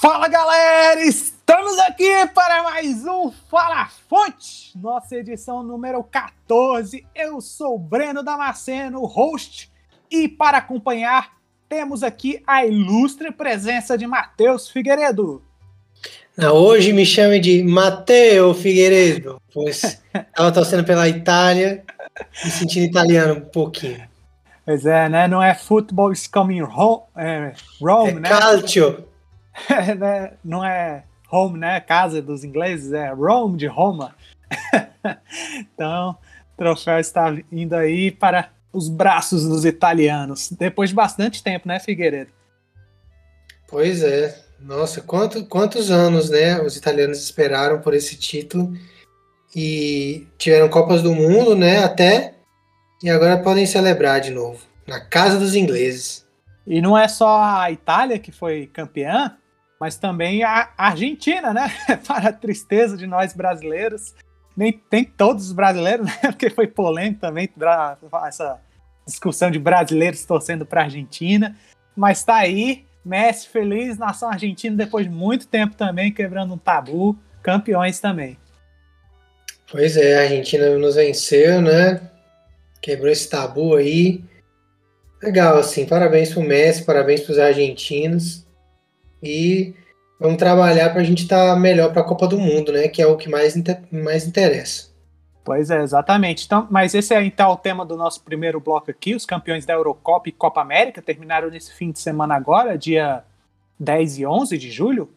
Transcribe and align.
Fala 0.00 0.28
galera, 0.28 1.02
estamos 1.02 1.76
aqui 1.80 2.24
para 2.32 2.62
mais 2.62 3.04
um 3.04 3.32
Fala 3.50 3.90
Fonte, 4.08 4.70
nossa 4.76 5.16
edição 5.16 5.60
número 5.64 6.04
14. 6.04 7.04
Eu 7.12 7.40
sou 7.40 7.74
o 7.74 7.78
Breno 7.80 8.22
Damasceno, 8.22 9.04
host, 9.04 9.68
e 10.08 10.28
para 10.28 10.58
acompanhar 10.58 11.32
temos 11.68 12.04
aqui 12.04 12.40
a 12.46 12.64
ilustre 12.64 13.32
presença 13.32 13.98
de 13.98 14.06
Matheus 14.06 14.70
Figueiredo. 14.70 15.42
Não, 16.36 16.54
hoje 16.54 16.92
me 16.92 17.04
chame 17.04 17.40
de 17.40 17.64
Matteo 17.64 18.54
Figueiredo, 18.54 19.42
pois 19.52 19.82
estava 20.14 20.52
torcendo 20.52 20.84
pela 20.84 21.08
Itália, 21.08 21.82
me 22.44 22.50
sentindo 22.52 22.86
italiano 22.86 23.34
um 23.34 23.40
pouquinho. 23.40 24.06
Pois 24.64 24.86
é, 24.86 25.08
né? 25.08 25.26
Não 25.26 25.42
é 25.42 25.56
football 25.56 26.12
is 26.12 26.28
coming 26.28 26.62
home, 26.62 27.02
é, 27.16 27.52
Rome, 27.80 28.10
é 28.10 28.14
né? 28.20 28.28
Calcio. 28.28 29.07
Né? 29.98 30.32
Não 30.44 30.64
é 30.64 31.04
home, 31.30 31.58
né? 31.58 31.80
Casa 31.80 32.22
dos 32.22 32.44
ingleses, 32.44 32.92
é 32.92 33.10
Rome 33.10 33.56
de 33.56 33.66
Roma. 33.66 34.14
então, 35.60 36.16
o 36.54 36.56
troféu 36.56 36.98
está 36.98 37.36
indo 37.50 37.74
aí 37.74 38.10
para 38.10 38.50
os 38.72 38.88
braços 38.88 39.48
dos 39.48 39.64
italianos, 39.64 40.50
depois 40.50 40.90
de 40.90 40.96
bastante 40.96 41.42
tempo, 41.42 41.66
né, 41.66 41.80
Figueiredo? 41.80 42.30
Pois 43.68 44.02
é. 44.02 44.38
Nossa, 44.60 45.00
quanto, 45.00 45.44
quantos 45.46 45.90
anos, 45.90 46.30
né? 46.30 46.60
Os 46.60 46.76
italianos 46.76 47.22
esperaram 47.22 47.80
por 47.80 47.94
esse 47.94 48.16
título 48.16 48.74
e 49.54 50.26
tiveram 50.36 50.68
Copas 50.68 51.02
do 51.02 51.14
Mundo, 51.14 51.54
né? 51.54 51.84
Até 51.84 52.34
e 53.02 53.08
agora 53.08 53.38
podem 53.38 53.64
celebrar 53.64 54.20
de 54.20 54.30
novo 54.30 54.60
na 54.86 55.00
casa 55.00 55.38
dos 55.38 55.54
ingleses. 55.54 56.26
E 56.66 56.80
não 56.80 56.98
é 56.98 57.06
só 57.06 57.40
a 57.40 57.70
Itália 57.70 58.18
que 58.18 58.32
foi 58.32 58.66
campeã, 58.66 59.37
mas 59.80 59.96
também 59.96 60.42
a 60.42 60.70
Argentina, 60.76 61.52
né? 61.52 61.70
Para 62.06 62.30
a 62.30 62.32
tristeza 62.32 62.96
de 62.96 63.06
nós 63.06 63.32
brasileiros. 63.32 64.14
Nem 64.56 64.72
tem 64.72 65.04
todos 65.04 65.46
os 65.46 65.52
brasileiros, 65.52 66.06
né? 66.06 66.18
Porque 66.32 66.50
foi 66.50 66.66
polêmico 66.66 67.20
também 67.20 67.48
essa 68.26 68.60
discussão 69.06 69.50
de 69.50 69.58
brasileiros 69.58 70.24
torcendo 70.24 70.66
para 70.66 70.82
a 70.82 70.84
Argentina. 70.84 71.56
Mas 71.96 72.24
tá 72.24 72.36
aí, 72.36 72.84
Messi 73.04 73.48
feliz, 73.48 73.96
nação 73.96 74.28
argentina 74.28 74.76
depois 74.76 75.06
de 75.06 75.12
muito 75.12 75.46
tempo 75.46 75.74
também 75.74 76.12
quebrando 76.12 76.54
um 76.54 76.58
tabu, 76.58 77.16
campeões 77.42 78.00
também. 78.00 78.36
Pois 79.70 79.96
é, 79.96 80.18
a 80.18 80.22
Argentina 80.22 80.76
nos 80.76 80.96
venceu, 80.96 81.60
né? 81.60 82.00
Quebrou 82.80 83.10
esse 83.10 83.28
tabu 83.28 83.76
aí. 83.76 84.24
Legal, 85.22 85.58
assim, 85.58 85.84
parabéns 85.86 86.32
pro 86.32 86.42
Messi, 86.42 86.84
parabéns 86.84 87.20
pros 87.20 87.38
argentinos. 87.38 88.46
E 89.22 89.74
vamos 90.20 90.38
trabalhar 90.38 90.90
para 90.90 91.00
a 91.00 91.04
gente 91.04 91.22
estar 91.22 91.54
tá 91.54 91.56
melhor 91.56 91.92
para 91.92 92.02
a 92.02 92.04
Copa 92.04 92.26
do 92.26 92.38
Mundo, 92.38 92.72
né? 92.72 92.88
Que 92.88 93.02
é 93.02 93.06
o 93.06 93.16
que 93.16 93.28
mais, 93.28 93.54
mais 93.90 94.26
interessa. 94.26 94.88
Pois 95.44 95.70
é, 95.70 95.82
exatamente. 95.82 96.44
Então, 96.44 96.66
mas 96.70 96.94
esse 96.94 97.14
é 97.14 97.24
então 97.24 97.50
o 97.50 97.56
tema 97.56 97.84
do 97.84 97.96
nosso 97.96 98.22
primeiro 98.22 98.60
bloco 98.60 98.90
aqui. 98.90 99.14
Os 99.14 99.24
campeões 99.24 99.64
da 99.64 99.72
Eurocopa 99.72 100.28
e 100.28 100.32
Copa 100.32 100.60
América 100.60 101.00
terminaram 101.00 101.48
nesse 101.48 101.72
fim 101.72 101.90
de 101.90 101.98
semana 101.98 102.34
agora, 102.34 102.76
dia 102.76 103.24
10 103.80 104.18
e 104.18 104.26
11 104.26 104.58
de 104.58 104.70
julho. 104.70 105.10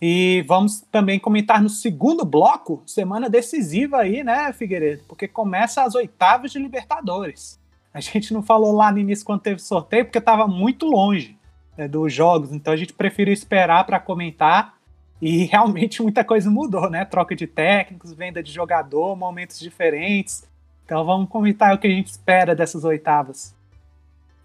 E 0.00 0.42
vamos 0.48 0.80
também 0.90 1.18
comentar 1.18 1.62
no 1.62 1.68
segundo 1.68 2.24
bloco, 2.24 2.82
semana 2.86 3.30
decisiva 3.30 3.98
aí, 3.98 4.24
né, 4.24 4.52
Figueiredo? 4.52 5.02
Porque 5.06 5.28
começa 5.28 5.82
as 5.82 5.94
oitavas 5.94 6.50
de 6.50 6.58
Libertadores. 6.58 7.60
A 7.92 8.00
gente 8.00 8.32
não 8.32 8.42
falou 8.42 8.72
lá 8.72 8.90
no 8.90 8.98
início 8.98 9.24
quando 9.24 9.42
teve 9.42 9.60
sorteio, 9.60 10.04
porque 10.04 10.18
estava 10.18 10.46
muito 10.46 10.86
longe 10.86 11.38
né, 11.76 11.88
dos 11.88 12.12
jogos, 12.12 12.52
então 12.52 12.72
a 12.72 12.76
gente 12.76 12.92
preferiu 12.92 13.32
esperar 13.32 13.84
para 13.84 14.00
comentar. 14.00 14.74
E 15.20 15.44
realmente 15.46 16.02
muita 16.02 16.24
coisa 16.24 16.50
mudou, 16.50 16.90
né? 16.90 17.04
Troca 17.04 17.34
de 17.34 17.46
técnicos, 17.46 18.12
venda 18.12 18.42
de 18.42 18.52
jogador, 18.52 19.16
momentos 19.16 19.58
diferentes. 19.58 20.44
Então 20.84 21.04
vamos 21.04 21.28
comentar 21.28 21.74
o 21.74 21.78
que 21.78 21.86
a 21.86 21.90
gente 21.90 22.08
espera 22.08 22.54
dessas 22.54 22.84
oitavas. 22.84 23.54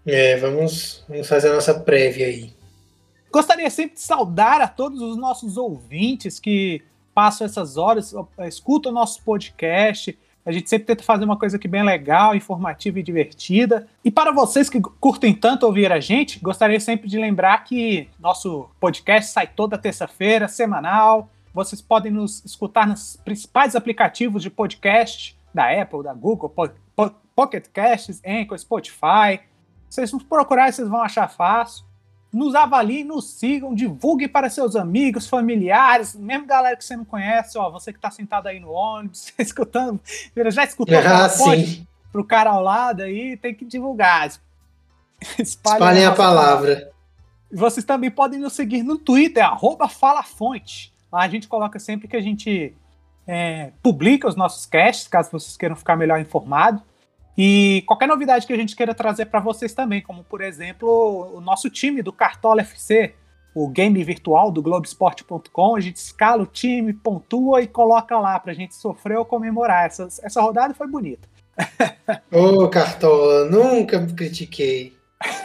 É, 0.06 0.36
vamos, 0.36 1.04
vamos 1.08 1.28
fazer 1.28 1.50
a 1.50 1.54
nossa 1.54 1.78
prévia 1.78 2.26
aí. 2.26 2.52
Gostaria 3.30 3.68
sempre 3.70 3.94
de 3.94 4.00
saudar 4.00 4.60
a 4.60 4.66
todos 4.66 5.00
os 5.02 5.16
nossos 5.16 5.56
ouvintes 5.56 6.40
que 6.40 6.82
passam 7.14 7.44
essas 7.44 7.76
horas, 7.76 8.14
escutam 8.48 8.90
o 8.90 8.94
nosso 8.94 9.22
podcast. 9.22 10.18
A 10.50 10.52
gente 10.52 10.68
sempre 10.68 10.84
tenta 10.84 11.04
fazer 11.04 11.24
uma 11.24 11.36
coisa 11.36 11.56
aqui 11.56 11.68
bem 11.68 11.84
legal, 11.84 12.34
informativa 12.34 12.98
e 12.98 13.04
divertida. 13.04 13.86
E 14.04 14.10
para 14.10 14.32
vocês 14.32 14.68
que 14.68 14.80
curtem 14.80 15.32
tanto 15.32 15.64
ouvir 15.64 15.92
a 15.92 16.00
gente, 16.00 16.40
gostaria 16.40 16.80
sempre 16.80 17.08
de 17.08 17.16
lembrar 17.16 17.62
que 17.62 18.08
nosso 18.18 18.68
podcast 18.80 19.30
sai 19.30 19.46
toda 19.46 19.78
terça-feira, 19.78 20.48
semanal. 20.48 21.30
Vocês 21.54 21.80
podem 21.80 22.10
nos 22.10 22.44
escutar 22.44 22.84
nos 22.84 23.16
principais 23.24 23.76
aplicativos 23.76 24.42
de 24.42 24.50
podcast 24.50 25.38
da 25.54 25.70
Apple, 25.70 26.02
da 26.02 26.12
Google, 26.12 26.48
po 26.48 26.68
po 26.96 27.12
Pocket 27.32 27.66
Casts, 27.72 28.20
Anchor, 28.26 28.58
Spotify. 28.58 29.38
Vocês 29.88 30.12
nos 30.12 30.24
procurarem, 30.24 30.72
vocês 30.72 30.88
vão 30.88 31.00
achar 31.00 31.28
fácil 31.28 31.84
nos 32.32 32.54
avaliem, 32.54 33.04
nos 33.04 33.30
sigam, 33.30 33.74
divulguem 33.74 34.28
para 34.28 34.48
seus 34.48 34.76
amigos, 34.76 35.28
familiares, 35.28 36.14
mesmo 36.14 36.46
galera 36.46 36.76
que 36.76 36.84
você 36.84 36.96
não 36.96 37.04
conhece, 37.04 37.58
ó, 37.58 37.70
você 37.70 37.92
que 37.92 37.98
está 37.98 38.10
sentado 38.10 38.46
aí 38.46 38.60
no 38.60 38.70
ônibus, 38.70 39.32
escutando, 39.38 40.00
já 40.50 40.64
escutou 40.64 40.96
ah, 40.98 41.28
sim. 41.28 41.86
pro 42.12 42.24
cara 42.24 42.50
ao 42.50 42.62
lado 42.62 43.02
aí, 43.02 43.36
tem 43.36 43.54
que 43.54 43.64
divulgar. 43.64 44.28
Espalhem, 45.38 45.78
Espalhem 45.78 46.04
a, 46.04 46.10
a 46.10 46.14
palavra. 46.14 46.90
Vocês 47.52 47.84
também 47.84 48.10
podem 48.10 48.38
nos 48.38 48.52
seguir 48.52 48.82
no 48.82 48.96
Twitter, 48.96 49.44
arroba 49.44 49.88
FalaFonte. 49.88 50.92
Lá 51.10 51.22
a 51.22 51.28
gente 51.28 51.48
coloca 51.48 51.78
sempre 51.80 52.06
que 52.06 52.16
a 52.16 52.20
gente 52.20 52.72
é, 53.26 53.72
publica 53.82 54.28
os 54.28 54.36
nossos 54.36 54.66
casts, 54.66 55.08
caso 55.08 55.30
vocês 55.32 55.56
queiram 55.56 55.74
ficar 55.74 55.96
melhor 55.96 56.20
informados. 56.20 56.80
E 57.42 57.80
qualquer 57.86 58.06
novidade 58.06 58.46
que 58.46 58.52
a 58.52 58.56
gente 58.56 58.76
queira 58.76 58.94
trazer 58.94 59.24
para 59.24 59.40
vocês 59.40 59.72
também, 59.72 60.02
como 60.02 60.22
por 60.22 60.42
exemplo 60.42 61.32
o 61.34 61.40
nosso 61.40 61.70
time 61.70 62.02
do 62.02 62.12
Cartola 62.12 62.60
FC, 62.60 63.14
o 63.54 63.66
game 63.66 64.04
virtual 64.04 64.52
do 64.52 64.60
Globesport.com, 64.60 65.74
a 65.74 65.80
gente 65.80 65.96
escala 65.96 66.42
o 66.42 66.46
time, 66.46 66.92
pontua 66.92 67.62
e 67.62 67.66
coloca 67.66 68.18
lá 68.18 68.38
para 68.38 68.52
a 68.52 68.54
gente 68.54 68.74
sofrer 68.74 69.16
ou 69.16 69.24
comemorar. 69.24 69.86
Essa, 69.86 70.06
essa 70.22 70.42
rodada 70.42 70.74
foi 70.74 70.86
bonita. 70.86 71.26
Ô, 72.30 72.68
Cartola, 72.68 73.46
nunca 73.46 74.06
critiquei. 74.08 74.94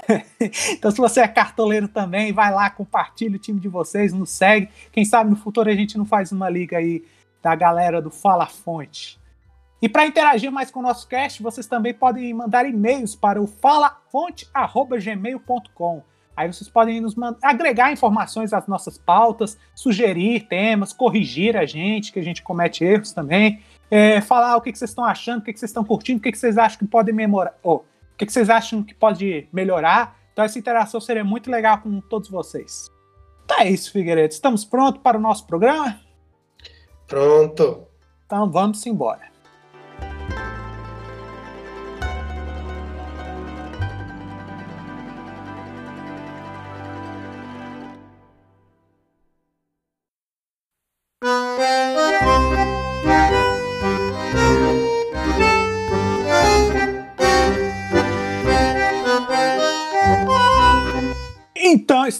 então, 0.71 0.91
se 0.91 0.97
você 0.97 1.21
é 1.21 1.27
cartoleiro 1.29 1.87
também, 1.87 2.33
vai 2.33 2.51
lá, 2.53 2.69
compartilha 2.69 3.37
o 3.37 3.39
time 3.39 3.57
de 3.57 3.69
vocês, 3.69 4.11
nos 4.11 4.31
segue. 4.31 4.67
Quem 4.91 5.05
sabe 5.05 5.29
no 5.29 5.37
futuro 5.37 5.69
a 5.69 5.75
gente 5.75 5.97
não 5.97 6.03
faz 6.05 6.33
uma 6.33 6.49
liga 6.49 6.77
aí 6.77 7.05
da 7.41 7.55
galera 7.55 8.01
do 8.01 8.11
Fala 8.11 8.47
Fonte. 8.47 9.17
E 9.81 9.89
para 9.89 10.05
interagir 10.05 10.51
mais 10.51 10.69
com 10.71 10.79
o 10.79 10.83
nosso 10.83 11.05
cast, 11.07 11.43
vocês 11.43 11.67
também 11.67 11.93
podem 11.93 12.33
mandar 12.33 12.65
e-mails 12.65 13.15
para 13.15 13.41
o 13.41 13.47
falafonte@gmail.com. 13.47 16.03
Aí 16.35 16.51
vocês 16.51 16.69
podem 16.69 16.99
nos 16.99 17.15
agregar 17.41 17.93
informações 17.93 18.51
às 18.51 18.67
nossas 18.67 18.97
pautas, 18.97 19.57
sugerir 19.73 20.47
temas, 20.47 20.91
corrigir 20.91 21.55
a 21.55 21.65
gente, 21.65 22.11
que 22.11 22.19
a 22.19 22.23
gente 22.23 22.43
comete 22.43 22.83
erros 22.83 23.13
também, 23.13 23.61
é, 23.89 24.19
falar 24.19 24.57
o 24.57 24.61
que, 24.61 24.71
que 24.71 24.77
vocês 24.77 24.91
estão 24.91 25.05
achando, 25.05 25.39
o 25.39 25.43
que, 25.43 25.53
que 25.53 25.59
vocês 25.59 25.69
estão 25.69 25.85
curtindo, 25.85 26.19
o 26.19 26.21
que, 26.21 26.31
que 26.31 26.37
vocês 26.37 26.57
acham 26.57 26.79
que 26.79 26.87
pode 26.87 27.13
memorar, 27.13 27.53
o 27.63 27.83
que, 28.17 28.29
vocês 28.29 28.49
acham 28.49 28.83
que 28.83 28.93
pode 28.93 29.47
melhorar. 29.53 30.19
Então 30.33 30.43
essa 30.43 30.59
interação 30.59 30.99
seria 30.99 31.23
muito 31.23 31.49
legal 31.49 31.77
com 31.77 32.01
todos 32.01 32.29
vocês. 32.29 32.91
Então 33.45 33.59
é 33.59 33.69
isso, 33.69 33.91
Figueiredo. 33.91 34.33
Estamos 34.33 34.65
prontos 34.65 35.01
para 35.01 35.17
o 35.17 35.21
nosso 35.21 35.47
programa? 35.47 36.01
Pronto. 37.07 37.87
Então 38.25 38.51
vamos 38.51 38.85
embora. 38.85 39.34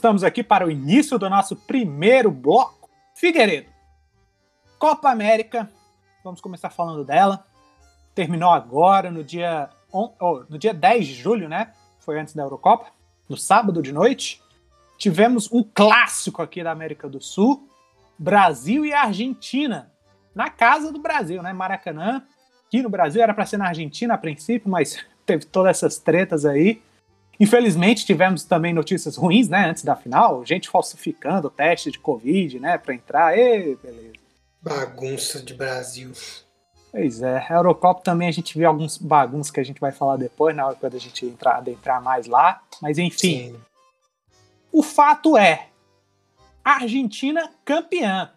Estamos 0.05 0.23
aqui 0.23 0.43
para 0.43 0.67
o 0.67 0.69
início 0.69 1.17
do 1.17 1.27
nosso 1.27 1.55
primeiro 1.55 2.29
bloco. 2.29 2.91
Figueiredo, 3.15 3.71
Copa 4.77 5.09
América, 5.09 5.67
vamos 6.23 6.39
começar 6.39 6.69
falando 6.69 7.03
dela. 7.03 7.43
Terminou 8.13 8.51
agora, 8.51 9.09
no 9.09 9.23
dia, 9.23 9.67
on, 9.91 10.13
oh, 10.21 10.43
no 10.47 10.59
dia 10.59 10.75
10 10.75 11.07
de 11.07 11.13
julho, 11.15 11.49
né? 11.49 11.73
Foi 11.97 12.19
antes 12.19 12.35
da 12.35 12.43
Eurocopa, 12.43 12.85
no 13.27 13.35
sábado 13.35 13.81
de 13.81 13.91
noite. 13.91 14.43
Tivemos 14.95 15.51
um 15.51 15.63
clássico 15.63 16.39
aqui 16.39 16.63
da 16.63 16.69
América 16.69 17.09
do 17.09 17.19
Sul, 17.19 17.67
Brasil 18.15 18.85
e 18.85 18.93
Argentina, 18.93 19.91
na 20.35 20.51
casa 20.51 20.91
do 20.91 20.99
Brasil, 20.99 21.41
né? 21.41 21.51
Maracanã. 21.51 22.21
Aqui 22.67 22.83
no 22.83 22.89
Brasil 22.89 23.23
era 23.23 23.33
para 23.33 23.47
ser 23.47 23.57
na 23.57 23.69
Argentina 23.69 24.13
a 24.13 24.19
princípio, 24.19 24.69
mas 24.69 25.03
teve 25.25 25.45
todas 25.45 25.77
essas 25.77 25.97
tretas 25.97 26.45
aí. 26.45 26.79
Infelizmente, 27.39 28.05
tivemos 28.05 28.43
também 28.43 28.73
notícias 28.73 29.17
ruins, 29.17 29.49
né, 29.49 29.69
antes 29.69 29.83
da 29.83 29.95
final, 29.95 30.45
gente 30.45 30.69
falsificando 30.69 31.47
o 31.47 31.51
teste 31.51 31.91
de 31.91 31.99
Covid, 31.99 32.59
né, 32.59 32.77
para 32.77 32.93
entrar. 32.93 33.37
Ei, 33.37 33.75
beleza. 33.75 34.13
Bagunça 34.61 35.41
de 35.41 35.53
Brasil. 35.53 36.11
Pois 36.91 37.21
é, 37.21 37.45
a 37.49 37.55
Eurocopa 37.55 38.01
também 38.01 38.29
a 38.29 38.31
gente 38.31 38.57
viu 38.57 38.67
alguns 38.67 38.97
bagunços 38.97 39.51
que 39.51 39.59
a 39.59 39.63
gente 39.65 39.81
vai 39.81 39.91
falar 39.91 40.15
depois, 40.15 40.55
na 40.55 40.65
hora 40.65 40.75
quando 40.75 40.95
a 40.95 40.99
gente 40.99 41.25
entrar, 41.25 41.57
adentrar 41.57 42.01
mais 42.01 42.25
lá. 42.25 42.61
Mas 42.81 42.97
enfim. 42.97 43.51
Sim. 43.51 43.55
O 44.71 44.81
fato 44.81 45.37
é, 45.37 45.67
Argentina 46.63 47.51
campeã. 47.63 48.31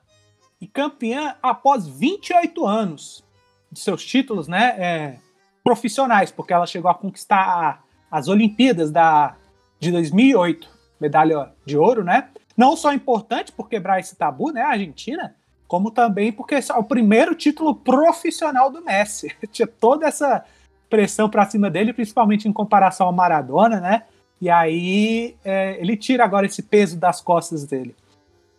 E 0.60 0.66
campeã 0.66 1.36
após 1.40 1.86
28 1.86 2.66
anos 2.66 3.24
de 3.70 3.78
seus 3.78 4.04
títulos, 4.04 4.48
né? 4.48 4.74
É, 4.76 5.18
profissionais, 5.62 6.30
porque 6.30 6.52
ela 6.52 6.66
chegou 6.66 6.90
a 6.90 6.94
conquistar 6.94 7.84
as 8.10 8.28
Olimpíadas 8.28 8.90
da, 8.90 9.36
de 9.78 9.90
2008, 9.92 10.68
medalha 11.00 11.52
de 11.64 11.76
ouro, 11.76 12.04
né? 12.04 12.28
Não 12.56 12.76
só 12.76 12.92
importante 12.92 13.52
por 13.52 13.68
quebrar 13.68 14.00
esse 14.00 14.16
tabu, 14.16 14.50
né? 14.50 14.62
A 14.62 14.70
Argentina, 14.70 15.34
como 15.66 15.90
também 15.90 16.32
porque 16.32 16.56
é 16.56 16.60
o 16.76 16.82
primeiro 16.82 17.34
título 17.34 17.74
profissional 17.74 18.70
do 18.70 18.82
Messi. 18.82 19.34
Tinha 19.52 19.66
toda 19.66 20.06
essa 20.06 20.44
pressão 20.88 21.28
para 21.28 21.48
cima 21.48 21.70
dele, 21.70 21.92
principalmente 21.92 22.48
em 22.48 22.52
comparação 22.52 23.06
ao 23.06 23.12
Maradona, 23.12 23.78
né? 23.80 24.04
E 24.40 24.48
aí 24.48 25.36
é, 25.44 25.76
ele 25.80 25.96
tira 25.96 26.24
agora 26.24 26.46
esse 26.46 26.62
peso 26.62 26.96
das 26.96 27.20
costas 27.20 27.64
dele. 27.64 27.94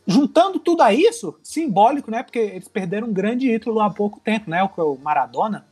Juntando 0.06 0.60
tudo 0.60 0.82
a 0.82 0.94
isso, 0.94 1.40
simbólico, 1.42 2.12
né? 2.12 2.22
Porque 2.22 2.40
eles 2.40 2.68
perderam 2.68 3.08
um 3.08 3.14
grande 3.14 3.50
ídolo 3.50 3.80
há 3.80 3.90
pouco 3.90 4.20
tempo, 4.20 4.50
né? 4.50 4.62
O 4.64 4.98
Maradona. 4.98 5.66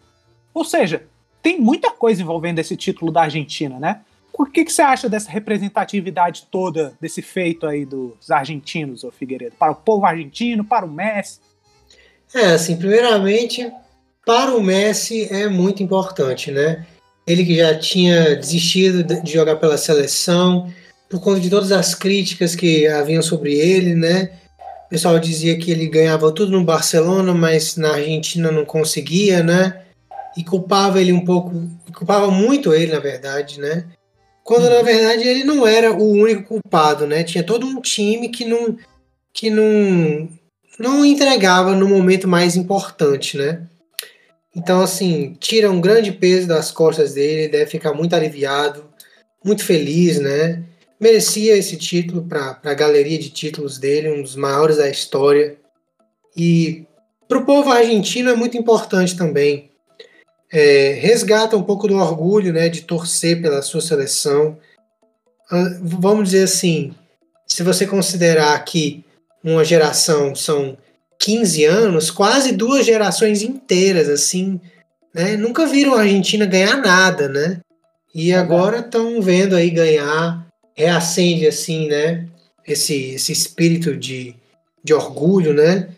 Ou 0.53 0.63
seja, 0.63 1.07
tem 1.41 1.59
muita 1.59 1.91
coisa 1.91 2.21
envolvendo 2.21 2.59
esse 2.59 2.75
título 2.75 3.11
da 3.11 3.21
Argentina, 3.21 3.79
né? 3.79 4.01
O 4.37 4.45
que, 4.45 4.63
que 4.63 4.71
você 4.71 4.83
acha 4.83 5.09
dessa 5.09 5.31
representatividade 5.31 6.47
toda, 6.51 6.93
desse 7.01 7.23
feito 7.23 7.65
aí 7.65 7.85
dos 7.85 8.29
argentinos, 8.29 9.03
ô 9.03 9.11
Figueiredo? 9.11 9.55
Para 9.57 9.71
o 9.71 9.75
povo 9.75 10.05
argentino, 10.05 10.63
para 10.63 10.85
o 10.85 10.91
Messi? 10.91 11.39
É, 12.33 12.51
assim, 12.51 12.77
primeiramente, 12.77 13.71
para 14.25 14.55
o 14.55 14.61
Messi 14.61 15.27
é 15.33 15.47
muito 15.47 15.81
importante, 15.81 16.51
né? 16.51 16.85
Ele 17.25 17.43
que 17.43 17.55
já 17.55 17.77
tinha 17.77 18.35
desistido 18.35 19.03
de 19.03 19.33
jogar 19.33 19.55
pela 19.55 19.77
seleção, 19.77 20.71
por 21.09 21.19
conta 21.19 21.39
de 21.39 21.49
todas 21.49 21.71
as 21.71 21.95
críticas 21.95 22.55
que 22.55 22.87
haviam 22.87 23.21
sobre 23.21 23.53
ele, 23.53 23.95
né? 23.95 24.31
O 24.85 24.89
pessoal 24.89 25.17
dizia 25.19 25.57
que 25.57 25.71
ele 25.71 25.87
ganhava 25.87 26.31
tudo 26.31 26.51
no 26.51 26.63
Barcelona, 26.63 27.33
mas 27.33 27.75
na 27.75 27.93
Argentina 27.95 28.51
não 28.51 28.65
conseguia, 28.65 29.41
né? 29.41 29.81
E 30.37 30.43
culpava 30.43 31.01
ele 31.01 31.11
um 31.11 31.25
pouco, 31.25 31.51
culpava 31.95 32.29
muito 32.29 32.71
ele, 32.71 32.91
na 32.91 32.99
verdade, 32.99 33.59
né? 33.59 33.87
Quando 34.43 34.69
na 34.69 34.83
verdade 34.83 35.27
ele 35.27 35.43
não 35.43 35.65
era 35.65 35.91
o 35.91 36.11
único 36.11 36.43
culpado, 36.43 37.07
né? 37.07 37.23
Tinha 37.23 37.43
todo 37.43 37.65
um 37.65 37.81
time 37.81 38.29
que 38.29 38.45
não 38.45 38.77
que 39.33 39.49
não 39.49 40.29
não 40.79 41.03
entregava 41.03 41.75
no 41.75 41.89
momento 41.89 42.27
mais 42.27 42.55
importante, 42.55 43.35
né? 43.35 43.63
Então 44.55 44.79
assim, 44.79 45.35
tira 45.39 45.71
um 45.71 45.81
grande 45.81 46.11
peso 46.11 46.47
das 46.47 46.71
costas 46.71 47.15
dele, 47.15 47.49
deve 47.49 47.65
ficar 47.65 47.93
muito 47.93 48.15
aliviado, 48.15 48.85
muito 49.43 49.65
feliz, 49.65 50.19
né? 50.19 50.63
Merecia 50.99 51.57
esse 51.57 51.77
título 51.77 52.23
para 52.23 52.59
a 52.63 52.73
galeria 52.75 53.17
de 53.17 53.31
títulos 53.31 53.79
dele, 53.79 54.11
um 54.11 54.21
dos 54.21 54.35
maiores 54.35 54.77
da 54.77 54.87
história. 54.87 55.57
E 56.35 56.85
para 57.27 57.39
o 57.39 57.45
povo 57.45 57.71
argentino 57.71 58.29
é 58.29 58.35
muito 58.35 58.55
importante 58.55 59.17
também 59.17 59.66
é, 60.51 60.97
resgata 61.01 61.57
um 61.57 61.63
pouco 61.63 61.87
do 61.87 61.95
orgulho 61.95 62.53
né, 62.53 62.69
de 62.69 62.81
torcer 62.81 63.41
pela 63.41 63.61
sua 63.61 63.81
seleção. 63.81 64.57
Ah, 65.49 65.77
vamos 65.81 66.25
dizer 66.29 66.43
assim, 66.43 66.93
se 67.45 67.63
você 67.63 67.85
considerar 67.85 68.57
que 68.63 69.03
uma 69.43 69.63
geração 69.63 70.35
são 70.35 70.77
15 71.19 71.65
anos, 71.65 72.11
quase 72.11 72.51
duas 72.51 72.85
gerações 72.85 73.41
inteiras, 73.41 74.09
assim, 74.09 74.59
né, 75.13 75.35
nunca 75.35 75.65
viram 75.65 75.95
a 75.95 76.01
Argentina 76.01 76.45
ganhar 76.45 76.77
nada, 76.77 77.27
né? 77.27 77.59
E 78.13 78.33
agora 78.33 78.79
estão 78.79 79.21
vendo 79.21 79.55
aí 79.55 79.69
ganhar, 79.69 80.47
reacende 80.75 81.47
assim, 81.47 81.87
né? 81.87 82.27
Esse, 82.65 83.11
esse 83.11 83.31
espírito 83.31 83.95
de, 83.95 84.35
de 84.83 84.93
orgulho, 84.93 85.53
né? 85.53 85.89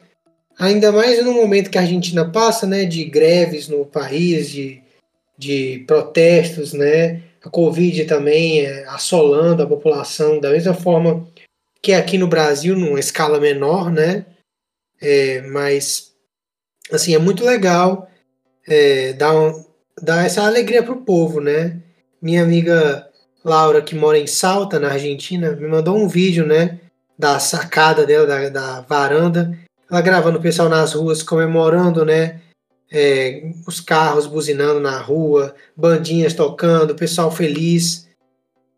Ainda 0.59 0.91
mais 0.91 1.23
no 1.23 1.33
momento 1.33 1.69
que 1.69 1.77
a 1.77 1.81
Argentina 1.81 2.29
passa, 2.29 2.67
né, 2.67 2.83
de 2.83 3.05
greves 3.05 3.69
no 3.69 3.85
país, 3.85 4.49
de, 4.49 4.81
de 5.37 5.85
protestos, 5.87 6.73
né, 6.73 7.23
a 7.41 7.49
Covid 7.49 8.03
também 8.03 8.65
é, 8.65 8.83
assolando 8.89 9.63
a 9.63 9.67
população 9.67 10.37
da 10.37 10.49
mesma 10.49 10.73
forma 10.73 11.25
que 11.81 11.93
aqui 11.93 12.17
no 12.17 12.27
Brasil, 12.27 12.77
numa 12.77 12.99
escala 12.99 13.39
menor, 13.39 13.89
né, 13.89 14.25
é, 15.01 15.41
mas, 15.43 16.11
assim, 16.91 17.15
é 17.15 17.19
muito 17.19 17.45
legal 17.45 18.09
é, 18.67 19.13
dar, 19.13 19.33
um, 19.33 19.65
dar 20.01 20.25
essa 20.25 20.45
alegria 20.45 20.83
pro 20.83 21.05
povo, 21.05 21.39
né. 21.39 21.81
Minha 22.21 22.43
amiga 22.43 23.07
Laura, 23.45 23.81
que 23.81 23.95
mora 23.95 24.19
em 24.19 24.27
Salta, 24.27 24.77
na 24.77 24.91
Argentina, 24.91 25.53
me 25.53 25.69
mandou 25.69 25.97
um 25.97 26.09
vídeo, 26.09 26.45
né, 26.45 26.81
da 27.17 27.39
sacada 27.39 28.05
dela, 28.05 28.27
da, 28.27 28.49
da 28.49 28.81
varanda, 28.81 29.57
ela 29.89 30.01
gravando 30.01 30.37
o 30.37 30.41
pessoal 30.41 30.69
nas 30.69 30.93
ruas 30.93 31.23
comemorando, 31.23 32.05
né? 32.05 32.41
É, 32.91 33.51
os 33.67 33.79
carros 33.79 34.25
buzinando 34.25 34.79
na 34.79 34.99
rua, 34.99 35.55
bandinhas 35.75 36.33
tocando, 36.33 36.95
pessoal 36.95 37.31
feliz. 37.31 38.07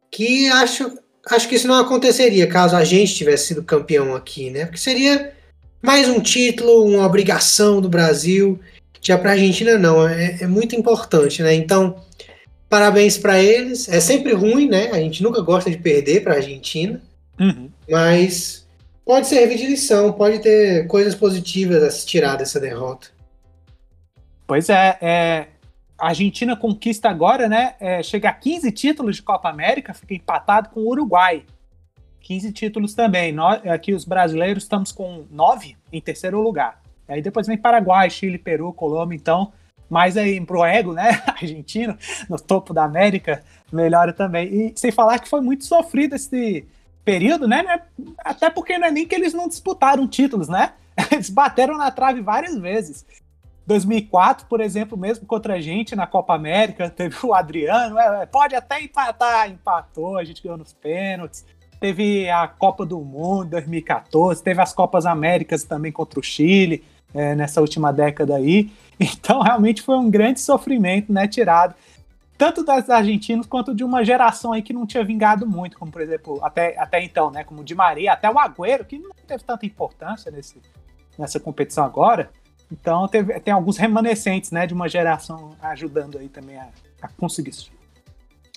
Que 0.09 0.49
acho, 0.49 0.97
acho 1.29 1.47
que 1.47 1.55
isso 1.55 1.67
não 1.67 1.79
aconteceria 1.79 2.47
caso 2.47 2.75
a 2.75 2.83
gente 2.83 3.15
tivesse 3.15 3.47
sido 3.47 3.63
campeão 3.63 4.15
aqui, 4.15 4.49
né? 4.49 4.65
Porque 4.65 4.79
seria 4.79 5.33
mais 5.81 6.07
um 6.07 6.19
título, 6.19 6.85
uma 6.85 7.05
obrigação 7.05 7.81
do 7.81 7.89
Brasil. 7.89 8.59
Já 9.01 9.17
para 9.17 9.31
a 9.31 9.33
Argentina 9.33 9.77
não, 9.77 10.07
é, 10.07 10.37
é, 10.41 10.47
muito 10.47 10.75
importante, 10.75 11.41
né? 11.41 11.53
Então, 11.53 12.03
parabéns 12.69 13.17
para 13.17 13.41
eles. 13.41 13.89
É 13.89 13.99
sempre 13.99 14.33
ruim, 14.33 14.69
né? 14.69 14.91
A 14.91 14.97
gente 14.97 15.23
nunca 15.23 15.41
gosta 15.41 15.71
de 15.71 15.77
perder 15.77 16.21
para 16.21 16.33
a 16.33 16.37
Argentina, 16.37 17.01
uhum. 17.39 17.69
mas 17.89 18.60
pode 19.11 19.27
servir 19.27 19.57
de 19.57 19.67
lição, 19.67 20.13
pode 20.13 20.39
ter 20.39 20.87
coisas 20.87 21.13
positivas 21.13 21.83
a 21.83 21.91
se 21.91 22.05
tirar 22.05 22.37
dessa 22.37 22.61
derrota. 22.61 23.09
Pois 24.47 24.69
é, 24.69 24.97
é 25.01 25.47
a 25.99 26.07
Argentina 26.07 26.55
conquista 26.55 27.09
agora, 27.09 27.49
né? 27.49 27.75
É, 27.81 28.01
chega 28.01 28.29
a 28.29 28.33
15 28.33 28.71
títulos 28.71 29.17
de 29.17 29.21
Copa 29.21 29.49
América, 29.49 29.93
fica 29.93 30.13
empatado 30.13 30.69
com 30.69 30.79
o 30.79 30.87
Uruguai. 30.87 31.43
15 32.21 32.53
títulos 32.53 32.93
também. 32.93 33.33
Nós, 33.33 33.67
aqui 33.67 33.93
os 33.93 34.05
brasileiros 34.05 34.63
estamos 34.63 34.93
com 34.93 35.25
9 35.29 35.75
em 35.91 35.99
terceiro 35.99 36.39
lugar. 36.39 36.81
Aí 37.05 37.21
depois 37.21 37.47
vem 37.47 37.57
Paraguai, 37.57 38.09
Chile, 38.09 38.37
Peru, 38.37 38.71
Colômbia, 38.71 39.17
então 39.17 39.51
mais 39.89 40.15
aí 40.15 40.39
pro 40.39 40.63
ego, 40.63 40.93
né? 40.93 41.21
Argentino, 41.27 41.97
no 42.29 42.39
topo 42.39 42.73
da 42.73 42.85
América, 42.85 43.43
melhora 43.73 44.13
também. 44.13 44.47
E 44.47 44.73
sem 44.73 44.89
falar 44.89 45.19
que 45.19 45.27
foi 45.27 45.41
muito 45.41 45.65
sofrido 45.65 46.15
esse, 46.15 46.65
período, 47.03 47.47
né, 47.47 47.63
né? 47.63 47.81
Até 48.19 48.49
porque 48.49 48.77
não 48.77 48.87
é 48.87 48.91
nem 48.91 49.07
que 49.07 49.15
eles 49.15 49.33
não 49.33 49.47
disputaram 49.47 50.07
títulos, 50.07 50.47
né? 50.47 50.73
Eles 51.11 51.29
bateram 51.29 51.77
na 51.77 51.89
trave 51.89 52.21
várias 52.21 52.57
vezes. 52.57 53.05
2004, 53.65 54.47
por 54.47 54.59
exemplo, 54.59 54.97
mesmo 54.97 55.25
contra 55.25 55.55
a 55.55 55.61
gente 55.61 55.95
na 55.95 56.05
Copa 56.05 56.33
América, 56.33 56.89
teve 56.91 57.15
o 57.23 57.33
Adriano, 57.33 57.97
é, 57.97 58.23
é, 58.23 58.25
pode 58.25 58.55
até 58.55 58.81
empatar, 58.81 59.49
empatou, 59.49 60.17
a 60.17 60.23
gente 60.23 60.43
ganhou 60.43 60.57
nos 60.57 60.73
pênaltis. 60.73 61.45
Teve 61.79 62.29
a 62.29 62.47
Copa 62.47 62.85
do 62.85 62.99
Mundo 62.99 63.49
2014, 63.51 64.43
teve 64.43 64.61
as 64.61 64.71
Copas 64.71 65.05
Américas 65.05 65.63
também 65.63 65.91
contra 65.91 66.19
o 66.19 66.23
Chile 66.23 66.83
é, 67.13 67.33
nessa 67.33 67.59
última 67.61 67.91
década 67.91 68.35
aí. 68.35 68.71
Então, 69.03 69.41
realmente 69.41 69.81
foi 69.81 69.95
um 69.95 70.11
grande 70.11 70.39
sofrimento, 70.39 71.11
né, 71.11 71.27
tirado 71.27 71.73
tanto 72.41 72.63
das 72.63 72.89
argentinos 72.89 73.45
quanto 73.45 73.71
de 73.71 73.83
uma 73.83 74.03
geração 74.03 74.51
aí 74.51 74.63
que 74.63 74.73
não 74.73 74.87
tinha 74.87 75.03
vingado 75.03 75.45
muito, 75.45 75.77
como 75.77 75.91
por 75.91 76.01
exemplo, 76.01 76.39
até, 76.41 76.75
até 76.75 77.03
então, 77.03 77.29
né? 77.29 77.43
Como 77.43 77.61
o 77.61 77.63
Di 77.63 77.75
Maria, 77.75 78.13
até 78.13 78.27
o 78.31 78.39
Agüero, 78.39 78.83
que 78.83 78.97
não 78.97 79.11
teve 79.27 79.43
tanta 79.43 79.63
importância 79.63 80.31
nesse, 80.31 80.55
nessa 81.19 81.39
competição 81.39 81.85
agora. 81.85 82.31
Então 82.71 83.07
teve, 83.07 83.39
tem 83.41 83.53
alguns 83.53 83.77
remanescentes, 83.77 84.49
né, 84.49 84.65
de 84.65 84.73
uma 84.73 84.89
geração 84.89 85.51
ajudando 85.61 86.17
aí 86.17 86.27
também 86.29 86.57
a, 86.57 86.67
a 87.03 87.07
conseguir 87.09 87.51
isso. 87.51 87.71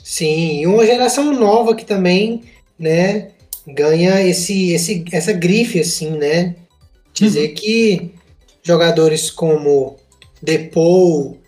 Sim, 0.03 0.61
e 0.61 0.67
uma 0.67 0.87
geração 0.87 1.35
nova 1.35 1.75
que 1.75 1.85
também, 1.85 2.45
né, 2.79 3.33
ganha 3.67 4.19
esse, 4.23 4.73
esse, 4.73 5.05
essa 5.13 5.35
grife, 5.35 5.79
assim, 5.79 6.13
né? 6.13 6.57
Dizer 7.13 7.51
uhum. 7.51 7.55
que 7.55 8.15
jogadores 8.63 9.31
como 9.31 9.97
Depou, 10.41 11.39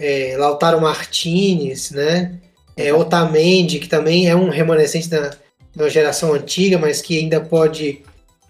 é, 0.00 0.34
Lautaro 0.38 0.80
Martinez, 0.80 1.90
né? 1.90 2.38
É, 2.76 2.92
Otamendi, 2.94 3.78
que 3.78 3.88
também 3.88 4.28
é 4.28 4.34
um 4.34 4.48
remanescente 4.48 5.08
da, 5.08 5.36
da 5.76 5.88
geração 5.88 6.32
antiga, 6.32 6.78
mas 6.78 7.02
que 7.02 7.18
ainda 7.18 7.40
pode 7.40 8.00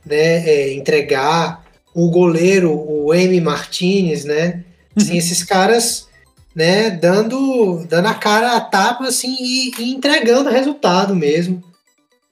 né, 0.07 0.49
é, 0.49 0.75
entregar. 0.75 1.69
O 1.93 2.09
goleiro, 2.09 2.73
o 2.73 3.13
M. 3.13 3.41
Martinez, 3.41 4.25
né? 4.25 4.63
Sim, 4.97 5.17
esses 5.17 5.43
caras 5.43 6.09
né, 6.55 6.89
dando, 6.91 7.85
dando 7.89 8.07
a 8.07 8.15
cara 8.15 8.57
a 8.57 8.61
tapa, 8.61 9.09
assim, 9.09 9.37
e, 9.41 9.73
e 9.77 9.93
entregando 9.93 10.51
resultado 10.51 11.17
mesmo. 11.17 11.63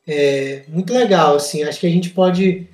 É 0.06 0.62
muito 0.68 0.94
legal, 0.94 1.34
assim, 1.36 1.64
acho 1.64 1.80
que 1.80 1.86
a 1.86 1.90
gente 1.90 2.10
pode 2.10 2.68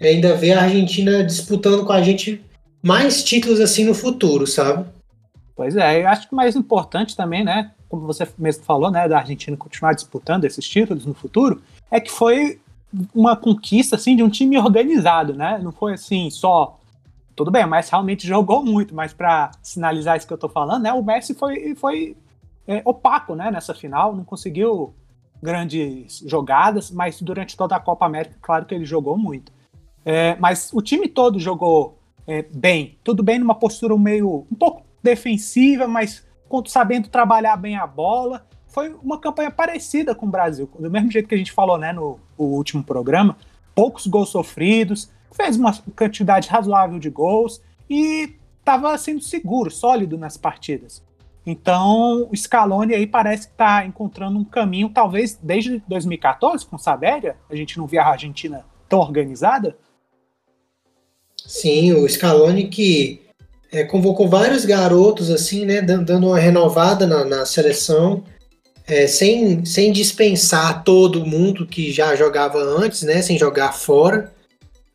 ainda 0.00 0.34
ver 0.34 0.52
a 0.52 0.62
Argentina 0.62 1.22
disputando 1.22 1.84
com 1.84 1.92
a 1.92 2.02
gente 2.02 2.42
mais 2.82 3.22
títulos, 3.22 3.60
assim, 3.60 3.84
no 3.84 3.94
futuro, 3.94 4.46
sabe? 4.46 4.86
Pois 5.56 5.76
é, 5.76 6.02
eu 6.02 6.08
acho 6.08 6.26
que 6.26 6.32
o 6.32 6.36
mais 6.36 6.56
importante 6.56 7.16
também, 7.16 7.44
né, 7.44 7.70
como 7.88 8.06
você 8.06 8.28
mesmo 8.36 8.64
falou, 8.64 8.90
né, 8.90 9.08
da 9.08 9.18
Argentina 9.18 9.56
continuar 9.56 9.94
disputando 9.94 10.44
esses 10.44 10.68
títulos 10.68 11.06
no 11.06 11.14
futuro, 11.14 11.62
é 11.90 12.00
que 12.00 12.10
foi 12.10 12.60
uma 13.14 13.36
conquista, 13.36 13.96
assim, 13.96 14.16
de 14.16 14.22
um 14.22 14.28
time 14.28 14.58
organizado, 14.58 15.32
né, 15.32 15.60
não 15.62 15.70
foi, 15.70 15.94
assim, 15.94 16.28
só 16.30 16.78
tudo 17.36 17.50
bem, 17.50 17.66
mas 17.66 17.88
realmente 17.88 18.26
jogou 18.26 18.64
muito, 18.64 18.94
mas 18.94 19.12
para 19.12 19.52
sinalizar 19.62 20.16
isso 20.16 20.26
que 20.26 20.32
eu 20.32 20.38
tô 20.38 20.48
falando, 20.48 20.82
né, 20.82 20.92
o 20.92 21.02
Messi 21.02 21.34
foi, 21.34 21.74
foi 21.76 22.16
é, 22.66 22.82
opaco, 22.84 23.36
né, 23.36 23.50
nessa 23.50 23.74
final, 23.74 24.14
não 24.14 24.24
conseguiu 24.24 24.92
grandes 25.40 26.24
jogadas, 26.26 26.90
mas 26.90 27.20
durante 27.20 27.56
toda 27.56 27.76
a 27.76 27.80
Copa 27.80 28.06
América, 28.06 28.36
claro 28.40 28.64
que 28.64 28.74
ele 28.74 28.84
jogou 28.84 29.18
muito. 29.18 29.52
É, 30.04 30.36
mas 30.36 30.70
o 30.72 30.80
time 30.80 31.06
todo 31.06 31.38
jogou 31.38 31.98
é, 32.26 32.42
bem, 32.42 32.98
tudo 33.04 33.22
bem 33.22 33.38
numa 33.38 33.54
postura 33.54 33.96
meio 33.98 34.46
um 34.50 34.54
pouco 34.54 34.82
defensiva, 35.04 35.86
mas 35.86 36.26
sabendo 36.66 37.08
trabalhar 37.08 37.56
bem 37.56 37.76
a 37.76 37.86
bola. 37.86 38.46
Foi 38.66 38.92
uma 39.02 39.20
campanha 39.20 39.50
parecida 39.50 40.14
com 40.14 40.26
o 40.26 40.30
Brasil, 40.30 40.68
do 40.78 40.90
mesmo 40.90 41.10
jeito 41.10 41.28
que 41.28 41.34
a 41.34 41.38
gente 41.38 41.52
falou 41.52 41.78
né, 41.78 41.92
no, 41.92 42.18
no 42.38 42.46
último 42.46 42.82
programa, 42.82 43.36
poucos 43.74 44.06
gols 44.06 44.30
sofridos, 44.30 45.10
fez 45.30 45.56
uma 45.56 45.72
quantidade 45.96 46.48
razoável 46.48 46.98
de 46.98 47.10
gols 47.10 47.60
e 47.88 48.36
estava 48.58 48.96
sendo 48.98 49.20
seguro, 49.20 49.70
sólido 49.70 50.18
nas 50.18 50.36
partidas. 50.36 51.04
Então, 51.46 52.28
o 52.32 52.36
Scaloni 52.36 52.94
aí 52.94 53.06
parece 53.06 53.48
que 53.48 53.52
está 53.52 53.84
encontrando 53.84 54.38
um 54.38 54.44
caminho, 54.44 54.88
talvez 54.88 55.38
desde 55.40 55.82
2014, 55.86 56.64
com 56.64 56.76
o 56.76 56.78
Saberia, 56.78 57.36
a 57.50 57.54
gente 57.54 57.76
não 57.76 57.86
via 57.86 58.02
a 58.02 58.10
Argentina 58.10 58.64
tão 58.88 58.98
organizada. 58.98 59.76
Sim, 61.36 61.92
o 61.92 62.08
Scaloni 62.08 62.68
que 62.68 63.23
é, 63.74 63.84
convocou 63.84 64.28
vários 64.28 64.64
garotos, 64.64 65.30
assim, 65.30 65.66
né, 65.66 65.82
dando 65.82 66.28
uma 66.28 66.38
renovada 66.38 67.06
na, 67.06 67.24
na 67.24 67.44
seleção, 67.44 68.22
é, 68.86 69.06
sem, 69.06 69.64
sem 69.64 69.92
dispensar 69.92 70.84
todo 70.84 71.26
mundo 71.26 71.66
que 71.66 71.92
já 71.92 72.14
jogava 72.14 72.58
antes, 72.58 73.02
né, 73.02 73.20
sem 73.20 73.38
jogar 73.38 73.72
fora 73.72 74.32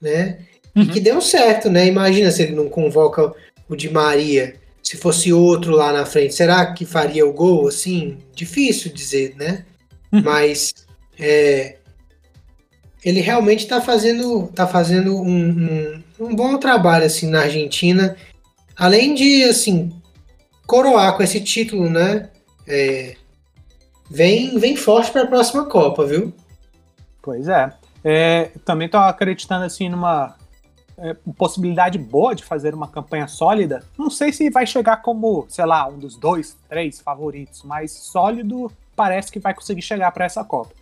né? 0.02 0.40
Uhum. 0.76 0.84
E 0.84 0.88
que 0.88 1.00
deu 1.00 1.20
certo, 1.22 1.70
né? 1.70 1.86
Imagina 1.88 2.32
se 2.32 2.44
ele 2.44 2.56
não 2.56 2.70
convoca 2.70 3.34
o 3.68 3.76
Di 3.76 3.90
Maria, 3.90 4.56
se 4.82 4.98
fosse 4.98 5.34
outro 5.34 5.72
lá 5.72 5.92
na 5.92 6.06
frente, 6.06 6.34
será 6.34 6.74
que 6.74 6.86
faria 6.86 7.26
o 7.26 7.34
gol? 7.34 7.68
Assim, 7.68 8.18
difícil 8.34 8.92
dizer, 8.94 9.36
né? 9.36 9.66
Uhum. 10.12 10.24
Mas 10.24 10.74
é, 11.20 11.76
ele 13.04 13.20
realmente 13.20 13.64
está 13.64 13.82
fazendo, 13.82 14.48
tá 14.56 14.66
fazendo 14.66 15.16
um, 15.16 15.50
um, 15.50 16.04
um, 16.20 16.36
bom 16.36 16.58
trabalho 16.58 17.06
assim 17.06 17.28
na 17.28 17.42
Argentina, 17.42 18.16
além 18.80 19.14
de 19.14 19.44
assim 19.44 19.92
coroar 20.66 21.16
com 21.18 21.22
esse 21.22 21.42
título, 21.42 21.90
né? 21.90 22.30
É, 22.68 23.16
vem, 24.10 24.58
vem 24.58 24.76
forte 24.76 25.12
para 25.12 25.24
a 25.24 25.28
próxima 25.28 25.66
Copa, 25.66 26.06
viu? 26.06 26.34
Pois 27.22 27.48
é. 27.48 27.74
É, 28.04 28.52
também 28.64 28.86
estou 28.86 29.02
acreditando 29.02 29.66
assim 29.66 29.90
numa 29.90 30.36
é, 30.98 31.16
possibilidade 31.38 31.98
boa 31.98 32.34
de 32.34 32.44
fazer 32.44 32.74
uma 32.74 32.88
campanha 32.88 33.28
sólida. 33.28 33.84
Não 33.98 34.10
sei 34.10 34.32
se 34.32 34.50
vai 34.50 34.66
chegar 34.66 34.98
como, 34.98 35.46
sei 35.50 35.66
lá, 35.66 35.88
um 35.88 35.98
dos 35.98 36.16
dois, 36.16 36.58
três 36.70 37.00
favoritos, 37.00 37.64
mas 37.64 37.92
sólido 37.92 38.72
parece 38.96 39.32
que 39.32 39.40
vai 39.40 39.54
conseguir 39.54 39.82
chegar 39.82 40.12
para 40.12 40.26
essa 40.26 40.44
Copa. 40.44 40.74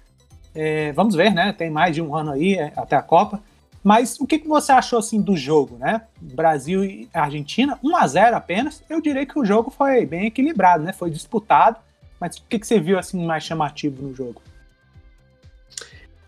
É, 0.54 0.92
vamos 0.92 1.16
ver, 1.16 1.34
né? 1.34 1.54
Tem 1.54 1.70
mais 1.70 1.96
de 1.96 2.02
um 2.02 2.16
ano 2.16 2.32
aí 2.32 2.56
é, 2.56 2.74
até 2.76 2.96
a 2.96 3.02
Copa. 3.02 3.42
Mas 3.88 4.20
o 4.20 4.28
que, 4.28 4.40
que 4.40 4.50
você 4.50 4.74
achou 4.74 5.00
assim 5.00 5.22
do 5.22 5.38
jogo, 5.38 5.78
né? 5.78 6.02
Brasil 6.20 6.84
e 6.84 7.08
Argentina, 7.14 7.80
1 7.82 7.96
a 7.96 8.06
0 8.06 8.36
apenas. 8.36 8.84
Eu 8.90 9.00
diria 9.00 9.26
que 9.26 9.40
o 9.40 9.46
jogo 9.46 9.72
foi 9.72 10.06
bem 10.06 10.26
equilibrado, 10.26 10.84
né? 10.84 10.92
Foi 10.92 11.10
disputado. 11.10 11.78
Mas 12.20 12.36
o 12.36 12.44
que, 12.50 12.60
que 12.60 12.68
você 12.68 12.82
viu 12.82 13.00
assim 13.00 13.26
mais 13.26 13.46
chamativo 13.46 14.02
no 14.06 14.14
jogo? 14.14 14.42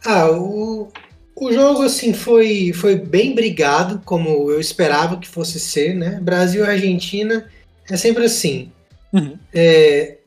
Ah, 0.05 0.31
o, 0.31 0.89
o 1.35 1.51
jogo 1.51 1.83
assim 1.83 2.13
foi, 2.13 2.71
foi 2.71 2.95
bem 2.95 3.35
brigado, 3.35 4.01
como 4.05 4.49
eu 4.49 4.61
esperava 4.61 5.17
que 5.17 5.27
fosse 5.27 5.59
ser, 5.59 5.93
né? 5.95 6.17
Brasil 6.21 6.63
e 6.63 6.69
Argentina 6.69 7.45
é 7.91 7.97
sempre 7.97 8.23
assim. 8.23 8.71
Uhum. 9.11 9.37
É, 9.53 10.19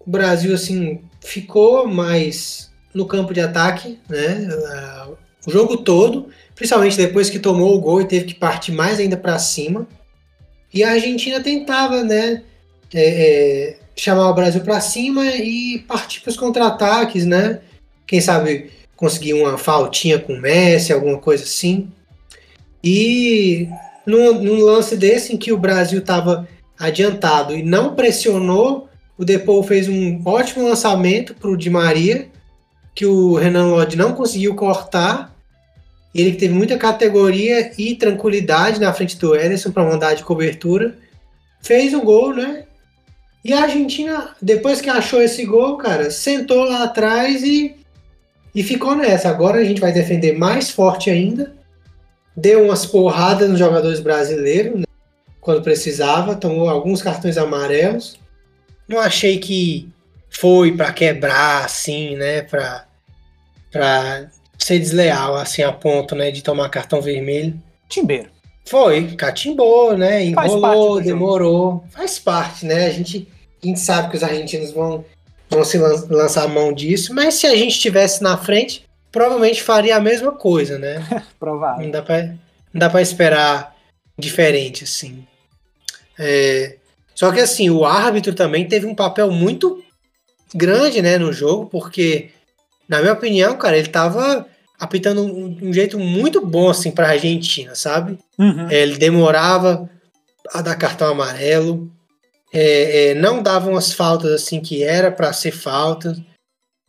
o 0.00 0.10
Brasil 0.10 0.54
assim 0.54 1.02
ficou 1.20 1.86
mais 1.86 2.72
no 2.94 3.04
campo 3.04 3.34
de 3.34 3.42
ataque, 3.42 4.00
né? 4.08 4.48
O 5.46 5.50
jogo 5.50 5.78
todo, 5.78 6.28
principalmente 6.54 6.96
depois 6.96 7.30
que 7.30 7.38
tomou 7.38 7.74
o 7.74 7.80
gol 7.80 8.00
e 8.00 8.06
teve 8.06 8.26
que 8.26 8.34
partir 8.34 8.72
mais 8.72 8.98
ainda 8.98 9.16
para 9.16 9.38
cima. 9.38 9.86
E 10.72 10.84
a 10.84 10.92
Argentina 10.92 11.40
tentava, 11.40 12.02
né? 12.02 12.42
É, 12.92 13.00
é, 13.00 13.78
chamar 13.96 14.30
o 14.30 14.34
Brasil 14.34 14.62
para 14.62 14.80
cima 14.80 15.26
e 15.26 15.78
partir 15.86 16.20
para 16.20 16.30
os 16.30 16.36
contra-ataques, 16.36 17.24
né? 17.24 17.60
Quem 18.06 18.20
sabe 18.20 18.70
conseguir 18.96 19.34
uma 19.34 19.56
faltinha 19.56 20.18
com 20.18 20.34
o 20.34 20.40
Messi, 20.40 20.92
alguma 20.92 21.18
coisa 21.18 21.44
assim. 21.44 21.88
E 22.82 23.68
num, 24.06 24.42
num 24.42 24.60
lance 24.60 24.96
desse 24.96 25.34
em 25.34 25.36
que 25.36 25.52
o 25.52 25.58
Brasil 25.58 26.00
estava 26.00 26.48
adiantado 26.78 27.54
e 27.54 27.62
não 27.62 27.94
pressionou, 27.94 28.88
o 29.16 29.24
Depou 29.24 29.62
fez 29.62 29.88
um 29.88 30.22
ótimo 30.24 30.66
lançamento 30.66 31.34
para 31.34 31.50
o 31.50 31.56
Di 31.56 31.68
Maria, 31.68 32.28
que 32.98 33.06
o 33.06 33.36
Renan 33.36 33.66
Lodge 33.66 33.96
não 33.96 34.12
conseguiu 34.12 34.56
cortar. 34.56 35.32
Ele 36.12 36.32
teve 36.32 36.52
muita 36.52 36.76
categoria 36.76 37.70
e 37.78 37.94
tranquilidade 37.94 38.80
na 38.80 38.92
frente 38.92 39.16
do 39.16 39.36
Ederson 39.36 39.70
para 39.70 39.84
mandar 39.84 40.14
de 40.14 40.24
cobertura. 40.24 40.98
Fez 41.62 41.94
o 41.94 42.00
gol, 42.00 42.34
né? 42.34 42.64
E 43.44 43.52
a 43.52 43.62
Argentina, 43.62 44.34
depois 44.42 44.80
que 44.80 44.90
achou 44.90 45.22
esse 45.22 45.44
gol, 45.44 45.76
cara, 45.76 46.10
sentou 46.10 46.64
lá 46.64 46.82
atrás 46.82 47.44
e 47.44 47.76
e 48.52 48.64
ficou 48.64 48.96
nessa. 48.96 49.28
Agora 49.28 49.60
a 49.60 49.64
gente 49.64 49.80
vai 49.80 49.92
defender 49.92 50.36
mais 50.36 50.68
forte 50.68 51.08
ainda. 51.08 51.54
Deu 52.36 52.64
umas 52.64 52.84
porradas 52.84 53.48
nos 53.48 53.60
jogadores 53.60 54.00
brasileiros 54.00 54.80
né? 54.80 54.86
quando 55.40 55.62
precisava, 55.62 56.34
tomou 56.34 56.68
alguns 56.68 57.00
cartões 57.00 57.38
amarelos. 57.38 58.18
Não 58.88 58.98
achei 58.98 59.38
que 59.38 59.88
foi 60.28 60.76
para 60.76 60.92
quebrar 60.92 61.64
assim, 61.64 62.16
né, 62.16 62.42
para 62.42 62.87
para 63.70 64.28
ser 64.58 64.78
desleal 64.78 65.36
assim 65.36 65.62
a 65.62 65.72
ponto, 65.72 66.14
né, 66.14 66.30
de 66.30 66.42
tomar 66.42 66.68
cartão 66.68 67.00
vermelho. 67.00 67.60
Timbeiro. 67.88 68.28
Foi, 68.66 69.14
catimbou, 69.16 69.96
né? 69.96 70.24
Enrolou, 70.24 71.00
demorou. 71.00 71.84
Faz 71.90 72.18
parte, 72.18 72.66
né? 72.66 72.86
A 72.86 72.90
gente, 72.90 73.26
a 73.62 73.66
gente 73.66 73.80
sabe 73.80 74.10
que 74.10 74.16
os 74.16 74.22
argentinos 74.22 74.72
vão 74.72 75.04
vão 75.50 75.64
se 75.64 75.78
lan 75.78 76.04
lançar 76.10 76.44
a 76.44 76.48
mão 76.48 76.72
disso, 76.72 77.14
mas 77.14 77.34
se 77.34 77.46
a 77.46 77.56
gente 77.56 77.72
estivesse 77.72 78.22
na 78.22 78.36
frente, 78.36 78.84
provavelmente 79.10 79.62
faria 79.62 79.96
a 79.96 80.00
mesma 80.00 80.32
coisa, 80.32 80.78
né? 80.78 81.06
Provável. 81.40 81.84
Não 81.84 81.90
dá 81.90 82.02
pra, 82.02 82.22
não 82.22 82.36
dá 82.74 82.90
pra 82.90 83.00
esperar 83.00 83.74
diferente, 84.18 84.84
assim. 84.84 85.26
É, 86.18 86.76
só 87.14 87.32
que, 87.32 87.40
assim, 87.40 87.70
o 87.70 87.84
árbitro 87.84 88.34
também 88.34 88.66
teve 88.68 88.86
um 88.86 88.94
papel 88.94 89.30
muito 89.30 89.82
grande, 90.54 91.02
né, 91.02 91.18
no 91.18 91.32
jogo, 91.32 91.66
porque, 91.66 92.30
na 92.88 93.00
minha 93.00 93.12
opinião, 93.12 93.56
cara, 93.56 93.76
ele 93.76 93.88
tava 93.88 94.46
apitando 94.78 95.22
um, 95.22 95.58
um 95.62 95.72
jeito 95.72 95.98
muito 95.98 96.44
bom, 96.44 96.70
assim, 96.70 96.90
pra 96.90 97.10
Argentina, 97.10 97.74
sabe? 97.74 98.18
Uhum. 98.38 98.68
É, 98.70 98.82
ele 98.82 98.96
demorava 98.96 99.90
a 100.52 100.62
dar 100.62 100.76
cartão 100.76 101.08
amarelo, 101.08 101.90
é, 102.52 103.10
é, 103.10 103.14
não 103.14 103.42
davam 103.42 103.76
as 103.76 103.92
faltas 103.92 104.32
assim 104.32 104.60
que 104.60 104.82
era 104.82 105.10
para 105.10 105.32
ser 105.32 105.50
faltas. 105.50 106.18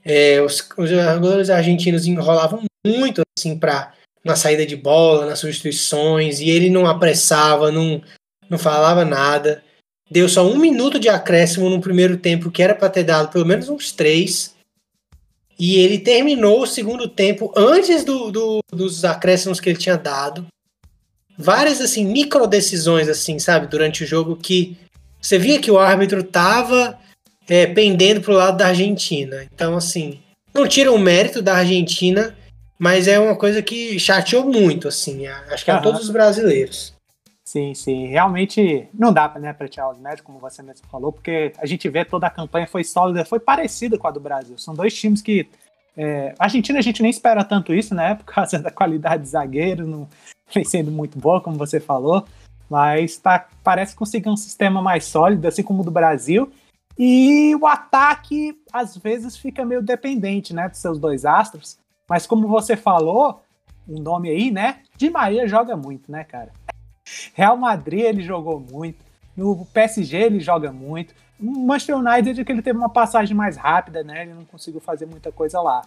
É, 0.06 0.42
os, 0.42 0.68
os, 0.78 0.90
jogadores 0.90 1.50
argentinos 1.50 2.08
enrolavam 2.08 2.64
muito 2.86 3.22
assim 3.38 3.58
para 3.58 3.94
na 4.24 4.36
saída 4.36 4.66
de 4.66 4.76
bola, 4.76 5.26
nas 5.26 5.40
substituições, 5.40 6.40
e 6.40 6.50
ele 6.50 6.70
não 6.70 6.86
apressava, 6.86 7.72
não, 7.72 8.02
não 8.50 8.58
falava 8.58 9.06
nada. 9.06 9.64
Deu 10.12 10.28
só 10.28 10.46
um 10.46 10.58
minuto 10.58 11.00
de 11.00 11.08
acréscimo 11.08 11.70
no 11.70 11.80
primeiro 11.80 12.18
tempo, 12.18 12.52
que 12.52 12.62
era 12.62 12.76
para 12.76 12.90
ter 12.90 13.04
dado 13.04 13.32
pelo 13.32 13.46
menos 13.46 13.70
uns 13.70 13.92
três. 13.92 14.56
E 15.60 15.76
ele 15.76 16.00
terminou 16.00 16.62
o 16.64 16.68
segundo 16.68 17.08
tempo 17.08 17.52
antes 17.56 18.06
do, 18.06 18.32
do, 18.32 18.60
dos 18.72 19.04
acréscimos 19.04 19.60
que 19.60 19.70
ele 19.70 19.78
tinha 19.78 19.98
dado. 19.98 20.48
Várias 21.38 21.82
assim 21.82 22.06
micro 22.06 22.48
decisões 22.48 23.10
assim, 23.10 23.38
sabe, 23.40 23.68
durante 23.68 24.04
o 24.04 24.08
jogo 24.08 24.38
que 24.38 24.78
você 25.22 25.38
via 25.38 25.60
que 25.60 25.70
o 25.70 25.78
árbitro 25.78 26.24
tava 26.24 26.98
é, 27.48 27.66
pendendo 27.68 28.22
pro 28.22 28.34
lado 28.34 28.58
da 28.58 28.68
Argentina. 28.68 29.46
Então, 29.54 29.76
assim, 29.76 30.20
não 30.54 30.68
tira 30.68 30.92
o 30.92 30.98
mérito 30.98 31.42
da 31.42 31.56
Argentina, 31.56 32.38
mas 32.78 33.08
é 33.08 33.20
uma 33.20 33.36
coisa 33.36 33.62
que 33.62 34.00
chateou 34.00 34.46
muito, 34.46 34.88
assim. 34.88 35.28
Acho 35.28 35.66
que 35.66 35.72
a 35.72 35.80
todos 35.80 36.04
os 36.04 36.10
brasileiros. 36.10 36.94
Sim, 37.50 37.74
sim. 37.74 38.06
Realmente 38.06 38.88
não 38.94 39.12
dá 39.12 39.28
né, 39.40 39.52
para 39.54 39.68
tirar 39.68 39.90
os 39.90 39.98
médicos, 39.98 40.22
como 40.22 40.38
você 40.38 40.62
mesmo 40.62 40.86
falou, 40.86 41.12
porque 41.12 41.52
a 41.58 41.66
gente 41.66 41.90
vê 41.90 42.06
toda 42.06 42.28
a 42.28 42.30
campanha 42.30 42.68
foi 42.68 42.84
sólida, 42.84 43.26
foi 43.26 43.40
parecida 43.40 43.98
com 43.98 44.08
a 44.08 44.12
do 44.12 44.20
Brasil. 44.20 44.56
São 44.60 44.76
dois 44.76 44.94
times 44.94 45.20
que. 45.20 45.50
É, 45.98 46.36
Argentina 46.38 46.78
a 46.78 46.82
gente 46.84 47.02
nem 47.02 47.10
espera 47.10 47.44
tanto 47.44 47.74
isso, 47.74 47.96
né? 47.96 48.14
Por 48.24 48.26
causa 48.26 48.60
da 48.60 48.70
qualidade 48.70 49.24
de 49.24 49.30
zagueiro, 49.30 49.88
não 49.88 50.08
vem 50.54 50.64
sendo 50.64 50.92
muito 50.92 51.18
boa, 51.18 51.42
como 51.42 51.58
você 51.58 51.80
falou. 51.80 52.24
Mas 52.70 53.18
tá, 53.18 53.48
parece 53.64 53.96
conseguir 53.96 54.30
um 54.30 54.38
sistema 54.38 54.80
mais 54.80 55.06
sólido, 55.06 55.48
assim 55.48 55.64
como 55.64 55.82
o 55.82 55.86
do 55.86 55.90
Brasil. 55.90 56.52
E 57.00 57.56
o 57.56 57.66
ataque, 57.66 58.62
às 58.72 58.96
vezes, 58.96 59.36
fica 59.36 59.66
meio 59.66 59.82
dependente, 59.82 60.54
né, 60.54 60.70
dos 60.70 60.78
seus 60.78 61.00
dois 61.00 61.26
astros. 61.26 61.80
Mas 62.08 62.28
como 62.28 62.48
você 62.48 62.78
falou, 62.78 63.42
um 63.88 64.00
nome 64.00 64.30
aí, 64.30 64.52
né? 64.52 64.82
Di 64.96 65.10
Maria 65.10 65.48
joga 65.48 65.76
muito, 65.76 66.12
né, 66.12 66.24
cara? 66.24 66.52
Real 67.34 67.58
Madrid 67.58 68.02
ele 68.02 68.22
jogou 68.22 68.60
muito. 68.60 69.04
No 69.36 69.66
PSG 69.66 70.18
ele 70.18 70.40
joga 70.40 70.72
muito. 70.72 71.14
Manchester 71.40 71.98
United 71.98 72.42
é 72.42 72.44
que 72.44 72.52
ele 72.52 72.62
teve 72.62 72.78
uma 72.78 72.90
passagem 72.90 73.36
mais 73.36 73.56
rápida, 73.56 74.04
né? 74.04 74.24
Ele 74.24 74.34
não 74.34 74.44
conseguiu 74.44 74.82
fazer 74.82 75.06
muita 75.06 75.32
coisa 75.32 75.62
lá. 75.62 75.84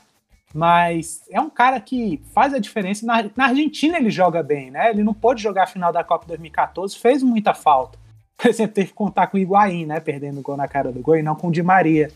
Mas 0.55 1.23
é 1.31 1.41
um 1.41 1.51
cara 1.51 1.79
que 1.81 2.23
faz 2.33 2.55
a 2.55 2.59
diferença. 2.59 3.05
Na, 3.05 3.25
na 3.37 3.47
Argentina 3.47 3.99
ele 3.99 4.11
joga 4.11 4.43
bem, 4.43 4.71
né? 4.71 4.91
Ele 4.91 5.03
não 5.03 5.15
pôde 5.15 5.43
jogar 5.43 5.65
a 5.65 5.67
final 5.67 5.93
da 5.93 6.03
Copa 6.03 6.27
2014, 6.27 6.99
fez 6.99 7.23
muita 7.23 7.53
falta. 7.53 7.99
Por 8.37 8.49
exemplo, 8.49 8.75
teve 8.75 8.89
que 8.89 8.95
contar 8.95 9.27
com 9.27 9.37
o 9.37 9.41
Higuaín, 9.41 9.87
né? 9.87 10.01
Perdendo 10.01 10.41
o 10.41 10.43
gol 10.43 10.57
na 10.57 10.67
cara 10.67 10.91
do 10.91 11.01
gol 11.01 11.17
e 11.17 11.23
não 11.23 11.37
com 11.37 11.49
o 11.49 11.53
Di 11.53 11.63
Maria. 11.63 12.11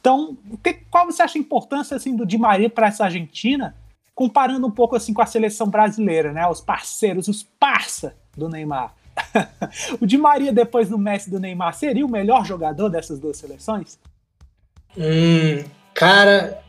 Então, 0.00 0.36
que, 0.62 0.74
qual 0.90 1.06
você 1.06 1.22
acha 1.22 1.38
a 1.38 1.40
importância 1.40 1.96
assim, 1.96 2.16
do 2.16 2.26
Di 2.26 2.36
Maria 2.36 2.68
para 2.68 2.88
essa 2.88 3.04
Argentina, 3.04 3.74
comparando 4.14 4.66
um 4.66 4.70
pouco 4.70 4.96
assim 4.96 5.14
com 5.14 5.22
a 5.22 5.26
seleção 5.26 5.68
brasileira, 5.68 6.32
né? 6.32 6.46
Os 6.46 6.60
parceiros, 6.60 7.28
os 7.28 7.42
parça 7.42 8.16
do 8.36 8.48
Neymar. 8.48 8.94
o 10.00 10.06
Di 10.06 10.18
Maria, 10.18 10.52
depois 10.52 10.88
do 10.88 10.98
Messi 10.98 11.30
do 11.30 11.40
Neymar, 11.40 11.74
seria 11.74 12.04
o 12.04 12.10
melhor 12.10 12.44
jogador 12.44 12.88
dessas 12.88 13.18
duas 13.18 13.36
seleções? 13.36 13.98
Hum, 14.96 15.64
cara, 15.92 16.62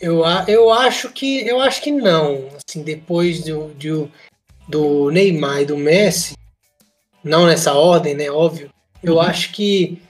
eu, 0.00 0.22
eu 0.48 0.72
acho 0.72 1.10
que 1.10 1.46
eu 1.46 1.60
acho 1.60 1.82
que 1.82 1.90
não. 1.90 2.48
Assim, 2.56 2.82
depois 2.82 3.44
do, 3.44 3.68
do, 3.74 4.10
do 4.68 5.10
Neymar 5.10 5.62
e 5.62 5.66
do 5.66 5.76
Messi, 5.76 6.34
não 7.22 7.46
nessa 7.46 7.72
ordem, 7.74 8.14
né? 8.14 8.30
Óbvio. 8.30 8.70
Eu 9.02 9.14
uhum. 9.14 9.20
acho 9.20 9.52
que 9.52 10.00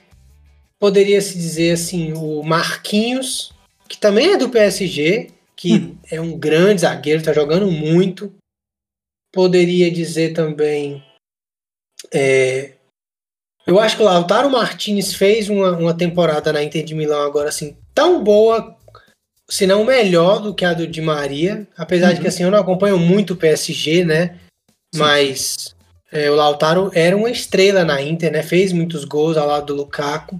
poderia 0.79 1.21
se 1.21 1.37
dizer 1.37 1.71
assim, 1.71 2.13
o 2.13 2.43
Marquinhos, 2.43 3.53
que 3.87 3.97
também 3.97 4.33
é 4.33 4.37
do 4.37 4.49
PSG, 4.49 5.29
que 5.55 5.73
uhum. 5.73 5.97
é 6.11 6.21
um 6.21 6.37
grande 6.37 6.81
zagueiro, 6.81 7.19
está 7.19 7.31
jogando 7.31 7.71
muito. 7.71 8.33
Poderia 9.33 9.89
dizer 9.91 10.33
também. 10.33 11.03
É, 12.13 12.73
eu 13.65 13.79
acho 13.79 13.95
que 13.95 14.01
o 14.01 14.05
Lautaro 14.05 14.49
Martinez 14.49 15.15
fez 15.15 15.49
uma, 15.49 15.71
uma 15.71 15.93
temporada 15.93 16.51
na 16.51 16.61
Inter 16.63 16.83
de 16.83 16.93
Milão 16.93 17.21
agora 17.21 17.49
assim 17.49 17.77
tão 17.95 18.23
boa, 18.23 18.75
se 19.49 19.65
não 19.65 19.85
melhor 19.85 20.39
do 20.39 20.53
que 20.53 20.65
a 20.65 20.73
do 20.73 20.85
Di 20.85 21.01
Maria, 21.01 21.67
apesar 21.77 22.07
uhum. 22.07 22.13
de 22.13 22.19
que 22.19 22.27
uhum. 22.27 22.29
assim 22.29 22.43
eu 22.43 22.51
não 22.51 22.59
acompanho 22.59 22.99
muito 22.99 23.33
o 23.33 23.37
PSG, 23.37 24.03
né? 24.03 24.39
Sim. 24.93 24.99
Mas 24.99 25.75
é, 26.11 26.29
o 26.29 26.35
Lautaro 26.35 26.91
era 26.93 27.15
uma 27.15 27.29
estrela 27.29 27.83
na 27.83 28.01
Inter, 28.01 28.31
né? 28.31 28.43
Fez 28.43 28.71
muitos 28.71 29.05
gols 29.05 29.37
ao 29.37 29.47
lado 29.47 29.67
do 29.67 29.75
Lukaku. 29.75 30.39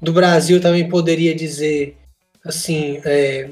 Do 0.00 0.12
Brasil 0.12 0.60
também 0.60 0.88
poderia 0.88 1.34
dizer 1.34 1.96
assim, 2.44 3.00
é, 3.04 3.50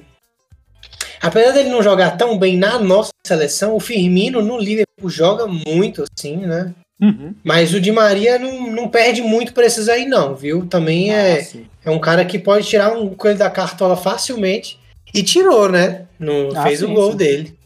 Apesar 1.20 1.52
dele 1.52 1.68
não 1.68 1.82
jogar 1.82 2.16
tão 2.16 2.38
bem 2.38 2.56
na 2.56 2.78
nossa 2.78 3.10
seleção, 3.26 3.76
o 3.76 3.80
Firmino 3.80 4.40
no 4.40 4.58
Liverpool 4.58 5.10
joga 5.10 5.46
muito, 5.46 6.02
assim, 6.02 6.36
né? 6.38 6.74
Uhum. 7.00 7.34
Mas 7.44 7.72
o 7.74 7.80
Di 7.80 7.92
Maria 7.92 8.38
não, 8.38 8.70
não 8.70 8.88
perde 8.88 9.22
muito 9.22 9.52
pra 9.52 9.64
esses 9.66 9.88
aí, 9.88 10.06
não, 10.06 10.34
viu? 10.34 10.66
Também 10.66 11.14
é, 11.14 11.40
ah, 11.40 11.58
é 11.86 11.90
um 11.90 11.98
cara 11.98 12.24
que 12.24 12.38
pode 12.38 12.66
tirar 12.66 12.92
um 12.92 13.14
coelho 13.14 13.38
da 13.38 13.50
cartola 13.50 13.96
facilmente. 13.96 14.78
E 15.12 15.22
tirou, 15.22 15.68
né? 15.68 16.06
No, 16.18 16.56
ah, 16.56 16.62
fez 16.62 16.78
sim, 16.78 16.84
o 16.84 16.94
gol 16.94 17.12
sim. 17.12 17.16
dele. 17.16 17.58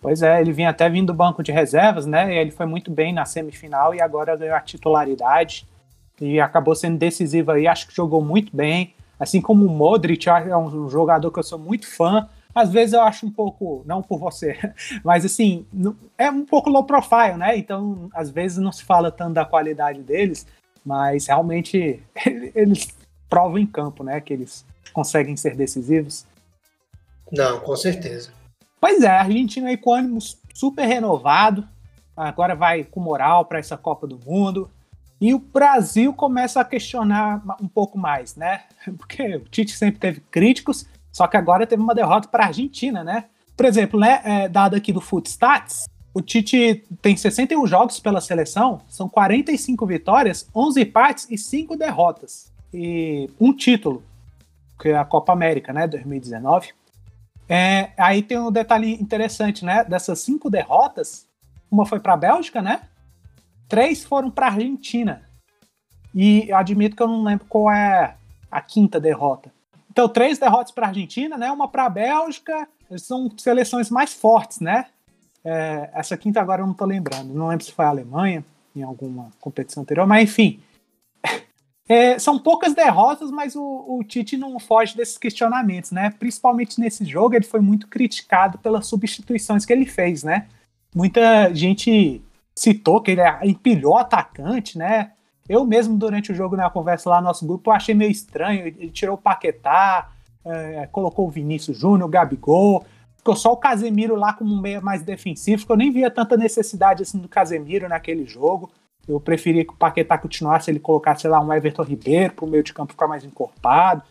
Pois 0.00 0.22
é, 0.22 0.40
ele 0.40 0.52
vinha 0.52 0.70
até 0.70 0.88
vindo 0.88 1.08
do 1.08 1.14
banco 1.14 1.42
de 1.42 1.52
reservas, 1.52 2.06
né? 2.06 2.34
E 2.34 2.38
ele 2.38 2.50
foi 2.50 2.66
muito 2.66 2.90
bem 2.90 3.12
na 3.12 3.24
semifinal 3.24 3.94
e 3.94 4.00
agora 4.00 4.36
ganhou 4.36 4.54
a 4.54 4.60
titularidade. 4.60 5.66
E 6.20 6.40
acabou 6.40 6.74
sendo 6.74 6.98
decisivo 6.98 7.52
aí, 7.52 7.66
acho 7.66 7.86
que 7.88 7.94
jogou 7.94 8.22
muito 8.22 8.56
bem. 8.56 8.94
Assim 9.18 9.40
como 9.40 9.64
o 9.64 9.70
Modric, 9.70 10.28
é 10.28 10.56
um 10.56 10.88
jogador 10.88 11.30
que 11.30 11.38
eu 11.38 11.42
sou 11.42 11.58
muito 11.58 11.86
fã 11.86 12.28
às 12.56 12.72
vezes 12.72 12.94
eu 12.94 13.02
acho 13.02 13.26
um 13.26 13.30
pouco, 13.30 13.82
não 13.84 14.00
por 14.00 14.18
você, 14.18 14.58
mas 15.04 15.26
assim, 15.26 15.66
é 16.16 16.30
um 16.30 16.46
pouco 16.46 16.70
low 16.70 16.84
profile, 16.84 17.36
né? 17.36 17.54
Então, 17.58 18.08
às 18.14 18.30
vezes 18.30 18.56
não 18.56 18.72
se 18.72 18.82
fala 18.82 19.12
tanto 19.12 19.34
da 19.34 19.44
qualidade 19.44 20.02
deles, 20.02 20.46
mas 20.82 21.26
realmente 21.26 22.02
eles 22.54 22.96
provam 23.28 23.58
em 23.58 23.66
campo, 23.66 24.02
né? 24.02 24.22
Que 24.22 24.32
eles 24.32 24.64
conseguem 24.90 25.36
ser 25.36 25.54
decisivos. 25.54 26.24
Não, 27.30 27.60
com 27.60 27.76
certeza. 27.76 28.30
Pois 28.80 29.02
é, 29.02 29.08
a 29.08 29.20
Argentina 29.20 29.68
aí 29.68 29.76
com 29.76 29.92
ânimo 29.92 30.18
super 30.54 30.86
renovado, 30.86 31.68
agora 32.16 32.54
vai 32.54 32.84
com 32.84 33.00
moral 33.00 33.44
para 33.44 33.58
essa 33.58 33.76
Copa 33.76 34.06
do 34.06 34.18
Mundo. 34.24 34.70
E 35.20 35.34
o 35.34 35.38
Brasil 35.38 36.14
começa 36.14 36.60
a 36.60 36.64
questionar 36.64 37.42
um 37.60 37.68
pouco 37.68 37.98
mais, 37.98 38.34
né? 38.34 38.64
Porque 38.96 39.36
o 39.36 39.40
Tite 39.40 39.76
sempre 39.76 40.00
teve 40.00 40.20
críticos, 40.30 40.86
só 41.16 41.26
que 41.26 41.38
agora 41.38 41.66
teve 41.66 41.82
uma 41.82 41.94
derrota 41.94 42.28
para 42.28 42.44
a 42.44 42.48
Argentina, 42.48 43.02
né? 43.02 43.24
Por 43.56 43.64
exemplo, 43.64 43.98
né, 43.98 44.20
é, 44.22 44.48
dado 44.50 44.76
aqui 44.76 44.92
do 44.92 45.00
Footstats, 45.00 45.88
o 46.12 46.20
Tite 46.20 46.84
tem 47.00 47.16
61 47.16 47.66
jogos 47.66 47.98
pela 47.98 48.20
seleção, 48.20 48.82
são 48.86 49.08
45 49.08 49.86
vitórias, 49.86 50.46
11 50.54 50.82
empates 50.82 51.26
e 51.30 51.38
5 51.38 51.74
derrotas. 51.74 52.52
E 52.70 53.30
um 53.40 53.50
título, 53.50 54.02
que 54.78 54.90
é 54.90 54.98
a 54.98 55.06
Copa 55.06 55.32
América, 55.32 55.72
né, 55.72 55.88
2019. 55.88 56.74
É, 57.48 57.92
aí 57.96 58.20
tem 58.20 58.38
um 58.38 58.52
detalhe 58.52 58.92
interessante, 59.00 59.64
né? 59.64 59.84
Dessas 59.84 60.18
cinco 60.18 60.50
derrotas, 60.50 61.26
uma 61.70 61.86
foi 61.86 61.98
para 61.98 62.12
a 62.12 62.18
Bélgica, 62.18 62.60
né? 62.60 62.82
Três 63.66 64.04
foram 64.04 64.30
para 64.30 64.48
a 64.48 64.50
Argentina. 64.50 65.22
E 66.14 66.52
admito 66.52 66.94
que 66.94 67.02
eu 67.02 67.08
não 67.08 67.24
lembro 67.24 67.46
qual 67.48 67.72
é 67.72 68.16
a 68.50 68.60
quinta 68.60 69.00
derrota. 69.00 69.55
Então, 69.96 70.10
três 70.10 70.38
derrotas 70.38 70.72
para 70.72 70.84
a 70.84 70.88
Argentina, 70.90 71.38
né? 71.38 71.50
Uma 71.50 71.66
para 71.66 71.86
a 71.86 71.88
Bélgica. 71.88 72.68
São 72.98 73.30
seleções 73.38 73.88
mais 73.88 74.12
fortes, 74.12 74.60
né? 74.60 74.84
É, 75.42 75.88
essa 75.94 76.18
quinta 76.18 76.38
agora 76.38 76.60
eu 76.60 76.66
não 76.66 76.72
estou 76.72 76.86
lembrando. 76.86 77.32
Não 77.32 77.48
lembro 77.48 77.64
se 77.64 77.72
foi 77.72 77.86
a 77.86 77.88
Alemanha 77.88 78.44
em 78.74 78.82
alguma 78.82 79.30
competição 79.40 79.82
anterior, 79.82 80.06
mas 80.06 80.24
enfim. 80.24 80.60
É, 81.88 82.18
são 82.18 82.36
poucas 82.36 82.74
derrotas, 82.74 83.30
mas 83.30 83.54
o, 83.54 83.62
o, 83.62 84.02
Tite 84.02 84.36
não 84.36 84.58
foge 84.58 84.96
desses 84.96 85.16
questionamentos, 85.16 85.92
né? 85.92 86.10
Principalmente 86.18 86.80
nesse 86.80 87.04
jogo, 87.04 87.36
ele 87.36 87.44
foi 87.44 87.60
muito 87.60 87.86
criticado 87.86 88.58
pelas 88.58 88.88
substituições 88.88 89.64
que 89.64 89.72
ele 89.72 89.86
fez, 89.86 90.24
né? 90.24 90.48
Muita 90.92 91.54
gente 91.54 92.20
citou 92.56 93.00
que 93.00 93.12
ele 93.12 93.22
empilhou 93.44 93.96
atacante, 93.96 94.76
né? 94.76 95.12
Eu 95.48 95.64
mesmo, 95.64 95.96
durante 95.96 96.32
o 96.32 96.34
jogo, 96.34 96.56
na 96.56 96.68
conversa 96.70 97.10
lá 97.10 97.20
no 97.20 97.26
nosso 97.26 97.46
grupo, 97.46 97.70
achei 97.70 97.94
meio 97.94 98.10
estranho. 98.10 98.66
Ele 98.66 98.90
tirou 98.90 99.14
o 99.14 99.18
Paquetá, 99.18 100.10
é, 100.44 100.88
colocou 100.90 101.26
o 101.26 101.30
Vinícius 101.30 101.78
Júnior, 101.78 102.08
o 102.08 102.10
Gabigol. 102.10 102.84
Ficou 103.16 103.36
só 103.36 103.52
o 103.52 103.56
Casemiro 103.56 104.14
lá 104.14 104.32
como 104.32 104.54
um 104.54 104.60
meio 104.60 104.82
mais 104.82 105.02
defensivo, 105.02 105.64
eu 105.68 105.76
nem 105.76 105.90
via 105.90 106.10
tanta 106.10 106.36
necessidade 106.36 107.02
assim 107.02 107.18
do 107.18 107.28
Casemiro 107.28 107.88
naquele 107.88 108.24
jogo. 108.24 108.70
Eu 109.08 109.20
preferia 109.20 109.64
que 109.64 109.72
o 109.72 109.76
Paquetá 109.76 110.18
continuasse, 110.18 110.70
ele 110.70 110.80
colocasse, 110.80 111.22
sei 111.22 111.30
lá, 111.30 111.40
um 111.40 111.52
Everton 111.52 111.82
Ribeiro 111.82 112.34
para 112.34 112.44
o 112.44 112.48
meio 112.48 112.62
de 112.62 112.72
campo 112.72 112.92
ficar 112.92 113.06
mais 113.06 113.24
encorpado. 113.24 114.02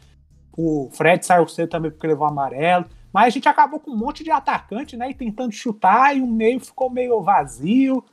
O 0.57 0.89
Fred 0.91 1.25
saiu 1.25 1.47
cedo 1.47 1.69
também 1.69 1.91
porque 1.91 2.07
levou 2.07 2.25
amarelo. 2.27 2.85
Mas 3.11 3.27
a 3.27 3.29
gente 3.29 3.47
acabou 3.47 3.79
com 3.79 3.91
um 3.91 3.97
monte 3.97 4.23
de 4.23 4.31
atacante, 4.31 4.97
né? 4.97 5.09
E 5.09 5.13
tentando 5.13 5.51
chutar, 5.51 6.15
e 6.15 6.21
o 6.21 6.27
meio 6.27 6.59
ficou 6.59 6.89
meio 6.89 7.21
vazio. 7.21 8.03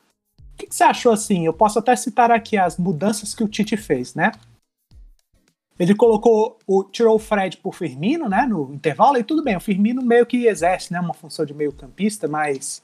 O 0.54 0.56
que, 0.58 0.66
que, 0.66 0.74
você 0.74 0.84
achou 0.84 1.12
assim? 1.12 1.46
Eu 1.46 1.52
posso 1.52 1.78
até 1.78 1.94
citar 1.96 2.30
aqui 2.30 2.56
as 2.56 2.76
mudanças 2.76 3.34
que 3.34 3.42
o 3.42 3.48
Tite 3.48 3.76
fez, 3.76 4.14
né? 4.14 4.32
Ele 5.78 5.94
colocou, 5.94 6.58
o, 6.66 6.84
tirou 6.84 7.16
o 7.16 7.18
Fred 7.18 7.56
por 7.56 7.74
Firmino, 7.74 8.28
né, 8.28 8.46
no 8.46 8.72
intervalo, 8.72 9.16
e 9.16 9.24
tudo 9.24 9.42
bem, 9.42 9.56
o 9.56 9.60
Firmino 9.60 10.02
meio 10.02 10.26
que 10.26 10.46
exerce, 10.46 10.92
né, 10.92 11.00
uma 11.00 11.14
função 11.14 11.44
de 11.44 11.54
meio 11.54 11.72
campista, 11.72 12.28
mas 12.28 12.82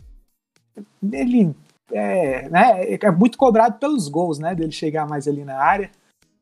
ele 1.12 1.54
é, 1.92 2.48
né, 2.48 2.94
é 2.94 3.11
muito 3.11 3.38
cobrado 3.38 3.78
pelos 3.78 4.09
gols, 4.09 4.38
né, 4.38 4.54
dele 4.54 4.72
chegar 4.72 5.07
mais 5.07 5.28
ali 5.28 5.44
na 5.44 5.59
área. 5.59 5.90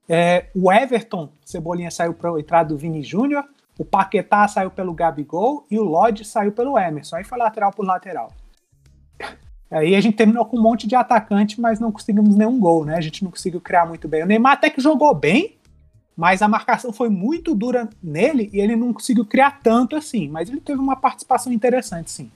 É, 0.08 0.46
o 0.54 0.72
Everton, 0.72 1.28
Cebolinha 1.44 1.90
saiu 1.90 2.14
para 2.14 2.38
entrada 2.38 2.68
do 2.68 2.78
Vini 2.78 3.02
Júnior, 3.02 3.44
o 3.78 3.84
Paquetá 3.84 4.48
saiu 4.48 4.70
pelo 4.70 4.94
Gabigol 4.94 5.66
e 5.70 5.78
o 5.78 5.82
Lodge 5.82 6.24
saiu 6.24 6.52
pelo 6.52 6.78
Emerson, 6.78 7.16
aí 7.16 7.24
foi 7.24 7.36
lateral 7.36 7.72
por 7.72 7.84
lateral. 7.84 8.32
Aí 9.70 9.94
a 9.96 10.00
gente 10.00 10.16
terminou 10.16 10.44
com 10.44 10.58
um 10.58 10.62
monte 10.62 10.86
de 10.86 10.94
atacante, 10.94 11.60
mas 11.60 11.80
não 11.80 11.90
conseguimos 11.90 12.36
nenhum 12.36 12.58
gol, 12.58 12.84
né? 12.84 12.96
A 12.96 13.00
gente 13.00 13.24
não 13.24 13.30
conseguiu 13.30 13.60
criar 13.60 13.86
muito 13.86 14.06
bem. 14.06 14.22
O 14.22 14.26
Neymar 14.26 14.52
até 14.52 14.70
que 14.70 14.80
jogou 14.80 15.12
bem, 15.14 15.56
mas 16.16 16.40
a 16.40 16.48
marcação 16.48 16.92
foi 16.92 17.08
muito 17.08 17.54
dura 17.54 17.88
nele 18.02 18.48
e 18.52 18.60
ele 18.60 18.76
não 18.76 18.92
conseguiu 18.92 19.24
criar 19.24 19.60
tanto 19.62 19.96
assim. 19.96 20.28
Mas 20.28 20.48
ele 20.48 20.60
teve 20.60 20.78
uma 20.78 20.96
participação 20.96 21.52
interessante, 21.52 22.10
sim. 22.10 22.30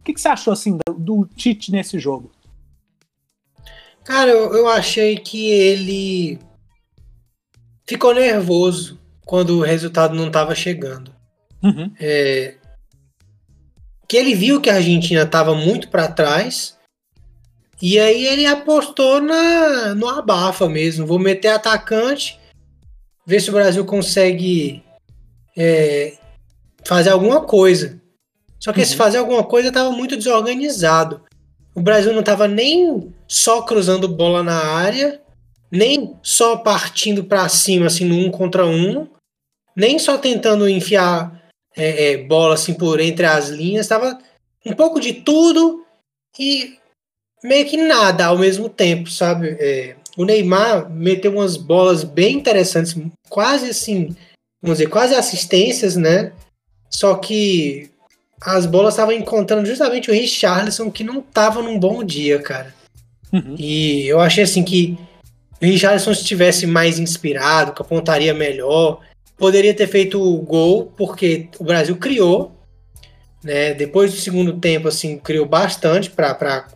O 0.00 0.04
que, 0.04 0.14
que 0.14 0.20
você 0.20 0.28
achou 0.28 0.52
assim 0.52 0.78
do, 0.86 0.94
do 0.94 1.26
Tite 1.36 1.72
nesse 1.72 1.98
jogo? 1.98 2.30
Cara, 4.04 4.30
eu, 4.30 4.54
eu 4.54 4.68
achei 4.68 5.16
que 5.16 5.50
ele 5.50 6.38
ficou 7.84 8.14
nervoso 8.14 8.98
quando 9.26 9.58
o 9.58 9.62
resultado 9.62 10.14
não 10.14 10.28
estava 10.28 10.54
chegando. 10.54 11.12
Uhum. 11.62 11.92
É, 12.00 12.56
que 14.08 14.16
ele 14.16 14.34
viu 14.34 14.60
que 14.60 14.70
a 14.70 14.76
Argentina 14.76 15.22
estava 15.22 15.54
muito 15.54 15.88
para 15.88 16.08
trás 16.08 16.78
e 17.80 17.98
aí 17.98 18.26
ele 18.26 18.46
apostou 18.46 19.20
na, 19.20 19.94
no 19.94 20.08
abafa 20.08 20.68
mesmo. 20.68 21.06
Vou 21.06 21.18
meter 21.18 21.48
atacante, 21.48 22.40
ver 23.24 23.40
se 23.40 23.50
o 23.50 23.52
Brasil 23.52 23.84
consegue 23.84 24.82
é, 25.56 26.14
fazer 26.84 27.10
alguma 27.10 27.42
coisa. 27.42 28.00
Só 28.58 28.72
que 28.72 28.78
uhum. 28.78 28.82
esse 28.82 28.96
fazer 28.96 29.18
alguma 29.18 29.44
coisa 29.44 29.68
estava 29.68 29.92
muito 29.92 30.16
desorganizado. 30.16 31.22
O 31.74 31.80
Brasil 31.80 32.12
não 32.12 32.20
estava 32.20 32.48
nem 32.48 33.14
só 33.28 33.62
cruzando 33.62 34.08
bola 34.08 34.42
na 34.42 34.56
área, 34.56 35.20
nem 35.70 36.16
só 36.22 36.56
partindo 36.56 37.22
para 37.22 37.48
cima 37.48 37.86
assim 37.86 38.04
no 38.04 38.16
um 38.16 38.30
contra 38.30 38.66
um, 38.66 39.06
nem 39.76 39.98
só 39.98 40.18
tentando 40.18 40.68
enfiar 40.68 41.37
é, 41.78 42.12
é, 42.12 42.18
bola 42.18 42.54
assim 42.54 42.74
por 42.74 43.00
entre 43.00 43.24
as 43.24 43.48
linhas. 43.48 43.86
Estava 43.86 44.18
um 44.66 44.72
pouco 44.74 45.00
de 45.00 45.14
tudo 45.14 45.84
e 46.38 46.76
meio 47.42 47.66
que 47.66 47.76
nada 47.76 48.26
ao 48.26 48.36
mesmo 48.36 48.68
tempo, 48.68 49.08
sabe? 49.08 49.56
É, 49.60 49.96
o 50.16 50.24
Neymar 50.24 50.90
meteu 50.90 51.32
umas 51.32 51.56
bolas 51.56 52.02
bem 52.02 52.34
interessantes, 52.34 52.96
quase 53.28 53.70
assim, 53.70 54.16
vamos 54.60 54.78
dizer, 54.78 54.90
quase 54.90 55.14
assistências, 55.14 55.94
né? 55.94 56.32
Só 56.90 57.14
que 57.14 57.90
as 58.40 58.66
bolas 58.66 58.94
estavam 58.94 59.14
encontrando 59.14 59.66
justamente 59.66 60.10
o 60.10 60.14
Richarlison, 60.14 60.90
que 60.90 61.04
não 61.04 61.20
estava 61.20 61.62
num 61.62 61.78
bom 61.78 62.02
dia, 62.02 62.40
cara. 62.40 62.74
Uhum. 63.32 63.54
E 63.58 64.06
eu 64.08 64.20
achei 64.20 64.44
assim 64.44 64.64
que 64.64 64.98
o 65.60 65.64
Richarlison 65.64 66.12
estivesse 66.12 66.66
mais 66.66 66.98
inspirado, 66.98 67.72
com 67.72 67.82
a 67.82 67.86
pontaria 67.86 68.32
melhor, 68.34 69.00
poderia 69.38 69.72
ter 69.72 69.86
feito 69.86 70.20
o 70.20 70.40
gol, 70.42 70.92
porque 70.96 71.48
o 71.58 71.64
Brasil 71.64 71.96
criou, 71.96 72.52
né? 73.42 73.72
Depois 73.72 74.12
do 74.12 74.18
segundo 74.18 74.58
tempo, 74.58 74.88
assim, 74.88 75.16
criou 75.18 75.46
bastante 75.46 76.10
para 76.10 76.68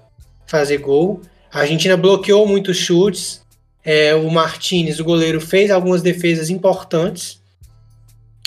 fazer 0.46 0.78
gol. 0.78 1.20
A 1.52 1.60
Argentina 1.60 1.96
bloqueou 1.96 2.46
muitos 2.46 2.76
chutes. 2.76 3.42
É, 3.84 4.14
o 4.14 4.30
Martinez, 4.30 5.00
o 5.00 5.04
goleiro, 5.04 5.40
fez 5.40 5.70
algumas 5.70 6.02
defesas 6.02 6.48
importantes. 6.48 7.42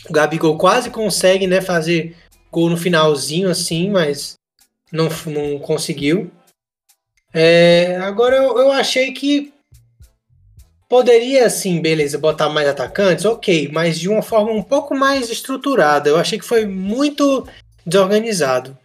O 0.10 0.14
Gabigol 0.14 0.58
quase 0.58 0.90
consegue 0.90 1.46
né, 1.46 1.60
fazer 1.60 2.16
gol 2.50 2.70
no 2.70 2.78
finalzinho, 2.78 3.50
assim, 3.50 3.90
mas 3.90 4.36
não, 4.92 5.10
não 5.28 5.60
conseguiu. 5.60 6.32
É, 7.34 7.98
agora 7.98 8.38
eu, 8.38 8.58
eu 8.58 8.72
achei 8.72 9.12
que 9.12 9.54
poderia, 10.90 11.46
assim, 11.46 11.82
beleza, 11.82 12.18
botar 12.18 12.50
mais 12.50 12.68
atacantes, 12.68 13.26
ok, 13.26 13.70
mas 13.72 14.00
de 14.00 14.10
uma 14.10 14.22
forma 14.22 14.52
um 14.52 14.64
pouco 14.64 14.96
mais 14.96 15.30
estruturada. 15.30 16.10
Eu 16.10 16.18
achei 16.18 16.40
que 16.40 16.46
foi 16.46 16.66
muito 16.66 17.48
desorganizado. 17.86 18.78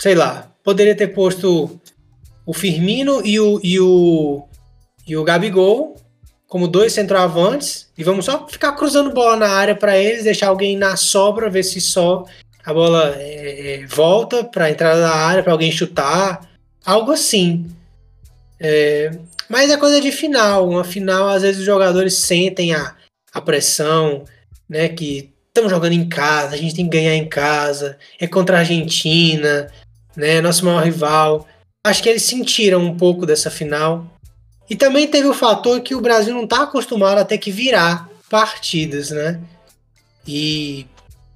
Sei 0.00 0.14
lá, 0.14 0.50
poderia 0.62 0.94
ter 0.94 1.08
posto 1.08 1.80
o 2.44 2.52
Firmino 2.52 3.20
e 3.24 3.38
o, 3.38 3.60
e 3.62 3.78
o, 3.78 4.48
e 5.06 5.16
o 5.16 5.24
Gabigol 5.24 5.96
como 6.46 6.66
dois 6.66 6.94
centroavantes 6.94 7.88
e 7.96 8.02
vamos 8.02 8.24
só 8.24 8.48
ficar 8.48 8.72
cruzando 8.72 9.12
bola 9.12 9.36
na 9.36 9.48
área 9.48 9.76
para 9.76 9.98
eles, 9.98 10.24
deixar 10.24 10.48
alguém 10.48 10.76
na 10.76 10.96
sobra, 10.96 11.50
ver 11.50 11.62
se 11.62 11.78
só 11.78 12.24
a 12.64 12.72
bola 12.72 13.14
é, 13.16 13.82
é 13.82 13.86
volta 13.86 14.44
para 14.44 14.70
entrada 14.70 15.00
da 15.00 15.14
área, 15.14 15.42
para 15.42 15.52
alguém 15.52 15.70
chutar, 15.70 16.48
algo 16.84 17.12
assim. 17.12 17.66
É, 18.58 19.10
mas 19.48 19.70
é 19.70 19.76
coisa 19.76 20.00
de 20.00 20.12
final. 20.12 20.68
Uma 20.68 20.84
final, 20.84 21.28
às 21.28 21.42
vezes 21.42 21.60
os 21.60 21.66
jogadores 21.66 22.14
sentem 22.14 22.74
a, 22.74 22.94
a 23.32 23.40
pressão, 23.40 24.24
né? 24.68 24.88
Que 24.88 25.32
estamos 25.48 25.70
jogando 25.70 25.92
em 25.92 26.08
casa, 26.08 26.54
a 26.54 26.58
gente 26.58 26.74
tem 26.74 26.88
que 26.88 26.96
ganhar 26.96 27.14
em 27.14 27.28
casa, 27.28 27.98
é 28.18 28.26
contra 28.26 28.56
a 28.56 28.60
Argentina, 28.60 29.70
né? 30.16 30.40
Nosso 30.40 30.64
maior 30.64 30.84
rival. 30.84 31.46
Acho 31.84 32.02
que 32.02 32.08
eles 32.08 32.22
sentiram 32.22 32.80
um 32.80 32.96
pouco 32.96 33.24
dessa 33.24 33.50
final. 33.50 34.06
E 34.68 34.76
também 34.76 35.06
teve 35.06 35.26
o 35.26 35.34
fator 35.34 35.80
que 35.80 35.94
o 35.94 36.00
Brasil 36.00 36.34
não 36.34 36.44
está 36.44 36.64
acostumado 36.64 37.18
a 37.18 37.24
ter 37.24 37.38
que 37.38 37.50
virar 37.50 38.08
partidas, 38.28 39.10
né? 39.10 39.40
E 40.26 40.86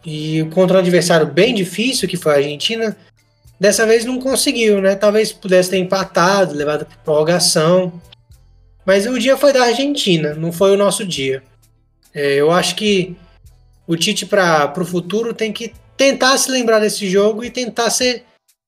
e 0.04 0.44
contra 0.52 0.76
um 0.76 0.80
adversário 0.80 1.26
bem 1.26 1.54
difícil, 1.54 2.08
que 2.08 2.16
foi 2.16 2.32
a 2.32 2.36
Argentina, 2.36 2.96
dessa 3.62 3.86
vez 3.86 4.04
não 4.04 4.18
conseguiu, 4.18 4.82
né? 4.82 4.96
Talvez 4.96 5.32
pudesse 5.32 5.70
ter 5.70 5.78
empatado, 5.78 6.52
levado 6.52 6.84
para 6.84 6.96
prorrogação. 6.96 7.92
Mas 8.84 9.06
o 9.06 9.16
dia 9.16 9.36
foi 9.36 9.52
da 9.52 9.62
Argentina, 9.62 10.34
não 10.34 10.50
foi 10.50 10.72
o 10.72 10.76
nosso 10.76 11.06
dia. 11.06 11.44
É, 12.12 12.34
eu 12.34 12.50
acho 12.50 12.74
que 12.74 13.16
o 13.86 13.96
Tite 13.96 14.26
para 14.26 14.74
o 14.76 14.84
futuro 14.84 15.32
tem 15.32 15.52
que 15.52 15.72
tentar 15.96 16.36
se 16.38 16.50
lembrar 16.50 16.80
desse 16.80 17.08
jogo 17.08 17.44
e 17.44 17.50
tentar 17.52 17.88
ser 17.90 18.24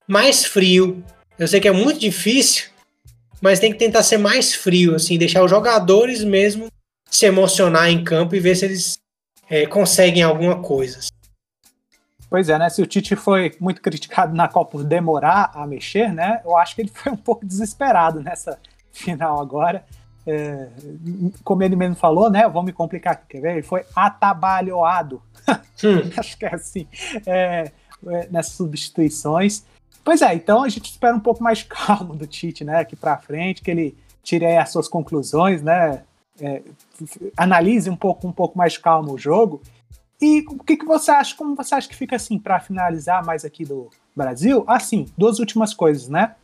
mais 0.07 0.45
frio. 0.45 1.03
Eu 1.37 1.49
sei 1.49 1.59
que 1.59 1.67
é 1.67 1.73
muito 1.73 1.99
difícil, 1.99 2.67
mas 3.43 3.59
tem 3.59 3.73
que 3.73 3.79
tentar 3.79 4.05
ser 4.05 4.19
mais 4.19 4.55
frio, 4.55 4.95
assim, 4.95 5.19
deixar 5.19 5.43
os 5.43 5.51
jogadores 5.51 6.23
mesmo 6.23 6.69
se 7.11 7.27
emocionar 7.27 7.91
em 7.91 8.05
campo 8.05 8.37
e 8.37 8.41
ver 8.41 8.55
se 8.55 8.65
eles 8.65 8.97
é, 9.51 9.67
conseguem 9.67 10.23
alguma 10.23 10.63
coisa. 10.63 11.01
Pois 12.35 12.49
é, 12.49 12.59
né? 12.59 12.69
Se 12.69 12.83
o 12.83 12.87
Tite 12.87 13.15
foi 13.15 13.55
muito 13.61 13.81
criticado 13.81 14.35
na 14.35 14.49
Copa 14.49 14.73
por 14.73 14.83
demorar 14.83 15.53
a 15.55 15.65
mexer, 15.69 16.13
né? 16.13 16.41
Eu 16.45 16.57
acho 16.57 16.75
que 16.75 16.83
ele 16.83 16.91
foi 16.93 17.13
um 17.13 17.17
pouco 17.17 17.47
desesperado 17.47 18.21
nessa 18.21 18.59
final 18.91 19.41
agora. 19.41 19.85
É, 20.27 20.67
como 21.45 21.63
ele 21.63 21.77
mesmo 21.77 21.95
falou, 21.95 22.29
né? 22.29 22.43
Vamos 22.49 22.65
me 22.65 22.73
complicar 22.73 23.13
aqui, 23.13 23.27
quer 23.29 23.41
ver? 23.41 23.53
Ele 23.53 23.63
foi 23.63 23.85
atabalhoado. 23.95 25.23
Hum. 25.49 26.11
acho 26.19 26.37
que 26.37 26.45
é 26.45 26.53
assim. 26.53 26.89
É, 27.25 27.71
é, 28.05 28.29
nessas 28.29 28.55
substituições. 28.55 29.65
Pois 30.03 30.21
é, 30.21 30.35
então 30.35 30.65
a 30.65 30.69
gente 30.69 30.91
espera 30.91 31.15
um 31.15 31.21
pouco 31.21 31.41
mais 31.41 31.63
calmo 31.71 32.17
do 32.17 32.27
Tite, 32.27 32.65
né? 32.65 32.81
Aqui 32.81 32.97
para 32.97 33.17
frente, 33.17 33.63
que 33.63 33.71
ele 33.71 33.97
tire 34.25 34.57
as 34.57 34.73
suas 34.73 34.89
conclusões, 34.89 35.63
né? 35.63 36.03
É, 36.41 36.63
analise 37.37 37.89
um 37.89 37.95
pouco, 37.95 38.27
um 38.27 38.33
pouco 38.33 38.59
mais 38.59 38.77
calmo 38.77 39.13
o 39.13 39.19
jogo 39.19 39.63
e 40.25 40.41
o 40.49 40.65
que, 40.65 40.79
que 40.79 40.87
você 40.87 41.11
acha? 41.11 41.37
Como 41.37 41.55
você 41.55 41.75
acha 41.75 41.87
que 41.87 41.95
fica 41.95 42.17
assim, 42.17 42.39
para 42.39 42.59
finalizar 42.59 43.23
mais 43.23 43.45
aqui 43.45 43.63
do 43.63 43.91
Brasil? 44.17 44.65
Assim, 44.67 45.05
duas 45.19 45.39
últimas 45.39 45.75
coisas, 45.75 46.09
né? 46.09 46.35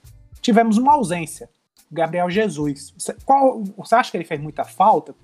Tivemos 0.42 0.76
uma 0.76 0.92
ausência. 0.92 1.48
Gabriel 1.90 2.28
Jesus. 2.28 2.92
Qual, 3.24 3.64
você 3.78 3.94
acha 3.94 4.10
que 4.10 4.18
ele 4.18 4.24
fez 4.24 4.38
muita 4.38 4.64
falta? 4.64 5.14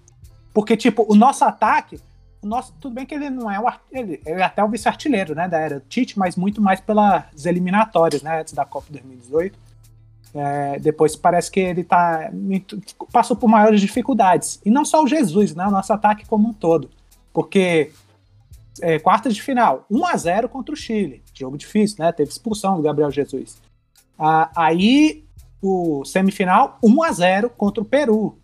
Porque, 0.54 0.74
tipo, 0.74 1.04
o 1.06 1.14
nosso 1.14 1.44
ataque, 1.44 2.00
o 2.40 2.46
nosso, 2.46 2.72
tudo 2.80 2.94
bem 2.94 3.04
que 3.04 3.14
ele 3.14 3.28
não 3.28 3.50
é 3.50 3.60
o 3.60 3.70
ele, 3.92 4.22
ele 4.24 4.40
é 4.40 4.44
até 4.44 4.64
o 4.64 4.68
vice-artilheiro, 4.68 5.34
né, 5.34 5.46
da 5.46 5.58
era 5.58 5.82
Tite, 5.86 6.18
mas 6.18 6.34
muito 6.34 6.62
mais 6.62 6.80
pelas 6.80 7.44
eliminatórias, 7.44 8.22
né, 8.22 8.40
antes 8.40 8.54
da 8.54 8.64
Copa 8.64 8.86
2018. 8.90 9.58
É, 10.34 10.78
depois 10.78 11.14
parece 11.14 11.50
que 11.50 11.60
ele 11.60 11.84
tá 11.84 12.30
passou 13.12 13.36
por 13.36 13.48
maiores 13.48 13.82
dificuldades. 13.82 14.62
E 14.64 14.70
não 14.70 14.84
só 14.84 15.04
o 15.04 15.06
Jesus, 15.06 15.54
né, 15.54 15.66
o 15.66 15.70
nosso 15.70 15.92
ataque 15.92 16.24
como 16.24 16.48
um 16.48 16.54
todo. 16.54 16.90
Porque 17.34 17.92
é, 18.82 18.98
quartas 18.98 19.34
de 19.34 19.42
final, 19.42 19.86
1 19.90 20.06
a 20.06 20.16
0 20.16 20.48
contra 20.48 20.74
o 20.74 20.76
Chile. 20.76 21.22
Jogo 21.34 21.56
difícil, 21.56 21.96
né? 21.98 22.12
Teve 22.12 22.30
expulsão 22.30 22.76
do 22.76 22.82
Gabriel 22.82 23.10
Jesus. 23.10 23.60
Ah, 24.18 24.50
aí, 24.56 25.24
o 25.62 26.04
semifinal, 26.04 26.78
1 26.82 27.02
a 27.02 27.12
0 27.12 27.50
contra 27.50 27.82
o 27.82 27.86
Peru. 27.86 28.38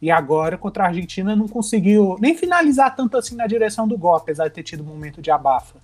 E 0.00 0.10
agora, 0.10 0.58
contra 0.58 0.84
a 0.84 0.86
Argentina, 0.88 1.36
não 1.36 1.46
conseguiu 1.46 2.16
nem 2.20 2.36
finalizar 2.36 2.94
tanto 2.96 3.16
assim 3.16 3.36
na 3.36 3.46
direção 3.46 3.86
do 3.86 3.96
gol, 3.96 4.16
apesar 4.16 4.48
de 4.48 4.54
ter 4.54 4.64
tido 4.64 4.82
um 4.82 4.86
momento 4.86 5.22
de 5.22 5.30
abafa. 5.30 5.78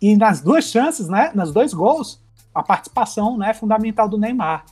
E 0.00 0.16
nas 0.16 0.40
duas 0.40 0.66
chances, 0.66 1.08
né? 1.08 1.32
Nas 1.34 1.52
dois 1.52 1.74
gols, 1.74 2.20
a 2.54 2.62
participação 2.62 3.36
né, 3.36 3.52
fundamental 3.52 4.08
do 4.08 4.18
Neymar. 4.18 4.64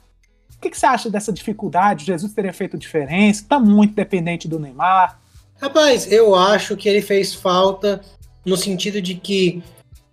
O 0.56 0.60
que, 0.60 0.70
que 0.70 0.78
você 0.78 0.86
acha 0.86 1.10
dessa 1.10 1.32
dificuldade? 1.32 2.06
Jesus 2.06 2.32
teria 2.32 2.52
feito 2.52 2.78
diferença? 2.78 3.42
Está 3.42 3.58
muito 3.58 3.94
dependente 3.94 4.48
do 4.48 4.58
Neymar. 4.58 5.18
Rapaz, 5.60 6.10
eu 6.10 6.34
acho 6.34 6.76
que 6.76 6.88
ele 6.88 7.02
fez 7.02 7.34
falta 7.34 8.00
no 8.44 8.56
sentido 8.56 9.00
de 9.00 9.14
que 9.14 9.62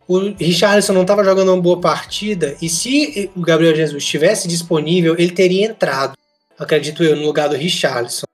o 0.07 0.33
Richarlison 0.33 0.93
não 0.93 1.01
estava 1.01 1.23
jogando 1.23 1.53
uma 1.53 1.61
boa 1.61 1.79
partida 1.79 2.57
e 2.61 2.69
se 2.69 3.31
o 3.35 3.41
Gabriel 3.41 3.75
Jesus 3.75 4.03
estivesse 4.03 4.47
disponível, 4.47 5.15
ele 5.17 5.31
teria 5.31 5.65
entrado, 5.65 6.17
acredito 6.57 7.03
eu, 7.03 7.15
no 7.15 7.25
lugar 7.25 7.49
do 7.49 7.55
Richarlison. 7.55 8.25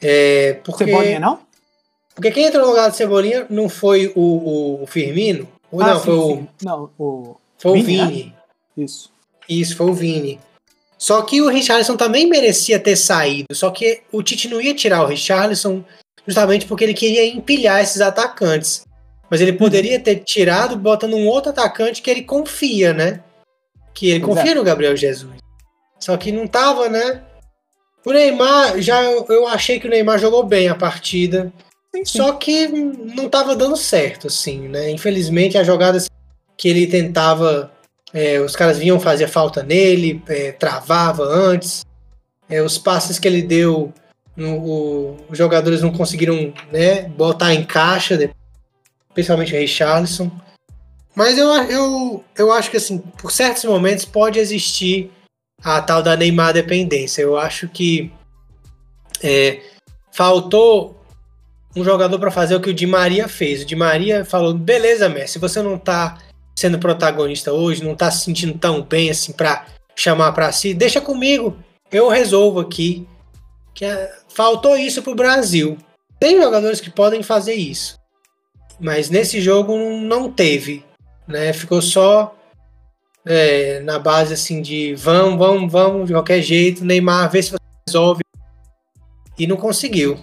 É, 0.00 0.54
porque, 0.64 0.84
Cebolinha 0.84 1.20
não? 1.20 1.40
Porque 2.14 2.30
quem 2.30 2.44
entrou 2.46 2.64
no 2.64 2.70
lugar 2.70 2.90
do 2.90 2.96
Cebolinha 2.96 3.46
não 3.48 3.68
foi 3.68 4.12
o, 4.14 4.82
o, 4.82 4.86
Firmino? 4.86 5.48
Ou 5.70 5.80
ah, 5.82 5.94
não, 5.94 5.98
sim, 5.98 6.04
foi 6.04 6.14
o. 6.14 6.48
Não, 6.62 6.90
o. 6.98 7.36
Foi 7.58 7.80
Vini, 7.80 8.02
o 8.02 8.06
Vini. 8.06 8.24
Né? 8.24 8.32
Isso. 8.84 9.10
Isso, 9.48 9.76
foi 9.76 9.86
o 9.86 9.94
Vini. 9.94 10.40
Só 10.96 11.22
que 11.22 11.40
o 11.40 11.48
Richarlison 11.48 11.96
também 11.96 12.26
merecia 12.26 12.78
ter 12.78 12.96
saído. 12.96 13.54
Só 13.54 13.70
que 13.70 14.02
o 14.10 14.22
Tite 14.22 14.48
não 14.48 14.60
ia 14.60 14.74
tirar 14.74 15.04
o 15.04 15.06
Richarlison 15.06 15.84
justamente 16.26 16.66
porque 16.66 16.84
ele 16.84 16.94
queria 16.94 17.24
empilhar 17.24 17.80
esses 17.80 18.00
atacantes. 18.00 18.82
Mas 19.30 19.40
ele 19.40 19.52
poderia 19.52 20.00
ter 20.00 20.16
tirado 20.16 20.76
botando 20.76 21.14
um 21.14 21.26
outro 21.26 21.50
atacante 21.50 22.00
que 22.00 22.10
ele 22.10 22.22
confia, 22.22 22.92
né? 22.92 23.20
Que 23.94 24.10
ele 24.10 24.20
confia 24.20 24.54
no 24.54 24.64
Gabriel 24.64 24.96
Jesus. 24.96 25.36
Só 25.98 26.16
que 26.16 26.32
não 26.32 26.46
tava, 26.46 26.88
né? 26.88 27.22
O 28.04 28.12
Neymar, 28.12 28.80
já 28.80 29.02
eu 29.02 29.46
achei 29.46 29.78
que 29.78 29.86
o 29.86 29.90
Neymar 29.90 30.18
jogou 30.18 30.42
bem 30.42 30.68
a 30.68 30.74
partida. 30.74 31.52
Sim, 31.94 32.04
sim. 32.04 32.18
Só 32.18 32.32
que 32.32 32.68
não 32.68 33.26
estava 33.26 33.54
dando 33.56 33.76
certo, 33.76 34.28
assim, 34.28 34.68
né? 34.68 34.90
Infelizmente, 34.90 35.58
as 35.58 35.66
jogadas 35.66 36.08
que 36.56 36.68
ele 36.68 36.86
tentava, 36.86 37.70
é, 38.14 38.40
os 38.40 38.56
caras 38.56 38.78
vinham 38.78 38.98
fazer 38.98 39.28
falta 39.28 39.62
nele, 39.62 40.22
é, 40.28 40.52
travava 40.52 41.22
antes. 41.24 41.84
É, 42.48 42.62
os 42.62 42.78
passes 42.78 43.18
que 43.18 43.28
ele 43.28 43.42
deu, 43.42 43.92
no, 44.34 44.56
o, 44.58 45.16
os 45.28 45.36
jogadores 45.36 45.82
não 45.82 45.92
conseguiram 45.92 46.52
né, 46.72 47.02
botar 47.02 47.52
em 47.52 47.64
caixa, 47.64 48.16
principalmente 49.18 49.52
o 49.52 49.58
Richarlison. 49.58 50.30
Mas 51.12 51.36
eu, 51.36 51.48
eu, 51.64 52.24
eu 52.36 52.52
acho 52.52 52.70
que, 52.70 52.76
assim, 52.76 52.98
por 52.98 53.32
certos 53.32 53.64
momentos 53.64 54.04
pode 54.04 54.38
existir 54.38 55.10
a 55.60 55.82
tal 55.82 56.04
da 56.04 56.16
Neymar 56.16 56.52
dependência. 56.52 57.22
Eu 57.22 57.36
acho 57.36 57.66
que 57.66 58.12
é, 59.20 59.60
faltou 60.12 61.02
um 61.74 61.82
jogador 61.82 62.20
para 62.20 62.30
fazer 62.30 62.54
o 62.54 62.60
que 62.60 62.70
o 62.70 62.74
Di 62.74 62.86
Maria 62.86 63.26
fez. 63.26 63.62
O 63.62 63.64
Di 63.66 63.74
Maria 63.74 64.24
falou: 64.24 64.54
beleza, 64.54 65.08
Messi, 65.08 65.40
você 65.40 65.60
não 65.60 65.76
tá 65.76 66.18
sendo 66.56 66.78
protagonista 66.78 67.52
hoje, 67.52 67.82
não 67.82 67.96
tá 67.96 68.12
se 68.12 68.24
sentindo 68.24 68.56
tão 68.56 68.82
bem 68.82 69.10
assim 69.10 69.32
para 69.32 69.66
chamar 69.96 70.30
para 70.30 70.52
si, 70.52 70.72
deixa 70.72 71.00
comigo, 71.00 71.58
eu 71.90 72.08
resolvo 72.08 72.60
aqui. 72.60 73.04
Que 73.74 73.84
é, 73.84 74.16
faltou 74.28 74.76
isso 74.76 75.02
pro 75.02 75.16
Brasil. 75.16 75.76
Tem 76.20 76.40
jogadores 76.40 76.80
que 76.80 76.90
podem 76.90 77.20
fazer 77.20 77.54
isso, 77.54 77.97
mas 78.80 79.10
nesse 79.10 79.40
jogo 79.40 79.76
não 79.76 80.30
teve, 80.30 80.84
né? 81.26 81.52
Ficou 81.52 81.82
só 81.82 82.34
é, 83.24 83.80
na 83.80 83.98
base 83.98 84.34
assim 84.34 84.62
de 84.62 84.94
vamos, 84.94 85.38
vamos, 85.38 85.72
vamos 85.72 86.06
de 86.06 86.12
qualquer 86.12 86.40
jeito, 86.40 86.84
Neymar, 86.84 87.30
vê 87.30 87.42
se 87.42 87.50
você 87.50 87.58
resolve 87.86 88.22
e 89.38 89.46
não 89.46 89.56
conseguiu. 89.56 90.18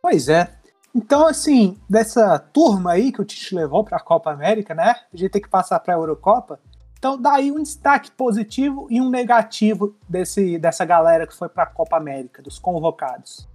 Pois 0.00 0.28
é. 0.28 0.48
Então, 0.94 1.26
assim, 1.26 1.76
dessa 1.88 2.38
turma 2.38 2.92
aí 2.92 3.12
que 3.12 3.20
o 3.20 3.24
Tite 3.24 3.54
levou 3.54 3.84
para 3.84 3.98
a 3.98 4.02
Copa 4.02 4.30
América, 4.30 4.74
né? 4.74 4.94
A 5.12 5.16
gente 5.16 5.30
tem 5.30 5.42
que 5.42 5.48
passar 5.48 5.78
para 5.80 5.94
a 5.94 5.96
Eurocopa. 5.96 6.58
Então, 6.98 7.20
daí 7.20 7.52
um 7.52 7.62
destaque 7.62 8.10
positivo 8.10 8.88
e 8.90 9.00
um 9.00 9.08
negativo 9.08 9.94
desse, 10.08 10.58
dessa 10.58 10.84
galera 10.84 11.26
que 11.26 11.36
foi 11.36 11.48
para 11.48 11.64
a 11.64 11.66
Copa 11.66 11.96
América, 11.96 12.42
dos 12.42 12.58
convocados. 12.58 13.46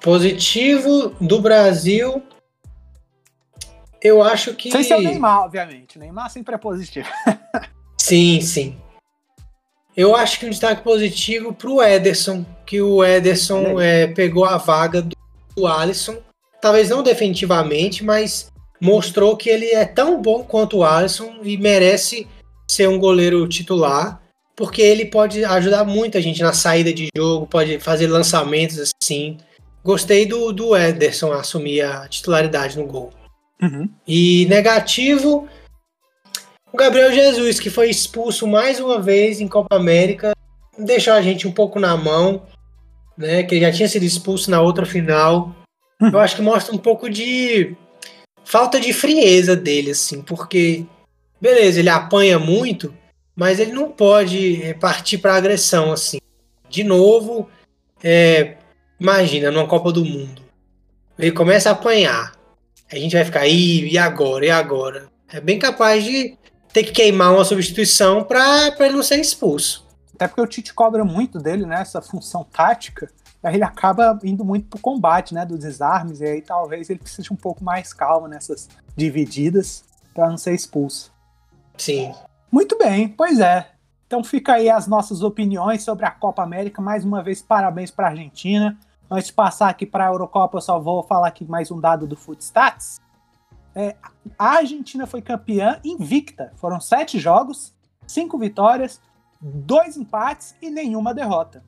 Positivo 0.00 1.14
do 1.20 1.40
Brasil, 1.40 2.22
eu 4.02 4.22
acho 4.22 4.54
que. 4.54 4.70
Sem 4.70 4.82
ser 4.82 4.96
o 4.96 5.00
Neymar, 5.00 5.44
obviamente. 5.44 5.96
O 5.96 6.00
Neymar 6.00 6.30
sempre 6.30 6.54
é 6.54 6.58
positivo. 6.58 7.08
sim, 7.98 8.40
sim. 8.40 8.76
Eu 9.96 10.14
acho 10.14 10.38
que 10.38 10.46
um 10.46 10.50
destaque 10.50 10.82
positivo 10.82 11.54
para 11.54 11.70
o 11.70 11.82
Ederson, 11.82 12.44
que 12.66 12.82
o 12.82 13.02
Ederson 13.02 13.80
é, 13.80 14.06
pegou 14.06 14.44
a 14.44 14.58
vaga 14.58 15.00
do 15.00 15.16
o 15.58 15.66
Alisson, 15.66 16.18
talvez 16.60 16.90
não 16.90 17.02
definitivamente, 17.02 18.04
mas 18.04 18.52
mostrou 18.78 19.36
que 19.36 19.48
ele 19.48 19.70
é 19.70 19.86
tão 19.86 20.20
bom 20.20 20.44
quanto 20.44 20.78
o 20.78 20.84
Alisson 20.84 21.38
e 21.42 21.56
merece 21.56 22.28
ser 22.70 22.88
um 22.88 22.98
goleiro 22.98 23.48
titular, 23.48 24.20
porque 24.54 24.82
ele 24.82 25.06
pode 25.06 25.42
ajudar 25.44 25.84
muito 25.84 26.18
a 26.18 26.20
gente 26.20 26.42
na 26.42 26.52
saída 26.52 26.92
de 26.92 27.08
jogo, 27.16 27.46
pode 27.46 27.78
fazer 27.78 28.06
lançamentos 28.06 28.92
assim. 29.02 29.38
Gostei 29.86 30.26
do, 30.26 30.52
do 30.52 30.76
Ederson 30.76 31.32
assumir 31.32 31.80
a 31.82 32.08
titularidade 32.08 32.76
no 32.76 32.86
gol. 32.86 33.12
Uhum. 33.62 33.88
E 34.06 34.44
negativo, 34.46 35.48
o 36.72 36.76
Gabriel 36.76 37.12
Jesus, 37.12 37.60
que 37.60 37.70
foi 37.70 37.88
expulso 37.88 38.46
mais 38.46 38.80
uma 38.80 39.00
vez 39.00 39.40
em 39.40 39.46
Copa 39.46 39.76
América, 39.76 40.32
deixou 40.76 41.12
a 41.12 41.22
gente 41.22 41.46
um 41.46 41.52
pouco 41.52 41.78
na 41.78 41.96
mão 41.96 42.42
né? 43.16 43.42
Que 43.42 43.54
ele 43.54 43.64
já 43.64 43.72
tinha 43.72 43.88
sido 43.88 44.04
expulso 44.04 44.50
na 44.50 44.60
outra 44.60 44.84
final. 44.84 45.54
Hum. 46.00 46.10
Eu 46.12 46.18
acho 46.18 46.36
que 46.36 46.42
mostra 46.42 46.74
um 46.74 46.78
pouco 46.78 47.08
de 47.08 47.74
falta 48.44 48.78
de 48.78 48.92
frieza 48.92 49.56
dele, 49.56 49.92
assim, 49.92 50.20
porque 50.22 50.84
beleza, 51.40 51.80
ele 51.80 51.88
apanha 51.88 52.38
muito, 52.38 52.94
mas 53.34 53.58
ele 53.58 53.72
não 53.72 53.90
pode 53.90 54.62
é, 54.62 54.74
partir 54.74 55.18
para 55.18 55.34
agressão, 55.34 55.92
assim. 55.92 56.18
De 56.68 56.84
novo, 56.84 57.48
é, 58.02 58.56
imagina, 58.98 59.50
numa 59.50 59.66
Copa 59.66 59.92
do 59.92 60.04
Mundo, 60.04 60.42
ele 61.18 61.32
começa 61.32 61.70
a 61.70 61.72
apanhar, 61.72 62.32
a 62.90 62.96
gente 62.96 63.14
vai 63.14 63.24
ficar, 63.24 63.46
Ih, 63.46 63.88
e 63.88 63.98
agora, 63.98 64.46
e 64.46 64.50
agora? 64.50 65.08
É 65.28 65.40
bem 65.40 65.58
capaz 65.58 66.04
de 66.04 66.36
ter 66.72 66.84
que 66.84 66.92
queimar 66.92 67.32
uma 67.32 67.44
substituição 67.44 68.22
para 68.22 68.74
ele 68.80 68.94
não 68.94 69.02
ser 69.02 69.18
expulso. 69.18 69.86
Até 70.14 70.28
porque 70.28 70.40
o 70.40 70.46
Tite 70.46 70.72
cobra 70.72 71.04
muito 71.04 71.38
dele, 71.38 71.66
né? 71.66 71.80
Essa 71.80 72.00
função 72.00 72.44
tática. 72.44 73.10
Aí 73.42 73.54
ele 73.54 73.64
acaba 73.64 74.18
indo 74.24 74.44
muito 74.44 74.68
pro 74.68 74.78
combate, 74.78 75.34
né? 75.34 75.44
Dos 75.44 75.60
desarmes. 75.60 76.20
E 76.20 76.24
aí 76.24 76.42
talvez 76.42 76.88
ele 76.88 76.98
precise 76.98 77.32
um 77.32 77.36
pouco 77.36 77.62
mais 77.62 77.92
calmo 77.92 78.26
nessas 78.26 78.68
divididas 78.96 79.84
para 80.14 80.28
não 80.28 80.38
ser 80.38 80.54
expulso. 80.54 81.12
Sim. 81.76 82.14
Muito 82.50 82.78
bem, 82.78 83.08
pois 83.08 83.40
é. 83.40 83.68
Então 84.06 84.22
fica 84.24 84.54
aí 84.54 84.70
as 84.70 84.86
nossas 84.86 85.22
opiniões 85.22 85.82
sobre 85.82 86.06
a 86.06 86.10
Copa 86.10 86.42
América. 86.42 86.80
Mais 86.80 87.04
uma 87.04 87.22
vez, 87.22 87.42
parabéns 87.42 87.90
para 87.90 88.06
a 88.06 88.10
Argentina. 88.10 88.78
Antes 89.08 89.28
de 89.28 89.34
passar 89.34 89.68
aqui 89.68 89.86
para 89.86 90.04
a 90.04 90.08
Eurocopa, 90.08 90.56
eu 90.56 90.60
só 90.60 90.80
vou 90.80 91.02
falar 91.04 91.28
aqui 91.28 91.44
mais 91.44 91.70
um 91.70 91.80
dado 91.80 92.08
do 92.08 92.16
Footstats. 92.16 93.00
É, 93.72 93.94
a 94.36 94.56
Argentina 94.56 95.06
foi 95.06 95.22
campeã 95.22 95.80
invicta. 95.84 96.52
Foram 96.56 96.80
sete 96.80 97.18
jogos, 97.18 97.72
cinco 98.04 98.36
vitórias, 98.36 99.00
dois 99.40 99.96
empates 99.96 100.56
e 100.60 100.70
nenhuma 100.70 101.14
derrota. 101.14 101.62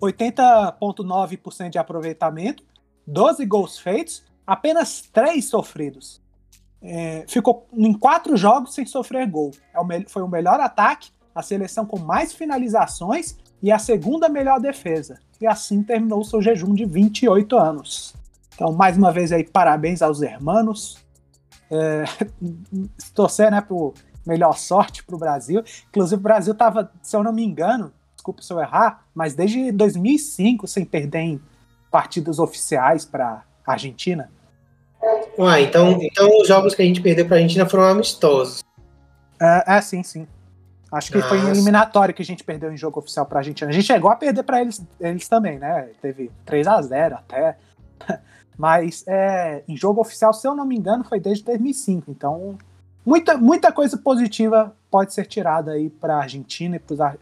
80,9% 0.00 1.68
de 1.68 1.78
aproveitamento, 1.78 2.64
12 3.06 3.44
gols 3.44 3.78
feitos, 3.78 4.24
apenas 4.46 5.02
3 5.12 5.44
sofridos. 5.44 6.20
É, 6.80 7.24
ficou 7.28 7.68
em 7.74 7.92
quatro 7.92 8.36
jogos 8.36 8.74
sem 8.74 8.86
sofrer 8.86 9.28
gol. 9.28 9.50
É 9.72 9.78
o 9.78 9.86
foi 10.08 10.22
o 10.22 10.28
melhor 10.28 10.58
ataque, 10.60 11.10
a 11.34 11.42
seleção 11.42 11.84
com 11.84 11.98
mais 11.98 12.32
finalizações 12.32 13.36
e 13.62 13.70
a 13.70 13.78
segunda 13.78 14.28
melhor 14.28 14.60
defesa. 14.60 15.18
E 15.40 15.46
assim 15.46 15.82
terminou 15.82 16.24
seu 16.24 16.42
jejum 16.42 16.74
de 16.74 16.84
28 16.84 17.56
anos. 17.56 18.14
Então, 18.54 18.72
mais 18.72 18.96
uma 18.96 19.12
vez 19.12 19.32
aí, 19.32 19.44
parabéns 19.44 20.02
aos 20.02 20.20
hermanos. 20.20 20.98
É, 21.70 22.04
torcer 23.14 23.50
né, 23.50 23.60
pro 23.60 23.94
melhor 24.26 24.56
sorte 24.58 25.04
para 25.04 25.14
o 25.14 25.18
Brasil. 25.18 25.62
Inclusive, 25.88 26.20
o 26.20 26.22
Brasil 26.22 26.52
estava, 26.52 26.90
se 27.02 27.16
eu 27.16 27.22
não 27.22 27.32
me 27.32 27.44
engano, 27.44 27.92
desculpe 28.14 28.44
se 28.44 28.52
eu 28.52 28.60
errar, 28.60 29.04
mas 29.14 29.34
desde 29.34 29.72
2005 29.72 30.66
sem 30.66 30.84
perder 30.84 31.20
em 31.20 31.40
partidas 31.90 32.38
oficiais 32.38 33.04
para 33.04 33.42
Argentina. 33.66 34.30
Ué, 35.38 35.62
então, 35.62 35.98
então 36.00 36.28
os 36.40 36.46
jogos 36.46 36.74
que 36.74 36.82
a 36.82 36.84
gente 36.84 37.00
perdeu 37.00 37.26
para 37.26 37.36
a 37.36 37.38
Argentina 37.38 37.68
foram 37.68 37.84
amistosos. 37.84 38.62
É, 39.40 39.76
é, 39.76 39.80
sim, 39.80 40.02
sim. 40.02 40.26
Acho 40.92 41.10
que 41.10 41.16
Nossa. 41.16 41.30
foi 41.30 41.38
em 41.38 41.48
eliminatório 41.48 42.12
que 42.12 42.20
a 42.20 42.24
gente 42.24 42.44
perdeu 42.44 42.70
em 42.70 42.76
jogo 42.76 43.00
oficial 43.00 43.24
para 43.24 43.38
a 43.38 43.40
Argentina. 43.40 43.70
A 43.70 43.72
gente 43.72 43.86
chegou 43.86 44.10
a 44.10 44.16
perder 44.16 44.42
para 44.42 44.60
eles, 44.60 44.84
eles 45.00 45.26
também, 45.26 45.58
né? 45.58 45.88
Teve 46.02 46.30
3 46.44 46.66
a 46.66 46.82
0 46.82 47.14
até. 47.14 47.56
Mas 48.58 49.02
é, 49.08 49.64
em 49.66 49.74
jogo 49.74 50.02
oficial, 50.02 50.34
se 50.34 50.46
eu 50.46 50.54
não 50.54 50.66
me 50.66 50.76
engano, 50.76 51.02
foi 51.02 51.18
desde 51.18 51.44
2005. 51.44 52.10
Então 52.10 52.58
muita, 53.06 53.38
muita 53.38 53.72
coisa 53.72 53.96
positiva 53.96 54.76
pode 54.90 55.14
ser 55.14 55.24
tirada 55.24 55.72
aí 55.72 55.88
para 55.88 56.16
a 56.16 56.20
Argentina 56.20 56.76
e 56.76 56.78
para 56.78 57.16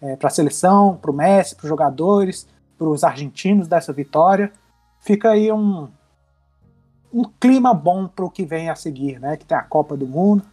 é, 0.00 0.16
a 0.22 0.30
seleção, 0.30 0.96
para 0.96 1.10
o 1.10 1.14
Messi, 1.14 1.56
para 1.56 1.64
os 1.64 1.68
jogadores, 1.68 2.46
para 2.78 2.88
os 2.88 3.02
argentinos 3.02 3.66
dessa 3.66 3.92
vitória. 3.92 4.52
Fica 5.00 5.30
aí 5.30 5.50
um, 5.50 5.88
um 7.12 7.24
clima 7.40 7.74
bom 7.74 8.06
para 8.06 8.24
o 8.24 8.30
que 8.30 8.44
vem 8.44 8.70
a 8.70 8.76
seguir, 8.76 9.18
né? 9.18 9.36
Que 9.36 9.44
tem 9.44 9.58
a 9.58 9.62
Copa 9.62 9.96
do 9.96 10.06
Mundo. 10.06 10.44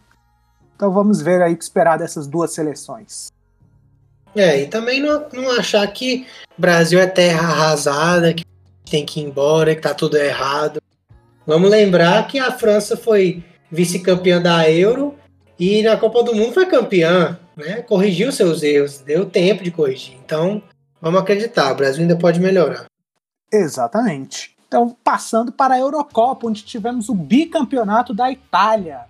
Então 0.76 0.92
vamos 0.92 1.20
ver 1.20 1.40
aí 1.42 1.54
o 1.54 1.56
que 1.56 1.64
esperar 1.64 1.98
dessas 1.98 2.26
duas 2.26 2.52
seleções. 2.52 3.32
É, 4.34 4.62
e 4.62 4.66
também 4.66 5.00
não, 5.00 5.26
não 5.32 5.50
achar 5.52 5.86
que 5.86 6.26
Brasil 6.58 6.98
é 6.98 7.06
terra 7.06 7.48
arrasada, 7.48 8.34
que 8.34 8.44
tem 8.90 9.06
que 9.06 9.20
ir 9.20 9.24
embora, 9.24 9.74
que 9.74 9.80
tá 9.80 9.94
tudo 9.94 10.16
errado. 10.16 10.80
Vamos 11.46 11.70
lembrar 11.70 12.26
que 12.26 12.38
a 12.38 12.50
França 12.50 12.96
foi 12.96 13.44
vice-campeã 13.70 14.40
da 14.40 14.68
Euro 14.70 15.14
e 15.58 15.82
na 15.82 15.96
Copa 15.96 16.22
do 16.22 16.34
Mundo 16.34 16.52
foi 16.52 16.66
campeã, 16.66 17.38
né? 17.56 17.82
Corrigiu 17.82 18.32
seus 18.32 18.62
erros, 18.62 18.98
deu 18.98 19.26
tempo 19.26 19.62
de 19.62 19.70
corrigir. 19.70 20.16
Então, 20.24 20.62
vamos 21.00 21.20
acreditar, 21.20 21.72
o 21.72 21.76
Brasil 21.76 22.02
ainda 22.02 22.16
pode 22.16 22.40
melhorar. 22.40 22.86
Exatamente. 23.52 24.56
Então, 24.66 24.96
passando 25.04 25.52
para 25.52 25.74
a 25.74 25.78
Eurocopa, 25.78 26.48
onde 26.48 26.64
tivemos 26.64 27.08
o 27.08 27.14
bicampeonato 27.14 28.12
da 28.12 28.30
Itália. 28.32 29.02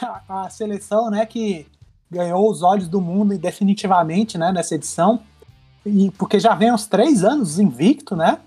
A, 0.28 0.48
seleção, 0.50 1.10
né, 1.10 1.26
que 1.26 1.66
ganhou 2.10 2.50
os 2.50 2.62
olhos 2.62 2.88
do 2.88 3.00
mundo 3.00 3.36
definitivamente, 3.38 4.36
né, 4.36 4.52
nessa 4.52 4.74
edição. 4.74 5.20
E 5.84 6.10
porque 6.12 6.38
já 6.38 6.54
vem 6.54 6.72
uns 6.72 6.86
três 6.86 7.24
anos 7.24 7.58
invicto, 7.58 8.14
né? 8.14 8.38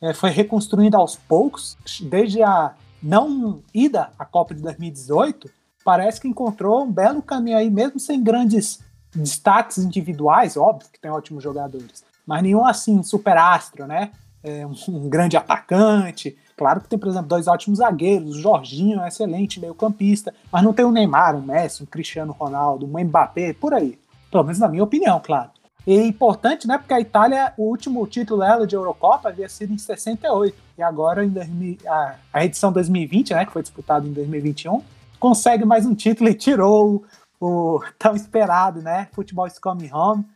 É, 0.00 0.14
foi 0.14 0.30
reconstruindo 0.30 0.96
aos 0.96 1.14
poucos, 1.14 1.76
desde 2.00 2.42
a 2.42 2.74
não 3.02 3.62
ida 3.74 4.10
à 4.18 4.24
Copa 4.24 4.54
de 4.54 4.62
2018, 4.62 5.50
parece 5.84 6.20
que 6.20 6.28
encontrou 6.28 6.84
um 6.84 6.92
belo 6.92 7.22
caminho 7.22 7.56
aí, 7.56 7.70
mesmo 7.70 7.98
sem 7.98 8.22
grandes 8.22 8.80
destaques 9.14 9.78
individuais, 9.78 10.56
óbvio 10.56 10.88
que 10.90 11.00
tem 11.00 11.10
ótimos 11.10 11.42
jogadores, 11.42 12.04
mas 12.26 12.42
nenhum 12.42 12.64
assim 12.64 13.02
super 13.02 13.36
astro, 13.36 13.86
né? 13.86 14.10
É, 14.42 14.66
um, 14.66 15.08
grande 15.08 15.36
atacante. 15.36 16.36
Claro 16.60 16.82
que 16.82 16.88
tem, 16.90 16.98
por 16.98 17.08
exemplo, 17.08 17.26
dois 17.26 17.48
ótimos 17.48 17.78
zagueiros, 17.78 18.36
o 18.36 18.38
Jorginho 18.38 19.00
é 19.00 19.08
excelente 19.08 19.58
meio-campista, 19.58 20.34
mas 20.52 20.62
não 20.62 20.74
tem 20.74 20.84
o 20.84 20.92
Neymar, 20.92 21.34
um 21.34 21.40
Messi, 21.40 21.82
um 21.82 21.86
Cristiano 21.86 22.36
Ronaldo, 22.38 22.84
um 22.84 23.02
Mbappé, 23.02 23.54
por 23.54 23.72
aí. 23.72 23.98
Pelo 24.30 24.44
menos 24.44 24.58
na 24.58 24.68
minha 24.68 24.84
opinião, 24.84 25.18
claro. 25.24 25.48
E 25.86 25.96
é 25.96 26.04
importante, 26.04 26.68
né? 26.68 26.76
Porque 26.76 26.92
a 26.92 27.00
Itália, 27.00 27.54
o 27.56 27.62
último 27.62 28.06
título 28.06 28.40
dela 28.40 28.66
de 28.66 28.76
Eurocopa 28.76 29.30
havia 29.30 29.48
sido 29.48 29.72
em 29.72 29.78
68. 29.78 30.54
E 30.76 30.82
agora, 30.82 31.24
em 31.24 31.30
2000, 31.30 31.78
a, 31.86 32.16
a 32.30 32.44
edição 32.44 32.70
2020, 32.70 33.32
né? 33.32 33.46
Que 33.46 33.52
foi 33.52 33.62
disputada 33.62 34.06
em 34.06 34.12
2021, 34.12 34.82
consegue 35.18 35.64
mais 35.64 35.86
um 35.86 35.94
título 35.94 36.28
e 36.28 36.34
tirou 36.34 37.06
o, 37.40 37.76
o 37.76 37.82
tão 37.98 38.14
esperado, 38.14 38.82
né? 38.82 39.08
Futebol 39.12 39.46
is 39.46 39.58
Home 39.64 40.26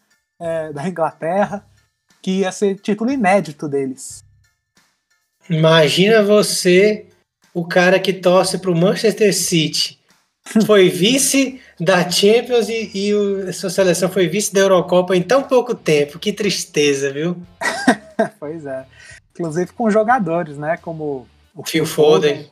é, 0.41 0.73
da 0.73 0.89
Inglaterra, 0.89 1.63
que 2.23 2.39
ia 2.39 2.51
ser 2.51 2.81
título 2.81 3.11
inédito 3.11 3.69
deles. 3.69 4.25
Imagina 5.49 6.23
você, 6.23 7.07
o 7.53 7.67
cara 7.67 7.99
que 7.99 8.13
torce 8.13 8.59
para 8.59 8.71
o 8.71 8.77
Manchester 8.77 9.35
City, 9.35 9.99
foi 10.67 10.89
vice 10.89 11.61
da 11.81 12.09
Champions 12.09 12.69
e, 12.69 12.91
e 12.95 13.15
o, 13.15 13.53
sua 13.53 13.71
seleção 13.71 14.11
foi 14.11 14.29
vice 14.29 14.53
da 14.53 14.61
Eurocopa 14.61 15.17
em 15.17 15.23
tão 15.23 15.43
pouco 15.43 15.75
tempo. 15.75 16.19
Que 16.19 16.33
tristeza, 16.33 17.13
viu? 17.13 17.37
pois 18.39 18.67
é. 18.67 18.85
Inclusive 19.33 19.73
com 19.73 19.91
jogadores, 19.91 20.57
né? 20.57 20.77
Como 20.77 21.27
o 21.55 21.65
Phil 21.65 21.87
Foden. 21.87 22.49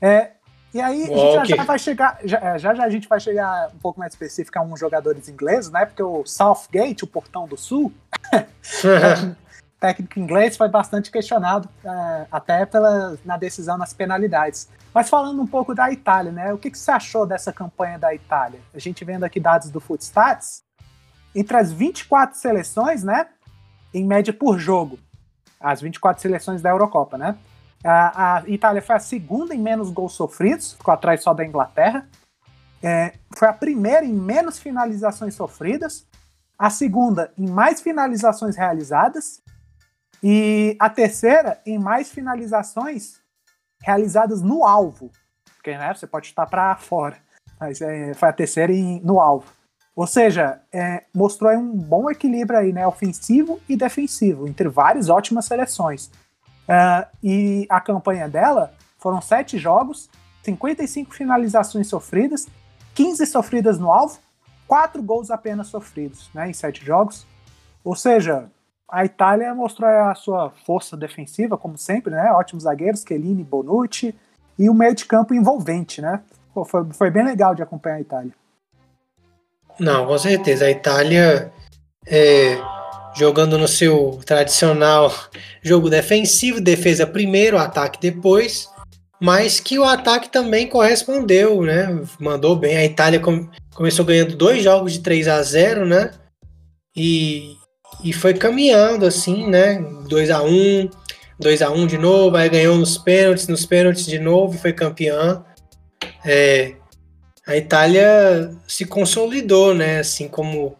É, 0.00 0.30
e 0.74 0.80
aí 0.80 1.04
a 1.04 1.06
gente 1.06 1.32
já, 1.34 1.56
já, 1.56 1.64
vai 1.64 1.78
chegar, 1.78 2.18
já, 2.24 2.38
é, 2.38 2.58
já, 2.58 2.74
já 2.74 2.84
a 2.84 2.90
gente 2.90 3.08
vai 3.08 3.20
chegar 3.20 3.70
um 3.72 3.78
pouco 3.78 4.00
mais 4.00 4.12
específico 4.12 4.58
a 4.58 4.62
uns 4.62 4.80
jogadores 4.80 5.28
ingleses, 5.28 5.70
né? 5.70 5.86
Porque 5.86 6.02
o 6.02 6.26
Southgate, 6.26 7.04
o 7.04 7.06
Portão 7.06 7.46
do 7.46 7.56
Sul, 7.56 7.92
técnico 9.84 10.18
inglês, 10.18 10.56
foi 10.56 10.66
bastante 10.66 11.10
questionado 11.10 11.68
é, 11.84 12.26
até 12.32 12.64
pela, 12.64 13.18
na 13.22 13.36
decisão 13.36 13.76
nas 13.76 13.92
penalidades. 13.92 14.66
Mas 14.94 15.10
falando 15.10 15.42
um 15.42 15.46
pouco 15.46 15.74
da 15.74 15.92
Itália, 15.92 16.32
né? 16.32 16.54
O 16.54 16.56
que, 16.56 16.70
que 16.70 16.78
você 16.78 16.90
achou 16.90 17.26
dessa 17.26 17.52
campanha 17.52 17.98
da 17.98 18.14
Itália? 18.14 18.60
A 18.72 18.78
gente 18.78 19.04
vendo 19.04 19.24
aqui 19.24 19.38
dados 19.38 19.68
do 19.70 19.80
Footstats, 19.80 20.62
entre 21.34 21.54
as 21.58 21.70
24 21.70 22.38
seleções, 22.38 23.04
né? 23.04 23.26
Em 23.92 24.06
média 24.06 24.32
por 24.32 24.58
jogo, 24.58 24.98
as 25.60 25.82
24 25.82 26.22
seleções 26.22 26.62
da 26.62 26.70
Eurocopa, 26.70 27.18
né? 27.18 27.36
A, 27.84 28.36
a 28.38 28.42
Itália 28.48 28.80
foi 28.80 28.96
a 28.96 29.00
segunda 29.00 29.54
em 29.54 29.60
menos 29.60 29.90
gols 29.90 30.14
sofridos, 30.14 30.72
ficou 30.72 30.94
atrás 30.94 31.22
só 31.22 31.34
da 31.34 31.44
Inglaterra. 31.44 32.08
É, 32.82 33.12
foi 33.36 33.48
a 33.48 33.52
primeira 33.52 34.06
em 34.06 34.14
menos 34.14 34.58
finalizações 34.58 35.34
sofridas, 35.34 36.06
a 36.58 36.70
segunda 36.70 37.30
em 37.36 37.50
mais 37.50 37.82
finalizações 37.82 38.56
realizadas 38.56 39.44
e 40.26 40.74
a 40.80 40.88
terceira 40.88 41.60
em 41.66 41.78
mais 41.78 42.10
finalizações 42.10 43.20
realizadas 43.82 44.40
no 44.40 44.64
alvo. 44.64 45.10
Porque 45.56 45.76
né, 45.76 45.92
você 45.92 46.06
pode 46.06 46.28
estar 46.28 46.46
para 46.46 46.74
fora, 46.76 47.18
mas 47.60 47.82
é, 47.82 48.14
foi 48.14 48.30
a 48.30 48.32
terceira 48.32 48.72
em, 48.72 49.02
no 49.02 49.20
alvo. 49.20 49.52
Ou 49.94 50.06
seja, 50.06 50.62
é, 50.72 51.04
mostrou 51.14 51.52
um 51.52 51.76
bom 51.76 52.10
equilíbrio 52.10 52.58
aí, 52.58 52.72
né, 52.72 52.86
ofensivo 52.86 53.60
e 53.68 53.76
defensivo, 53.76 54.48
entre 54.48 54.66
várias 54.66 55.10
ótimas 55.10 55.44
seleções. 55.44 56.06
Uh, 56.06 57.06
e 57.22 57.66
a 57.68 57.78
campanha 57.78 58.26
dela 58.26 58.72
foram 58.96 59.20
sete 59.20 59.58
jogos, 59.58 60.08
55 60.42 61.14
finalizações 61.14 61.86
sofridas, 61.86 62.48
15 62.94 63.26
sofridas 63.26 63.78
no 63.78 63.92
alvo, 63.92 64.18
quatro 64.66 65.02
gols 65.02 65.30
apenas 65.30 65.66
sofridos 65.66 66.30
né, 66.32 66.48
em 66.48 66.54
sete 66.54 66.82
jogos. 66.82 67.26
Ou 67.84 67.94
seja, 67.94 68.50
a 68.94 69.04
Itália 69.04 69.52
mostrou 69.52 69.90
a 69.90 70.14
sua 70.14 70.50
força 70.64 70.96
defensiva, 70.96 71.58
como 71.58 71.76
sempre, 71.76 72.14
né? 72.14 72.30
Ótimos 72.30 72.62
zagueiros, 72.62 73.04
Chiellini, 73.06 73.42
Bonucci, 73.42 74.14
e 74.56 74.70
o 74.70 74.74
meio 74.74 74.94
de 74.94 75.04
campo 75.04 75.34
envolvente, 75.34 76.00
né? 76.00 76.20
Pô, 76.54 76.64
foi, 76.64 76.84
foi 76.92 77.10
bem 77.10 77.24
legal 77.24 77.56
de 77.56 77.62
acompanhar 77.62 77.96
a 77.96 78.00
Itália. 78.00 78.32
Não, 79.80 80.06
com 80.06 80.16
certeza. 80.16 80.66
A 80.66 80.70
Itália 80.70 81.52
é, 82.06 82.56
jogando 83.16 83.58
no 83.58 83.66
seu 83.66 84.20
tradicional 84.24 85.12
jogo 85.60 85.90
defensivo, 85.90 86.60
defesa 86.60 87.04
primeiro, 87.04 87.58
ataque 87.58 88.00
depois, 88.00 88.70
mas 89.20 89.58
que 89.58 89.76
o 89.76 89.82
ataque 89.82 90.28
também 90.28 90.68
correspondeu, 90.68 91.62
né? 91.62 92.00
Mandou 92.20 92.54
bem. 92.54 92.76
A 92.76 92.84
Itália 92.84 93.18
com, 93.18 93.48
começou 93.74 94.04
ganhando 94.04 94.36
dois 94.36 94.62
jogos 94.62 94.92
de 94.92 95.00
3 95.00 95.26
a 95.26 95.42
0 95.42 95.84
né? 95.84 96.12
E, 96.96 97.56
e 98.02 98.12
foi 98.12 98.34
caminhando 98.34 99.06
assim, 99.06 99.48
né? 99.48 99.82
2 100.08 100.30
a 100.30 100.42
1 100.42 100.90
2 101.38 101.62
a 101.62 101.70
1 101.70 101.86
de 101.86 101.98
novo, 101.98 102.36
aí 102.36 102.48
ganhou 102.48 102.76
nos 102.76 102.96
pênaltis, 102.96 103.48
nos 103.48 103.66
pênaltis 103.66 104.06
de 104.06 104.18
novo 104.18 104.56
foi 104.56 104.72
campeã. 104.72 105.44
É, 106.24 106.74
a 107.46 107.56
Itália 107.56 108.50
se 108.66 108.84
consolidou, 108.84 109.74
né? 109.74 109.98
Assim 109.98 110.28
como 110.28 110.76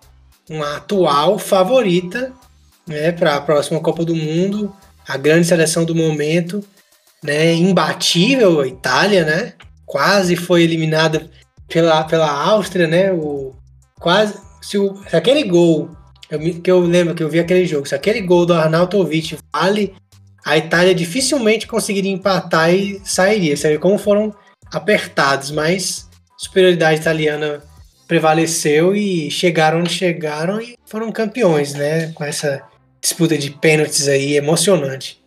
uma 0.48 0.76
atual 0.76 1.38
favorita 1.38 2.32
né, 2.86 3.12
para 3.12 3.36
a 3.36 3.40
próxima 3.40 3.80
Copa 3.80 4.04
do 4.04 4.14
Mundo, 4.14 4.74
a 5.08 5.16
grande 5.16 5.46
seleção 5.46 5.84
do 5.84 5.94
momento, 5.94 6.62
né, 7.22 7.54
imbatível 7.54 8.60
a 8.60 8.66
Itália, 8.66 9.24
né? 9.24 9.54
Quase 9.86 10.36
foi 10.36 10.62
eliminada 10.62 11.30
pela, 11.68 12.04
pela 12.04 12.30
Áustria, 12.30 12.86
né? 12.86 13.12
O, 13.12 13.54
quase 13.98 14.34
se, 14.60 14.78
o, 14.78 14.96
se 15.08 15.16
aquele 15.16 15.44
gol 15.44 15.90
eu, 16.30 16.38
que 16.60 16.70
eu 16.70 16.80
lembro 16.80 17.14
que 17.14 17.22
eu 17.22 17.28
vi 17.28 17.38
aquele 17.38 17.66
jogo, 17.66 17.86
se 17.86 17.94
aquele 17.94 18.20
gol 18.20 18.46
do 18.46 18.54
Arnautovic 18.54 19.38
vale, 19.52 19.94
a 20.44 20.56
Itália 20.56 20.94
dificilmente 20.94 21.66
conseguiria 21.66 22.12
empatar 22.12 22.72
e 22.72 23.00
sairia. 23.04 23.56
Você 23.56 23.70
vê 23.70 23.78
como 23.78 23.96
foram 23.96 24.34
apertados, 24.72 25.50
mas 25.50 26.08
a 26.34 26.38
superioridade 26.38 27.00
italiana 27.00 27.62
prevaleceu 28.06 28.94
e 28.94 29.30
chegaram 29.30 29.80
onde 29.80 29.90
chegaram 29.90 30.60
e 30.60 30.76
foram 30.84 31.10
campeões, 31.10 31.72
né? 31.74 32.12
Com 32.12 32.24
essa 32.24 32.62
disputa 33.00 33.38
de 33.38 33.50
pênaltis 33.50 34.06
aí 34.08 34.36
emocionante. 34.36 35.22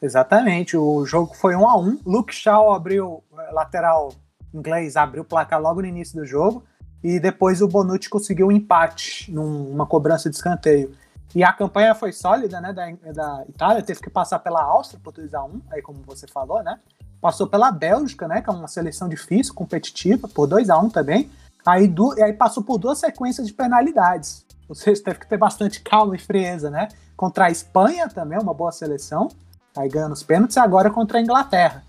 Exatamente, 0.00 0.76
o 0.76 1.06
jogo 1.06 1.32
foi 1.34 1.54
um 1.54 1.68
a 1.68 1.78
um. 1.78 1.96
Luke 2.04 2.34
Shaw 2.34 2.72
abriu, 2.72 3.22
eh, 3.38 3.52
lateral 3.52 4.12
inglês, 4.52 4.96
abriu 4.96 5.22
o 5.22 5.24
placar 5.24 5.60
logo 5.60 5.80
no 5.80 5.86
início 5.86 6.16
do 6.16 6.26
jogo 6.26 6.64
e 7.02 7.18
depois 7.18 7.60
o 7.60 7.68
Bonucci 7.68 8.08
conseguiu 8.08 8.48
um 8.48 8.52
empate 8.52 9.30
numa 9.32 9.86
cobrança 9.86 10.30
de 10.30 10.36
escanteio. 10.36 10.94
E 11.34 11.42
a 11.42 11.52
campanha 11.52 11.94
foi 11.94 12.12
sólida, 12.12 12.60
né, 12.60 12.72
da, 12.72 12.90
da 13.12 13.44
Itália, 13.48 13.82
teve 13.82 14.00
que 14.00 14.10
passar 14.10 14.38
pela 14.38 14.62
Áustria 14.62 15.00
por 15.02 15.12
2 15.12 15.32
a 15.34 15.42
1 15.42 15.62
aí 15.70 15.82
como 15.82 16.02
você 16.06 16.26
falou, 16.26 16.62
né? 16.62 16.78
Passou 17.20 17.46
pela 17.46 17.70
Bélgica, 17.70 18.28
né, 18.28 18.42
que 18.42 18.50
é 18.50 18.52
uma 18.52 18.68
seleção 18.68 19.08
difícil, 19.08 19.54
competitiva, 19.54 20.28
por 20.28 20.46
2 20.46 20.68
a 20.68 20.78
1 20.78 20.90
também. 20.90 21.30
Aí, 21.64 21.88
do, 21.88 22.12
aí 22.22 22.32
passou 22.32 22.62
por 22.62 22.76
duas 22.76 22.98
sequências 22.98 23.46
de 23.46 23.52
penalidades. 23.52 24.44
Ou 24.68 24.74
seja, 24.74 25.02
teve 25.02 25.20
que 25.20 25.28
ter 25.28 25.38
bastante 25.38 25.80
calma 25.80 26.14
e 26.16 26.18
frieza, 26.18 26.70
né? 26.70 26.88
Contra 27.16 27.46
a 27.46 27.50
Espanha 27.50 28.08
também, 28.08 28.38
uma 28.38 28.52
boa 28.52 28.72
seleção, 28.72 29.28
aí 29.76 29.88
ganhando 29.88 30.12
os 30.12 30.22
pênaltis, 30.22 30.56
e 30.56 30.60
agora 30.60 30.90
contra 30.90 31.18
a 31.18 31.22
Inglaterra. 31.22 31.84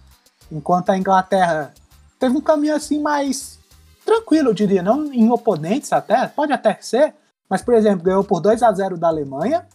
Enquanto 0.51 0.91
a 0.91 0.97
Inglaterra 0.97 1.73
teve 2.19 2.37
um 2.37 2.41
caminho 2.41 2.75
assim 2.75 3.01
mais 3.01 3.59
tranquilo, 4.05 4.49
eu 4.49 4.53
diria, 4.53 4.83
não 4.83 5.11
em 5.11 5.29
oponentes 5.31 5.91
até, 5.93 6.27
pode 6.27 6.53
até 6.53 6.77
ser, 6.81 7.13
mas, 7.49 7.61
por 7.61 7.73
exemplo, 7.73 8.03
ganhou 8.03 8.23
por 8.23 8.39
2 8.39 8.63
a 8.63 8.71
0 8.71 8.97
da 8.97 9.07
Alemanha, 9.07 9.67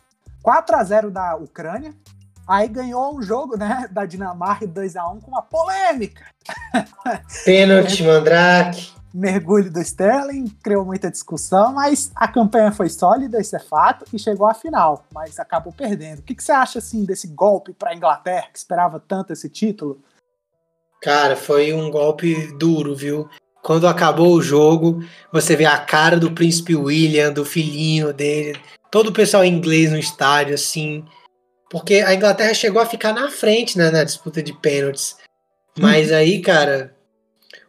4 0.43 0.77
a 0.77 0.85
0 0.85 1.11
da 1.11 1.37
Ucrânia, 1.37 1.95
aí 2.47 2.69
ganhou 2.69 3.17
um 3.17 3.23
jogo, 3.23 3.57
né, 3.57 3.89
da 3.93 4.05
Dinamarca 4.05 4.67
2 4.67 4.97
a 4.97 5.09
1 5.09 5.21
com 5.21 5.31
uma 5.31 5.43
polêmica. 5.43 6.25
Pênalti, 7.45 8.03
Mandrake 8.03 8.99
mergulho 9.13 9.71
do 9.71 9.81
Sterling, 9.81 10.49
criou 10.63 10.85
muita 10.85 11.11
discussão, 11.11 11.73
mas 11.73 12.11
a 12.15 12.29
campanha 12.29 12.71
foi 12.71 12.89
sólida, 12.89 13.41
isso 13.41 13.57
é 13.57 13.59
fato, 13.59 14.05
e 14.13 14.19
chegou 14.19 14.47
à 14.47 14.55
final, 14.55 15.05
mas 15.13 15.39
acabou 15.39 15.73
perdendo. 15.73 16.21
O 16.21 16.23
que, 16.23 16.35
que 16.35 16.43
você 16.43 16.53
acha 16.53 16.79
assim 16.79 17.05
desse 17.05 17.27
golpe 17.29 17.73
para 17.73 17.91
a 17.91 17.95
Inglaterra, 17.95 18.49
que 18.53 18.59
esperava 18.59 19.01
tanto 19.01 19.33
esse 19.33 19.49
título? 19.49 20.01
Cara, 21.03 21.37
foi 21.37 21.73
um 21.73 21.91
golpe 21.91 22.53
duro, 22.59 22.95
viu? 22.95 23.29
Quando 23.63 23.87
acabou 23.87 24.33
o 24.33 24.43
jogo, 24.43 25.05
você 25.33 25.57
vê 25.57 25.65
a 25.65 25.79
cara 25.79 26.17
do 26.17 26.33
príncipe 26.33 26.75
William, 26.75 27.33
do 27.33 27.45
filhinho 27.45 28.13
dele, 28.13 28.59
todo 28.91 29.09
o 29.09 29.13
pessoal 29.13 29.45
inglês 29.45 29.91
no 29.91 29.99
estádio, 29.99 30.55
assim. 30.55 31.05
Porque 31.71 31.97
a 31.97 32.15
Inglaterra 32.15 32.55
chegou 32.55 32.81
a 32.81 32.87
ficar 32.87 33.13
na 33.13 33.31
frente 33.31 33.77
né, 33.77 33.91
na 33.91 34.05
disputa 34.05 34.43
de 34.43 34.53
pênaltis. 34.53 35.17
Mas 35.79 36.11
aí, 36.11 36.41
cara, 36.41 36.95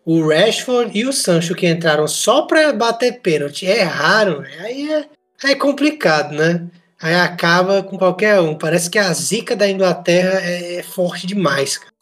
o 0.06 0.28
Rashford 0.28 0.98
e 0.98 1.06
o 1.06 1.14
Sancho 1.14 1.54
que 1.54 1.68
entraram 1.68 2.08
só 2.08 2.44
para 2.44 2.72
bater 2.74 3.20
pênalti 3.22 3.66
erraram, 3.66 4.44
aí 4.60 4.92
é, 4.92 5.06
é 5.52 5.56
complicado, 5.56 6.34
né? 6.34 6.66
Aí 7.02 7.16
acaba 7.16 7.84
com 7.84 7.98
qualquer 7.98 8.40
um. 8.40 8.58
Parece 8.58 8.90
que 8.90 9.00
a 9.00 9.14
zica 9.14 9.56
da 9.56 9.70
Inglaterra 9.70 10.40
é, 10.42 10.76
é 10.78 10.84
forte 10.84 11.28
demais, 11.28 11.78
cara. 11.78 11.94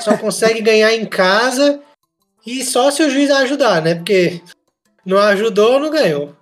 Só 0.00 0.16
consegue 0.16 0.60
ganhar 0.60 0.92
em 0.94 1.06
casa 1.06 1.80
e 2.46 2.64
só 2.64 2.90
se 2.90 3.02
o 3.02 3.10
juiz 3.10 3.30
ajudar, 3.30 3.82
né? 3.82 3.94
Porque 3.94 4.42
Não 5.04 5.18
ajudou, 5.18 5.80
não 5.80 5.90
ganhou. 5.90 6.34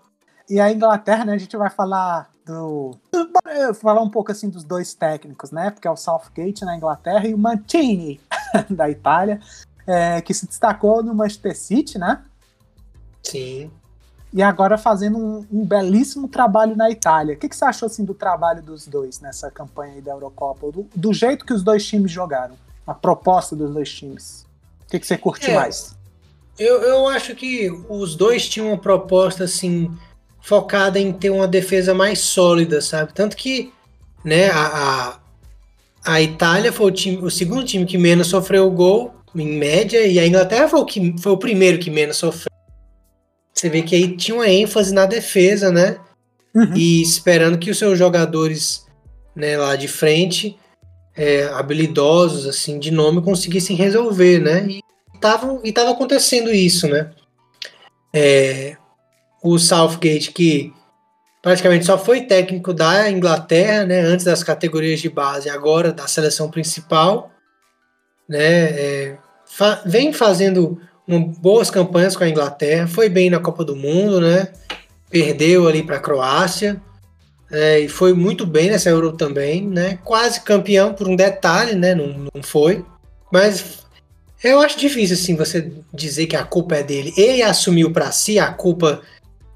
E 0.49 0.61
a 0.61 0.71
Inglaterra, 0.71 1.25
né, 1.25 1.33
a 1.35 1.39
gente 1.39 1.57
vai 1.57 1.71
falar 1.71 2.31
do. 2.45 2.97
falar 3.81 4.03
um 4.03 4.11
pouco 4.11 4.31
assim 4.31 4.49
dos 4.49 4.63
dois 4.63 4.95
técnicos, 4.95 5.51
né? 5.51 5.71
Porque 5.71 5.89
é 5.89 5.91
o 5.91 5.97
Southgate 5.97 6.65
na 6.65 6.77
Inglaterra 6.77 7.27
e 7.27 7.35
o 7.35 7.39
Mancini 7.39 8.21
da 8.69 8.91
Itália, 8.91 9.41
é, 9.87 10.21
que 10.21 10.35
se 10.35 10.47
destacou 10.47 11.03
no 11.03 11.15
Manchester 11.15 11.57
City, 11.57 11.99
né? 11.99 12.23
Sim. 13.23 13.71
E 14.33 14.43
agora 14.43 14.77
fazendo 14.77 15.17
um, 15.17 15.47
um 15.51 15.65
belíssimo 15.65 16.27
trabalho 16.29 16.77
na 16.77 16.91
Itália. 16.91 17.37
O 17.37 17.39
que, 17.39 17.49
que, 17.49 17.57
você 17.57 17.65
achou 17.65 17.87
assim 17.87 18.05
do 18.05 18.15
trabalho 18.15 18.61
dos 18.63 18.87
dois 18.87 19.21
nessa 19.21 19.51
campanha 19.51 20.03
da 20.03 20.11
Eurocopa? 20.11 20.73
Do, 20.73 20.87
do, 20.95 21.13
jeito 21.13 21.47
que 21.47 21.53
os 21.53 21.63
dois 21.63 21.87
times 21.87 22.11
jogaram, 22.11 22.57
a 22.85 22.93
proposta 22.93 23.55
dos 23.55 23.73
dois 23.73 23.89
times. 23.93 24.45
O 24.95 24.97
que, 24.97 25.01
que 25.01 25.07
você 25.09 25.19
curtiu 25.19 25.51
é, 25.51 25.55
mais? 25.57 25.97
Eu, 26.57 26.81
eu 26.83 27.09
acho 27.09 27.35
que 27.35 27.69
os 27.89 28.15
dois 28.15 28.49
tinham 28.49 28.69
uma 28.69 28.79
proposta 28.79 29.43
assim 29.43 29.91
focada 30.41 31.01
em 31.01 31.13
ter 31.13 31.31
uma 31.31 31.49
defesa 31.49 31.93
mais 31.93 32.21
sólida, 32.21 32.81
sabe? 32.81 33.13
Tanto 33.13 33.37
que, 33.37 33.73
né, 34.25 34.51
a, 34.51 35.19
a, 36.05 36.13
a 36.15 36.23
Itália 36.23 36.73
foi 36.73 36.87
o, 36.87 36.91
time, 36.95 37.17
o 37.17 37.31
segundo 37.31 37.65
time 37.65 37.85
que 37.85 37.99
menos 37.99 38.29
sofreu 38.29 38.71
gol, 38.71 39.15
em 39.35 39.59
média, 39.59 40.07
e 40.07 40.17
a 40.19 40.27
Inglaterra 40.27 40.69
foi 40.69 40.81
o, 40.81 40.85
que, 40.85 41.15
foi 41.19 41.33
o 41.33 41.39
primeiro 41.39 41.79
que 41.79 41.91
menos 41.91 42.19
sofreu. 42.19 42.53
Você 43.53 43.69
vê 43.69 43.83
que 43.83 43.97
aí 43.97 44.17
tinha 44.17 44.37
uma 44.37 44.49
ênfase 44.49 44.95
na 44.95 45.07
defesa, 45.07 45.73
né? 45.73 45.99
Uhum. 46.55 46.73
E 46.77 47.03
esperando 47.03 47.59
que 47.59 47.71
os 47.71 47.79
seus 47.79 47.99
jogadores 47.99 48.87
né, 49.35 49.57
lá 49.57 49.75
de 49.75 49.89
frente, 49.89 50.57
é, 51.17 51.45
habilidosos, 51.45 52.47
assim, 52.47 52.79
de 52.79 52.91
nome, 52.91 53.23
conseguissem 53.23 53.77
resolver, 53.77 54.41
né? 54.41 54.67
E 54.69 54.83
tava, 55.21 55.61
e 55.63 55.73
tava 55.73 55.91
acontecendo 55.91 56.53
isso, 56.53 56.89
né? 56.89 57.11
É, 58.13 58.77
o 59.43 59.59
Southgate, 59.59 60.33
que 60.33 60.73
praticamente 61.43 61.85
só 61.85 61.99
foi 61.99 62.23
técnico 62.23 62.73
da 62.73 63.11
Inglaterra, 63.11 63.85
né, 63.85 64.01
antes 64.01 64.25
das 64.25 64.43
categorias 64.43 65.01
de 65.01 65.11
base, 65.11 65.51
agora 65.51 65.93
da 65.93 66.07
seleção 66.07 66.51
principal, 66.51 67.31
né, 68.27 68.41
é, 68.41 69.19
fa 69.45 69.83
vem 69.85 70.11
fazendo 70.11 70.81
uma, 71.07 71.21
boas 71.21 71.71
campanhas 71.71 72.17
com 72.17 72.25
a 72.25 72.29
Inglaterra, 72.31 72.87
foi 72.87 73.11
bem 73.11 73.29
na 73.29 73.39
Copa 73.39 73.63
do 73.63 73.77
Mundo, 73.77 74.23
né, 74.23 74.49
perdeu 75.11 75.69
ali 75.69 75.83
para 75.83 75.97
a 75.97 76.01
Croácia, 76.01 76.81
é, 77.55 77.81
e 77.81 77.89
foi 77.89 78.13
muito 78.13 78.45
bem 78.45 78.71
nessa 78.71 78.91
Euro 78.91 79.13
também, 79.13 79.67
né, 79.67 79.99
quase 80.05 80.41
campeão 80.41 80.93
por 80.93 81.09
um 81.09 81.17
detalhe, 81.17 81.75
né, 81.75 81.95
não, 81.95 82.29
não 82.35 82.43
foi, 82.43 82.85
mas 83.33 83.85
eu 84.45 84.61
acho 84.61 84.79
difícil 84.79 85.15
assim 85.15 85.35
você 85.35 85.73
dizer 85.93 86.27
que 86.27 86.37
a 86.37 86.45
culpa 86.45 86.77
é 86.77 86.83
dele. 86.83 87.15
Ele 87.17 87.43
assumiu 87.43 87.91
para 87.91 88.13
si 88.13 88.39
a 88.39 88.53
culpa 88.53 89.01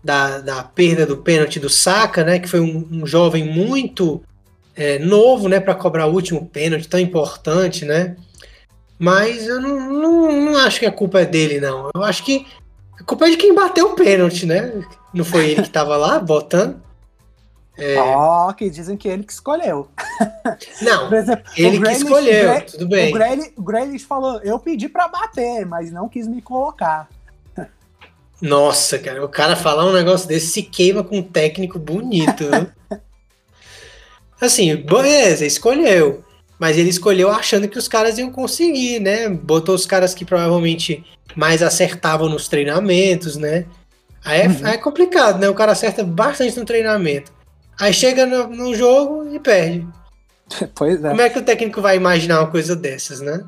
da, 0.02 0.38
da 0.38 0.64
perda 0.64 1.04
do 1.04 1.18
pênalti 1.18 1.60
do 1.60 1.68
Saka, 1.68 2.24
né? 2.24 2.38
Que 2.38 2.48
foi 2.48 2.60
um, 2.60 2.88
um 2.90 3.06
jovem 3.06 3.44
muito 3.44 4.22
é, 4.74 4.98
novo, 4.98 5.46
né? 5.46 5.60
Para 5.60 5.74
cobrar 5.74 6.06
o 6.06 6.14
último 6.14 6.46
pênalti 6.46 6.88
tão 6.88 6.98
importante, 6.98 7.84
né? 7.84 8.16
Mas 8.98 9.46
eu 9.46 9.60
não, 9.60 9.92
não, 9.92 10.32
não, 10.32 10.56
acho 10.56 10.80
que 10.80 10.86
a 10.86 10.90
culpa 10.90 11.20
é 11.20 11.26
dele, 11.26 11.60
não. 11.60 11.90
Eu 11.94 12.02
acho 12.02 12.24
que 12.24 12.46
a 12.98 13.04
culpa 13.04 13.26
é 13.26 13.30
de 13.30 13.36
quem 13.36 13.54
bateu 13.54 13.90
o 13.90 13.94
pênalti, 13.94 14.46
né? 14.46 14.72
Não 15.12 15.24
foi 15.24 15.50
ele 15.50 15.56
que 15.56 15.68
estava 15.68 15.98
lá 15.98 16.18
botando. 16.18 16.80
É... 17.78 17.96
Oh, 18.00 18.52
que 18.52 18.68
dizem 18.68 18.96
que 18.96 19.06
ele 19.06 19.22
que 19.22 19.32
escolheu. 19.32 19.88
Não, 20.82 21.10
exemplo, 21.14 21.44
ele 21.56 21.80
que 21.80 21.92
escolheu, 21.92 22.66
tudo 22.66 22.88
bem. 22.88 23.14
O 23.56 23.62
Grealish 23.62 24.04
falou, 24.04 24.40
eu 24.42 24.58
pedi 24.58 24.88
para 24.88 25.06
bater, 25.06 25.64
mas 25.64 25.92
não 25.92 26.08
quis 26.08 26.26
me 26.26 26.42
colocar. 26.42 27.08
Nossa, 28.42 28.98
cara, 28.98 29.24
o 29.24 29.28
cara 29.28 29.56
falar 29.56 29.84
um 29.84 29.92
negócio 29.92 30.28
desse 30.28 30.48
se 30.48 30.62
queima 30.62 31.02
com 31.02 31.18
um 31.18 31.22
técnico 31.22 31.78
bonito. 31.78 32.44
assim, 34.40 34.76
beleza, 34.76 35.46
escolheu. 35.46 36.24
Mas 36.58 36.76
ele 36.76 36.88
escolheu 36.88 37.30
achando 37.30 37.68
que 37.68 37.78
os 37.78 37.86
caras 37.86 38.18
iam 38.18 38.30
conseguir, 38.30 38.98
né? 38.98 39.28
Botou 39.28 39.74
os 39.74 39.86
caras 39.86 40.14
que 40.14 40.24
provavelmente 40.24 41.04
mais 41.36 41.62
acertavam 41.62 42.28
nos 42.28 42.48
treinamentos, 42.48 43.36
né? 43.36 43.64
Aí 44.24 44.40
é, 44.40 44.48
uhum. 44.48 44.66
é 44.66 44.76
complicado, 44.76 45.38
né? 45.38 45.48
O 45.48 45.54
cara 45.54 45.72
acerta 45.72 46.02
bastante 46.02 46.58
no 46.58 46.64
treinamento. 46.64 47.32
Aí 47.80 47.92
chega 47.92 48.26
no, 48.26 48.48
no 48.48 48.74
jogo 48.74 49.28
e 49.34 49.38
perde. 49.38 49.86
Pois 50.74 51.04
é. 51.04 51.10
Como 51.10 51.20
é 51.20 51.28
que 51.28 51.38
o 51.38 51.44
técnico 51.44 51.82
vai 51.82 51.96
imaginar 51.96 52.40
uma 52.40 52.50
coisa 52.50 52.74
dessas, 52.74 53.20
né? 53.20 53.44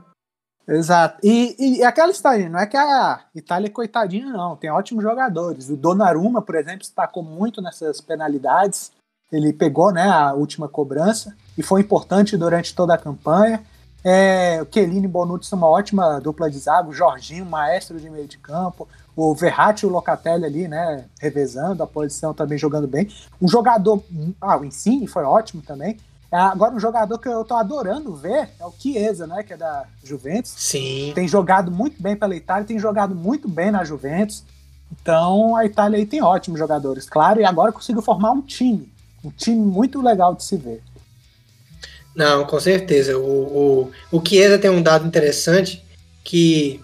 Exato. 0.69 1.19
E, 1.25 1.79
e 1.79 1.83
aquela 1.83 2.13
história, 2.13 2.49
não 2.49 2.61
é 2.61 2.67
que 2.67 2.77
a 2.77 3.25
Itália 3.35 3.67
é 3.67 3.71
coitadinha, 3.71 4.27
não. 4.27 4.55
Tem 4.55 4.71
ótimos 4.71 5.03
jogadores. 5.03 5.69
O 5.69 5.77
Donnarumma, 5.77 6.43
por 6.43 6.55
exemplo, 6.55 6.81
destacou 6.81 7.23
muito 7.23 7.61
nessas 7.63 8.01
penalidades. 8.01 8.93
Ele 9.33 9.53
pegou 9.53 9.93
né, 9.93 10.09
a 10.09 10.33
última 10.33 10.69
cobrança 10.69 11.35
e 11.57 11.63
foi 11.63 11.81
importante 11.81 12.37
durante 12.37 12.75
toda 12.75 12.95
a 12.95 12.99
campanha. 12.99 13.65
É, 14.05 14.63
o 14.63 14.67
Chiellini 14.73 15.07
e 15.07 15.09
Bonucci 15.09 15.49
são 15.49 15.59
uma 15.59 15.69
ótima 15.69 16.21
dupla 16.21 16.51
de 16.51 16.59
zaga. 16.59 16.89
O 16.89 16.93
Jorginho, 16.93 17.45
maestro 17.45 17.99
de 17.99 18.09
meio 18.09 18.29
de 18.29 18.39
campo. 18.39 18.87
O 19.17 19.35
Verratti 19.35 19.85
e 19.85 19.87
o 19.87 19.91
Locatelli 19.91 20.45
ali, 20.45 20.69
né, 20.69 21.05
revezando 21.21 21.83
a 21.83 21.87
posição, 21.87 22.33
também 22.33 22.57
jogando 22.57 22.87
bem. 22.87 23.09
Um 23.41 23.49
jogador... 23.49 24.03
Ah, 24.41 24.57
o 24.57 24.65
Insigne 24.65 25.07
foi 25.07 25.25
ótimo 25.25 25.63
também. 25.63 25.99
É, 26.33 26.37
agora, 26.37 26.73
um 26.73 26.79
jogador 26.79 27.19
que 27.19 27.29
eu 27.29 27.45
tô 27.45 27.55
adorando 27.55 28.15
ver 28.15 28.51
é 28.61 28.65
o 28.65 28.73
Chiesa, 28.79 29.27
né? 29.27 29.43
Que 29.43 29.55
é 29.55 29.57
da 29.57 29.85
Juventus. 30.05 30.55
Sim. 30.57 31.11
Tem 31.13 31.27
jogado 31.27 31.73
muito 31.73 32.01
bem 32.01 32.15
pela 32.15 32.37
Itália, 32.37 32.65
tem 32.65 32.79
jogado 32.79 33.17
muito 33.17 33.49
bem 33.49 33.73
na 33.73 33.83
Juventus. 33.83 34.45
Então, 34.93 35.57
a 35.57 35.65
Itália 35.65 35.99
aí 35.99 36.07
tem 36.07 36.23
ótimos 36.23 36.59
jogadores, 36.59 37.09
claro, 37.09 37.41
e 37.41 37.45
agora 37.45 37.73
conseguiu 37.73 38.03
formar 38.03 38.33
um 38.33 38.43
time. 38.43 38.93
Um 39.25 39.31
time 39.31 39.61
muito 39.61 40.01
legal 40.01 40.35
de 40.35 40.45
se 40.45 40.57
ver. 40.57 40.83
Não, 42.15 42.45
com 42.45 42.59
certeza. 42.61 43.19
O, 43.19 43.91
o, 44.11 44.19
o 44.19 44.25
Chiesa 44.25 44.59
tem 44.59 44.71
um 44.71 44.83
dado 44.83 45.07
interessante 45.07 45.85
que 46.23 46.81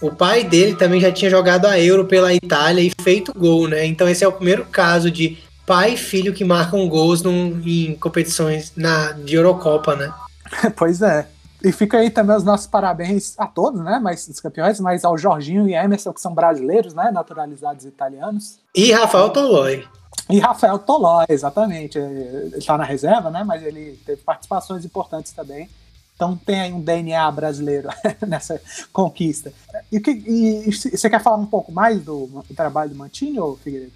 o 0.00 0.10
pai 0.10 0.44
dele 0.44 0.74
também 0.74 1.00
já 1.00 1.10
tinha 1.10 1.30
jogado 1.30 1.66
a 1.66 1.78
Euro 1.78 2.04
pela 2.04 2.34
Itália 2.34 2.82
e 2.82 2.92
feito 3.02 3.32
gol, 3.32 3.68
né? 3.68 3.84
Então 3.86 4.08
esse 4.08 4.24
é 4.24 4.28
o 4.28 4.32
primeiro 4.32 4.64
caso 4.66 5.10
de 5.10 5.38
pai 5.66 5.94
e 5.94 5.96
filho 5.96 6.34
que 6.34 6.44
marcam 6.44 6.88
gols 6.88 7.22
num, 7.22 7.60
em 7.64 7.94
competições 7.96 8.72
na, 8.76 9.12
de 9.12 9.34
Eurocopa, 9.34 9.96
né? 9.96 10.12
pois 10.76 11.02
é. 11.02 11.26
E 11.64 11.72
fica 11.72 11.98
aí 11.98 12.10
também 12.10 12.36
os 12.36 12.44
nossos 12.44 12.66
parabéns 12.66 13.34
a 13.38 13.46
todos, 13.46 13.80
né? 13.82 13.98
Mas 14.00 14.28
os 14.28 14.38
campeões, 14.38 14.78
mas 14.78 15.04
ao 15.04 15.16
Jorginho 15.16 15.68
e 15.68 15.74
Emerson, 15.74 16.12
que 16.12 16.20
são 16.20 16.32
brasileiros, 16.34 16.94
né? 16.94 17.10
Naturalizados 17.10 17.84
italianos. 17.84 18.58
E 18.74 18.92
Rafael 18.92 19.30
Tolói. 19.30 19.84
E 20.28 20.38
Rafael 20.38 20.78
Tolói, 20.78 21.26
exatamente. 21.28 21.98
Ele 21.98 22.56
está 22.56 22.76
na 22.76 22.84
reserva, 22.84 23.30
né? 23.30 23.42
Mas 23.44 23.62
ele 23.62 23.98
teve 24.04 24.22
participações 24.22 24.84
importantes 24.84 25.32
também. 25.32 25.68
Então 26.16 26.34
tem 26.34 26.60
aí 26.60 26.72
um 26.72 26.80
DNA 26.80 27.30
brasileiro 27.30 27.88
nessa 28.26 28.60
conquista. 28.90 29.52
E, 29.92 29.98
e, 29.98 30.68
e, 30.68 30.72
você 30.72 31.10
quer 31.10 31.22
falar 31.22 31.36
um 31.36 31.46
pouco 31.46 31.70
mais 31.70 32.02
do, 32.02 32.26
do 32.26 32.54
trabalho 32.54 32.90
do 32.90 32.96
Mantini, 32.96 33.38
ou 33.38 33.56
Figueiredo? 33.58 33.92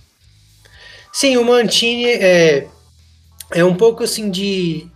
Sim, 1.11 1.39
o 1.39 1.45
Mantini 1.45 2.05
é, 2.05 2.69
é 3.53 3.65
um 3.65 3.75
pouco 3.75 4.05
assim 4.05 4.31
de, 4.31 4.87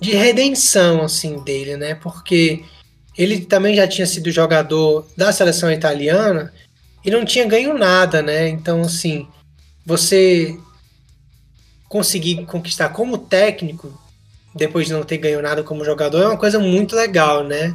de 0.00 0.12
redenção 0.12 1.02
assim 1.02 1.38
dele, 1.44 1.76
né? 1.76 1.94
Porque 1.94 2.64
ele 3.16 3.44
também 3.44 3.76
já 3.76 3.86
tinha 3.86 4.06
sido 4.06 4.30
jogador 4.30 5.06
da 5.14 5.30
seleção 5.32 5.70
italiana 5.70 6.50
e 7.04 7.10
não 7.10 7.26
tinha 7.26 7.46
ganho 7.46 7.76
nada, 7.76 8.22
né? 8.22 8.48
Então, 8.48 8.80
assim, 8.80 9.28
você 9.84 10.58
conseguir 11.88 12.46
conquistar 12.46 12.88
como 12.88 13.18
técnico 13.18 13.92
depois 14.54 14.86
de 14.86 14.92
não 14.92 15.02
ter 15.02 15.18
ganho 15.18 15.40
nada 15.42 15.62
como 15.62 15.84
jogador 15.84 16.22
é 16.22 16.26
uma 16.26 16.36
coisa 16.36 16.58
muito 16.58 16.96
legal, 16.96 17.44
né? 17.44 17.74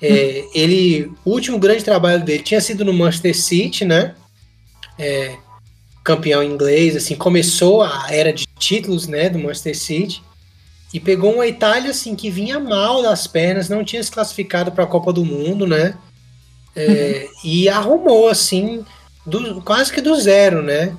É, 0.00 0.44
ele, 0.54 1.10
o 1.24 1.30
último 1.30 1.58
grande 1.58 1.84
trabalho 1.84 2.24
dele 2.24 2.42
tinha 2.42 2.60
sido 2.60 2.84
no 2.84 2.92
Manchester 2.92 3.36
City, 3.36 3.84
né? 3.84 4.14
É, 4.98 5.36
campeão 6.04 6.42
inglês, 6.42 6.96
assim, 6.96 7.14
começou 7.14 7.82
a 7.82 8.06
era 8.10 8.32
de 8.32 8.46
títulos, 8.58 9.06
né, 9.06 9.28
do 9.28 9.38
Manchester 9.38 9.76
City 9.76 10.22
e 10.92 10.98
pegou 10.98 11.34
uma 11.34 11.46
Itália 11.46 11.90
assim 11.90 12.16
que 12.16 12.30
vinha 12.30 12.58
mal 12.58 13.02
das 13.02 13.26
pernas, 13.26 13.68
não 13.68 13.84
tinha 13.84 14.02
se 14.02 14.10
classificado 14.10 14.72
para 14.72 14.84
a 14.84 14.86
Copa 14.86 15.12
do 15.12 15.24
Mundo, 15.24 15.66
né? 15.66 15.94
É. 16.74 17.28
E 17.44 17.68
arrumou 17.68 18.28
assim, 18.28 18.84
do, 19.26 19.60
quase 19.62 19.92
que 19.92 20.00
do 20.00 20.18
zero, 20.18 20.62
né? 20.62 20.96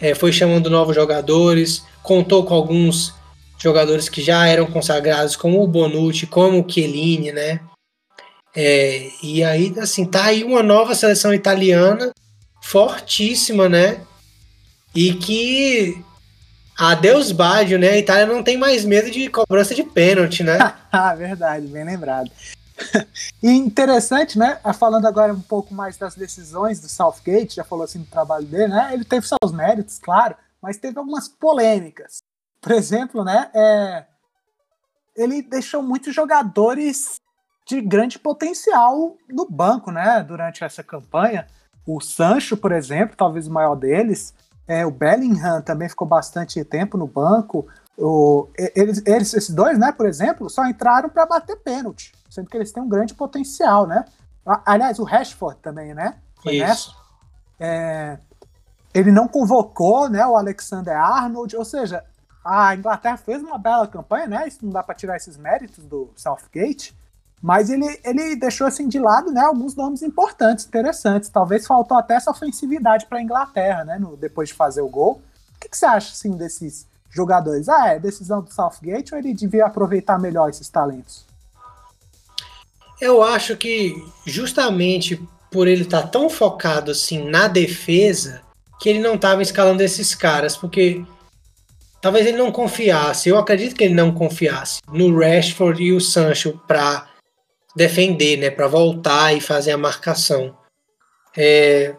É, 0.00 0.14
foi 0.14 0.32
chamando 0.32 0.68
novos 0.68 0.94
jogadores, 0.94 1.84
contou 2.02 2.44
com 2.44 2.54
alguns 2.54 3.14
jogadores 3.58 4.08
que 4.08 4.22
já 4.22 4.46
eram 4.46 4.66
consagrados, 4.66 5.36
como 5.36 5.62
o 5.62 5.66
Bonucci, 5.66 6.26
como 6.26 6.60
o 6.60 6.70
Chiellini, 6.70 7.32
né? 7.32 7.60
É, 8.54 9.10
e 9.22 9.44
aí, 9.44 9.74
assim, 9.78 10.04
tá 10.04 10.24
aí 10.24 10.44
uma 10.44 10.62
nova 10.62 10.94
seleção 10.94 11.34
italiana 11.34 12.12
fortíssima, 12.62 13.68
né? 13.68 14.00
E 14.94 15.14
que 15.14 16.02
a 16.78 16.94
Deus 16.94 17.32
Baggio, 17.32 17.78
né? 17.78 17.90
A 17.90 17.98
Itália 17.98 18.26
não 18.26 18.42
tem 18.42 18.56
mais 18.56 18.84
medo 18.84 19.10
de 19.10 19.28
cobrança 19.28 19.74
de 19.74 19.82
pênalti, 19.82 20.42
né? 20.42 20.58
ah, 20.92 21.14
verdade, 21.14 21.66
bem 21.66 21.84
lembrado. 21.84 22.30
e 23.42 23.50
interessante, 23.50 24.38
né? 24.38 24.60
Falando 24.78 25.06
agora 25.06 25.32
um 25.32 25.40
pouco 25.40 25.74
mais 25.74 25.96
das 25.96 26.14
decisões 26.14 26.80
do 26.80 26.88
Southgate, 26.88 27.56
já 27.56 27.64
falou 27.64 27.84
assim 27.84 28.00
do 28.00 28.06
trabalho 28.06 28.46
dele, 28.46 28.68
né? 28.68 28.90
Ele 28.92 29.04
teve 29.04 29.26
seus 29.26 29.52
méritos, 29.52 29.98
claro, 29.98 30.36
mas 30.62 30.76
teve 30.76 30.98
algumas 30.98 31.28
polêmicas. 31.28 32.18
Por 32.60 32.72
exemplo, 32.72 33.24
né? 33.24 33.50
É, 33.54 34.06
ele 35.16 35.42
deixou 35.42 35.82
muitos 35.82 36.14
jogadores 36.14 37.16
de 37.66 37.80
grande 37.80 38.18
potencial 38.18 39.16
no 39.28 39.46
banco, 39.48 39.90
né? 39.90 40.22
Durante 40.22 40.64
essa 40.64 40.82
campanha. 40.82 41.46
O 41.86 42.00
Sancho, 42.00 42.56
por 42.56 42.72
exemplo, 42.72 43.16
talvez 43.16 43.46
o 43.46 43.52
maior 43.52 43.74
deles. 43.74 44.34
É, 44.66 44.84
o 44.84 44.90
Bellingham 44.90 45.62
também 45.62 45.88
ficou 45.88 46.06
bastante 46.06 46.62
tempo 46.64 46.98
no 46.98 47.06
banco. 47.06 47.66
O, 47.96 48.48
eles, 48.56 49.02
eles, 49.06 49.34
esses 49.34 49.50
dois, 49.50 49.78
né, 49.78 49.90
por 49.90 50.06
exemplo, 50.06 50.48
só 50.48 50.66
entraram 50.66 51.08
para 51.08 51.26
bater 51.26 51.56
pênalti, 51.56 52.12
sendo 52.30 52.48
que 52.48 52.56
eles 52.56 52.70
têm 52.70 52.82
um 52.82 52.88
grande 52.88 53.14
potencial, 53.14 53.86
né? 53.86 54.04
Aliás, 54.64 54.98
o 54.98 55.04
Rashford 55.04 55.58
também, 55.60 55.94
né? 55.94 56.16
Foi 56.42 56.56
Isso. 56.56 56.96
É, 57.58 58.18
ele 58.94 59.10
não 59.10 59.26
convocou, 59.26 60.08
né, 60.08 60.24
o 60.26 60.36
Alexander 60.36 60.96
Arnold, 60.96 61.56
ou 61.56 61.64
seja, 61.64 62.04
a 62.48 62.74
Inglaterra 62.74 63.18
fez 63.18 63.42
uma 63.42 63.58
bela 63.58 63.86
campanha, 63.86 64.26
né? 64.26 64.48
Isso 64.48 64.60
não 64.62 64.72
dá 64.72 64.82
para 64.82 64.94
tirar 64.94 65.16
esses 65.16 65.36
méritos 65.36 65.84
do 65.84 66.08
Southgate, 66.16 66.96
mas 67.42 67.68
ele, 67.68 68.00
ele 68.02 68.34
deixou 68.36 68.66
assim 68.66 68.88
de 68.88 68.98
lado, 68.98 69.30
né, 69.30 69.42
alguns 69.42 69.74
nomes 69.74 70.02
importantes, 70.02 70.64
interessantes. 70.64 71.28
Talvez 71.28 71.66
faltou 71.66 71.96
até 71.98 72.14
essa 72.14 72.30
ofensividade 72.30 73.06
para 73.06 73.18
a 73.18 73.22
Inglaterra, 73.22 73.84
né, 73.84 73.98
no, 73.98 74.16
depois 74.16 74.48
de 74.48 74.54
fazer 74.54 74.80
o 74.80 74.88
gol. 74.88 75.20
O 75.56 75.60
que, 75.60 75.68
que, 75.68 75.76
você 75.76 75.84
acha 75.84 76.12
assim 76.12 76.36
desses 76.36 76.86
jogadores? 77.10 77.68
Ah, 77.68 77.88
é 77.88 77.98
decisão 77.98 78.40
do 78.40 78.52
Southgate 78.52 79.12
ou 79.12 79.18
ele 79.18 79.34
devia 79.34 79.66
aproveitar 79.66 80.18
melhor 80.18 80.48
esses 80.48 80.68
talentos? 80.70 81.26
Eu 83.00 83.22
acho 83.22 83.56
que 83.56 83.94
justamente 84.24 85.22
por 85.50 85.68
ele 85.68 85.82
estar 85.82 86.02
tá 86.02 86.08
tão 86.08 86.30
focado 86.30 86.90
assim 86.90 87.28
na 87.28 87.46
defesa 87.46 88.40
que 88.80 88.88
ele 88.88 89.00
não 89.00 89.14
estava 89.14 89.42
escalando 89.42 89.82
esses 89.82 90.14
caras, 90.14 90.56
porque 90.56 91.04
talvez 92.00 92.26
ele 92.26 92.36
não 92.36 92.52
confiasse. 92.52 93.28
Eu 93.28 93.38
acredito 93.38 93.74
que 93.74 93.84
ele 93.84 93.94
não 93.94 94.12
confiasse 94.12 94.80
no 94.92 95.16
Rashford 95.18 95.82
e 95.82 95.92
o 95.92 96.00
Sancho 96.00 96.60
para 96.66 97.08
defender, 97.76 98.36
né, 98.36 98.50
para 98.50 98.66
voltar 98.66 99.36
e 99.36 99.40
fazer 99.40 99.72
a 99.72 99.78
marcação. 99.78 100.56
É, 101.36 101.94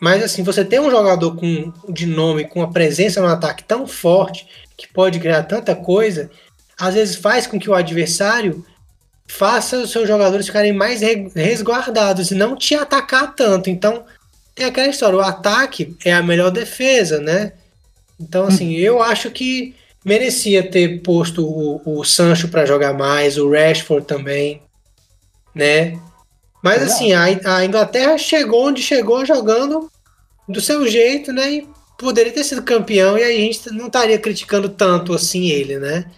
mas 0.00 0.22
assim, 0.22 0.42
você 0.42 0.64
tem 0.64 0.80
um 0.80 0.90
jogador 0.90 1.36
com 1.36 1.72
de 1.88 2.06
nome, 2.06 2.48
com 2.48 2.60
uma 2.60 2.72
presença 2.72 3.20
no 3.20 3.28
ataque 3.28 3.62
tão 3.62 3.86
forte 3.86 4.46
que 4.76 4.88
pode 4.88 5.20
criar 5.20 5.44
tanta 5.44 5.74
coisa, 5.74 6.30
às 6.78 6.94
vezes 6.94 7.16
faz 7.16 7.46
com 7.46 7.58
que 7.58 7.70
o 7.70 7.74
adversário 7.74 8.64
faça 9.26 9.78
os 9.78 9.90
seus 9.90 10.08
jogadores 10.08 10.46
ficarem 10.46 10.72
mais 10.72 11.00
resguardados 11.34 12.30
e 12.30 12.34
não 12.34 12.56
te 12.56 12.74
atacar 12.74 13.34
tanto. 13.34 13.70
Então, 13.70 14.04
tem 14.54 14.66
aquela 14.66 14.88
história, 14.88 15.16
o 15.16 15.22
ataque 15.22 15.96
é 16.04 16.12
a 16.12 16.22
melhor 16.22 16.50
defesa, 16.50 17.20
né? 17.20 17.52
Então, 18.26 18.44
assim, 18.44 18.76
hum. 18.76 18.78
eu 18.78 19.02
acho 19.02 19.30
que 19.30 19.74
merecia 20.04 20.68
ter 20.68 21.00
posto 21.02 21.44
o, 21.46 21.98
o 22.00 22.04
Sancho 22.04 22.48
para 22.48 22.66
jogar 22.66 22.92
mais, 22.92 23.38
o 23.38 23.50
Rashford 23.50 24.06
também 24.06 24.62
né? 25.54 25.98
Mas 26.62 26.82
é 26.82 26.84
assim, 26.86 27.12
a, 27.12 27.24
a, 27.56 27.64
Inglaterra 27.64 28.18
chegou 28.18 28.66
onde 28.66 28.82
chegou 28.82 29.24
jogando 29.24 29.90
do 30.48 30.60
seu 30.60 30.86
jeito, 30.88 31.32
né? 31.32 31.52
E 31.52 31.68
poderia 31.96 32.32
ter 32.32 32.42
sido 32.42 32.62
campeão 32.62 33.16
e 33.16 33.22
aí 33.22 33.36
a 33.36 33.40
gente 33.40 33.70
não 33.70 33.86
estaria 33.86 34.18
criticando 34.18 34.68
tanto 34.68 35.14
assim 35.14 35.48
ele, 35.48 35.78
né? 35.78 36.10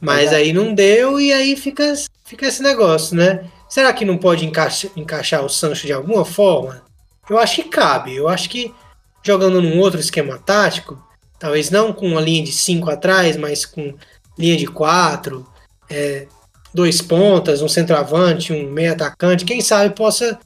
Mas 0.00 0.32
é 0.32 0.36
aí 0.36 0.52
não 0.52 0.72
deu 0.72 1.20
e 1.20 1.32
aí 1.32 1.56
fica, 1.56 1.92
fica 2.24 2.46
esse 2.46 2.62
negócio, 2.62 3.16
né? 3.16 3.44
Será 3.68 3.92
que 3.92 4.04
não 4.04 4.16
pode 4.16 4.46
encaixa, 4.46 4.90
encaixar 4.96 5.44
o 5.44 5.48
Sancho 5.48 5.86
de 5.86 5.92
alguma 5.92 6.24
forma? 6.24 6.82
Eu 7.28 7.38
acho 7.38 7.56
que 7.56 7.68
cabe. 7.68 8.16
Eu 8.16 8.28
acho 8.28 8.48
que 8.48 8.74
jogando 9.22 9.60
num 9.60 9.78
outro 9.78 10.00
esquema 10.00 10.38
tático, 10.38 11.00
talvez 11.40 11.70
não 11.70 11.92
com 11.92 12.06
uma 12.06 12.20
linha 12.20 12.44
de 12.44 12.52
5 12.52 12.88
atrás, 12.90 13.36
mas 13.36 13.64
com 13.64 13.94
linha 14.38 14.56
de 14.56 14.66
4, 14.66 15.44
é, 15.88 16.26
dois 16.72 17.00
pontas, 17.02 17.62
um 17.62 17.68
centroavante, 17.68 18.52
um 18.52 18.70
meio 18.70 18.92
atacante, 18.92 19.44
quem 19.44 19.60
sabe 19.60 19.94
possa, 19.94 20.38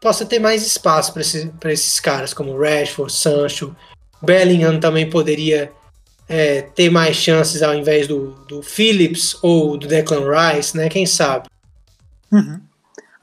possa 0.00 0.24
ter 0.24 0.38
mais 0.38 0.64
espaço 0.64 1.12
para 1.12 1.22
esse, 1.22 1.50
esses 1.64 1.98
caras, 1.98 2.32
como 2.32 2.56
Rashford, 2.56 3.12
Sancho. 3.12 3.74
Bellingham 4.22 4.78
também 4.78 5.10
poderia 5.10 5.72
é, 6.28 6.62
ter 6.62 6.90
mais 6.90 7.16
chances 7.16 7.62
ao 7.62 7.74
invés 7.74 8.06
do, 8.06 8.30
do 8.46 8.62
Phillips 8.62 9.36
ou 9.42 9.76
do 9.76 9.88
Declan 9.88 10.24
Rice, 10.30 10.76
né? 10.76 10.88
Quem 10.88 11.06
sabe? 11.06 11.48
Uhum. 12.30 12.60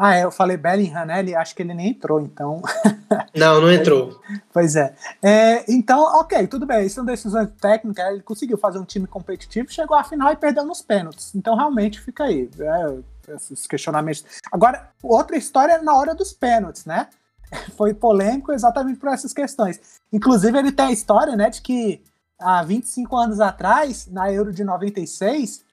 Ah, 0.02 0.16
é, 0.16 0.24
eu 0.24 0.32
falei 0.32 0.56
Bellingham, 0.56 1.06
né? 1.06 1.20
Ele, 1.20 1.36
acho 1.36 1.54
que 1.54 1.62
ele 1.62 1.74
nem 1.74 1.90
entrou, 1.90 2.22
então. 2.22 2.62
Não, 3.36 3.60
não 3.60 3.72
entrou. 3.72 4.20
pois 4.54 4.76
é. 4.76 4.96
é. 5.22 5.66
Então, 5.68 6.00
ok, 6.20 6.48
tudo 6.48 6.66
bem. 6.66 6.86
Isso 6.86 6.96
são 6.96 7.06
decisões 7.06 7.50
técnicas. 7.60 8.06
Ele 8.08 8.22
conseguiu 8.22 8.58
fazer 8.58 8.80
um 8.80 8.86
time 8.86 9.08
competitivo, 9.08 9.70
chegou 9.72 9.98
à 9.98 10.04
final 10.04 10.32
e 10.32 10.36
perdeu 10.36 10.64
nos 10.64 10.82
pênaltis. 10.82 11.36
Então, 11.36 11.56
realmente, 11.56 12.00
fica 12.00 12.24
aí. 12.24 12.50
É, 12.60 13.34
esses 13.36 13.68
questionamentos. 13.68 14.24
Agora, 14.52 14.90
outra 15.04 15.38
história 15.38 15.74
é 15.74 15.82
na 15.82 15.96
hora 15.96 16.16
dos 16.16 16.32
pênaltis, 16.32 16.86
né? 16.86 17.08
Foi 17.76 17.94
polêmico 17.94 18.54
exatamente 18.54 19.00
por 19.00 19.10
essas 19.10 19.34
questões. 19.34 19.80
Inclusive, 20.14 20.58
ele 20.58 20.72
tem 20.72 20.88
a 20.88 20.92
história, 20.92 21.36
né, 21.36 21.50
de 21.50 21.62
que 21.62 22.02
há 22.40 22.64
25 22.64 23.18
anos 23.18 23.40
atrás, 23.40 24.08
na 24.08 24.32
Euro 24.32 24.54
de 24.54 24.64
96, 24.64 25.64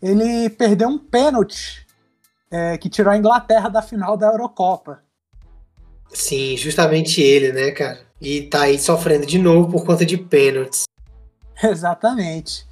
ele 0.00 0.48
perdeu 0.50 0.88
um 0.88 0.98
pênalti 0.98 1.86
é, 2.52 2.76
que 2.76 2.90
tirou 2.90 3.10
a 3.10 3.16
Inglaterra 3.16 3.70
da 3.70 3.80
final 3.80 4.16
da 4.16 4.26
Eurocopa. 4.26 5.02
Sim, 6.12 6.56
justamente 6.58 7.22
ele, 7.22 7.52
né, 7.52 7.70
cara? 7.70 8.00
E 8.20 8.42
tá 8.42 8.62
aí 8.62 8.78
sofrendo 8.78 9.24
de 9.24 9.38
novo 9.38 9.72
por 9.72 9.86
conta 9.86 10.04
de 10.04 10.18
pênaltis. 10.18 10.84
Exatamente. 11.64 12.66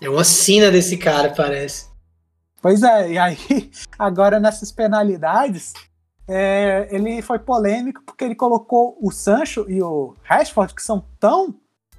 É 0.00 0.08
uma 0.08 0.24
sina 0.24 0.70
desse 0.70 0.96
cara, 0.96 1.30
parece. 1.30 1.88
Pois 2.62 2.82
é, 2.82 3.12
e 3.12 3.18
aí, 3.18 3.36
agora 3.98 4.38
nessas 4.38 4.70
penalidades, 4.70 5.72
é, 6.28 6.88
ele 6.90 7.20
foi 7.22 7.38
polêmico 7.38 8.02
porque 8.04 8.24
ele 8.24 8.34
colocou 8.34 8.96
o 9.00 9.10
Sancho 9.10 9.66
e 9.68 9.82
o 9.82 10.14
Rashford, 10.22 10.74
que 10.74 10.82
são 10.82 11.04
tão 11.18 11.54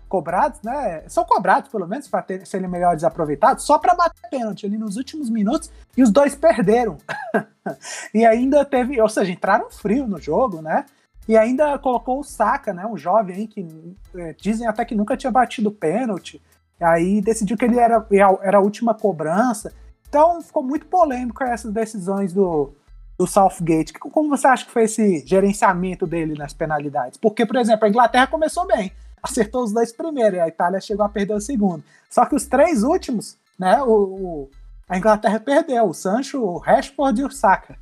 cobrados, 0.07 0.61
né? 0.61 1.03
São 1.07 1.23
cobrados, 1.25 1.69
pelo 1.69 1.87
menos, 1.87 2.07
para 2.07 2.25
serem 2.45 2.67
melhor 2.67 2.95
desaproveitados, 2.95 3.63
só 3.63 3.77
para 3.77 3.93
bater 3.93 4.29
pênalti 4.29 4.65
ali 4.65 4.77
nos 4.77 4.97
últimos 4.97 5.29
minutos 5.29 5.69
e 5.95 6.03
os 6.03 6.09
dois 6.09 6.35
perderam. 6.35 6.97
e 8.13 8.25
ainda 8.25 8.63
teve, 8.65 8.99
ou 9.01 9.09
seja, 9.09 9.31
entraram 9.31 9.69
frio 9.69 10.07
no 10.07 10.19
jogo, 10.19 10.61
né? 10.61 10.85
E 11.27 11.37
ainda 11.37 11.77
colocou 11.77 12.19
o 12.19 12.23
Saka, 12.23 12.73
né? 12.73 12.85
Um 12.85 12.97
jovem 12.97 13.35
aí 13.35 13.47
que 13.47 13.67
é, 14.15 14.33
dizem 14.33 14.65
até 14.67 14.85
que 14.85 14.95
nunca 14.95 15.17
tinha 15.17 15.31
batido 15.31 15.71
pênalti. 15.71 16.41
Aí 16.79 17.21
decidiu 17.21 17.57
que 17.57 17.65
ele 17.65 17.79
era, 17.79 18.05
era 18.41 18.57
a 18.57 18.61
última 18.61 18.93
cobrança. 18.93 19.73
Então 20.07 20.41
ficou 20.41 20.63
muito 20.63 20.85
polêmico 20.85 21.43
essas 21.43 21.73
decisões 21.73 22.31
do, 22.31 22.73
do 23.17 23.27
Southgate. 23.27 23.91
Como 23.93 24.29
você 24.29 24.47
acha 24.47 24.65
que 24.65 24.71
foi 24.71 24.83
esse 24.83 25.25
gerenciamento 25.25 26.07
dele 26.07 26.33
nas 26.37 26.53
penalidades? 26.53 27.17
Porque, 27.17 27.45
por 27.45 27.57
exemplo, 27.57 27.85
a 27.85 27.89
Inglaterra 27.89 28.27
começou 28.27 28.65
bem 28.65 28.93
acertou 29.21 29.63
os 29.63 29.71
dois 29.71 29.91
primeiros, 29.91 30.37
e 30.37 30.41
a 30.41 30.47
Itália 30.47 30.79
chegou 30.79 31.05
a 31.05 31.09
perder 31.09 31.33
o 31.33 31.41
segundo. 31.41 31.83
Só 32.09 32.25
que 32.25 32.35
os 32.35 32.45
três 32.45 32.83
últimos, 32.83 33.37
né, 33.57 33.81
o, 33.83 33.91
o 33.91 34.49
a 34.89 34.97
Inglaterra 34.97 35.39
perdeu, 35.39 35.89
o 35.89 35.93
Sancho, 35.93 36.41
o 36.41 36.57
Rashford 36.57 37.19
e 37.19 37.25
o 37.25 37.31
Saka. 37.31 37.77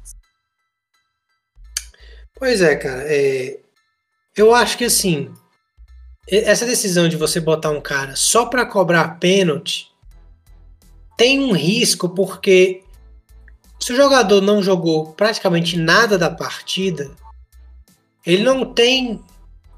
Pois 2.34 2.62
é, 2.62 2.76
cara, 2.76 3.04
é, 3.06 3.60
eu 4.36 4.54
acho 4.54 4.78
que 4.78 4.86
assim, 4.86 5.32
essa 6.28 6.66
decisão 6.66 7.08
de 7.08 7.16
você 7.16 7.40
botar 7.40 7.70
um 7.70 7.80
cara 7.80 8.16
só 8.16 8.48
para 8.48 8.66
cobrar 8.66 9.20
pênalti 9.20 9.92
tem 11.16 11.40
um 11.40 11.54
risco 11.54 12.10
porque 12.10 12.84
se 13.80 13.94
o 13.94 13.96
jogador 13.96 14.42
não 14.42 14.64
jogou 14.64 15.14
praticamente 15.14 15.78
nada 15.78 16.18
da 16.18 16.30
partida, 16.30 17.12
ele 18.26 18.44
não 18.44 18.74
tem 18.74 19.24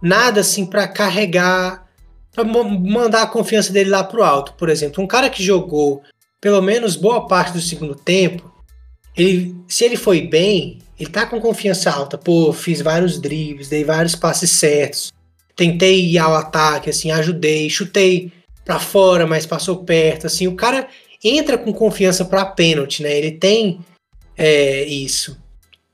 nada 0.01 0.41
assim 0.41 0.65
para 0.65 0.87
carregar, 0.87 1.87
para 2.31 2.43
mandar 2.43 3.23
a 3.23 3.27
confiança 3.27 3.73
dele 3.73 3.89
lá 3.89 4.03
pro 4.03 4.23
alto. 4.23 4.53
Por 4.53 4.69
exemplo, 4.69 5.03
um 5.03 5.07
cara 5.07 5.29
que 5.29 5.43
jogou 5.43 6.03
pelo 6.39 6.61
menos 6.61 6.95
boa 6.95 7.27
parte 7.27 7.53
do 7.53 7.61
segundo 7.61 7.95
tempo, 7.95 8.51
ele, 9.15 9.55
se 9.67 9.83
ele 9.83 9.97
foi 9.97 10.21
bem, 10.21 10.79
ele 10.99 11.09
tá 11.09 11.25
com 11.25 11.41
confiança 11.41 11.89
alta. 11.91 12.17
Pô, 12.17 12.53
fiz 12.53 12.81
vários 12.81 13.19
dribles, 13.19 13.69
dei 13.69 13.83
vários 13.83 14.15
passes 14.15 14.51
certos, 14.51 15.11
tentei 15.55 16.05
ir 16.05 16.17
ao 16.19 16.35
ataque, 16.35 16.89
assim, 16.89 17.11
ajudei, 17.11 17.69
chutei 17.69 18.31
para 18.63 18.79
fora, 18.79 19.25
mas 19.25 19.45
passou 19.45 19.83
perto, 19.83 20.27
assim, 20.27 20.47
o 20.47 20.55
cara 20.55 20.87
entra 21.23 21.57
com 21.57 21.73
confiança 21.73 22.23
para 22.23 22.45
pênalti, 22.45 23.01
né? 23.01 23.17
Ele 23.17 23.31
tem 23.31 23.79
é, 24.37 24.83
isso. 24.83 25.37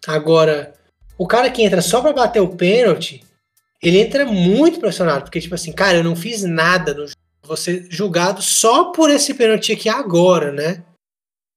Agora, 0.06 0.74
o 1.18 1.26
cara 1.26 1.50
que 1.50 1.62
entra 1.62 1.82
só 1.82 2.02
para 2.02 2.12
bater 2.12 2.42
o 2.42 2.50
pênalti, 2.50 3.24
ele 3.84 4.00
entra 4.00 4.26
muito 4.26 4.80
pressionado, 4.80 5.24
porque, 5.24 5.42
tipo 5.42 5.54
assim, 5.54 5.74
cara, 5.74 5.98
eu 5.98 6.04
não 6.04 6.16
fiz 6.16 6.44
nada 6.44 6.94
no 6.94 7.02
jogo. 7.02 7.18
Vou 7.46 7.58
ser 7.58 7.86
julgado 7.90 8.42
só 8.42 8.86
por 8.86 9.10
esse 9.10 9.34
pênalti 9.34 9.74
aqui 9.74 9.90
agora, 9.90 10.54
né? 10.54 10.82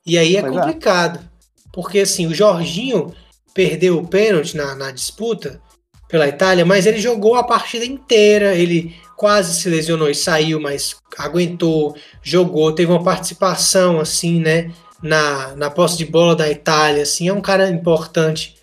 E 0.05 0.19
aí 0.19 0.37
é 0.37 0.41
pois 0.41 0.53
é. 0.53 0.59
complicado. 0.59 1.21
É. 1.21 1.71
porque 1.73 2.01
assim, 2.01 2.27
o 2.27 2.35
Jorginho 2.35 3.15
perdeu 3.55 3.99
o 3.99 4.07
pênalti 4.07 4.57
na, 4.57 4.75
na 4.75 4.91
disputa 4.91 5.61
pela 6.09 6.27
Itália, 6.27 6.65
mas 6.65 6.87
ele 6.87 6.99
jogou 6.99 7.37
a 7.37 7.45
partida 7.45 7.85
inteira, 7.85 8.55
ele 8.55 8.97
quase 9.17 9.61
se 9.61 9.69
lesionou 9.69 10.11
e 10.11 10.15
saiu, 10.15 10.61
mas 10.61 10.97
aguentou, 11.17 11.97
jogou, 12.23 12.73
teve 12.73 12.91
uma 12.91 13.03
participação 13.03 14.01
assim, 14.01 14.41
né, 14.41 14.73
na, 15.03 15.55
na 15.55 15.71
posse 15.71 15.97
de 15.97 16.05
bola 16.05 16.35
da 16.35 16.51
Itália, 16.51 17.03
assim, 17.03 17.29
é 17.29 17.33
um 17.33 17.41
cara 17.41 17.71
importante. 17.71 18.57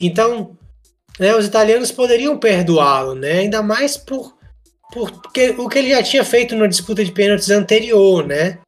Então, 0.00 0.56
né, 1.18 1.34
os 1.34 1.46
italianos 1.46 1.92
poderiam 1.92 2.38
perdoá-lo, 2.38 3.14
né, 3.14 3.40
ainda 3.40 3.62
mais 3.62 3.96
por, 3.96 4.34
por 4.92 5.10
porque 5.10 5.50
o 5.50 5.68
que 5.68 5.78
ele 5.78 5.90
já 5.90 6.02
tinha 6.02 6.24
feito 6.24 6.56
na 6.56 6.66
disputa 6.66 7.04
de 7.04 7.12
pênaltis 7.12 7.50
anterior, 7.50 8.26
né? 8.26 8.58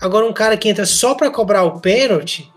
Agora 0.00 0.26
um 0.26 0.32
cara 0.32 0.56
que 0.56 0.68
entra 0.68 0.84
só 0.84 1.14
para 1.14 1.30
cobrar 1.30 1.64
o 1.64 1.80
pênalti 1.80 2.52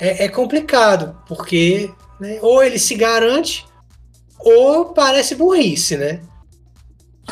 é, 0.00 0.24
é 0.24 0.28
complicado, 0.28 1.16
porque 1.28 1.90
né, 2.18 2.38
ou 2.40 2.62
ele 2.62 2.78
se 2.78 2.94
garante 2.94 3.66
ou 4.38 4.86
parece 4.86 5.34
burrice, 5.34 5.96
né? 5.96 6.20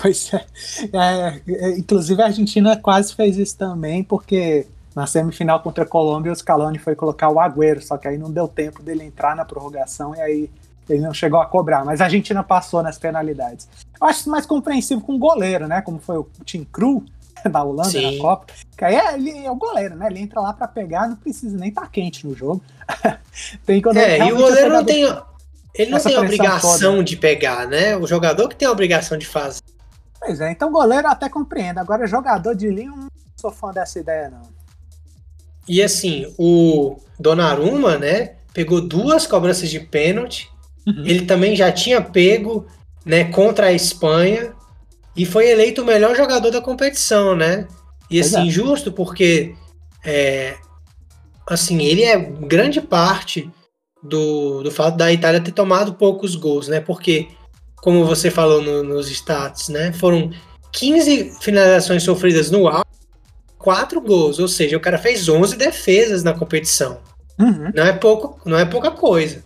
Pois 0.01 0.33
é. 0.33 0.45
é. 0.93 1.43
é. 1.49 1.79
Inclusive 1.79 2.23
a 2.23 2.27
Argentina 2.27 2.77
quase 2.77 3.15
fez 3.15 3.37
isso 3.37 3.57
também, 3.57 4.05
porque 4.05 4.67
na 4.95 5.07
semifinal 5.07 5.61
contra 5.61 5.85
a 5.85 5.87
Colômbia 5.87 6.33
o 6.33 6.37
Scaloni 6.37 6.79
foi 6.79 6.95
colocar 6.95 7.31
o 7.31 7.41
Agüero, 7.41 7.83
só 7.83 7.97
que 7.97 8.07
aí 8.07 8.19
não 8.19 8.31
deu 8.31 8.47
tempo 8.47 8.83
dele 8.83 9.05
entrar 9.05 9.35
na 9.35 9.45
prorrogação 9.45 10.15
e 10.15 10.21
aí 10.21 10.51
ele 10.89 11.03
não 11.03 11.15
chegou 11.15 11.41
a 11.41 11.47
cobrar. 11.47 11.85
Mas 11.85 12.01
a 12.01 12.05
Argentina 12.05 12.43
passou 12.43 12.83
nas 12.83 12.99
penalidades. 12.99 13.69
Eu 14.01 14.07
acho 14.07 14.21
isso 14.21 14.31
mais 14.31 14.47
compreensivo 14.47 15.01
com 15.01 15.15
o 15.15 15.19
goleiro, 15.19 15.67
né? 15.67 15.81
Como 15.83 15.99
foi 15.99 16.19
o 16.19 16.29
Tim 16.45 16.65
Cru 16.65 17.05
da 17.51 17.63
Holanda 17.63 17.91
Sim. 17.91 18.17
na 18.17 18.23
Copa. 18.23 18.47
Que 18.77 18.85
aí 18.85 18.95
é, 18.95 19.15
ele 19.15 19.45
é 19.45 19.51
o 19.51 19.57
goleiro, 19.57 19.97
né? 19.97 20.07
Ele 20.09 20.21
entra 20.21 20.41
lá 20.41 20.53
para 20.53 20.69
pegar, 20.69 21.09
não 21.09 21.17
precisa 21.17 21.57
nem 21.57 21.69
estar 21.69 21.83
tá 21.83 21.89
quente 21.89 22.27
no 22.27 22.35
jogo. 22.35 22.63
tem 23.65 23.81
quando 23.81 23.99
é, 23.99 24.19
e 24.19 24.33
o 24.33 24.37
goleiro 24.37 24.73
não 24.73 24.85
tem. 24.85 25.05
Ele 25.75 25.91
não 25.91 26.01
tem 26.01 26.17
a 26.17 26.21
obrigação 26.21 26.93
toda. 26.95 27.05
de 27.05 27.17
pegar, 27.17 27.67
né? 27.67 27.97
O 27.97 28.07
jogador 28.07 28.49
que 28.49 28.57
tem 28.57 28.67
a 28.67 28.73
obrigação 28.73 29.17
de 29.17 29.27
fazer. 29.27 29.63
Pois 30.19 30.41
é, 30.41 30.51
então 30.51 30.73
goleiro 30.73 31.07
até 31.07 31.29
compreendo. 31.29 31.79
Agora, 31.79 32.07
jogador 32.07 32.55
de 32.55 32.69
linha, 32.69 32.91
não 32.91 33.09
sou 33.37 33.53
fã 33.53 33.71
dessa 33.73 34.01
ideia, 34.01 34.29
não. 34.29 34.43
E 35.69 35.83
assim, 35.83 36.33
o 36.39 36.97
Donnarumma, 37.21 37.99
né, 37.99 38.37
pegou 38.53 38.81
duas 38.81 39.27
cobranças 39.27 39.69
de 39.69 39.79
pênalti. 39.79 40.51
Ele 41.05 41.23
também 41.23 41.55
já 41.55 41.71
tinha 41.71 42.01
pego, 42.01 42.67
né, 43.05 43.25
contra 43.25 43.67
a 43.67 43.73
Espanha 43.73 44.53
e 45.17 45.25
foi 45.25 45.51
eleito 45.51 45.83
o 45.83 45.85
melhor 45.85 46.15
jogador 46.17 46.51
da 46.51 46.61
competição, 46.61 47.35
né? 47.35 47.67
E 48.11 48.21
assim, 48.21 48.47
Exato. 48.47 48.51
justo 48.51 48.93
porque 48.93 49.55
é, 50.05 50.57
assim, 51.47 51.83
ele 51.83 52.03
é 52.03 52.17
grande 52.19 52.81
parte 52.81 53.51
do, 54.03 54.63
do 54.63 54.71
fato 54.71 54.97
da 54.97 55.13
Itália 55.13 55.41
ter 55.41 55.53
tomado 55.53 55.95
poucos 55.95 56.35
gols, 56.35 56.69
né? 56.69 56.81
Porque 56.81 57.29
como 57.77 58.05
você 58.05 58.31
falou 58.31 58.63
no, 58.63 58.83
nos 58.83 59.11
stats, 59.11 59.69
né? 59.69 59.93
Foram 59.93 60.31
15 60.73 61.39
finalizações 61.41 62.03
sofridas 62.03 62.51
no 62.51 62.69
alto, 62.69 62.87
4 63.59 64.01
gols, 64.01 64.39
ou 64.39 64.49
seja, 64.49 64.77
o 64.77 64.81
cara 64.81 64.99
fez 64.99 65.29
11 65.29 65.57
defesas 65.57 66.23
na 66.23 66.33
competição. 66.33 67.01
Uhum. 67.39 67.71
Não, 67.75 67.85
é 67.85 67.93
pouco, 67.93 68.41
não 68.45 68.59
é 68.59 68.65
pouca 68.65 68.91
coisa. 68.91 69.45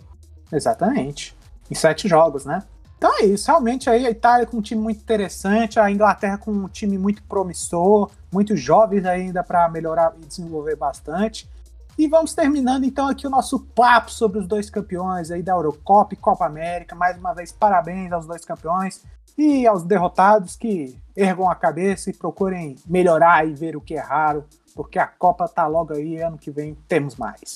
Exatamente. 0.55 1.35
Em 1.69 1.75
sete 1.75 2.07
jogos, 2.07 2.45
né? 2.45 2.63
Então 2.97 3.19
é 3.19 3.25
isso, 3.25 3.47
realmente 3.47 3.89
aí 3.89 4.07
a 4.07 4.09
Itália 4.09 4.45
com 4.45 4.57
um 4.57 4.61
time 4.61 4.81
muito 4.81 5.01
interessante, 5.01 5.77
a 5.77 5.91
Inglaterra 5.91 6.37
com 6.37 6.51
um 6.51 6.69
time 6.69 6.97
muito 6.97 7.21
promissor, 7.23 8.09
muitos 8.31 8.61
jovens 8.61 9.05
ainda 9.05 9.43
para 9.43 9.67
melhorar 9.67 10.13
e 10.21 10.25
desenvolver 10.25 10.77
bastante. 10.77 11.49
E 11.97 12.07
vamos 12.07 12.33
terminando 12.33 12.85
então 12.85 13.07
aqui 13.07 13.27
o 13.27 13.29
nosso 13.29 13.59
papo 13.59 14.09
sobre 14.09 14.39
os 14.39 14.47
dois 14.47 14.69
campeões 14.69 15.31
aí 15.31 15.43
da 15.43 15.51
Eurocopa 15.51 16.13
e 16.13 16.17
Copa 16.17 16.45
América. 16.45 16.95
Mais 16.95 17.17
uma 17.17 17.33
vez, 17.33 17.51
parabéns 17.51 18.11
aos 18.13 18.25
dois 18.25 18.45
campeões 18.45 19.03
e 19.37 19.67
aos 19.67 19.83
derrotados 19.83 20.55
que 20.55 20.97
ergam 21.15 21.49
a 21.49 21.55
cabeça 21.55 22.09
e 22.09 22.13
procurem 22.13 22.77
melhorar 22.85 23.45
e 23.45 23.53
ver 23.53 23.75
o 23.75 23.81
que 23.81 23.95
erraram, 23.95 24.45
porque 24.73 24.97
a 24.97 25.07
Copa 25.07 25.47
tá 25.47 25.67
logo 25.67 25.93
aí, 25.93 26.21
ano 26.21 26.37
que 26.37 26.49
vem 26.49 26.73
temos 26.87 27.15
mais. 27.15 27.55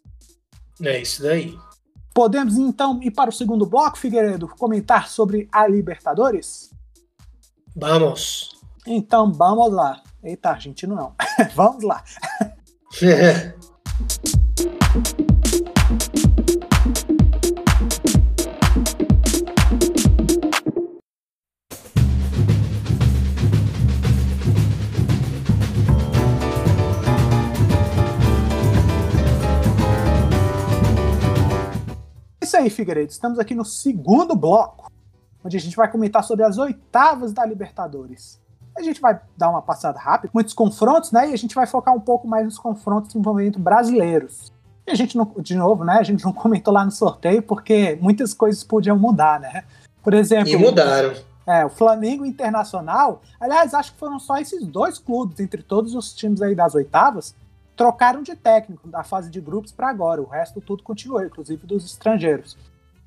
É 0.84 1.00
isso 1.00 1.24
daí. 1.24 1.58
Podemos 2.18 2.58
então 2.58 3.00
ir 3.04 3.12
para 3.12 3.30
o 3.30 3.32
segundo 3.32 3.64
bloco, 3.64 3.96
Figueiredo, 3.96 4.48
comentar 4.48 5.08
sobre 5.08 5.48
a 5.52 5.68
Libertadores? 5.68 6.72
Vamos. 7.76 8.60
Então 8.88 9.32
vamos 9.32 9.72
lá. 9.72 10.02
Eita, 10.24 10.50
argentino 10.50 10.96
não. 10.96 11.14
vamos 11.54 11.84
lá. 11.84 12.04
isso 32.48 32.58
aí, 32.58 32.70
Figueiredo. 32.70 33.12
Estamos 33.12 33.38
aqui 33.38 33.54
no 33.54 33.66
segundo 33.66 34.34
bloco, 34.36 34.90
onde 35.44 35.58
a 35.58 35.60
gente 35.60 35.76
vai 35.76 35.92
comentar 35.92 36.24
sobre 36.24 36.46
as 36.46 36.58
oitavas 36.58 37.34
da 37.34 37.46
Libertadores. 37.46 38.40
A 38.76 38.82
gente 38.82 39.02
vai 39.02 39.20
dar 39.36 39.50
uma 39.50 39.62
passada 39.62 40.00
rápida, 40.00 40.32
muitos 40.34 40.54
confrontos, 40.54 41.12
né? 41.12 41.30
E 41.30 41.34
a 41.34 41.38
gente 41.38 41.54
vai 41.54 41.68
focar 41.68 41.94
um 41.94 42.00
pouco 42.00 42.28
mais 42.28 42.46
nos 42.46 42.58
confrontos 42.58 43.12
de 43.12 43.18
envolvimento 43.18 43.60
brasileiros. 43.60 44.52
E 44.86 44.92
a 44.92 44.96
gente 44.96 45.18
não, 45.18 45.30
de 45.40 45.56
novo, 45.56 45.84
né? 45.84 45.98
A 46.00 46.04
gente 46.04 46.24
não 46.24 46.32
comentou 46.32 46.74
lá 46.74 46.86
no 46.86 46.92
sorteio 46.92 47.42
porque 47.42 47.98
muitas 48.02 48.34
coisas 48.34 48.64
podiam 48.64 48.98
mudar, 48.98 49.40
né? 49.40 49.66
Por 50.02 50.14
exemplo. 50.14 50.50
E 50.50 50.58
mudaram. 50.58 51.14
É, 51.46 51.66
o 51.66 51.70
Flamengo 51.70 52.26
Internacional. 52.26 53.22
Aliás, 53.40 53.74
acho 53.74 53.94
que 53.94 54.00
foram 54.00 54.20
só 54.20 54.38
esses 54.38 54.66
dois 54.66 55.00
clubes, 55.00 55.40
entre 55.40 55.64
todos 55.64 55.96
os 55.96 56.14
times 56.14 56.42
aí 56.42 56.54
das 56.54 56.76
oitavas, 56.76 57.36
trocaram 57.78 58.24
de 58.24 58.36
técnico 58.36 58.88
da 58.88 59.04
fase 59.04 59.30
de 59.30 59.40
grupos 59.40 59.72
para 59.72 59.88
agora. 59.88 60.20
O 60.20 60.26
resto 60.26 60.60
tudo 60.60 60.82
continuou, 60.82 61.24
inclusive 61.24 61.66
dos 61.68 61.86
estrangeiros. 61.86 62.58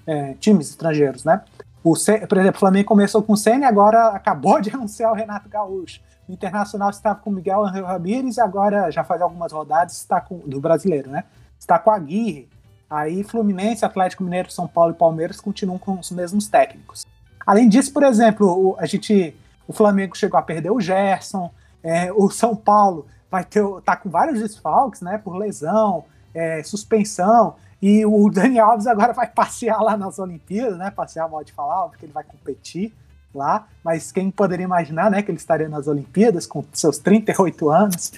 É, 0.07 0.35
times 0.35 0.71
estrangeiros, 0.71 1.25
né? 1.25 1.43
O, 1.83 1.95
por 2.29 2.39
exemplo, 2.39 2.57
o 2.57 2.61
Flamengo 2.61 2.89
começou 2.89 3.23
com 3.23 3.33
o 3.33 3.37
Senna 3.37 3.65
e 3.65 3.69
agora 3.69 4.09
acabou 4.09 4.61
de 4.61 4.71
anunciar 4.75 5.11
o 5.11 5.15
Renato 5.15 5.49
Gaúcho. 5.49 6.01
O 6.29 6.33
Internacional 6.33 6.89
estava 6.91 7.19
com 7.19 7.31
o 7.31 7.33
Miguel 7.33 7.65
Angel 7.65 7.85
Ramírez 7.85 8.37
e 8.37 8.41
agora, 8.41 8.91
já 8.91 9.03
faz 9.03 9.21
algumas 9.21 9.53
rodadas, 9.53 9.97
está 9.97 10.21
com 10.21 10.39
do 10.39 10.61
brasileiro, 10.61 11.11
né? 11.11 11.25
Está 11.59 11.79
com 11.79 11.91
a 11.91 11.97
Aguirre. 11.97 12.49
Aí 12.89 13.25
Fluminense, 13.25 13.85
Atlético 13.85 14.23
Mineiro, 14.23 14.51
São 14.51 14.67
Paulo 14.67 14.93
e 14.93 14.97
Palmeiras 14.97 15.41
continuam 15.41 15.79
com 15.79 15.99
os 15.99 16.11
mesmos 16.11 16.49
técnicos. 16.49 17.07
Além 17.45 17.69
disso, 17.69 17.93
por 17.93 18.05
exemplo, 18.05 18.47
o, 18.47 18.77
a 18.79 18.87
gente, 18.87 19.37
o 19.67 19.73
Flamengo 19.73 20.17
chegou 20.17 20.39
a 20.39 20.43
perder 20.43 20.71
o 20.71 20.81
Gerson, 20.81 21.51
é, 21.83 22.13
o 22.13 22.31
São 22.31 22.55
Paulo 22.55 23.07
vai 23.31 23.45
ter, 23.45 23.65
tá 23.85 23.97
com 23.97 24.11
vários 24.11 24.41
desfalques, 24.41 25.01
né, 25.01 25.17
por 25.19 25.37
lesão, 25.37 26.05
é, 26.35 26.63
suspensão, 26.63 27.55
e 27.81 28.05
o 28.05 28.29
Dani 28.31 28.59
Alves 28.59 28.87
agora 28.87 29.13
vai 29.13 29.29
passear 29.29 29.81
lá 29.81 29.97
nas 29.97 30.19
Olimpíadas, 30.19 30.77
né, 30.77 30.91
passear, 30.91 31.29
modo 31.29 31.45
de 31.45 31.53
falar, 31.53 31.89
porque 31.89 32.05
ele 32.05 32.13
vai 32.13 32.25
competir 32.25 32.93
lá, 33.33 33.69
mas 33.85 34.11
quem 34.11 34.31
poderia 34.31 34.65
imaginar, 34.65 35.11
né, 35.11 35.23
que 35.23 35.31
ele 35.31 35.39
estaria 35.39 35.69
nas 35.69 35.87
Olimpíadas 35.87 36.47
com 36.47 36.65
seus 36.73 36.99
38 36.99 37.71
anos, 37.71 38.13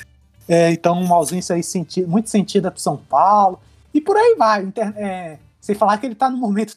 é, 0.48 0.72
então 0.72 0.98
uma 1.00 1.16
ausência 1.16 1.54
aí 1.54 1.62
senti 1.62 2.02
muito 2.02 2.30
sentida 2.30 2.70
para 2.70 2.80
São 2.80 2.96
Paulo, 2.96 3.60
e 3.92 4.00
por 4.00 4.16
aí 4.16 4.34
vai, 4.38 4.72
é, 4.96 5.38
sem 5.60 5.74
falar 5.74 5.98
que 5.98 6.06
ele 6.06 6.14
está 6.14 6.30
no 6.30 6.38
momento, 6.38 6.76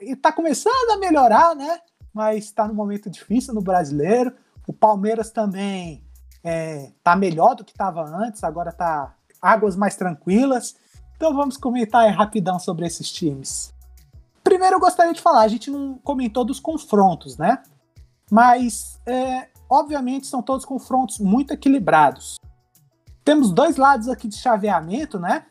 está 0.00 0.32
começando 0.32 0.90
a 0.90 0.98
melhorar, 0.98 1.54
né, 1.54 1.78
mas 2.12 2.44
está 2.44 2.66
no 2.66 2.74
momento 2.74 3.08
difícil 3.08 3.54
no 3.54 3.60
brasileiro, 3.60 4.32
o 4.66 4.72
Palmeiras 4.72 5.30
também 5.30 6.02
é, 6.46 6.92
tá 7.02 7.16
melhor 7.16 7.54
do 7.54 7.64
que 7.64 7.72
estava 7.72 8.02
antes, 8.02 8.44
agora 8.44 8.70
tá 8.72 9.14
águas 9.42 9.74
mais 9.76 9.96
tranquilas. 9.96 10.76
Então 11.16 11.34
vamos 11.34 11.56
comentar 11.56 12.08
rapidão 12.14 12.58
sobre 12.58 12.86
esses 12.86 13.10
times. 13.10 13.74
Primeiro 14.44 14.76
eu 14.76 14.80
gostaria 14.80 15.12
de 15.12 15.20
falar, 15.20 15.42
a 15.42 15.48
gente 15.48 15.70
não 15.70 15.98
comentou 15.98 16.44
dos 16.44 16.60
confrontos, 16.60 17.36
né? 17.36 17.62
Mas, 18.30 19.00
é, 19.04 19.48
obviamente, 19.68 20.26
são 20.26 20.40
todos 20.40 20.64
confrontos 20.64 21.18
muito 21.18 21.52
equilibrados. 21.52 22.36
Temos 23.24 23.50
dois 23.50 23.76
lados 23.76 24.08
aqui 24.08 24.28
de 24.28 24.36
chaveamento, 24.36 25.18
né? 25.18 25.46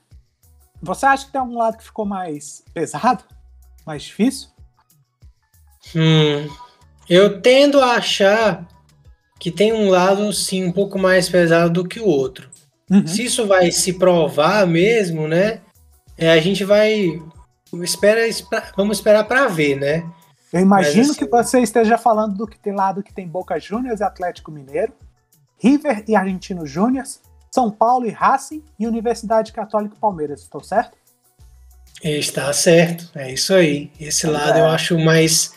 Você 0.81 1.05
acha 1.05 1.25
que 1.25 1.31
tem 1.31 1.41
algum 1.41 1.57
lado 1.57 1.77
que 1.77 1.83
ficou 1.83 2.05
mais 2.05 2.63
pesado? 2.73 3.23
Mais 3.85 4.03
difícil? 4.03 4.49
Hum, 5.95 6.47
eu 7.09 7.41
tendo 7.41 7.81
a 7.81 7.95
achar 7.95 8.65
que 9.39 9.51
tem 9.51 9.73
um 9.73 9.89
lado 9.89 10.31
sim 10.31 10.63
um 10.63 10.71
pouco 10.71 10.97
mais 10.97 11.29
pesado 11.29 11.69
do 11.69 11.87
que 11.87 11.99
o 11.99 12.05
outro. 12.05 12.49
Uhum. 12.89 13.05
Se 13.05 13.25
isso 13.25 13.47
vai 13.47 13.71
se 13.71 13.93
provar 13.93 14.65
mesmo, 14.67 15.27
né? 15.27 15.61
É, 16.17 16.31
a 16.31 16.39
gente 16.39 16.63
vai 16.63 17.21
espera, 17.83 18.21
vamos 18.77 18.97
esperar 18.97 19.25
para 19.25 19.47
ver, 19.47 19.75
né? 19.75 20.09
Eu 20.53 20.61
imagino 20.61 21.11
assim, 21.11 21.19
que 21.19 21.25
você 21.25 21.59
esteja 21.59 21.97
falando 21.97 22.37
do 22.37 22.47
que 22.47 22.57
tem 22.57 22.73
lado 22.73 23.03
que 23.03 23.13
tem 23.13 23.27
Boca 23.27 23.59
Juniors 23.59 23.99
e 23.99 24.03
Atlético 24.03 24.51
Mineiro, 24.51 24.93
River 25.57 26.03
e 26.07 26.15
Argentino 26.15 26.65
Júnior, 26.65 27.03
São 27.51 27.69
Paulo 27.69 28.05
e 28.05 28.11
Racing 28.11 28.63
e 28.79 28.87
Universidade 28.87 29.51
Católica 29.51 29.95
Palmeiras, 29.99 30.41
estou 30.41 30.63
certo? 30.63 30.97
Está 32.03 32.53
certo, 32.53 33.09
é 33.15 33.33
isso 33.33 33.53
aí. 33.53 33.91
Esse 33.99 34.27
lado 34.27 34.57
é. 34.57 34.61
eu 34.61 34.67
acho 34.67 34.97
mais, 34.99 35.53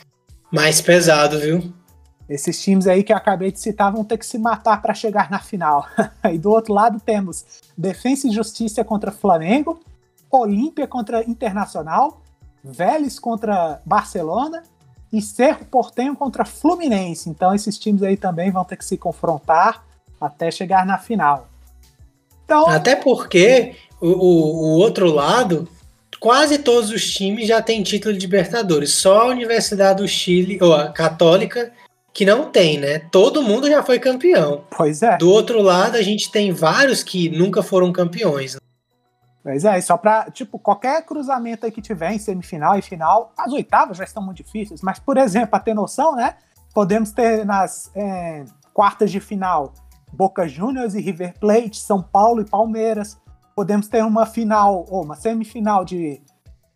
mais 0.51 0.81
pesado, 0.81 1.39
viu? 1.39 1.73
Esses 2.29 2.61
times 2.63 2.87
aí 2.87 3.03
que 3.03 3.13
eu 3.13 3.17
acabei 3.17 3.51
de 3.51 3.59
citar 3.59 3.91
vão 3.91 4.05
ter 4.05 4.19
que 4.19 4.27
se 4.27 4.39
matar 4.39 4.83
para 4.83 4.93
chegar 4.93 5.31
na 5.31 5.39
final. 5.39 5.87
e 6.31 6.39
do 6.39 6.51
outro 6.51 6.75
lado 6.75 7.01
temos 7.01 7.45
Defensa 7.77 8.29
e 8.29 8.31
Justiça 8.31 8.85
contra 8.85 9.11
Flamengo, 9.11 9.81
Olímpia 10.31 10.87
contra 10.87 11.25
Internacional, 11.25 12.21
Vélez 12.63 13.19
contra 13.19 13.81
Barcelona 13.85 14.63
e 15.11 15.23
Cerro 15.23 15.65
Portenho 15.65 16.15
contra 16.15 16.45
Fluminense. 16.45 17.31
Então 17.31 17.55
esses 17.55 17.79
times 17.79 18.03
aí 18.03 18.17
também 18.17 18.51
vão 18.51 18.65
ter 18.65 18.77
que 18.77 18.85
se 18.85 18.99
confrontar 18.99 19.85
até 20.21 20.51
chegar 20.51 20.85
na 20.85 20.99
final. 20.99 21.49
Então, 22.45 22.69
até 22.69 22.97
porque 22.97 23.75
o, 24.01 24.09
o, 24.09 24.17
o 24.17 24.79
outro 24.79 25.11
lado, 25.11 25.69
quase 26.21 26.59
todos 26.59 26.91
os 26.91 27.11
times 27.11 27.47
já 27.47 27.63
têm 27.63 27.83
título 27.83 28.15
de 28.15 28.21
Libertadores. 28.21 28.93
Só 28.93 29.23
a 29.23 29.27
Universidade 29.27 30.03
do 30.03 30.09
Chile, 30.09 30.59
ou 30.61 30.75
a 30.75 30.89
Católica, 30.89 31.73
que 32.19 32.27
não 32.27 32.51
tem, 32.51 32.81
né? 32.81 32.99
Todo 32.99 33.45
mundo 33.45 33.69
já 33.69 33.81
foi 33.81 34.01
campeão. 34.01 34.65
Pois 34.77 35.05
é. 35.05 35.17
Do 35.19 35.31
outro 35.31 35.63
lado, 35.63 35.97
a 35.97 36.03
gente 36.03 36.33
tem 36.33 36.51
vários 36.51 37.01
que 37.01 37.29
nunca 37.29 37.63
foram 37.63 37.93
campeões. 37.93 38.55
Né? 38.55 38.61
Pois 39.41 39.65
é, 39.65 39.81
só 39.81 39.97
pra, 39.97 40.29
tipo, 40.29 40.59
qualquer 40.59 41.07
cruzamento 41.07 41.65
aí 41.65 41.71
que 41.71 41.81
tiver 41.81 42.13
em 42.13 42.19
semifinal 42.19 42.77
e 42.77 42.83
final, 42.83 43.33
as 43.39 43.53
oitavas 43.53 43.99
já 43.99 44.03
estão 44.03 44.21
muito 44.21 44.43
difíceis, 44.43 44.83
mas, 44.83 44.99
por 44.99 45.17
exemplo, 45.17 45.51
pra 45.51 45.61
ter 45.61 45.75
noção, 45.75 46.17
né? 46.17 46.35
Podemos 46.75 47.13
ter 47.13 47.47
nas 47.47 47.89
é, 47.95 48.45
quartas 48.75 49.13
de 49.13 49.21
final 49.21 49.73
Boca 50.13 50.49
Juniors 50.49 50.97
e 50.97 51.01
River 51.01 51.39
Plate, 51.39 51.77
São 51.77 52.03
Paulo 52.03 52.41
e 52.41 52.45
Palmeiras. 52.45 53.17
Podemos 53.55 53.87
ter 53.87 54.03
uma 54.03 54.27
final, 54.27 54.87
ou 54.91 55.05
uma 55.05 55.15
semifinal 55.15 55.85
de 55.85 56.21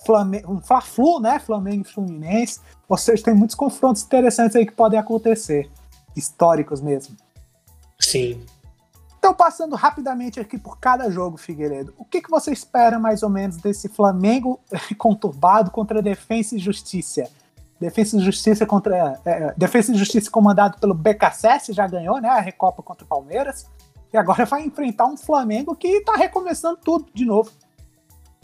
Flamengo, 0.05 0.53
um 0.53 0.61
Fla-Flu, 0.61 1.21
né? 1.21 1.39
Flamengo 1.39 1.83
e 1.83 1.93
Fluminense. 1.93 2.61
Ou 2.89 2.97
seja, 2.97 3.23
tem 3.23 3.35
muitos 3.35 3.57
confrontos 3.57 4.03
interessantes 4.03 4.57
aí 4.57 4.67
que 4.67 4.73
podem 4.73 4.99
acontecer, 4.99 5.71
históricos 6.17 6.81
mesmo. 6.81 7.17
Sim. 7.99 8.45
Então, 9.19 9.33
passando 9.33 9.77
rapidamente 9.77 10.41
aqui 10.41 10.59
por 10.59 10.79
cada 10.81 11.09
jogo, 11.09 11.37
Figueiredo, 11.37 11.95
o 11.97 12.05
que, 12.05 12.21
que 12.21 12.29
você 12.29 12.51
espera 12.53 12.99
mais 12.99 13.23
ou 13.23 13.31
menos 13.31 13.57
desse 13.57 13.89
Flamengo 13.89 14.59
conturbado 14.99 15.71
contra 15.71 16.03
Defensa 16.03 16.57
e 16.57 16.59
Justiça? 16.59 17.31
Defesa 17.79 18.17
e 18.17 18.21
Justiça 18.21 18.67
contra. 18.67 19.21
É, 19.25 19.31
é 19.31 19.55
Defesa 19.57 19.93
e 19.93 19.97
Justiça 19.97 20.31
comandado 20.31 20.79
pelo 20.79 20.95
BKSS, 20.95 21.73
já 21.73 21.87
ganhou, 21.87 22.21
né? 22.21 22.29
A 22.29 22.41
Recopa 22.41 22.83
contra 22.83 23.05
o 23.05 23.07
Palmeiras. 23.09 23.67
E 24.13 24.17
agora 24.17 24.45
vai 24.45 24.63
enfrentar 24.65 25.07
um 25.07 25.17
Flamengo 25.17 25.75
que 25.75 26.01
tá 26.01 26.15
recomeçando 26.15 26.79
tudo 26.83 27.07
de 27.15 27.25
novo. 27.25 27.51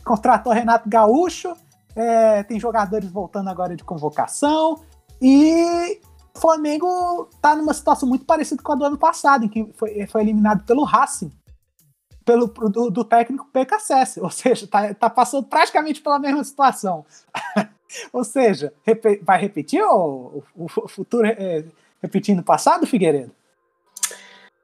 Contratou 0.09 0.55
Renato 0.55 0.89
Gaúcho, 0.89 1.55
é, 1.95 2.43
tem 2.43 2.59
jogadores 2.59 3.11
voltando 3.11 3.51
agora 3.51 3.77
de 3.77 3.85
convocação. 3.85 4.81
E 5.21 6.01
o 6.35 6.41
Flamengo 6.41 7.29
tá 7.43 7.55
numa 7.55 7.75
situação 7.75 8.09
muito 8.09 8.25
parecida 8.25 8.63
com 8.63 8.73
a 8.73 8.75
do 8.75 8.87
ano 8.87 8.97
passado, 8.97 9.45
em 9.45 9.49
que 9.49 9.71
foi, 9.77 10.07
foi 10.07 10.23
eliminado 10.23 10.65
pelo 10.65 10.83
Racing, 10.83 11.31
pelo, 12.25 12.47
do, 12.47 12.91
do 12.91 13.05
técnico 13.05 13.51
PKSS. 13.53 14.19
Ou 14.23 14.31
seja, 14.31 14.67
tá, 14.67 14.95
tá 14.95 15.11
passando 15.11 15.45
praticamente 15.45 16.01
pela 16.01 16.19
mesma 16.19 16.43
situação. 16.43 17.05
ou 18.11 18.25
seja, 18.25 18.73
rep, 18.87 19.21
vai 19.23 19.39
repetir 19.39 19.83
o, 19.83 20.43
o, 20.57 20.65
o 20.65 20.89
futuro 20.89 21.27
é, 21.27 21.67
repetindo 22.03 22.39
o 22.39 22.45
passado, 22.45 22.87
Figueiredo? 22.87 23.33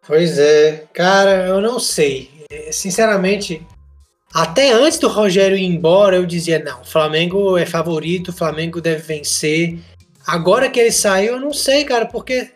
Pois 0.06 0.38
é, 0.38 0.86
cara, 0.94 1.48
eu 1.48 1.60
não 1.60 1.78
sei. 1.78 2.30
É, 2.50 2.72
sinceramente, 2.72 3.66
até 4.34 4.72
antes 4.72 4.98
do 4.98 5.06
Rogério 5.06 5.56
ir 5.56 5.64
embora, 5.64 6.16
eu 6.16 6.26
dizia: 6.26 6.58
não, 6.58 6.80
o 6.80 6.84
Flamengo 6.84 7.56
é 7.56 7.64
favorito, 7.64 8.28
o 8.28 8.32
Flamengo 8.32 8.80
deve 8.80 9.00
vencer. 9.00 9.78
Agora 10.26 10.68
que 10.68 10.80
ele 10.80 10.90
saiu, 10.90 11.34
eu 11.34 11.40
não 11.40 11.52
sei, 11.52 11.84
cara, 11.84 12.06
porque 12.06 12.50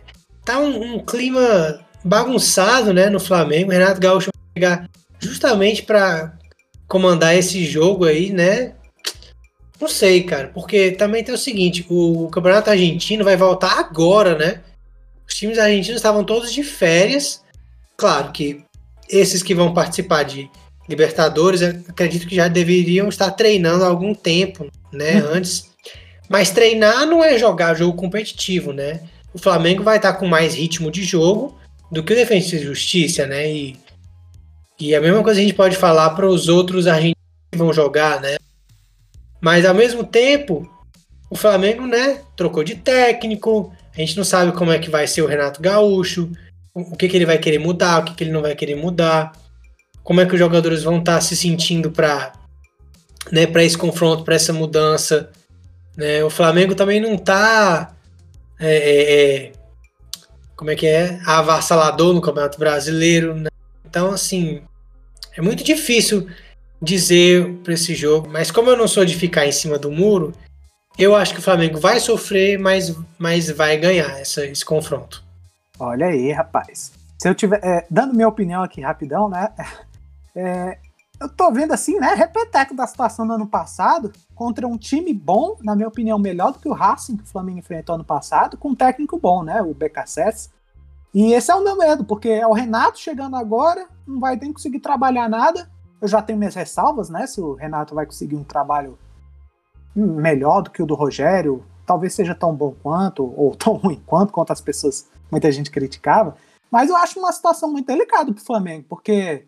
tá 0.44 0.58
um, 0.58 0.96
um 0.96 1.04
clima 1.04 1.78
bagunçado, 2.04 2.92
né, 2.92 3.08
no 3.08 3.20
Flamengo. 3.20 3.70
Renato 3.70 4.00
Gaúcho 4.00 4.30
vai 4.34 4.52
chegar 4.56 4.90
justamente 5.20 5.84
para 5.84 6.36
comandar 6.88 7.36
esse 7.36 7.64
jogo 7.64 8.06
aí, 8.06 8.32
né? 8.32 8.74
Não 9.80 9.86
sei, 9.86 10.24
cara, 10.24 10.48
porque 10.48 10.90
também 10.92 11.22
tem 11.22 11.32
o 11.32 11.38
seguinte: 11.38 11.86
o 11.88 12.28
Campeonato 12.30 12.70
Argentino 12.70 13.22
vai 13.22 13.36
voltar 13.36 13.78
agora, 13.78 14.36
né? 14.36 14.62
Os 15.28 15.34
times 15.34 15.58
argentinos 15.58 15.98
estavam 15.98 16.24
todos 16.24 16.52
de 16.52 16.64
férias. 16.64 17.40
Claro 17.96 18.32
que 18.32 18.64
esses 19.08 19.44
que 19.44 19.54
vão 19.54 19.72
participar 19.72 20.24
de 20.24 20.50
Libertadores, 20.88 21.62
acredito 21.62 22.26
que 22.26 22.36
já 22.36 22.48
deveriam 22.48 23.08
estar 23.08 23.30
treinando 23.32 23.84
há 23.84 23.88
algum 23.88 24.14
tempo, 24.14 24.66
né, 24.92 25.22
uhum. 25.22 25.34
antes. 25.34 25.70
Mas 26.28 26.50
treinar 26.50 27.06
não 27.06 27.22
é 27.22 27.38
jogar 27.38 27.74
jogo 27.74 27.96
competitivo, 27.96 28.72
né? 28.72 29.00
O 29.32 29.38
Flamengo 29.38 29.82
vai 29.82 29.96
estar 29.96 30.14
com 30.14 30.26
mais 30.26 30.54
ritmo 30.54 30.90
de 30.90 31.02
jogo 31.02 31.58
do 31.90 32.02
que 32.02 32.12
o 32.12 32.16
Defensa 32.16 32.56
e 32.56 32.62
Justiça, 32.62 33.26
né? 33.26 33.50
E, 33.50 33.76
e 34.78 34.94
a 34.94 35.00
mesma 35.00 35.22
coisa 35.22 35.40
a 35.40 35.42
gente 35.42 35.54
pode 35.54 35.76
falar 35.76 36.10
para 36.10 36.26
os 36.26 36.48
outros 36.48 36.86
argentinos 36.86 37.16
que 37.52 37.58
vão 37.58 37.72
jogar, 37.72 38.20
né? 38.20 38.36
Mas 39.40 39.64
ao 39.64 39.74
mesmo 39.74 40.04
tempo, 40.04 40.68
o 41.30 41.36
Flamengo, 41.36 41.86
né, 41.86 42.20
trocou 42.36 42.64
de 42.64 42.74
técnico, 42.74 43.72
a 43.94 44.00
gente 44.00 44.16
não 44.16 44.24
sabe 44.24 44.52
como 44.52 44.72
é 44.72 44.78
que 44.78 44.90
vai 44.90 45.06
ser 45.06 45.22
o 45.22 45.26
Renato 45.26 45.60
Gaúcho, 45.60 46.30
o 46.74 46.96
que, 46.96 47.08
que 47.08 47.16
ele 47.16 47.26
vai 47.26 47.38
querer 47.38 47.58
mudar, 47.58 48.00
o 48.00 48.04
que, 48.04 48.14
que 48.14 48.24
ele 48.24 48.32
não 48.32 48.42
vai 48.42 48.54
querer 48.54 48.76
mudar 48.76 49.32
como 50.08 50.22
é 50.22 50.26
que 50.26 50.32
os 50.32 50.38
jogadores 50.38 50.84
vão 50.84 51.00
estar 51.00 51.16
tá 51.16 51.20
se 51.20 51.36
sentindo 51.36 51.90
para 51.90 52.32
né, 53.30 53.46
para 53.46 53.62
esse 53.62 53.76
confronto, 53.76 54.24
para 54.24 54.36
essa 54.36 54.54
mudança. 54.54 55.28
Né? 55.94 56.24
O 56.24 56.30
Flamengo 56.30 56.74
também 56.74 56.98
não 56.98 57.14
está 57.14 57.94
é, 58.58 58.74
é, 58.74 59.12
é, 59.48 59.52
como 60.56 60.70
é 60.70 60.74
que 60.74 60.86
é 60.86 61.20
avassalador 61.26 62.14
no 62.14 62.22
Campeonato 62.22 62.58
Brasileiro. 62.58 63.34
Né? 63.34 63.50
Então, 63.84 64.10
assim, 64.10 64.62
é 65.36 65.42
muito 65.42 65.62
difícil 65.62 66.26
dizer 66.80 67.46
para 67.62 67.74
esse 67.74 67.94
jogo. 67.94 68.30
Mas 68.30 68.50
como 68.50 68.70
eu 68.70 68.78
não 68.78 68.88
sou 68.88 69.04
de 69.04 69.14
ficar 69.14 69.46
em 69.46 69.52
cima 69.52 69.78
do 69.78 69.90
muro, 69.90 70.32
eu 70.98 71.14
acho 71.14 71.34
que 71.34 71.40
o 71.40 71.44
Flamengo 71.44 71.78
vai 71.78 72.00
sofrer, 72.00 72.58
mas, 72.58 72.96
mas 73.18 73.50
vai 73.50 73.76
ganhar 73.76 74.18
essa, 74.18 74.46
esse 74.46 74.64
confronto. 74.64 75.22
Olha 75.78 76.06
aí, 76.06 76.32
rapaz. 76.32 76.92
Se 77.18 77.28
eu 77.28 77.34
tiver 77.34 77.60
é, 77.62 77.84
dando 77.90 78.14
minha 78.14 78.28
opinião 78.28 78.62
aqui 78.62 78.80
rapidão, 78.80 79.28
né? 79.28 79.50
É, 80.40 80.78
eu 81.20 81.28
tô 81.28 81.50
vendo 81.50 81.72
assim, 81.72 81.98
né, 81.98 82.14
repeteco 82.14 82.72
da 82.72 82.86
situação 82.86 83.26
do 83.26 83.32
ano 83.32 83.46
passado, 83.46 84.12
contra 84.36 84.68
um 84.68 84.78
time 84.78 85.12
bom, 85.12 85.56
na 85.64 85.74
minha 85.74 85.88
opinião, 85.88 86.16
melhor 86.16 86.52
do 86.52 86.60
que 86.60 86.68
o 86.68 86.72
Racing 86.72 87.16
que 87.16 87.24
o 87.24 87.26
Flamengo 87.26 87.58
enfrentou 87.58 87.96
ano 87.96 88.04
passado, 88.04 88.56
com 88.56 88.68
um 88.68 88.74
técnico 88.74 89.18
bom, 89.18 89.42
né, 89.42 89.60
o 89.60 89.74
BKSS. 89.74 90.50
E 91.12 91.32
esse 91.32 91.50
é 91.50 91.54
o 91.56 91.64
meu 91.64 91.76
medo, 91.76 92.04
porque 92.04 92.28
é 92.28 92.46
o 92.46 92.52
Renato 92.52 93.00
chegando 93.00 93.34
agora, 93.34 93.88
não 94.06 94.20
vai 94.20 94.36
nem 94.36 94.52
conseguir 94.52 94.78
trabalhar 94.78 95.28
nada. 95.28 95.68
Eu 96.00 96.06
já 96.06 96.22
tenho 96.22 96.38
minhas 96.38 96.54
ressalvas, 96.54 97.10
né, 97.10 97.26
se 97.26 97.40
o 97.40 97.54
Renato 97.54 97.96
vai 97.96 98.06
conseguir 98.06 98.36
um 98.36 98.44
trabalho 98.44 98.96
melhor 99.96 100.62
do 100.62 100.70
que 100.70 100.80
o 100.80 100.86
do 100.86 100.94
Rogério, 100.94 101.64
talvez 101.84 102.14
seja 102.14 102.32
tão 102.32 102.54
bom 102.54 102.76
quanto, 102.80 103.24
ou 103.36 103.56
tão 103.58 103.72
ruim 103.72 104.00
quanto, 104.06 104.32
quanto 104.32 104.52
as 104.52 104.60
pessoas, 104.60 105.08
muita 105.32 105.50
gente 105.50 105.68
criticava. 105.68 106.36
Mas 106.70 106.90
eu 106.90 106.96
acho 106.96 107.18
uma 107.18 107.32
situação 107.32 107.72
muito 107.72 107.86
delicada 107.86 108.32
pro 108.32 108.44
Flamengo, 108.44 108.84
porque 108.88 109.47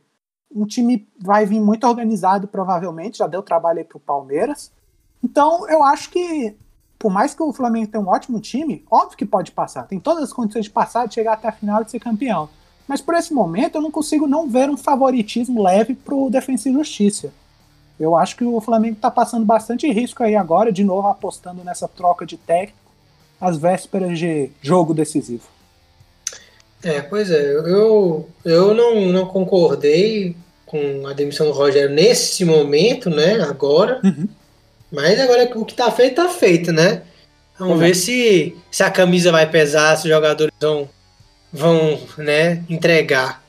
um 0.55 0.66
time 0.66 1.09
vai 1.18 1.46
vir 1.46 1.61
muito 1.61 1.86
organizado, 1.86 2.48
provavelmente, 2.48 3.18
já 3.18 3.26
deu 3.26 3.42
trabalho 3.42 3.78
aí 3.78 3.84
pro 3.84 4.01
Palmeiras. 4.01 4.72
Então, 5.22 5.68
eu 5.68 5.84
acho 5.84 6.11
que, 6.11 6.57
por 6.98 7.11
mais 7.11 7.34
que 7.34 7.42
o 7.42 7.53
Flamengo 7.53 7.90
tenha 7.90 8.03
um 8.03 8.09
ótimo 8.09 8.40
time, 8.40 8.84
óbvio 8.90 9.16
que 9.16 9.26
pode 9.26 9.53
passar. 9.53 9.84
Tem 9.84 10.01
todas 10.01 10.24
as 10.24 10.32
condições 10.32 10.64
de 10.64 10.70
passar, 10.70 11.07
de 11.07 11.14
chegar 11.14 11.34
até 11.34 11.48
a 11.48 11.53
final 11.53 11.82
e 11.82 11.90
ser 11.90 12.01
campeão. 12.01 12.48
Mas 12.88 13.01
por 13.01 13.14
esse 13.14 13.32
momento, 13.32 13.76
eu 13.76 13.82
não 13.82 13.90
consigo 13.90 14.26
não 14.26 14.48
ver 14.48 14.68
um 14.68 14.76
favoritismo 14.76 15.62
leve 15.62 15.94
pro 15.94 16.28
Defensa 16.28 16.68
e 16.68 16.72
Justiça. 16.72 17.32
Eu 17.98 18.16
acho 18.16 18.34
que 18.34 18.44
o 18.44 18.61
Flamengo 18.61 18.96
está 18.96 19.11
passando 19.11 19.44
bastante 19.44 19.90
risco 19.92 20.22
aí 20.22 20.34
agora, 20.34 20.72
de 20.72 20.82
novo 20.82 21.07
apostando 21.07 21.62
nessa 21.62 21.86
troca 21.86 22.26
de 22.26 22.36
técnico 22.36 22.78
às 23.40 23.57
vésperas 23.57 24.18
de 24.18 24.51
jogo 24.61 24.92
decisivo. 24.92 25.44
É, 26.83 27.01
pois 27.01 27.31
é, 27.31 27.53
eu, 27.53 28.28
eu 28.45 28.74
não, 28.74 29.07
não 29.12 29.26
concordei 29.26 30.35
com 30.64 31.07
a 31.07 31.12
demissão 31.12 31.47
do 31.47 31.53
Rogério 31.53 31.91
nesse 31.91 32.45
momento, 32.45 33.11
né? 33.11 33.41
Agora. 33.43 34.01
Uhum. 34.03 34.28
Mas 34.91 35.20
agora 35.20 35.51
o 35.55 35.64
que 35.64 35.74
tá 35.74 35.91
feito, 35.91 36.16
tá 36.16 36.28
feito, 36.28 36.72
né? 36.72 37.03
Vamos 37.59 37.74
uhum. 37.74 37.81
ver 37.81 37.95
se, 37.95 38.57
se 38.70 38.83
a 38.83 38.91
camisa 38.91 39.31
vai 39.31 39.49
pesar, 39.49 39.97
se 39.97 40.05
os 40.05 40.11
jogadores 40.11 40.53
vão, 40.59 40.89
vão 41.53 42.01
né, 42.16 42.64
entregar. 42.68 43.43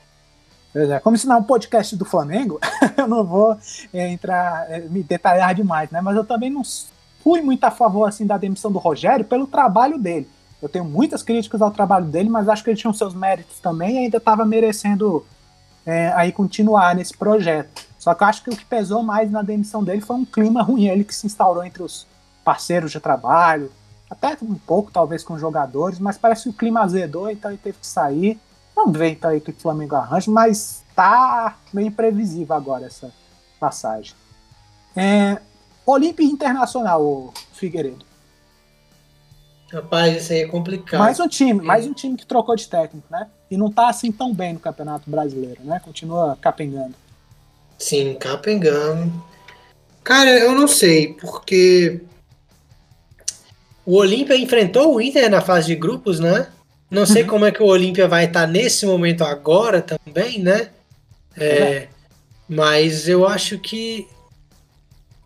É, 0.76 1.00
como 1.00 1.16
ensinar 1.16 1.38
um 1.38 1.44
podcast 1.44 1.96
do 1.96 2.06
Flamengo, 2.06 2.60
eu 2.98 3.08
não 3.08 3.24
vou 3.24 3.58
é, 3.94 4.08
entrar, 4.10 4.70
é, 4.70 4.80
me 4.80 5.04
detalhar 5.04 5.56
demais, 5.56 5.90
né? 5.90 6.02
Mas 6.02 6.16
eu 6.16 6.24
também 6.24 6.50
não 6.50 6.62
fui 7.24 7.42
muito 7.42 7.64
a 7.64 7.72
favor 7.72 8.06
assim 8.06 8.26
da 8.26 8.38
demissão 8.38 8.72
do 8.72 8.80
Rogério 8.80 9.26
pelo 9.26 9.48
trabalho 9.48 9.98
dele. 9.98 10.28
Eu 10.62 10.70
tenho 10.70 10.86
muitas 10.86 11.24
críticas 11.24 11.62
ao 11.62 11.72
trabalho 11.72 12.06
dele, 12.06 12.30
mas 12.30 12.48
acho 12.48 12.64
que 12.64 12.70
ele 12.70 12.78
tinha 12.78 12.92
os 12.92 12.98
seus 12.98 13.14
méritos 13.14 13.60
também 13.60 13.96
e 13.96 13.98
ainda 14.00 14.18
estava 14.18 14.46
merecendo 14.46 15.26
é, 15.86 16.12
aí 16.14 16.32
continuar 16.32 16.96
nesse 16.96 17.18
projeto. 17.18 17.86
Só 17.98 18.14
que 18.14 18.24
eu 18.24 18.28
acho 18.28 18.44
que 18.44 18.50
o 18.50 18.56
que 18.56 18.66
pesou 18.66 19.04
mais 19.04 19.32
na 19.32 19.42
demissão 19.42 19.84
dele 19.84 20.02
foi 20.02 20.16
um 20.16 20.26
clima 20.26 20.62
ruim 20.62 20.88
ele 20.88 21.04
que 21.04 21.16
se 21.16 21.26
instaurou 21.26 21.64
entre 21.64 21.84
os 21.84 22.06
parceiros 22.44 22.92
de 22.92 23.00
trabalho, 23.00 23.72
até 24.10 24.38
um 24.42 24.56
pouco 24.56 24.92
talvez 24.92 25.24
com 25.24 25.36
os 25.36 25.42
jogadores, 25.42 25.98
mas 26.00 26.18
parece 26.18 26.44
que 26.44 26.50
o 26.50 26.54
clima 26.54 26.82
azedou, 26.82 27.30
então 27.30 27.50
ele 27.50 27.60
teve 27.64 27.78
que 27.80 27.88
sair. 27.88 28.40
Vamos 28.76 28.98
ver 28.98 29.12
então 29.12 29.30
aí 29.30 29.38
o 29.38 29.42
que 29.42 29.52
o 29.52 29.56
Flamengo 29.56 29.96
arranja, 29.96 30.30
mas 30.30 30.84
tá 30.96 31.56
meio 31.74 31.88
imprevisível 31.88 32.56
agora 32.56 32.86
essa 32.86 33.12
passagem. 33.60 34.14
É, 34.96 35.40
Olímpia 35.86 36.26
Internacional, 36.26 37.34
Figueiredo. 37.54 38.11
Rapaz, 39.72 40.24
isso 40.24 40.34
aí 40.34 40.42
é 40.42 40.48
complicado. 40.48 41.00
Mais 41.00 41.20
um 41.20 41.28
time, 41.28 41.62
mais 41.62 41.88
um 41.88 41.94
time 41.94 42.18
que 42.18 42.26
trocou 42.26 42.56
de 42.56 42.68
técnico, 42.68 43.08
né? 43.10 43.28
E 43.50 43.56
não 43.56 43.72
tá 43.72 43.88
assim 43.88 44.12
tão 44.12 44.34
bem 44.34 44.54
no 44.54 44.60
Campeonato 44.60 45.10
Brasileiro, 45.10 45.62
né? 45.64 45.80
Continua 45.84 46.38
capengando. 46.42 46.94
Sim, 47.80 48.16
capengando. 48.16 49.12
Cara, 50.04 50.30
eu 50.30 50.54
não 50.54 50.68
sei, 50.68 51.14
porque 51.14 52.02
o 53.86 53.96
Olímpia 53.96 54.36
enfrentou 54.36 54.94
o 54.94 55.02
Inter 55.02 55.30
na 55.30 55.40
fase 55.42 55.68
de 55.68 55.76
grupos, 55.76 56.20
né? 56.20 56.48
Não 56.90 57.06
sei 57.06 57.24
uhum. 57.24 57.30
como 57.30 57.46
é 57.46 57.52
que 57.52 57.64
o 57.64 57.68
Olímpia 57.68 58.10
vai 58.10 58.26
estar 58.26 58.42
tá 58.42 58.48
nesse 58.48 58.86
momento 58.86 59.24
agora 59.24 59.82
também, 59.82 60.40
né? 60.40 60.70
É, 61.38 61.46
é. 61.46 61.90
Mas 62.50 63.08
eu 63.08 63.26
acho 63.26 63.58
que 63.58 64.06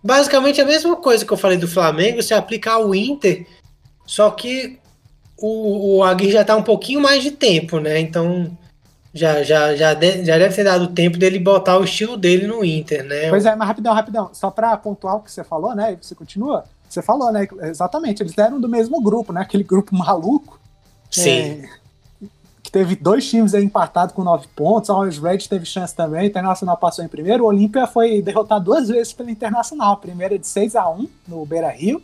basicamente 0.04 0.62
a 0.62 0.66
mesma 0.66 0.96
coisa 0.96 1.26
que 1.26 1.34
eu 1.34 1.38
falei 1.38 1.58
do 1.58 1.68
Flamengo 1.68 2.22
se 2.22 2.36
aplicar 2.36 2.74
ao 2.74 2.94
Inter 2.94 3.48
só 4.06 4.30
que 4.32 4.80
o, 5.38 5.98
o 5.98 6.04
Aguirre 6.04 6.32
já 6.32 6.42
está 6.42 6.56
um 6.56 6.64
pouquinho 6.64 7.02
mais 7.02 7.24
de 7.24 7.32
tempo, 7.32 7.80
né? 7.80 8.00
Então 8.00 8.56
já, 9.14 9.44
já, 9.44 9.76
já, 9.76 9.94
de, 9.94 10.26
já 10.26 10.38
deve 10.38 10.54
ter 10.54 10.64
dado 10.64 10.88
tempo 10.88 11.18
dele 11.18 11.40
botar 11.40 11.78
o 11.78 11.84
estilo 11.84 12.18
dele 12.18 12.48
no 12.48 12.64
Inter, 12.64 13.04
né? 13.04 13.30
Pois 13.30 13.46
é, 13.46 13.56
mas 13.56 13.68
rapidão, 13.68 13.94
rapidão. 13.94 14.30
Só 14.34 14.52
para 14.52 14.76
pontuar 14.78 15.16
o 15.16 15.22
que 15.22 15.32
você 15.32 15.44
falou, 15.44 15.74
né? 15.74 15.94
E 15.94 16.06
você 16.06 16.14
continua. 16.14 16.66
Você 16.88 17.02
falou, 17.02 17.32
né? 17.32 17.48
Exatamente, 17.64 18.22
eles 18.22 18.38
eram 18.38 18.60
do 18.60 18.70
mesmo 18.70 19.02
grupo, 19.02 19.34
né? 19.34 19.42
Aquele 19.42 19.64
grupo 19.64 19.96
maluco. 19.96 20.60
Sim. 21.10 21.64
É, 21.64 21.70
que 22.62 22.72
teve 22.72 22.96
dois 22.96 23.30
times 23.30 23.54
aí 23.54 23.64
empatados 23.64 24.14
com 24.14 24.24
nove 24.24 24.48
pontos. 24.56 24.90
A 24.90 24.98
Orange 24.98 25.22
Red 25.22 25.38
teve 25.40 25.66
chance 25.66 25.96
também. 25.96 26.24
O 26.24 26.26
Internacional 26.26 26.76
passou 26.76 27.06
em 27.06 27.08
primeiro. 27.08 27.44
O 27.44 27.48
Olímpia 27.48 27.88
foi 27.88 28.22
derrotado 28.22 28.66
duas 28.66 28.90
vezes 28.90 29.14
pelo 29.14 29.30
Internacional. 29.30 29.94
A 29.94 29.98
primeira 29.98 30.38
de 30.38 30.46
6 30.46 30.76
a 30.76 30.90
1 30.90 31.08
no 31.28 31.46
Beira 31.46 31.70
Rio 31.70 32.02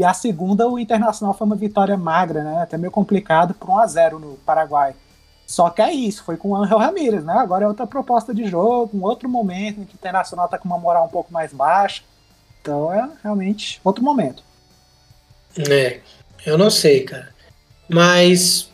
e 0.00 0.04
a 0.04 0.14
segunda, 0.14 0.66
o 0.66 0.78
Internacional 0.78 1.34
foi 1.34 1.46
uma 1.46 1.54
vitória 1.54 1.94
magra, 1.94 2.42
né? 2.42 2.62
Até 2.62 2.78
meio 2.78 2.90
complicado 2.90 3.52
por 3.52 3.68
1 3.68 3.78
a 3.80 3.86
0 3.86 4.18
no 4.18 4.36
Paraguai. 4.46 4.94
Só 5.46 5.68
que 5.68 5.82
é 5.82 5.92
isso, 5.92 6.24
foi 6.24 6.38
com 6.38 6.48
o 6.48 6.56
Angel 6.56 6.78
Ramírez, 6.78 7.22
né? 7.22 7.34
Agora 7.34 7.66
é 7.66 7.68
outra 7.68 7.86
proposta 7.86 8.32
de 8.32 8.46
jogo, 8.46 8.96
um 8.96 9.04
outro 9.04 9.28
momento 9.28 9.82
em 9.82 9.84
que 9.84 9.92
o 9.92 9.98
Internacional 9.98 10.48
tá 10.48 10.56
com 10.56 10.66
uma 10.66 10.78
moral 10.78 11.04
um 11.04 11.10
pouco 11.10 11.30
mais 11.30 11.52
baixa. 11.52 12.02
Então 12.62 12.90
é 12.90 13.10
realmente 13.22 13.78
outro 13.84 14.02
momento. 14.02 14.42
É, 15.68 16.00
eu 16.46 16.56
não 16.56 16.70
sei, 16.70 17.04
cara. 17.04 17.28
Mas 17.86 18.70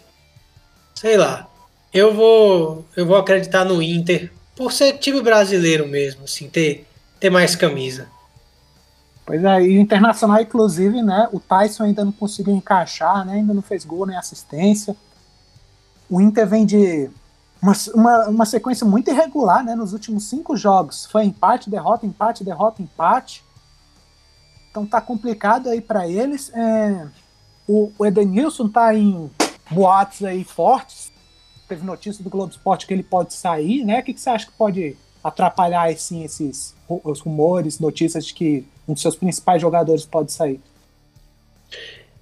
sei 0.95 1.17
lá. 1.17 1.49
Eu 1.93 2.15
vou 2.15 2.85
eu 2.95 3.05
vou 3.05 3.17
acreditar 3.17 3.65
no 3.65 3.83
Inter 3.83 4.31
por 4.55 4.71
ser 4.71 4.99
time 4.99 5.21
brasileiro 5.21 5.89
mesmo, 5.89 6.23
assim, 6.23 6.49
ter 6.49 6.87
ter 7.19 7.31
mais 7.31 7.57
camisa. 7.57 8.07
Pois 9.27 9.43
é, 9.43 9.61
e 9.61 9.77
o 9.77 9.81
Internacional, 9.81 10.41
inclusive, 10.41 11.03
né? 11.03 11.29
O 11.33 11.41
Tyson 11.41 11.83
ainda 11.83 12.05
não 12.05 12.13
conseguiu 12.13 12.55
encaixar, 12.55 13.27
né? 13.27 13.35
Ainda 13.35 13.53
não 13.53 13.61
fez 13.61 13.85
gol 13.85 14.07
nem 14.07 14.17
assistência. 14.17 14.97
O 16.09 16.21
Inter 16.21 16.47
vem 16.47 16.65
de 16.65 17.11
uma, 17.61 17.73
uma, 17.93 18.29
uma 18.29 18.47
sequência 18.47 18.87
muito 18.87 19.11
irregular, 19.11 19.65
né? 19.65 19.75
Nos 19.75 19.93
últimos 19.93 20.29
cinco 20.29 20.57
jogos. 20.57 21.07
Foi 21.07 21.25
empate, 21.25 21.69
derrota, 21.69 22.07
empate, 22.07 22.45
derrota, 22.45 22.81
empate. 22.81 23.43
Então 24.71 24.87
tá 24.87 25.01
complicado 25.01 25.69
aí 25.69 25.81
para 25.81 26.07
eles. 26.07 26.53
É, 26.55 27.09
o, 27.67 27.91
o 27.99 28.07
Edenilson 28.07 28.69
tá 28.69 28.95
em 28.95 29.29
boatos 29.69 30.23
aí 30.23 30.45
fortes. 30.45 31.11
Teve 31.67 31.85
notícia 31.85 32.23
do 32.23 32.31
Globo 32.31 32.53
Esporte 32.53 32.87
que 32.87 32.95
ele 32.95 33.03
pode 33.03 33.35
sair, 33.35 33.85
né? 33.85 33.99
O 33.99 34.05
que, 34.05 34.15
que 34.15 34.21
você 34.21 34.31
acha 34.31 34.47
que 34.47 34.53
pode 34.53 34.97
atrapalhar 35.25 35.91
assim, 35.91 36.23
esses 36.23 36.77
os 36.89 37.19
rumores, 37.19 37.81
notícias 37.81 38.25
de 38.27 38.33
que 38.33 38.65
um 38.89 38.93
dos 38.93 39.03
seus 39.03 39.17
principais 39.17 39.61
jogadores 39.61 40.05
pode 40.05 40.33
sair. 40.33 40.61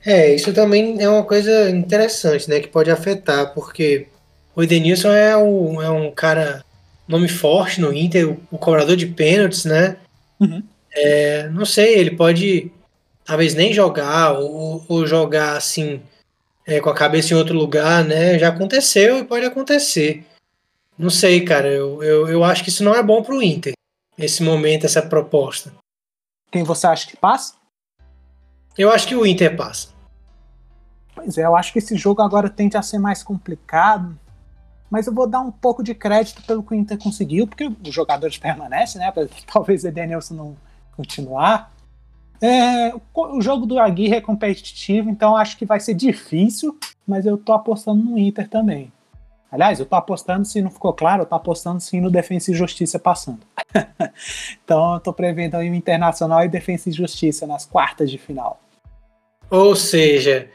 É, 0.05 0.35
isso 0.35 0.53
também 0.53 1.01
é 1.01 1.09
uma 1.09 1.25
coisa 1.25 1.71
interessante, 1.71 2.49
né? 2.49 2.61
Que 2.61 2.69
pode 2.69 2.91
afetar, 2.91 3.55
porque 3.55 4.07
o 4.55 4.63
Edenilson 4.63 5.13
é, 5.13 5.37
um 5.37 5.81
é 5.81 5.91
um 5.91 6.11
cara, 6.11 6.65
nome 7.09 7.29
forte 7.29 7.81
no 7.81 7.93
Inter, 7.93 8.31
o, 8.31 8.41
o 8.51 8.59
cobrador 8.59 8.97
de 8.97 9.07
pênaltis, 9.07 9.65
né? 9.65 9.97
Uhum. 10.39 10.63
É, 10.93 11.49
não 11.49 11.65
sei, 11.65 11.95
ele 11.95 12.11
pode 12.13 12.71
talvez 13.25 13.55
nem 13.55 13.73
jogar, 13.73 14.33
ou, 14.39 14.85
ou 14.87 15.07
jogar 15.07 15.57
assim, 15.57 16.01
é, 16.67 16.81
com 16.81 16.91
a 16.91 16.95
cabeça 16.95 17.33
em 17.33 17.37
outro 17.37 17.57
lugar, 17.57 18.05
né? 18.05 18.39
Já 18.39 18.49
aconteceu 18.49 19.19
e 19.19 19.25
pode 19.25 19.47
acontecer. 19.47 20.25
Não 20.99 21.11
sei, 21.11 21.41
cara. 21.41 21.69
Eu, 21.69 22.03
eu, 22.03 22.29
eu 22.29 22.45
acho 22.45 22.63
que 22.63 22.69
isso 22.69 22.85
não 22.85 22.95
é 22.95 23.03
bom 23.03 23.23
pro 23.23 23.43
Inter. 23.43 23.73
Esse 24.19 24.43
momento, 24.43 24.85
essa 24.85 25.03
proposta. 25.03 25.73
Quem 26.55 26.63
você 26.63 26.87
acha 26.87 27.09
que 27.09 27.17
passa? 27.17 27.55
Eu 28.79 28.93
acho 28.93 29.09
que 29.09 29.17
o 29.17 29.27
Inter 29.27 29.57
passa. 29.57 29.89
Pois 31.13 31.37
é, 31.37 31.45
eu 31.45 31.57
acho 31.57 31.73
que 31.73 31.81
esse 31.81 31.97
jogo 31.97 32.23
agora 32.23 32.49
tende 32.49 32.77
a 32.77 32.83
ser 32.83 33.01
mais 33.01 33.25
complicado. 33.25 34.17
Mas 34.89 35.09
eu 35.09 35.13
vou 35.13 35.27
dar 35.27 35.41
um 35.41 35.51
pouco 35.51 35.83
de 35.83 35.97
crédito 35.97 36.45
pelo 36.45 36.63
que 36.63 36.73
o 36.73 36.77
Inter 36.77 36.97
conseguiu, 36.97 37.49
porque 37.49 37.67
os 37.67 37.93
jogadores 37.93 38.39
permanecem, 38.39 39.01
né? 39.01 39.13
Talvez 39.53 39.83
o 39.83 39.89
Edenilson 39.89 40.35
não 40.35 40.57
continuar. 40.97 41.73
É, 42.41 42.95
o 43.13 43.41
jogo 43.41 43.67
do 43.67 43.81
Aguirre 43.81 44.15
é 44.15 44.21
competitivo, 44.21 45.11
então 45.11 45.35
acho 45.35 45.59
que 45.59 45.67
vai 45.67 45.81
ser 45.81 45.95
difícil, 45.95 46.79
mas 47.05 47.27
eu 47.27 47.37
tô 47.37 47.53
apostando 47.53 48.01
no 48.01 48.17
Inter 48.17 48.49
também. 48.49 48.93
Aliás, 49.55 49.79
eu 49.79 49.87
tô 49.87 49.95
apostando, 49.95 50.45
se 50.45 50.61
não 50.61 50.69
ficou 50.69 50.93
claro, 50.93 51.23
eu 51.23 51.27
tô 51.27 51.37
apostando 51.37 51.81
sim 51.81 52.01
no 52.01 52.11
Defensa 52.11 52.51
e 52.51 52.55
Justiça 52.55 52.99
passando. 52.99 53.39
então 54.65 54.95
eu 54.95 54.99
tô 54.99 55.13
prevendo 55.13 55.55
aí 55.55 55.71
o 55.71 55.75
Internacional 55.77 56.45
e 56.45 56.49
Defensa 56.49 56.89
e 56.89 56.93
Justiça 56.93 57.47
nas 57.47 57.65
quartas 57.65 58.11
de 58.11 58.19
final. 58.19 58.59
Ou 59.49 59.77
seja, 59.77 60.51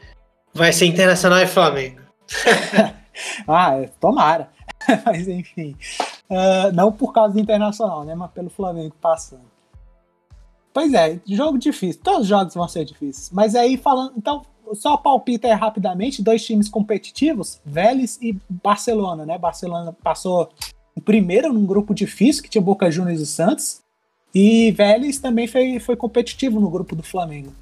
vai 0.52 0.70
ser 0.70 0.84
Internacional 0.84 1.38
e 1.38 1.46
Flamengo. 1.46 2.02
ah, 3.48 3.76
é, 3.78 3.86
tomara. 3.98 4.50
mas 5.06 5.26
enfim, 5.28 5.74
uh, 6.28 6.70
não 6.74 6.92
por 6.92 7.14
causa 7.14 7.32
do 7.32 7.40
Internacional, 7.40 8.04
né? 8.04 8.14
Mas 8.14 8.30
pelo 8.32 8.50
Flamengo 8.50 8.94
passando. 9.00 9.48
Pois 10.74 10.92
é, 10.92 11.18
jogo 11.26 11.56
difícil. 11.56 12.02
Todos 12.02 12.20
os 12.20 12.26
jogos 12.26 12.52
vão 12.52 12.68
ser 12.68 12.84
difíceis. 12.84 13.30
Mas 13.30 13.54
aí 13.54 13.78
falando, 13.78 14.12
então 14.18 14.42
só 14.74 14.96
palpita 14.96 15.48
é 15.48 15.52
rapidamente, 15.52 16.22
dois 16.22 16.44
times 16.44 16.68
competitivos, 16.68 17.60
Vélez 17.64 18.18
e 18.20 18.36
Barcelona, 18.48 19.24
né? 19.26 19.38
Barcelona 19.38 19.94
passou 20.02 20.50
o 20.94 21.00
primeiro 21.00 21.52
num 21.52 21.66
grupo 21.66 21.94
difícil, 21.94 22.42
que 22.42 22.50
tinha 22.50 22.62
Boca 22.62 22.90
Juniors 22.90 23.20
e 23.20 23.26
Santos, 23.26 23.80
e 24.34 24.70
Vélez 24.72 25.18
também 25.18 25.46
foi, 25.46 25.78
foi 25.80 25.96
competitivo 25.96 26.60
no 26.60 26.70
grupo 26.70 26.94
do 26.94 27.02
Flamengo. 27.02 27.52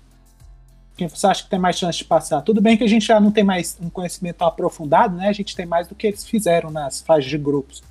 Quem 0.97 1.09
você 1.09 1.27
acha 1.29 1.45
que 1.45 1.51
tem 1.51 1.59
mais 1.59 1.79
chance 1.79 1.99
de 1.99 2.05
passar? 2.05 2.43
Tudo 2.43 2.61
bem 2.61 2.77
que 2.77 2.83
a 2.83 2.89
gente 2.89 3.07
já 3.07 3.21
não 3.21 3.31
tem 3.31 3.45
mais 3.45 3.79
um 3.81 3.89
conhecimento 3.89 4.43
aprofundado, 4.43 5.17
né? 5.17 5.29
A 5.29 5.33
gente 5.33 5.55
tem 5.55 5.65
mais 5.65 5.87
do 5.87 5.95
que 5.95 6.09
eles 6.09 6.25
fizeram 6.25 6.71
nas 6.71 7.01
fases 7.01 7.31
de 7.31 7.39
grupos. 7.39 7.83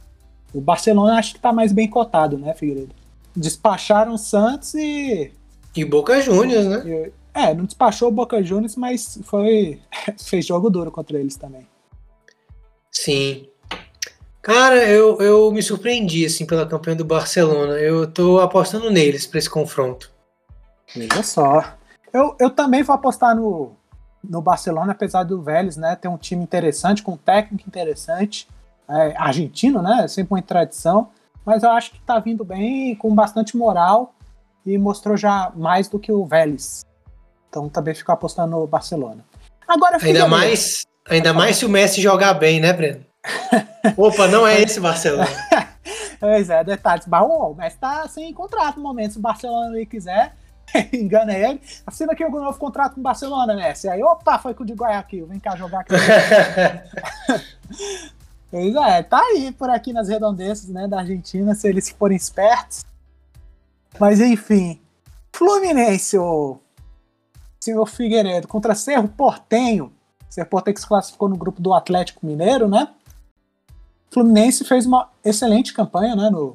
O 0.53 0.59
Barcelona 0.59 1.17
acho 1.17 1.35
que 1.35 1.39
tá 1.39 1.53
mais 1.53 1.71
bem 1.71 1.87
cotado, 1.87 2.37
né, 2.37 2.53
Figueiredo? 2.53 2.93
Despacharam 3.35 4.17
Santos 4.17 4.73
e. 4.73 5.31
E 5.75 5.85
Boca 5.85 6.19
Juniors, 6.21 6.65
né? 6.65 7.11
É, 7.37 7.53
não 7.53 7.65
despachou 7.65 8.07
o 8.07 8.11
Boca 8.11 8.41
Juniors, 8.41 8.75
mas 8.75 9.19
foi 9.21 9.79
fez 10.17 10.43
jogo 10.43 10.71
duro 10.71 10.91
contra 10.91 11.19
eles 11.19 11.35
também. 11.35 11.67
Sim. 12.91 13.47
Cara, 14.41 14.83
eu, 14.87 15.21
eu 15.21 15.51
me 15.51 15.61
surpreendi 15.61 16.25
assim 16.25 16.47
pela 16.47 16.65
campanha 16.65 16.95
do 16.95 17.05
Barcelona. 17.05 17.73
Eu 17.73 18.11
tô 18.11 18.39
apostando 18.39 18.89
neles 18.89 19.27
para 19.27 19.37
esse 19.37 19.49
confronto. 19.49 20.11
Veja 20.95 21.21
só. 21.21 21.75
Eu, 22.11 22.35
eu 22.39 22.49
também 22.49 22.81
vou 22.81 22.95
apostar 22.95 23.35
no, 23.35 23.73
no 24.27 24.41
Barcelona, 24.41 24.93
apesar 24.93 25.23
do 25.23 25.39
Vélez, 25.39 25.77
né? 25.77 25.95
Ter 25.95 26.07
um 26.07 26.17
time 26.17 26.41
interessante, 26.41 27.03
com 27.03 27.11
um 27.11 27.17
técnico 27.17 27.67
interessante. 27.67 28.47
É, 28.89 29.15
argentino, 29.15 29.79
né? 29.83 30.07
Sempre 30.07 30.33
uma 30.33 30.41
tradição. 30.41 31.09
Mas 31.45 31.61
eu 31.61 31.69
acho 31.69 31.91
que 31.91 31.99
tá 31.99 32.17
vindo 32.17 32.43
bem, 32.43 32.95
com 32.95 33.13
bastante 33.13 33.55
moral. 33.55 34.15
E 34.65 34.75
mostrou 34.75 35.15
já 35.15 35.51
mais 35.55 35.87
do 35.87 35.99
que 35.99 36.11
o 36.11 36.25
Vélez 36.25 36.86
então 37.57 37.69
também 37.69 37.95
fico 37.95 38.11
apostando 38.11 38.51
no 38.51 38.67
Barcelona. 38.67 39.25
Agora 39.67 39.97
Ainda 40.01 40.27
mais, 40.27 40.85
ainda 41.09 41.33
mais 41.33 41.57
se 41.57 41.65
o 41.65 41.69
Messi 41.69 42.01
jogar 42.01 42.33
bem, 42.35 42.59
né, 42.59 42.71
Breno? 42.71 43.05
Opa, 43.97 44.27
não 44.27 44.47
é 44.47 44.61
esse 44.61 44.79
Barcelona. 44.79 45.27
pois 46.19 46.49
é, 46.49 46.63
detalhes. 46.63 47.05
O 47.07 47.53
Messi 47.55 47.77
tá 47.77 48.07
sem 48.07 48.33
contrato 48.33 48.77
no 48.77 48.83
momento. 48.83 49.13
Se 49.13 49.17
o 49.17 49.21
Barcelona 49.21 49.75
ele 49.75 49.85
quiser, 49.85 50.35
engana 50.93 51.33
ele. 51.33 51.59
Assina 51.85 52.13
aqui 52.13 52.23
o 52.23 52.27
um 52.27 52.43
novo 52.43 52.57
contrato 52.57 52.93
com 52.93 52.99
o 53.01 53.03
Barcelona, 53.03 53.55
Messi. 53.55 53.89
Aí, 53.89 54.01
opa, 54.03 54.37
foi 54.39 54.53
com 54.53 54.63
o 54.63 54.65
de 54.65 54.73
Guayaquil. 54.73 55.27
Vem 55.27 55.39
cá 55.39 55.55
jogar 55.55 55.81
aqui. 55.81 55.93
Pois 58.49 58.73
é, 58.75 59.03
tá 59.03 59.19
aí 59.19 59.51
por 59.51 59.69
aqui 59.69 59.91
nas 59.91 60.07
redondezas 60.07 60.69
né, 60.69 60.87
da 60.87 60.99
Argentina, 60.99 61.53
se 61.53 61.67
eles 61.67 61.89
forem 61.89 62.15
espertos. 62.15 62.85
Mas 63.99 64.21
enfim, 64.21 64.79
Fluminense, 65.33 66.17
o 66.17 66.57
senhor 67.67 67.85
Figueiredo, 67.85 68.47
contra 68.47 68.73
Cerro 68.73 69.09
Portenho. 69.09 69.91
Cerro 70.29 70.47
Portenho 70.49 70.75
que 70.75 70.81
se 70.81 70.87
classificou 70.87 71.27
no 71.27 71.35
grupo 71.35 71.61
do 71.61 71.73
Atlético 71.73 72.25
Mineiro, 72.25 72.67
né? 72.67 72.89
Fluminense 74.09 74.63
fez 74.63 74.85
uma 74.85 75.09
excelente 75.23 75.73
campanha 75.73 76.15
né, 76.15 76.29
no, 76.29 76.53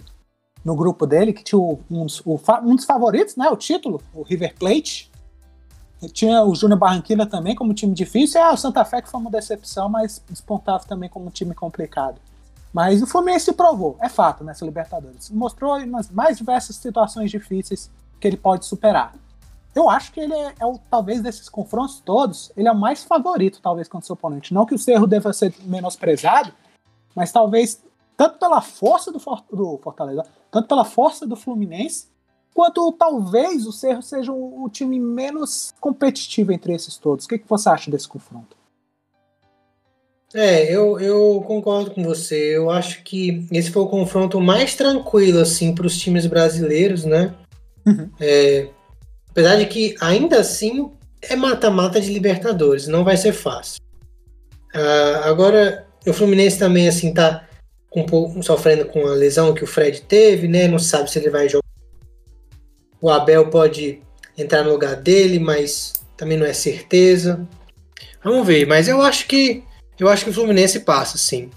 no 0.64 0.74
grupo 0.74 1.06
dele, 1.06 1.34
que 1.34 1.44
tinha 1.44 1.58
um, 1.58 1.78
um, 1.90 2.06
um 2.64 2.76
dos 2.76 2.84
favoritos, 2.86 3.36
né? 3.36 3.48
O 3.50 3.56
título, 3.56 4.00
o 4.14 4.22
River 4.22 4.54
Plate. 4.58 5.10
Tinha 6.12 6.42
o 6.42 6.54
Júnior 6.54 6.80
Barranquilla 6.80 7.26
também 7.26 7.54
como 7.54 7.74
time 7.74 7.94
difícil, 7.94 8.40
e 8.40 8.42
ah, 8.42 8.52
o 8.52 8.56
Santa 8.56 8.84
Fé 8.84 9.00
que 9.00 9.08
foi 9.08 9.20
uma 9.20 9.30
decepção, 9.30 9.88
mas 9.88 10.20
despontava 10.28 10.84
também 10.84 11.08
como 11.08 11.26
um 11.26 11.30
time 11.30 11.54
complicado. 11.54 12.20
Mas 12.72 13.02
o 13.02 13.06
Fluminense 13.06 13.44
se 13.44 13.52
provou, 13.52 13.96
é 14.00 14.08
fato, 14.08 14.42
nessa 14.42 14.64
Libertadores. 14.64 15.30
Mostrou 15.30 15.84
nas 15.86 16.10
mais 16.10 16.38
diversas 16.38 16.74
situações 16.76 17.30
difíceis 17.30 17.90
que 18.18 18.26
ele 18.26 18.36
pode 18.36 18.64
superar. 18.64 19.14
Eu 19.74 19.88
acho 19.88 20.12
que 20.12 20.20
ele 20.20 20.34
é, 20.34 20.54
é 20.60 20.66
o, 20.66 20.78
talvez 20.90 21.22
desses 21.22 21.48
confrontos 21.48 22.00
todos, 22.00 22.52
ele 22.56 22.68
é 22.68 22.72
o 22.72 22.78
mais 22.78 23.02
favorito, 23.02 23.60
talvez, 23.62 23.88
contra 23.88 24.04
o 24.04 24.06
seu 24.06 24.14
oponente. 24.14 24.52
Não 24.52 24.66
que 24.66 24.74
o 24.74 24.78
Cerro 24.78 25.06
deva 25.06 25.32
ser 25.32 25.54
menosprezado, 25.64 26.52
mas 27.14 27.32
talvez, 27.32 27.82
tanto 28.16 28.38
pela 28.38 28.60
força 28.60 29.10
do, 29.10 29.18
do 29.50 29.78
Fortaleza, 29.82 30.24
tanto 30.50 30.68
pela 30.68 30.84
força 30.84 31.26
do 31.26 31.36
Fluminense, 31.36 32.08
quanto 32.54 32.92
talvez 32.92 33.66
o 33.66 33.72
Cerro 33.72 34.02
seja 34.02 34.30
o, 34.30 34.64
o 34.64 34.68
time 34.68 35.00
menos 35.00 35.72
competitivo 35.80 36.52
entre 36.52 36.74
esses 36.74 36.98
todos. 36.98 37.24
O 37.24 37.28
que, 37.28 37.38
que 37.38 37.48
você 37.48 37.68
acha 37.68 37.90
desse 37.90 38.08
confronto? 38.08 38.56
É, 40.34 40.74
eu, 40.74 40.98
eu 40.98 41.44
concordo 41.46 41.90
com 41.90 42.02
você. 42.02 42.56
Eu 42.56 42.70
acho 42.70 43.02
que 43.02 43.46
esse 43.52 43.70
foi 43.70 43.82
o 43.82 43.88
confronto 43.88 44.40
mais 44.40 44.74
tranquilo 44.74 45.40
assim 45.40 45.74
para 45.74 45.86
os 45.86 45.98
times 45.98 46.26
brasileiros, 46.26 47.04
né? 47.04 47.34
Uhum. 47.86 48.10
É, 48.18 48.70
apesar 49.32 49.56
de 49.56 49.66
que 49.66 49.96
ainda 50.00 50.38
assim 50.38 50.92
é 51.20 51.34
mata-mata 51.34 52.00
de 52.00 52.12
Libertadores, 52.12 52.86
não 52.86 53.02
vai 53.02 53.16
ser 53.16 53.32
fácil. 53.32 53.80
Uh, 54.74 55.24
agora, 55.24 55.86
o 56.06 56.12
Fluminense 56.12 56.58
também 56.58 56.88
assim 56.88 57.12
tá 57.12 57.48
um 57.94 58.04
pouco 58.04 58.42
sofrendo 58.42 58.86
com 58.86 59.06
a 59.06 59.12
lesão 59.12 59.52
que 59.52 59.64
o 59.64 59.66
Fred 59.66 60.02
teve, 60.02 60.48
né? 60.48 60.68
Não 60.68 60.78
sabe 60.78 61.10
se 61.10 61.18
ele 61.18 61.28
vai 61.28 61.48
jogar 61.48 61.62
o 63.02 63.10
Abel 63.10 63.50
pode 63.50 64.00
entrar 64.38 64.62
no 64.62 64.70
lugar 64.70 64.94
dele, 64.94 65.40
mas 65.40 65.92
também 66.16 66.38
não 66.38 66.46
é 66.46 66.52
certeza. 66.52 67.46
Vamos 68.22 68.46
ver, 68.46 68.64
mas 68.64 68.86
eu 68.86 69.02
acho 69.02 69.26
que 69.26 69.64
eu 69.98 70.08
acho 70.08 70.24
que 70.24 70.30
o 70.30 70.32
Fluminense 70.32 70.80
passa, 70.80 71.18
sim. 71.18 71.50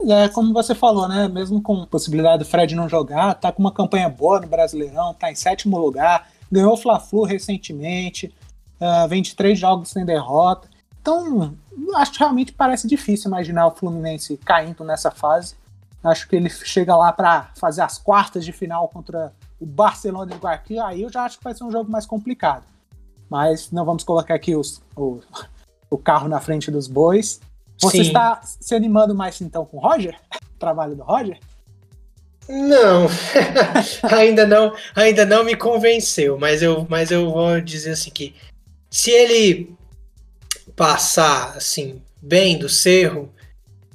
É, 0.00 0.28
como 0.28 0.52
você 0.52 0.74
falou, 0.74 1.08
né? 1.08 1.28
Mesmo 1.28 1.62
com 1.62 1.86
possibilidade 1.86 2.38
do 2.40 2.48
Fred 2.48 2.74
não 2.74 2.88
jogar, 2.88 3.34
tá 3.34 3.52
com 3.52 3.60
uma 3.60 3.72
campanha 3.72 4.08
boa 4.08 4.40
no 4.40 4.46
Brasileirão, 4.46 5.14
tá 5.14 5.30
em 5.30 5.34
sétimo 5.34 5.78
lugar, 5.78 6.28
ganhou 6.50 6.72
o 6.72 6.76
Fla-Flu 6.76 7.24
recentemente, 7.24 8.34
uh, 8.80 9.22
de 9.22 9.34
três 9.34 9.58
jogos 9.58 9.90
sem 9.90 10.04
derrota. 10.04 10.68
Então, 11.00 11.54
acho 11.96 12.12
que 12.12 12.18
realmente 12.18 12.52
parece 12.52 12.86
difícil 12.86 13.28
imaginar 13.28 13.66
o 13.66 13.72
Fluminense 13.72 14.36
caindo 14.36 14.84
nessa 14.84 15.10
fase. 15.10 15.56
Acho 16.02 16.28
que 16.28 16.34
ele 16.34 16.50
chega 16.50 16.96
lá 16.96 17.12
para 17.12 17.50
fazer 17.56 17.82
as 17.82 17.98
quartas 17.98 18.44
de 18.44 18.52
final 18.52 18.88
contra 18.88 19.32
o 19.60 19.66
Barcelona 19.66 20.32
de 20.32 20.38
Guayaquil, 20.38 20.82
aí 20.82 21.02
eu 21.02 21.10
já 21.10 21.24
acho 21.24 21.38
que 21.38 21.44
vai 21.44 21.54
ser 21.54 21.62
um 21.62 21.70
jogo 21.70 21.90
mais 21.90 22.04
complicado. 22.04 22.64
Mas 23.30 23.70
não 23.70 23.84
vamos 23.84 24.02
colocar 24.02 24.34
aqui 24.34 24.56
os, 24.56 24.82
o, 24.96 25.20
o 25.88 25.96
carro 25.96 26.28
na 26.28 26.40
frente 26.40 26.70
dos 26.70 26.88
bois. 26.88 27.40
Você 27.82 27.98
Sim. 27.98 28.02
está 28.04 28.40
se 28.42 28.74
animando 28.74 29.14
mais 29.14 29.40
então 29.40 29.64
com 29.64 29.76
o 29.76 29.80
Roger? 29.80 30.16
O 30.54 30.56
trabalho 30.58 30.94
do 30.94 31.02
Roger? 31.02 31.38
Não, 32.48 33.06
ainda 34.10 34.46
não, 34.46 34.74
ainda 34.94 35.24
não 35.24 35.44
me 35.44 35.54
convenceu, 35.54 36.38
mas 36.38 36.62
eu, 36.62 36.86
mas 36.88 37.10
eu 37.10 37.30
vou 37.30 37.60
dizer 37.60 37.92
assim 37.92 38.10
que 38.10 38.34
se 38.90 39.10
ele 39.10 39.74
passar 40.74 41.56
assim 41.56 42.02
bem 42.20 42.58
do 42.58 42.68
cerro, 42.68 43.32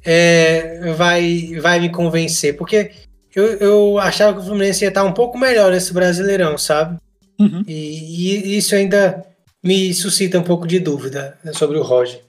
é, 0.04 0.94
vai, 0.94 1.56
vai 1.62 1.80
me 1.80 1.90
convencer, 1.90 2.56
porque 2.56 2.92
eu, 3.36 3.46
eu 3.58 4.00
achava 4.00 4.34
que 4.34 4.40
o 4.40 4.46
Fluminense 4.46 4.84
ia 4.84 4.90
estar 4.90 5.04
um 5.04 5.14
pouco 5.14 5.38
melhor 5.38 5.72
nesse 5.72 5.94
Brasileirão, 5.94 6.58
sabe? 6.58 6.98
Uhum. 7.40 7.64
E, 7.68 8.54
e, 8.54 8.58
isso 8.58 8.74
ainda 8.74 9.26
me 9.64 9.94
suscita 9.94 10.40
um 10.40 10.44
pouco 10.44 10.66
de 10.66 10.80
dúvida 10.80 11.38
sobre 11.54 11.78
o 11.78 11.84
Roger. 11.84 12.22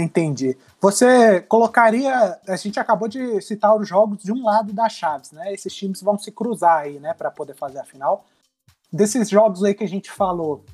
Entendi. 0.00 0.56
Você 0.80 1.40
colocaria. 1.40 2.38
A 2.46 2.56
gente 2.56 2.78
acabou 2.78 3.08
de 3.08 3.40
citar 3.40 3.74
os 3.74 3.88
jogos 3.88 4.22
de 4.22 4.32
um 4.32 4.44
lado 4.44 4.72
das 4.72 4.92
chaves, 4.92 5.32
né? 5.32 5.52
Esses 5.52 5.74
times 5.74 6.00
vão 6.00 6.16
se 6.16 6.30
cruzar 6.30 6.78
aí, 6.78 7.00
né, 7.00 7.12
para 7.14 7.30
poder 7.30 7.54
fazer 7.54 7.80
a 7.80 7.84
final. 7.84 8.24
Desses 8.92 9.28
jogos 9.28 9.64
aí 9.64 9.74
que 9.74 9.82
a 9.82 9.88
gente 9.88 10.10
falou, 10.10 10.64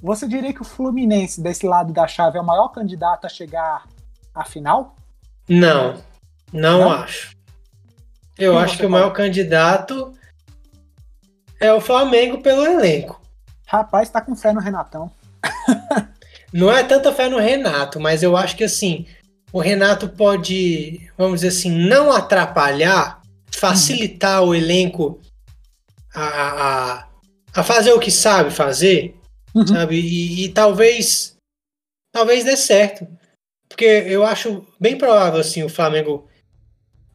você 0.00 0.28
diria 0.28 0.52
que 0.52 0.62
o 0.62 0.64
Fluminense, 0.64 1.40
desse 1.40 1.66
lado 1.66 1.92
da 1.92 2.06
chave, 2.06 2.38
é 2.38 2.40
o 2.40 2.46
maior 2.46 2.68
candidato 2.68 3.24
a 3.26 3.28
chegar 3.28 3.84
à 4.32 4.44
final? 4.44 4.94
Não, 5.48 5.94
não, 6.52 6.78
não? 6.78 6.92
acho. 6.92 7.36
Eu 8.38 8.52
Quem 8.52 8.62
acho 8.62 8.78
que 8.78 8.86
o 8.86 8.90
maior 8.90 9.12
candidato 9.12 10.12
é 11.58 11.72
o 11.72 11.80
Flamengo 11.80 12.40
pelo 12.40 12.64
elenco. 12.64 13.20
Rapaz, 13.66 14.08
tá 14.08 14.20
com 14.20 14.36
fé 14.36 14.52
no 14.52 14.60
Renatão. 14.60 15.10
Não 16.52 16.70
é 16.70 16.82
tanta 16.82 17.12
fé 17.12 17.28
no 17.28 17.38
Renato, 17.38 18.00
mas 18.00 18.22
eu 18.22 18.36
acho 18.36 18.56
que 18.56 18.64
assim, 18.64 19.06
o 19.52 19.60
Renato 19.60 20.08
pode, 20.08 21.10
vamos 21.16 21.40
dizer 21.40 21.48
assim, 21.48 21.70
não 21.70 22.12
atrapalhar, 22.12 23.22
facilitar 23.50 24.42
uhum. 24.42 24.48
o 24.48 24.54
elenco 24.54 25.20
a, 26.14 26.24
a, 26.24 27.08
a, 27.54 27.62
fazer 27.62 27.92
o 27.92 28.00
que 28.00 28.10
sabe 28.10 28.50
fazer, 28.50 29.14
uhum. 29.54 29.66
sabe? 29.66 30.00
E, 30.00 30.44
e, 30.44 30.48
talvez 30.50 31.36
talvez 32.12 32.44
dê 32.44 32.56
certo. 32.56 33.06
Porque 33.68 33.84
eu 33.84 34.24
acho 34.24 34.66
bem 34.80 34.96
provável 34.96 35.40
assim 35.40 35.62
o 35.62 35.68
Flamengo 35.68 36.28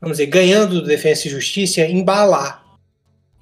vamos 0.03 0.17
dizer, 0.17 0.29
ganhando 0.29 0.81
do 0.81 0.87
Defensa 0.87 1.27
e 1.27 1.31
Justiça, 1.31 1.79
embalar 1.85 2.61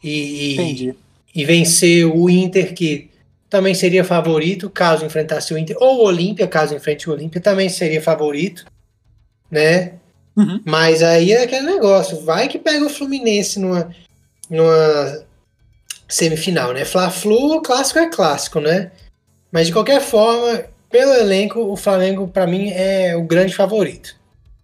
e, 0.03 0.93
e, 1.33 1.43
vencer 1.43 2.05
o 2.05 2.29
Inter, 2.29 2.75
que 2.75 3.09
também 3.51 3.75
seria 3.75 4.05
favorito 4.05 4.69
caso 4.69 5.05
enfrentasse 5.05 5.53
o 5.53 5.57
Inter, 5.57 5.75
ou 5.77 5.97
o 5.97 6.05
Olímpia, 6.05 6.47
caso 6.47 6.73
enfrente 6.73 7.09
o 7.09 7.13
Olímpia, 7.13 7.41
também 7.41 7.67
seria 7.67 8.01
favorito, 8.01 8.65
né? 9.51 9.95
Uhum. 10.37 10.61
Mas 10.65 11.03
aí 11.03 11.33
é 11.33 11.43
aquele 11.43 11.65
negócio, 11.65 12.21
vai 12.21 12.47
que 12.47 12.57
pega 12.57 12.85
o 12.85 12.89
Fluminense 12.89 13.59
numa, 13.59 13.93
numa 14.49 15.25
semifinal, 16.07 16.71
né? 16.71 16.85
Fla-Flu, 16.85 17.61
clássico 17.61 17.99
é 17.99 18.09
clássico, 18.09 18.61
né? 18.61 18.89
Mas 19.51 19.67
de 19.67 19.73
qualquer 19.73 19.99
forma, 19.99 20.63
pelo 20.89 21.13
elenco, 21.13 21.59
o 21.59 21.75
Flamengo, 21.75 22.29
para 22.29 22.47
mim, 22.47 22.69
é 22.69 23.17
o 23.17 23.23
grande 23.23 23.53
favorito 23.53 24.15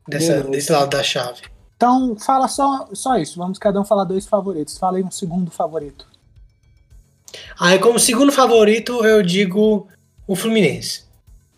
dessa, 0.07 0.43
desse 0.43 0.71
lado 0.71 0.89
da 0.89 1.03
chave. 1.03 1.41
Então, 1.75 2.15
fala 2.15 2.47
só, 2.47 2.87
só 2.93 3.17
isso. 3.17 3.37
Vamos 3.37 3.59
cada 3.59 3.81
um 3.81 3.83
falar 3.83 4.05
dois 4.05 4.25
favoritos. 4.25 4.77
Fala 4.77 4.97
aí 4.97 5.03
um 5.03 5.11
segundo 5.11 5.51
favorito. 5.51 6.07
Aí, 7.59 7.79
como 7.79 7.99
segundo 7.99 8.31
favorito, 8.31 9.05
eu 9.05 9.23
digo 9.23 9.87
o 10.27 10.35
Fluminense. 10.35 11.05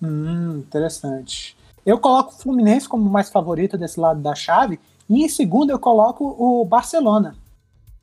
Hum, 0.01 0.59
interessante. 0.59 1.55
Eu 1.85 1.97
coloco 1.99 2.33
o 2.33 2.37
Fluminense 2.37 2.87
como 2.87 3.09
mais 3.09 3.29
favorito 3.29 3.77
desse 3.77 3.99
lado 3.99 4.21
da 4.21 4.35
chave. 4.35 4.79
E 5.09 5.23
em 5.23 5.29
segundo, 5.29 5.71
eu 5.71 5.79
coloco 5.79 6.35
o 6.37 6.63
Barcelona 6.65 7.35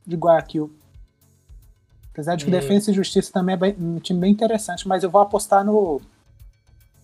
de 0.05 0.15
Guayaquil. 0.15 0.71
Apesar 2.11 2.35
de 2.35 2.45
que 2.45 2.49
hum. 2.49 2.53
Defesa 2.53 2.91
e 2.91 2.93
Justiça 2.93 3.31
também 3.31 3.53
é 3.53 3.57
bem, 3.57 3.75
um 3.79 3.99
time 3.99 4.19
bem 4.19 4.31
interessante, 4.31 4.87
mas 4.87 5.03
eu 5.03 5.09
vou 5.09 5.21
apostar 5.21 5.63
no 5.63 6.01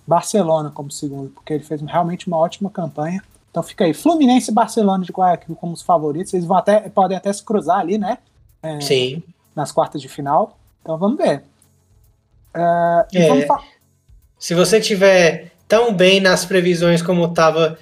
Barcelona 0.06 0.72
como 0.72 0.92
segundo, 0.92 1.30
porque 1.30 1.54
ele 1.54 1.64
fez 1.64 1.82
realmente 1.82 2.28
uma 2.28 2.38
ótima 2.38 2.70
campanha. 2.70 3.24
Então 3.50 3.62
fica 3.62 3.86
aí, 3.86 3.94
Fluminense 3.94 4.50
e 4.50 4.54
Barcelona 4.54 5.06
de 5.06 5.12
Guayaquil 5.12 5.56
como 5.56 5.74
os 5.74 5.82
favoritos. 5.82 6.34
Eles 6.34 6.46
vão 6.46 6.58
até, 6.58 6.90
podem 6.90 7.16
até 7.16 7.32
se 7.32 7.44
cruzar 7.44 7.80
ali, 7.80 7.98
né? 7.98 8.18
É, 8.62 8.82
Sim. 8.82 9.22
Nas 9.56 9.72
quartas 9.72 10.02
de 10.02 10.10
final. 10.10 10.58
Então 10.84 10.98
vamos 10.98 11.18
ver. 11.18 11.44
Uh, 12.54 13.08
é, 13.12 13.28
vamos 13.28 13.46
se 14.38 14.54
você 14.54 14.80
tiver 14.80 15.54
tão 15.68 15.94
bem 15.94 16.20
nas 16.20 16.44
previsões 16.44 17.02
como 17.02 17.26
estava 17.26 17.80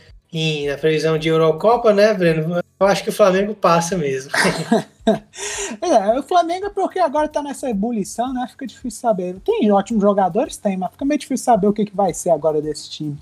na 0.67 0.77
previsão 0.77 1.17
de 1.17 1.27
Eurocopa, 1.27 1.91
né, 1.91 2.13
Breno? 2.13 2.61
Eu 2.79 2.87
acho 2.87 3.03
que 3.03 3.09
o 3.09 3.13
Flamengo 3.13 3.53
passa 3.55 3.97
mesmo. 3.97 4.31
é, 5.81 6.19
o 6.19 6.23
Flamengo 6.23 6.67
é 6.67 6.69
porque 6.69 6.99
agora 6.99 7.25
está 7.25 7.41
nessa 7.41 7.69
ebulição, 7.69 8.31
né? 8.31 8.47
Fica 8.47 8.67
difícil 8.67 9.01
saber. 9.01 9.39
Tem 9.39 9.71
ótimos 9.71 10.01
jogadores? 10.01 10.57
Tem, 10.57 10.77
mas 10.77 10.91
fica 10.91 11.03
meio 11.03 11.19
difícil 11.19 11.43
saber 11.43 11.67
o 11.67 11.73
que, 11.73 11.85
que 11.85 11.95
vai 11.95 12.13
ser 12.13 12.29
agora 12.29 12.61
desse 12.61 12.89
time. 12.89 13.17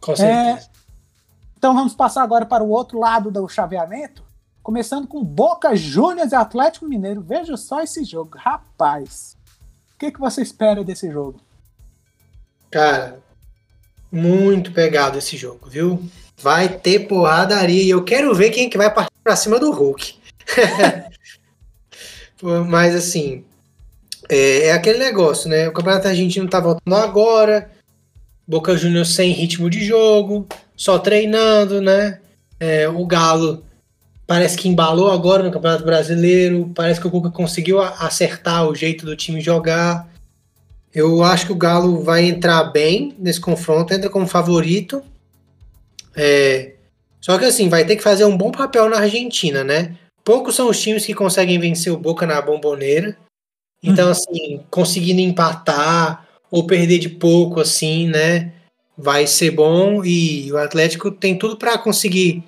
Com 0.00 0.14
certeza. 0.14 0.38
É, 0.38 0.78
então 1.56 1.74
vamos 1.74 1.94
passar 1.94 2.22
agora 2.22 2.44
para 2.46 2.62
o 2.62 2.68
outro 2.68 2.98
lado 2.98 3.30
do 3.30 3.48
chaveamento, 3.48 4.22
começando 4.68 5.06
com 5.06 5.24
Boca 5.24 5.74
Juniors 5.74 6.32
e 6.32 6.34
Atlético 6.34 6.86
Mineiro. 6.86 7.22
Veja 7.22 7.56
só 7.56 7.80
esse 7.80 8.04
jogo, 8.04 8.36
rapaz. 8.36 9.34
O 9.94 9.98
que, 9.98 10.12
que 10.12 10.20
você 10.20 10.42
espera 10.42 10.84
desse 10.84 11.10
jogo? 11.10 11.40
Cara, 12.70 13.18
muito 14.12 14.70
pegado 14.70 15.16
esse 15.16 15.38
jogo, 15.38 15.70
viu? 15.70 16.06
Vai 16.36 16.68
ter 16.68 17.08
porradaria 17.08 17.82
e 17.82 17.88
eu 17.88 18.04
quero 18.04 18.34
ver 18.34 18.50
quem 18.50 18.68
que 18.68 18.76
vai 18.76 18.92
partir 18.92 19.16
pra 19.24 19.36
cima 19.36 19.58
do 19.58 19.70
Hulk. 19.70 20.16
Mas 22.68 22.94
assim, 22.94 23.46
é, 24.28 24.66
é, 24.66 24.72
aquele 24.72 24.98
negócio, 24.98 25.48
né? 25.48 25.66
O 25.66 25.72
Campeonato 25.72 26.08
Argentino 26.08 26.46
tá 26.46 26.60
voltando 26.60 26.94
agora, 26.94 27.70
Boca 28.46 28.76
Juniors 28.76 29.14
sem 29.14 29.32
ritmo 29.32 29.70
de 29.70 29.82
jogo, 29.82 30.46
só 30.76 30.98
treinando, 30.98 31.80
né? 31.80 32.20
É, 32.60 32.86
o 32.86 33.06
Galo 33.06 33.66
parece 34.28 34.58
que 34.58 34.68
embalou 34.68 35.10
agora 35.10 35.42
no 35.42 35.50
Campeonato 35.50 35.86
Brasileiro, 35.86 36.70
parece 36.74 37.00
que 37.00 37.06
o 37.06 37.10
Cuca 37.10 37.30
conseguiu 37.30 37.80
acertar 37.80 38.68
o 38.68 38.74
jeito 38.74 39.06
do 39.06 39.16
time 39.16 39.40
jogar. 39.40 40.06
Eu 40.94 41.22
acho 41.24 41.46
que 41.46 41.52
o 41.52 41.56
Galo 41.56 42.02
vai 42.04 42.26
entrar 42.26 42.64
bem 42.64 43.16
nesse 43.18 43.40
confronto, 43.40 43.94
entra 43.94 44.10
como 44.10 44.26
favorito. 44.26 45.02
É, 46.14 46.74
só 47.22 47.38
que 47.38 47.46
assim, 47.46 47.70
vai 47.70 47.86
ter 47.86 47.96
que 47.96 48.02
fazer 48.02 48.26
um 48.26 48.36
bom 48.36 48.52
papel 48.52 48.90
na 48.90 48.98
Argentina, 48.98 49.64
né? 49.64 49.96
Poucos 50.22 50.54
são 50.54 50.68
os 50.68 50.78
times 50.78 51.06
que 51.06 51.14
conseguem 51.14 51.58
vencer 51.58 51.90
o 51.90 51.96
Boca 51.98 52.26
na 52.26 52.42
bomboneira. 52.42 53.16
Então, 53.82 54.06
uhum. 54.06 54.10
assim, 54.10 54.60
conseguindo 54.70 55.22
empatar 55.22 56.28
ou 56.50 56.66
perder 56.66 56.98
de 56.98 57.08
pouco, 57.08 57.60
assim, 57.60 58.06
né? 58.08 58.52
Vai 58.94 59.26
ser 59.26 59.52
bom 59.52 60.04
e 60.04 60.52
o 60.52 60.58
Atlético 60.58 61.10
tem 61.10 61.38
tudo 61.38 61.56
para 61.56 61.78
conseguir 61.78 62.44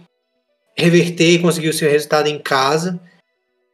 reverter 0.77 1.33
e 1.33 1.39
conseguir 1.39 1.69
o 1.69 1.75
seu 1.75 1.91
resultado 1.91 2.27
em 2.27 2.39
casa. 2.39 3.01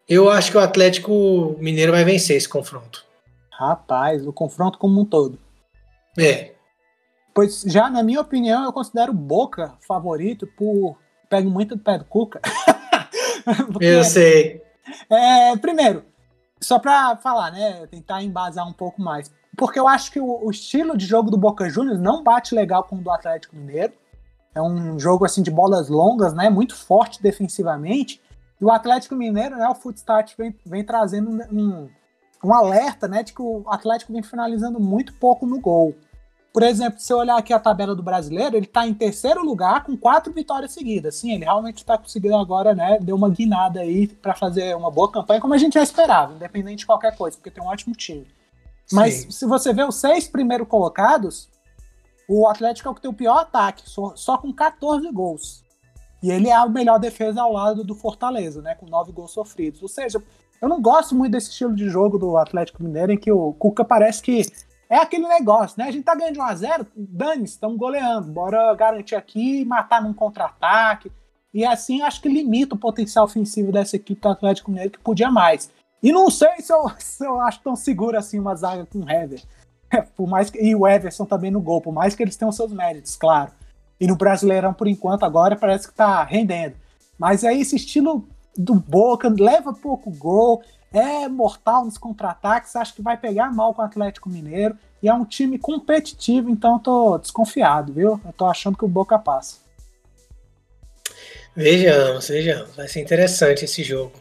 Eu 0.08 0.30
acho 0.30 0.50
que 0.50 0.56
o 0.56 0.60
Atlético 0.60 1.56
Mineiro 1.58 1.92
vai 1.92 2.04
vencer 2.04 2.36
esse 2.36 2.48
confronto. 2.48 3.04
Rapaz, 3.50 4.26
o 4.26 4.32
confronto 4.32 4.78
como 4.78 5.00
um 5.00 5.04
todo. 5.04 5.38
É. 6.18 6.52
Pois 7.34 7.62
já, 7.62 7.90
na 7.90 8.02
minha 8.02 8.20
opinião, 8.20 8.64
eu 8.64 8.72
considero 8.72 9.12
Boca 9.12 9.74
favorito 9.86 10.46
por. 10.56 10.96
Pego 11.28 11.50
muito 11.50 11.74
do 11.74 11.82
pé 11.82 11.98
do 11.98 12.04
Cuca. 12.04 12.40
eu 13.80 14.04
sei. 14.04 14.62
É, 15.10 15.56
primeiro, 15.56 16.04
só 16.60 16.78
para 16.78 17.16
falar, 17.16 17.50
né? 17.50 17.86
Tentar 17.88 18.22
embasar 18.22 18.66
um 18.66 18.72
pouco 18.72 19.02
mais. 19.02 19.30
Porque 19.56 19.78
eu 19.78 19.88
acho 19.88 20.12
que 20.12 20.20
o, 20.20 20.44
o, 20.44 20.50
estilo 20.50 20.96
de 20.96 21.06
jogo 21.06 21.30
do 21.30 21.36
Boca 21.36 21.68
Juniors 21.68 22.00
não 22.00 22.22
bate 22.22 22.54
legal 22.54 22.84
com 22.84 22.96
o 22.96 23.02
do 23.02 23.10
Atlético 23.10 23.56
Mineiro. 23.56 23.92
É 24.56 24.62
um 24.62 24.98
jogo 24.98 25.26
assim 25.26 25.42
de 25.42 25.50
bolas 25.50 25.90
longas, 25.90 26.32
né? 26.32 26.48
Muito 26.48 26.74
forte 26.74 27.22
defensivamente. 27.22 28.22
E 28.58 28.64
o 28.64 28.70
Atlético 28.70 29.14
Mineiro, 29.14 29.54
né? 29.54 29.68
O 29.68 29.74
Footstart 29.74 30.32
vem, 30.36 30.56
vem 30.64 30.82
trazendo 30.82 31.30
um, 31.52 31.90
um 32.42 32.54
alerta, 32.54 33.06
né? 33.06 33.22
De 33.22 33.34
que 33.34 33.42
o 33.42 33.62
Atlético 33.68 34.14
vem 34.14 34.22
finalizando 34.22 34.80
muito 34.80 35.12
pouco 35.16 35.44
no 35.44 35.60
gol. 35.60 35.94
Por 36.54 36.62
exemplo, 36.62 36.98
se 36.98 37.12
eu 37.12 37.18
olhar 37.18 37.36
aqui 37.36 37.52
a 37.52 37.58
tabela 37.58 37.94
do 37.94 38.02
brasileiro, 38.02 38.56
ele 38.56 38.64
está 38.64 38.86
em 38.86 38.94
terceiro 38.94 39.44
lugar 39.44 39.84
com 39.84 39.94
quatro 39.94 40.32
vitórias 40.32 40.72
seguidas. 40.72 41.16
Sim, 41.16 41.32
ele 41.34 41.44
realmente 41.44 41.76
está 41.76 41.98
conseguindo 41.98 42.34
agora, 42.34 42.74
né? 42.74 42.98
Deu 42.98 43.14
uma 43.14 43.28
guinada 43.28 43.80
aí 43.80 44.08
para 44.08 44.34
fazer 44.34 44.74
uma 44.74 44.90
boa 44.90 45.12
campanha, 45.12 45.38
como 45.38 45.52
a 45.52 45.58
gente 45.58 45.74
já 45.74 45.82
esperava, 45.82 46.32
independente 46.32 46.78
de 46.78 46.86
qualquer 46.86 47.14
coisa, 47.14 47.36
porque 47.36 47.50
tem 47.50 47.62
um 47.62 47.66
ótimo 47.66 47.94
time. 47.94 48.26
Mas 48.90 49.14
Sim. 49.16 49.30
se 49.32 49.44
você 49.44 49.74
vê 49.74 49.84
os 49.84 49.96
seis 49.96 50.26
primeiros 50.26 50.66
colocados, 50.66 51.46
o 52.28 52.46
Atlético 52.48 52.88
é 52.88 52.92
o 52.92 52.94
que 52.94 53.00
tem 53.00 53.10
o 53.10 53.14
pior 53.14 53.38
ataque, 53.38 53.88
só, 53.88 54.14
só 54.16 54.38
com 54.38 54.52
14 54.52 55.10
gols. 55.12 55.64
E 56.22 56.30
ele 56.30 56.48
é 56.48 56.54
a 56.54 56.66
melhor 56.66 56.98
defesa 56.98 57.42
ao 57.42 57.52
lado 57.52 57.84
do 57.84 57.94
Fortaleza, 57.94 58.60
né? 58.62 58.74
Com 58.74 58.86
nove 58.86 59.12
gols 59.12 59.32
sofridos. 59.32 59.82
Ou 59.82 59.88
seja, 59.88 60.22
eu 60.60 60.68
não 60.68 60.80
gosto 60.80 61.14
muito 61.14 61.32
desse 61.32 61.50
estilo 61.50 61.74
de 61.74 61.88
jogo 61.88 62.18
do 62.18 62.36
Atlético 62.36 62.82
Mineiro, 62.82 63.12
em 63.12 63.18
que 63.18 63.30
o 63.30 63.52
Cuca 63.52 63.84
parece 63.84 64.22
que 64.22 64.42
é 64.88 64.96
aquele 64.96 65.26
negócio, 65.26 65.78
né? 65.78 65.88
A 65.88 65.90
gente 65.90 66.04
tá 66.04 66.14
ganhando 66.14 66.34
de 66.34 66.40
1x0, 66.40 66.86
dane 66.96 67.44
estamos 67.44 67.76
goleando. 67.76 68.32
Bora 68.32 68.74
garantir 68.74 69.14
aqui 69.14 69.60
e 69.60 69.64
matar 69.64 70.02
num 70.02 70.14
contra-ataque. 70.14 71.12
E 71.52 71.64
assim 71.64 72.02
acho 72.02 72.20
que 72.20 72.28
limita 72.28 72.74
o 72.74 72.78
potencial 72.78 73.24
ofensivo 73.24 73.72
dessa 73.72 73.96
equipe 73.96 74.20
do 74.20 74.28
Atlético 74.28 74.70
Mineiro, 74.70 74.92
que 74.92 74.98
podia 74.98 75.30
mais. 75.30 75.70
E 76.02 76.12
não 76.12 76.30
sei 76.30 76.60
se 76.60 76.72
eu, 76.72 76.90
se 76.98 77.24
eu 77.24 77.40
acho 77.40 77.60
tão 77.60 77.76
seguro 77.76 78.18
assim 78.18 78.38
uma 78.38 78.54
zaga 78.54 78.86
com 78.86 79.00
o 79.00 79.10
Hever. 79.10 79.42
por 80.16 80.28
mais 80.28 80.50
que, 80.50 80.58
e 80.58 80.74
o 80.74 80.86
Everson 80.86 81.24
também 81.24 81.50
no 81.50 81.60
gol, 81.60 81.80
por 81.80 81.92
mais 81.92 82.14
que 82.14 82.22
eles 82.22 82.36
tenham 82.36 82.52
seus 82.52 82.72
méritos, 82.72 83.16
claro. 83.16 83.50
E 84.00 84.06
no 84.06 84.16
Brasileirão, 84.16 84.74
por 84.74 84.86
enquanto, 84.86 85.24
agora 85.24 85.56
parece 85.56 85.88
que 85.88 85.94
tá 85.94 86.22
rendendo. 86.22 86.74
Mas 87.18 87.44
aí 87.44 87.60
esse 87.60 87.76
estilo 87.76 88.28
do 88.56 88.74
Boca 88.74 89.28
leva 89.28 89.72
pouco 89.72 90.10
gol, 90.10 90.62
é 90.92 91.28
mortal 91.28 91.84
nos 91.84 91.98
contra-ataques, 91.98 92.76
acho 92.76 92.94
que 92.94 93.02
vai 93.02 93.16
pegar 93.16 93.52
mal 93.52 93.74
com 93.74 93.82
o 93.82 93.84
Atlético 93.84 94.28
Mineiro 94.28 94.76
e 95.02 95.08
é 95.08 95.14
um 95.14 95.24
time 95.24 95.58
competitivo, 95.58 96.50
então 96.50 96.74
eu 96.74 96.78
tô 96.78 97.18
desconfiado, 97.18 97.92
viu? 97.92 98.20
Eu 98.24 98.32
tô 98.32 98.46
achando 98.46 98.76
que 98.76 98.84
o 98.84 98.88
Boca 98.88 99.18
passa. 99.18 99.58
Vejamos, 101.54 102.28
vejamos, 102.28 102.74
vai 102.74 102.86
ser 102.88 103.00
interessante 103.00 103.64
esse 103.64 103.82
jogo. 103.82 104.12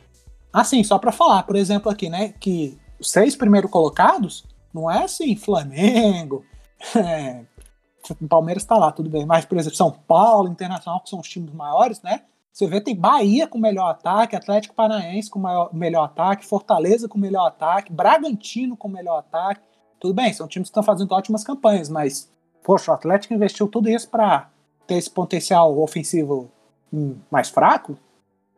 Assim, 0.52 0.84
só 0.84 0.98
para 0.98 1.12
falar, 1.12 1.44
por 1.44 1.56
exemplo, 1.56 1.92
aqui, 1.92 2.10
né, 2.10 2.34
que 2.40 2.78
os 3.00 3.12
seis 3.12 3.36
primeiros 3.36 3.70
colocados 3.70 4.46
não 4.76 4.92
é 4.92 5.06
assim, 5.06 5.36
Flamengo, 5.38 6.44
é, 6.96 7.46
Palmeiras 8.30 8.66
tá 8.66 8.78
lá, 8.78 8.92
tudo 8.92 9.10
bem, 9.10 9.26
mas, 9.26 9.46
por 9.46 9.58
exemplo, 9.58 9.78
São 9.78 9.90
Paulo, 9.90 10.50
Internacional, 10.50 11.02
que 11.02 11.10
são 11.10 11.20
os 11.20 11.30
times 11.30 11.54
maiores, 11.54 12.02
né? 12.02 12.24
Você 12.52 12.68
vê, 12.68 12.80
tem 12.80 12.96
Bahia 12.96 13.48
com 13.48 13.58
melhor 13.58 13.90
ataque, 13.90 14.36
Atlético 14.36 14.76
Paranaense 14.76 15.30
com 15.30 15.40
maior, 15.40 15.74
melhor 15.74 16.04
ataque, 16.04 16.46
Fortaleza 16.46 17.08
com 17.08 17.18
melhor 17.18 17.48
ataque, 17.48 17.92
Bragantino 17.92 18.78
com 18.78 18.88
melhor 18.88 19.20
ataque. 19.20 19.62
Tudo 20.00 20.14
bem, 20.14 20.32
são 20.32 20.48
times 20.48 20.68
que 20.68 20.72
estão 20.72 20.84
fazendo 20.84 21.12
ótimas 21.12 21.44
campanhas, 21.44 21.90
mas, 21.90 22.32
poxa, 22.64 22.92
o 22.92 22.94
Atlético 22.94 23.34
investiu 23.34 23.68
tudo 23.68 23.90
isso 23.90 24.10
para 24.10 24.50
ter 24.86 24.96
esse 24.96 25.10
potencial 25.10 25.78
ofensivo 25.80 26.52
hum, 26.94 27.18
mais 27.32 27.50
fraco. 27.50 27.98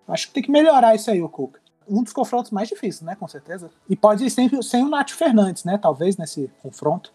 Acho 0.07 0.28
que 0.28 0.34
tem 0.34 0.43
que 0.43 0.51
melhorar 0.51 0.93
isso 0.93 1.09
aí, 1.09 1.22
o 1.22 1.30
Cuca. 1.30 1.59
Um 1.90 2.04
dos 2.04 2.14
confrontos 2.14 2.52
mais 2.52 2.68
difíceis, 2.68 3.02
né, 3.02 3.16
com 3.16 3.28
certeza. 3.28 3.70
E 3.90 3.96
pode 3.96 4.26
ir 4.26 4.30
sem, 4.30 4.50
sem 4.62 4.84
o 4.84 4.90
Nath 4.90 5.12
Fernandes, 5.12 5.64
né, 5.64 5.78
talvez, 5.78 6.18
nesse 6.18 6.52
confronto. 6.62 7.12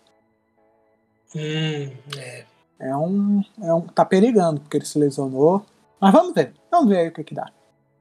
Hum, 1.35 1.91
é. 2.17 2.45
É 2.83 2.97
um, 2.97 3.45
é 3.63 3.73
um. 3.73 3.83
Tá 3.83 4.05
perigando, 4.05 4.61
porque 4.61 4.77
ele 4.77 4.85
se 4.85 4.99
lesionou. 4.99 5.65
Mas 6.01 6.13
vamos 6.13 6.35
ver. 6.35 6.53
Vamos 6.69 6.89
ver 6.89 6.99
aí 6.99 7.09
o 7.09 7.13
que, 7.13 7.23
que 7.23 7.35
dá. 7.35 7.49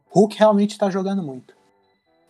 Hulk 0.09 0.37
realmente 0.37 0.71
está 0.71 0.89
jogando 0.89 1.21
muito. 1.21 1.53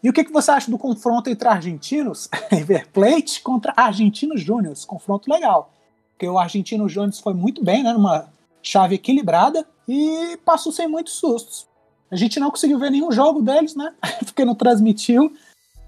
E 0.03 0.09
o 0.09 0.13
que, 0.13 0.23
que 0.23 0.33
você 0.33 0.51
acha 0.51 0.69
do 0.69 0.77
confronto 0.77 1.29
entre 1.29 1.47
argentinos, 1.47 2.27
River 2.51 2.89
Plate 2.89 3.41
contra 3.41 3.73
Argentinos 3.75 4.41
Júniors? 4.41 4.83
Confronto 4.83 5.31
legal. 5.31 5.71
Porque 6.11 6.27
o 6.27 6.37
Argentino 6.37 6.89
Júniors 6.89 7.19
foi 7.19 7.33
muito 7.33 7.63
bem, 7.63 7.83
né? 7.83 7.93
Numa 7.93 8.27
chave 8.61 8.95
equilibrada 8.95 9.65
e 9.87 10.37
passou 10.43 10.73
sem 10.73 10.87
muitos 10.87 11.13
sustos. 11.13 11.65
A 12.11 12.15
gente 12.17 12.39
não 12.39 12.51
conseguiu 12.51 12.77
ver 12.77 12.91
nenhum 12.91 13.11
jogo 13.11 13.41
deles, 13.41 13.73
né? 13.75 13.93
Porque 14.25 14.43
não 14.43 14.53
transmitiu. 14.53 15.33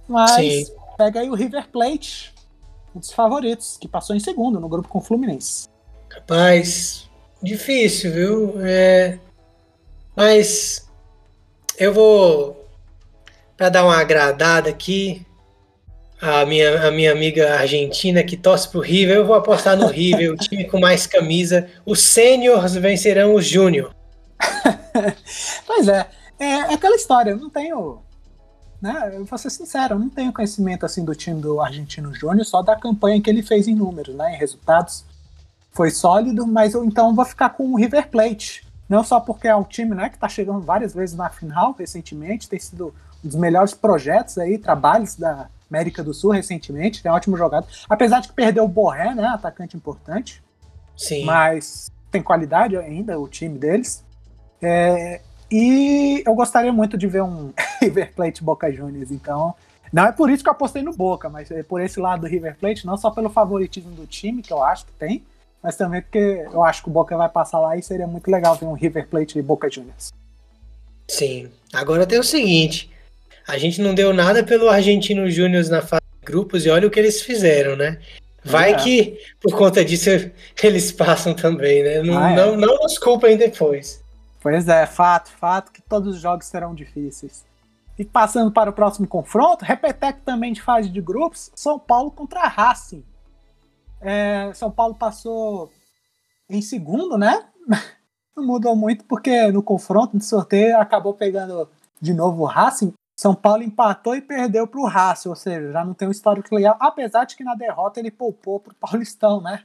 Mas 0.08 0.68
Sim. 0.68 0.74
pega 0.98 1.20
aí 1.20 1.30
o 1.30 1.36
River 1.36 1.68
Plate, 1.70 2.34
um 2.96 3.00
dos 3.00 3.12
favoritos, 3.12 3.78
que 3.80 3.88
passou 3.88 4.16
em 4.16 4.20
segundo 4.20 4.60
no 4.60 4.70
grupo 4.70 4.88
com 4.88 5.00
o 5.00 5.02
Fluminense. 5.02 5.68
Rapaz, 6.10 7.10
difícil, 7.42 8.12
viu? 8.12 8.54
É, 8.66 9.20
mas 10.16 10.88
eu 11.78 11.94
vou, 11.94 12.68
para 13.58 13.70
dar 13.70 13.84
uma 13.84 13.98
agradada 13.98 14.70
aqui, 14.70 15.26
a 16.22 16.46
minha, 16.46 16.88
a 16.88 16.92
minha 16.92 17.12
amiga 17.12 17.56
argentina 17.56 18.24
que 18.24 18.38
torce 18.38 18.70
pro 18.70 18.80
River, 18.80 19.18
eu 19.18 19.26
vou 19.26 19.36
apostar 19.36 19.76
no 19.76 19.88
River, 19.88 20.32
o 20.32 20.38
time 20.38 20.64
com 20.66 20.80
mais 20.80 21.06
camisa. 21.06 21.68
Os 21.86 22.02
sêniors 22.02 22.76
vencerão 22.76 23.36
os 23.36 23.46
júnior. 23.46 23.94
pois 25.66 25.88
é, 25.88 26.10
é, 26.40 26.56
aquela 26.74 26.96
história, 26.96 27.32
eu 27.32 27.38
não 27.38 27.50
tenho. 27.50 28.02
Né, 28.82 29.14
eu 29.16 29.24
vou 29.24 29.40
ser 29.40 29.50
sincero, 29.50 29.96
eu 29.96 30.00
não 30.00 30.10
tenho 30.10 30.34
conhecimento 30.34 30.86
assim 30.86 31.06
do 31.06 31.16
time 31.16 31.40
do 31.42 31.62
Argentino 31.62 32.14
Júnior, 32.14 32.46
só 32.46 32.62
da 32.62 32.76
campanha 32.76 33.22
que 33.22 33.30
ele 33.30 33.42
fez 33.42 33.66
em 33.66 33.76
números, 33.76 34.14
né, 34.14 34.36
em 34.36 34.38
resultados. 34.38 35.06
Foi 35.72 35.90
sólido, 35.90 36.46
mas 36.46 36.74
eu 36.74 36.84
então 36.84 37.16
vou 37.16 37.24
ficar 37.24 37.52
com 37.52 37.72
o 37.72 37.78
River 37.78 38.10
Plate. 38.10 38.68
Não 38.90 39.04
só 39.04 39.20
porque 39.20 39.48
é 39.48 39.56
um 39.56 39.64
time 39.64 39.96
né, 39.96 40.10
que 40.10 40.16
está 40.16 40.28
chegando 40.28 40.60
várias 40.60 40.94
vezes 40.94 41.16
na 41.16 41.30
final 41.30 41.74
recentemente, 41.80 42.50
tem 42.50 42.60
sido 42.60 42.94
um 43.24 43.28
dos 43.28 43.38
melhores 43.38 43.74
projetos 43.74 44.38
aí, 44.38 44.58
trabalhos 44.58 45.16
da 45.16 45.48
América 45.72 46.04
do 46.04 46.14
Sul 46.14 46.32
recentemente, 46.32 47.02
tem 47.02 47.12
um 47.12 47.16
ótimo 47.16 47.38
jogado. 47.38 47.66
Apesar 47.90 48.20
de 48.20 48.28
que 48.28 48.34
perdeu 48.34 48.66
o 48.66 48.68
Borré, 48.68 49.16
né, 49.16 49.26
atacante 49.28 49.78
importante. 49.78 50.44
Sim. 50.96 51.26
Mas 51.26 51.92
tem 52.12 52.22
qualidade 52.22 52.78
ainda 52.78 53.20
o 53.20 53.28
time 53.28 53.58
deles. 53.58 54.04
É, 54.64 55.20
e 55.52 56.24
eu 56.26 56.34
gostaria 56.34 56.72
muito 56.72 56.98
de 56.98 57.06
ver 57.06 57.22
um 57.22 57.52
River 57.82 58.14
Plate 58.14 58.44
Boca 58.44 58.72
Juniors, 58.72 59.12
então 59.12 59.54
não 59.92 60.08
é 60.08 60.12
por 60.12 60.30
isso 60.30 60.42
que 60.42 60.50
eu 60.50 60.54
apostei 60.54 60.82
no 60.82 60.94
Boca, 60.94 61.30
mas 61.30 61.52
é 61.52 61.62
por 61.62 61.80
esse 61.82 62.00
lado 62.00 62.22
do 62.22 62.28
River 62.28 62.56
Plate, 62.60 62.86
não 62.86 62.98
só 62.98 63.12
pelo 63.12 63.30
favoritismo 63.30 63.92
do 63.92 64.08
time, 64.08 64.42
que 64.42 64.52
eu 64.52 64.64
acho 64.64 64.86
que 64.86 64.92
tem, 64.94 65.24
mas 65.62 65.76
também 65.76 66.02
porque 66.02 66.48
eu 66.52 66.64
acho 66.64 66.82
que 66.82 66.90
o 66.90 66.92
Boca 66.92 67.16
vai 67.16 67.30
passar 67.30 67.60
lá 67.60 67.78
e 67.78 67.84
seria 67.84 68.08
muito 68.08 68.32
legal 68.32 68.56
ver 68.56 68.66
um 68.66 68.74
River 68.74 69.08
Plate 69.08 69.38
e 69.38 69.42
Boca 69.42 69.70
Juniors. 69.70 70.12
Sim. 71.08 71.50
Agora 71.72 72.08
tem 72.08 72.20
o 72.20 72.24
seguinte: 72.24 72.90
a 73.48 73.58
gente 73.58 73.82
não 73.82 73.94
deu 73.94 74.14
nada 74.14 74.44
pelo 74.44 74.70
Argentino 74.70 75.30
Júnior 75.30 75.64
na 75.70 75.82
fase 75.82 76.02
de 76.20 76.26
grupos 76.26 76.66
e 76.66 76.70
olha 76.70 76.88
o 76.88 76.92
que 76.92 77.00
eles 77.00 77.22
fizeram, 77.22 77.76
né? 77.76 78.00
Vai 78.44 78.74
é. 78.74 78.76
que 78.76 79.20
por 79.40 79.56
conta 79.56 79.86
disso 79.86 80.10
eles 80.62 80.92
passam 80.92 81.34
também, 81.34 81.84
né? 81.84 82.02
Não, 82.02 82.18
ah, 82.18 82.32
é. 82.32 82.36
não, 82.36 82.58
não 82.58 82.80
nos 82.80 82.98
culpem 82.98 83.38
depois. 83.38 84.03
Pois 84.44 84.68
é, 84.68 84.86
fato, 84.86 85.32
fato 85.32 85.72
que 85.72 85.82
todos 85.82 86.16
os 86.16 86.22
jogos 86.22 86.48
serão 86.48 86.76
difíceis. 86.76 87.46
E 87.98 88.04
passando 88.04 88.52
para 88.52 88.70
o 88.70 88.74
próximo 88.74 89.08
confronto, 89.08 89.64
repeteco 89.64 90.20
também 90.26 90.52
de 90.52 90.62
fase 90.62 90.90
de 90.90 91.00
grupos, 91.00 91.50
São 91.56 91.80
Paulo 91.80 92.12
contra 92.12 92.46
Racing. 92.50 93.06
É, 94.02 94.52
São 94.54 94.70
Paulo 94.70 94.96
passou 94.96 95.72
em 96.50 96.62
segundo, 96.62 97.18
né? 97.18 97.48
Não 98.36 98.46
mudou 98.46 98.76
muito 98.76 99.06
porque 99.06 99.50
no 99.50 99.64
confronto 99.64 100.18
de 100.18 100.26
sorteio 100.26 100.78
acabou 100.78 101.14
pegando 101.14 101.70
de 102.02 102.14
novo 102.14 102.42
o 102.44 102.46
Racing. 102.46 102.94
São 103.18 103.34
Paulo 103.34 103.64
empatou 103.64 104.14
e 104.14 104.22
perdeu 104.22 104.68
para 104.68 104.82
o 104.82 104.88
Racing, 104.88 105.30
ou 105.30 105.36
seja, 105.36 105.72
já 105.72 105.86
não 105.86 105.94
tem 105.94 106.08
um 106.08 106.12
histórico 106.12 106.54
legal, 106.54 106.76
apesar 106.80 107.26
de 107.26 107.38
que 107.38 107.44
na 107.44 107.56
derrota 107.56 108.00
ele 108.00 108.12
poupou 108.12 108.60
para 108.60 108.74
o 108.74 108.76
Paulistão, 108.76 109.40
né? 109.40 109.64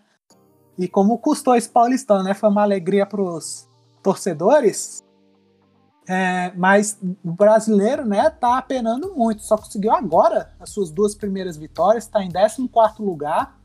E 0.79 0.87
como 0.87 1.19
custou 1.19 1.57
esse 1.57 1.69
Paulistão, 1.69 2.23
né? 2.23 2.35
Foi 2.35 2.49
uma 2.49 2.63
alegria 2.63 3.07
para 3.07 3.21
os 3.21 3.68
torcedores, 4.09 5.03
é, 6.09 6.51
mas 6.57 6.99
o 7.23 7.33
brasileiro, 7.33 8.07
né, 8.07 8.31
tá 8.31 8.57
apenando 8.57 9.15
muito. 9.15 9.43
Só 9.43 9.59
conseguiu 9.59 9.93
agora 9.93 10.51
as 10.59 10.71
suas 10.71 10.91
duas 10.91 11.15
primeiras 11.15 11.59
vitórias, 11.59 12.05
está 12.05 12.25
em 12.25 12.31
14 12.31 13.03
lugar. 13.03 13.59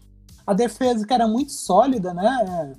A 0.46 0.54
defesa, 0.54 1.08
que 1.08 1.14
era 1.14 1.26
muito 1.26 1.54
sólida, 1.54 2.14
né, 2.14 2.76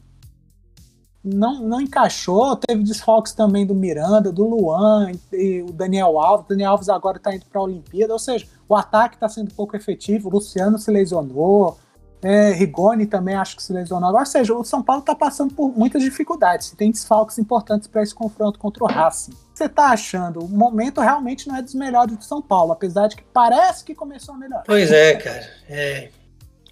não, 1.25 1.67
não 1.67 1.81
encaixou. 1.81 2.55
Teve 2.57 2.83
desfalques 2.83 3.33
também 3.33 3.65
do 3.65 3.75
Miranda, 3.75 4.31
do 4.31 4.47
Luan, 4.47 5.13
e 5.33 5.63
o 5.63 5.73
Daniel 5.73 6.19
Alves. 6.19 6.45
O 6.45 6.49
Daniel 6.51 6.73
Alves 6.73 6.91
agora 6.91 7.17
está 7.17 7.35
indo 7.35 7.47
para 7.47 7.59
a 7.59 7.65
Olimpíada, 7.65 8.13
ou 8.13 8.19
seja, 8.19 8.47
o 8.69 8.77
ataque 8.77 9.17
está 9.17 9.31
sendo 9.31 9.55
pouco 9.55 9.75
efetivo. 9.75 10.29
O 10.29 10.33
Luciano 10.33 10.79
se 10.79 10.91
lesionou. 10.91 11.79
É, 12.25 12.53
Rigoni 12.53 13.05
também 13.05 13.35
acho 13.35 13.55
que 13.55 13.63
se 13.63 13.71
lesionou 13.71 14.09
agora. 14.09 14.23
Ou 14.23 14.27
seja, 14.27 14.55
o 14.55 14.65
São 14.65 14.83
Paulo 14.83 15.01
está 15.01 15.15
passando 15.15 15.53
por 15.53 15.77
muitas 15.77 16.03
dificuldades. 16.03 16.71
Tem 16.71 16.91
desfalques 16.91 17.39
importantes 17.39 17.87
para 17.87 18.03
esse 18.03 18.15
confronto 18.15 18.59
contra 18.59 18.83
o 18.83 18.87
Racing. 18.87 19.33
O 19.33 19.35
que 19.35 19.59
você 19.59 19.67
está 19.67 19.89
achando? 19.89 20.41
O 20.41 20.49
momento 20.49 21.03
realmente 21.03 21.47
não 21.47 21.55
é 21.55 21.61
dos 21.61 21.75
melhores 21.75 22.17
do 22.17 22.25
São 22.25 22.41
Paulo, 22.41 22.73
apesar 22.73 23.09
de 23.09 23.17
que 23.17 23.23
parece 23.31 23.85
que 23.85 23.95
começou 23.95 24.35
a 24.35 24.39
melhorar. 24.39 24.63
Pois 24.67 24.91
é, 24.91 25.17
cara. 25.17 25.47
É. 25.69 26.09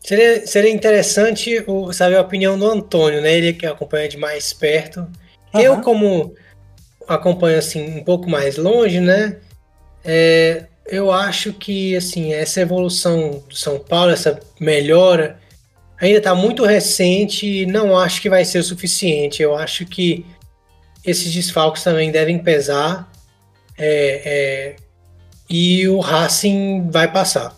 Seria, 0.00 0.46
seria 0.46 0.72
interessante 0.72 1.62
o, 1.66 1.92
saber 1.92 2.16
a 2.16 2.22
opinião 2.22 2.58
do 2.58 2.66
Antônio, 2.66 3.20
né? 3.20 3.34
Ele 3.34 3.52
que 3.52 3.66
acompanha 3.66 4.08
de 4.08 4.16
mais 4.16 4.54
perto. 4.54 5.00
Uhum. 5.52 5.60
Eu, 5.60 5.80
como 5.82 6.34
acompanho 7.06 7.58
assim 7.58 7.98
um 7.98 8.02
pouco 8.02 8.28
mais 8.28 8.56
longe, 8.56 9.00
né? 9.00 9.36
É, 10.02 10.64
eu 10.86 11.12
acho 11.12 11.52
que 11.52 11.94
assim 11.94 12.32
essa 12.32 12.62
evolução 12.62 13.42
do 13.46 13.54
São 13.54 13.78
Paulo, 13.78 14.10
essa 14.10 14.40
melhora, 14.58 15.41
ainda 16.02 16.18
está 16.18 16.34
muito 16.34 16.64
recente 16.64 17.46
e 17.46 17.64
não 17.64 17.96
acho 17.96 18.20
que 18.20 18.28
vai 18.28 18.44
ser 18.44 18.58
o 18.58 18.64
suficiente. 18.64 19.40
Eu 19.40 19.56
acho 19.56 19.86
que 19.86 20.26
esses 21.04 21.32
desfalques 21.32 21.84
também 21.84 22.10
devem 22.10 22.42
pesar 22.42 23.10
é, 23.78 24.22
é, 24.24 24.76
e 25.48 25.86
o 25.88 26.00
Racing 26.00 26.90
vai 26.90 27.10
passar. 27.10 27.56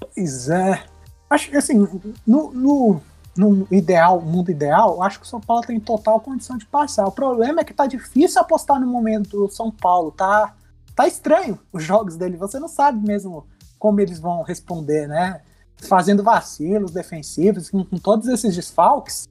Pois 0.00 0.48
é. 0.48 0.82
Acho 1.30 1.50
que 1.50 1.56
assim, 1.56 1.88
no, 2.26 2.52
no, 2.52 3.00
no 3.36 3.68
ideal, 3.70 4.20
mundo 4.20 4.50
ideal, 4.50 5.00
acho 5.00 5.20
que 5.20 5.26
o 5.26 5.28
São 5.28 5.40
Paulo 5.40 5.62
tem 5.62 5.78
total 5.78 6.18
condição 6.20 6.58
de 6.58 6.66
passar. 6.66 7.06
O 7.06 7.12
problema 7.12 7.60
é 7.60 7.64
que 7.64 7.72
tá 7.72 7.86
difícil 7.86 8.40
apostar 8.40 8.80
no 8.80 8.88
momento 8.88 9.30
do 9.30 9.48
São 9.48 9.70
Paulo, 9.70 10.10
tá? 10.10 10.52
Tá 10.96 11.06
estranho 11.06 11.58
os 11.72 11.82
jogos 11.82 12.16
dele, 12.16 12.36
você 12.36 12.58
não 12.58 12.68
sabe 12.68 13.04
mesmo 13.06 13.46
como 13.78 14.00
eles 14.00 14.18
vão 14.18 14.42
responder, 14.42 15.06
né? 15.06 15.40
Fazendo 15.86 16.22
vacilos 16.22 16.90
defensivos, 16.90 17.70
com, 17.70 17.84
com 17.84 17.96
todos 17.96 18.28
esses 18.28 18.54
desfalques, 18.54 19.28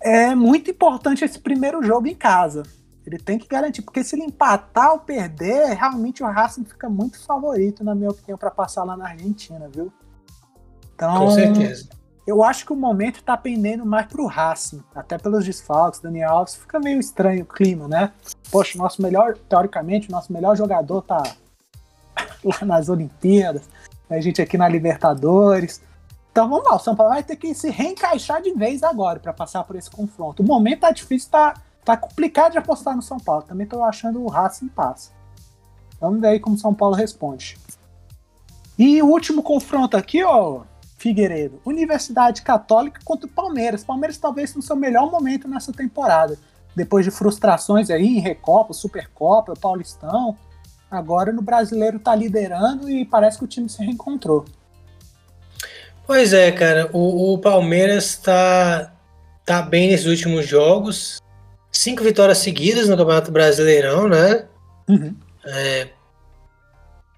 é 0.00 0.34
muito 0.34 0.70
importante 0.70 1.24
esse 1.24 1.38
primeiro 1.38 1.82
jogo 1.82 2.06
em 2.06 2.14
casa. 2.14 2.62
Ele 3.06 3.18
tem 3.18 3.38
que 3.38 3.46
garantir, 3.46 3.82
porque 3.82 4.02
se 4.02 4.16
ele 4.16 4.24
empatar 4.24 4.92
ou 4.92 4.98
perder, 4.98 5.74
realmente 5.76 6.22
o 6.22 6.26
Racing 6.26 6.64
fica 6.64 6.88
muito 6.88 7.24
favorito, 7.24 7.84
na 7.84 7.94
minha 7.94 8.10
opinião, 8.10 8.36
para 8.36 8.50
passar 8.50 8.82
lá 8.82 8.96
na 8.96 9.08
Argentina, 9.08 9.68
viu? 9.72 9.92
Então, 10.94 11.18
Com 11.18 11.30
certeza. 11.30 11.88
Eu 12.26 12.42
acho 12.42 12.66
que 12.66 12.72
o 12.72 12.76
momento 12.76 13.22
tá 13.22 13.36
pendendo 13.36 13.86
mais 13.86 14.06
pro 14.06 14.26
Racing, 14.26 14.82
até 14.92 15.16
pelos 15.16 15.44
desfalques, 15.44 16.00
Daniel 16.00 16.30
Alves, 16.32 16.56
fica 16.56 16.80
meio 16.80 16.98
estranho 16.98 17.44
o 17.44 17.46
clima, 17.46 17.86
né? 17.86 18.12
Poxa, 18.50 18.76
nosso 18.76 19.00
melhor, 19.00 19.38
teoricamente, 19.48 20.10
nosso 20.10 20.32
melhor 20.32 20.56
jogador 20.56 21.02
tá 21.02 21.22
lá 22.42 22.66
nas 22.66 22.88
Olimpíadas 22.88 23.68
a 24.08 24.20
gente 24.20 24.40
aqui 24.40 24.56
na 24.56 24.68
Libertadores. 24.68 25.80
Então 26.30 26.48
vamos 26.48 26.66
lá, 26.66 26.76
o 26.76 26.78
São 26.78 26.94
Paulo 26.94 27.12
vai 27.12 27.22
ter 27.22 27.36
que 27.36 27.54
se 27.54 27.70
reencaixar 27.70 28.42
de 28.42 28.52
vez 28.52 28.82
agora 28.82 29.18
para 29.18 29.32
passar 29.32 29.64
por 29.64 29.74
esse 29.76 29.90
confronto. 29.90 30.42
O 30.42 30.46
momento 30.46 30.80
tá 30.80 30.90
difícil, 30.90 31.30
tá, 31.30 31.54
tá 31.84 31.96
complicado 31.96 32.52
de 32.52 32.58
apostar 32.58 32.94
no 32.94 33.02
São 33.02 33.18
Paulo. 33.18 33.42
Também 33.42 33.66
tô 33.66 33.82
achando 33.82 34.22
o 34.22 34.28
Racing 34.28 34.68
passa. 34.68 35.10
Vamos 36.00 36.20
ver 36.20 36.28
aí 36.28 36.40
como 36.40 36.56
o 36.56 36.58
São 36.58 36.74
Paulo 36.74 36.94
responde. 36.94 37.58
E 38.78 39.00
o 39.02 39.06
último 39.06 39.42
confronto 39.42 39.96
aqui, 39.96 40.22
ó, 40.22 40.60
Figueiredo. 40.98 41.60
Universidade 41.64 42.42
Católica 42.42 43.00
contra 43.04 43.26
o 43.26 43.30
Palmeiras. 43.30 43.82
Palmeiras 43.82 44.18
talvez 44.18 44.54
no 44.54 44.60
seu 44.60 44.76
melhor 44.76 45.10
momento 45.10 45.48
nessa 45.48 45.72
temporada. 45.72 46.38
Depois 46.74 47.04
de 47.04 47.10
frustrações 47.10 47.88
aí 47.88 48.18
em 48.18 48.20
Recopa, 48.20 48.74
Supercopa, 48.74 49.54
Paulistão. 49.58 50.36
Agora 50.90 51.32
no 51.32 51.42
brasileiro 51.42 51.98
tá 51.98 52.14
liderando 52.14 52.88
e 52.88 53.04
parece 53.04 53.38
que 53.38 53.44
o 53.44 53.48
time 53.48 53.68
se 53.68 53.84
reencontrou. 53.84 54.44
Pois 56.06 56.32
é, 56.32 56.52
cara. 56.52 56.88
O, 56.92 57.34
o 57.34 57.38
Palmeiras 57.38 58.16
tá, 58.16 58.92
tá 59.44 59.62
bem 59.62 59.90
nesses 59.90 60.06
últimos 60.06 60.46
jogos. 60.46 61.20
Cinco 61.72 62.04
vitórias 62.04 62.38
seguidas 62.38 62.88
no 62.88 62.96
Campeonato 62.96 63.32
Brasileirão, 63.32 64.08
né? 64.08 64.46
Uhum. 64.88 65.14
É 65.44 65.88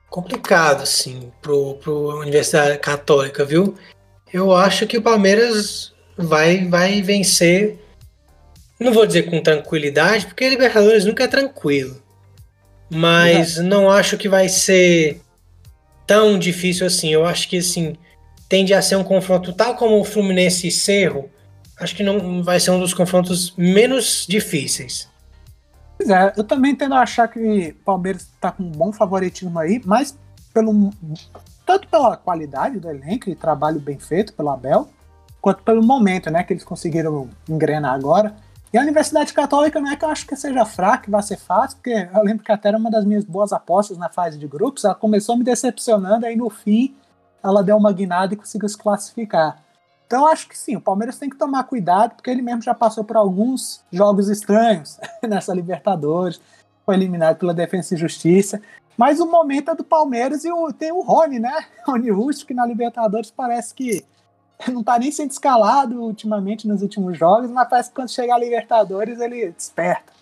complicado, 0.08 0.82
assim, 0.82 1.30
pro, 1.42 1.74
pro 1.74 2.20
Universidade 2.20 2.78
Católica, 2.78 3.44
viu? 3.44 3.76
Eu 4.32 4.54
acho 4.54 4.86
que 4.86 4.96
o 4.96 5.02
Palmeiras 5.02 5.92
vai, 6.16 6.66
vai 6.66 7.02
vencer. 7.02 7.78
Não 8.80 8.92
vou 8.92 9.06
dizer 9.06 9.24
com 9.24 9.42
tranquilidade, 9.42 10.26
porque 10.26 10.48
Libertadores 10.48 11.04
nunca 11.04 11.24
é 11.24 11.28
tranquilo 11.28 12.02
mas 12.90 13.58
não 13.58 13.90
acho 13.90 14.16
que 14.16 14.28
vai 14.28 14.48
ser 14.48 15.20
tão 16.06 16.38
difícil 16.38 16.86
assim. 16.86 17.10
Eu 17.10 17.26
acho 17.26 17.48
que 17.48 17.58
assim 17.58 17.96
tende 18.48 18.72
a 18.72 18.80
ser 18.80 18.96
um 18.96 19.04
confronto 19.04 19.52
tal 19.52 19.76
como 19.76 20.00
o 20.00 20.04
Fluminense 20.04 20.66
e 20.66 20.70
Cerro. 20.70 21.28
Acho 21.78 21.94
que 21.94 22.02
não 22.02 22.42
vai 22.42 22.58
ser 22.58 22.70
um 22.70 22.80
dos 22.80 22.94
confrontos 22.94 23.54
menos 23.56 24.26
difíceis. 24.28 25.08
Pois 25.96 26.10
é, 26.10 26.32
eu 26.36 26.44
também 26.44 26.74
tendo 26.74 26.94
a 26.94 27.02
achar 27.02 27.28
que 27.28 27.38
o 27.38 27.84
Palmeiras 27.84 28.22
está 28.22 28.52
com 28.52 28.62
um 28.62 28.70
bom 28.70 28.92
favoritismo 28.92 29.58
aí, 29.58 29.80
mas 29.84 30.16
pelo 30.52 30.92
tanto 31.66 31.86
pela 31.88 32.16
qualidade 32.16 32.80
do 32.80 32.88
elenco 32.88 33.28
e 33.28 33.34
trabalho 33.34 33.78
bem 33.78 33.98
feito 33.98 34.32
pelo 34.32 34.48
Abel, 34.48 34.88
quanto 35.40 35.62
pelo 35.62 35.84
momento, 35.84 36.30
né, 36.30 36.42
que 36.42 36.52
eles 36.52 36.64
conseguiram 36.64 37.28
engrenar 37.48 37.92
agora. 37.94 38.34
E 38.72 38.76
a 38.76 38.82
Universidade 38.82 39.32
Católica 39.32 39.80
não 39.80 39.90
é 39.90 39.96
que 39.96 40.04
eu 40.04 40.10
acho 40.10 40.26
que 40.26 40.36
seja 40.36 40.64
fraca, 40.66 41.04
que 41.04 41.10
vai 41.10 41.22
ser 41.22 41.38
fácil, 41.38 41.78
porque 41.78 42.08
eu 42.14 42.22
lembro 42.22 42.44
que 42.44 42.52
até 42.52 42.68
era 42.68 42.76
uma 42.76 42.90
das 42.90 43.04
minhas 43.04 43.24
boas 43.24 43.52
apostas 43.52 43.96
na 43.96 44.10
fase 44.10 44.38
de 44.38 44.46
grupos. 44.46 44.84
Ela 44.84 44.94
começou 44.94 45.36
me 45.38 45.44
decepcionando, 45.44 46.26
aí 46.26 46.36
no 46.36 46.50
fim 46.50 46.94
ela 47.42 47.62
deu 47.62 47.76
uma 47.76 47.92
guinada 47.92 48.34
e 48.34 48.36
conseguiu 48.36 48.68
se 48.68 48.76
classificar. 48.76 49.62
Então 50.06 50.26
acho 50.26 50.48
que 50.48 50.56
sim, 50.56 50.76
o 50.76 50.80
Palmeiras 50.80 51.18
tem 51.18 51.30
que 51.30 51.36
tomar 51.36 51.64
cuidado, 51.64 52.14
porque 52.14 52.30
ele 52.30 52.42
mesmo 52.42 52.62
já 52.62 52.74
passou 52.74 53.04
por 53.04 53.16
alguns 53.16 53.82
jogos 53.90 54.28
estranhos 54.28 54.98
nessa 55.26 55.54
Libertadores, 55.54 56.40
foi 56.84 56.94
eliminado 56.94 57.36
pela 57.36 57.54
Defesa 57.54 57.94
e 57.94 57.98
Justiça. 57.98 58.60
Mas 58.96 59.20
o 59.20 59.26
momento 59.26 59.70
é 59.70 59.74
do 59.74 59.84
Palmeiras 59.84 60.44
e 60.44 60.50
o, 60.50 60.72
tem 60.72 60.90
o 60.92 61.00
Rony, 61.00 61.38
né? 61.38 61.64
Rony 61.86 62.10
Russo, 62.10 62.44
que 62.44 62.52
na 62.52 62.66
Libertadores 62.66 63.30
parece 63.30 63.74
que 63.74 64.04
não 64.68 64.82
tá 64.82 64.98
nem 64.98 65.10
sendo 65.10 65.30
escalado 65.30 66.02
ultimamente 66.02 66.66
nos 66.66 66.82
últimos 66.82 67.16
jogos, 67.16 67.50
mas 67.50 67.68
parece 67.68 67.88
que 67.90 67.94
quando 67.94 68.10
chegar 68.10 68.34
a 68.34 68.38
Libertadores 68.38 69.20
ele 69.20 69.50
desperta. 69.52 70.12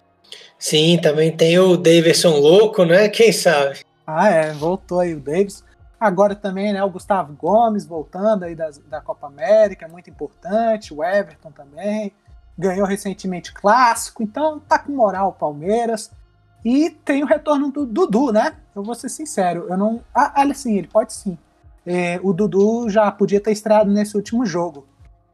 Sim, 0.59 0.99
também 0.99 1.35
tem 1.35 1.59
o 1.59 1.77
Davidson 1.77 2.39
louco, 2.39 2.85
né? 2.85 3.09
Quem 3.09 3.33
sabe? 3.33 3.81
Ah, 4.07 4.29
é, 4.29 4.53
voltou 4.53 5.01
aí 5.01 5.15
o 5.15 5.21
Davidson. 5.21 5.65
Agora 5.99 6.35
também, 6.35 6.73
né, 6.73 6.85
o 6.85 6.91
Gustavo 6.91 7.33
Gomes 7.33 7.87
voltando 7.87 8.45
aí 8.45 8.55
da, 8.55 8.71
da 8.89 9.01
Copa 9.01 9.29
América, 9.29 9.89
muito 9.89 10.11
importante, 10.11 10.93
o 10.93 11.03
Everton 11.03 11.51
também. 11.51 12.13
Ganhou 12.59 12.87
recentemente 12.87 13.53
clássico, 13.53 14.23
então 14.23 14.59
tá 14.61 14.79
com 14.79 14.93
moral 14.93 15.29
o 15.29 15.33
Palmeiras. 15.33 16.11
E 16.65 16.91
tem 16.91 17.23
o 17.23 17.27
retorno 17.27 17.71
do 17.71 17.87
Dudu, 17.87 18.33
né? 18.33 18.55
Eu 18.75 18.83
vou 18.83 18.95
ser 18.95 19.09
sincero, 19.09 19.67
eu 19.69 19.77
não. 19.77 20.03
Ah, 20.15 20.35
olha 20.39 20.53
assim, 20.53 20.77
ele 20.77 20.89
pode 20.89 21.13
sim 21.13 21.39
é, 21.87 22.19
o 22.23 22.33
Dudu 22.33 22.91
já 22.91 23.11
podia 23.13 23.41
ter 23.41 23.53
estreado 23.53 23.91
nesse 23.91 24.17
último 24.17 24.45
jogo. 24.45 24.87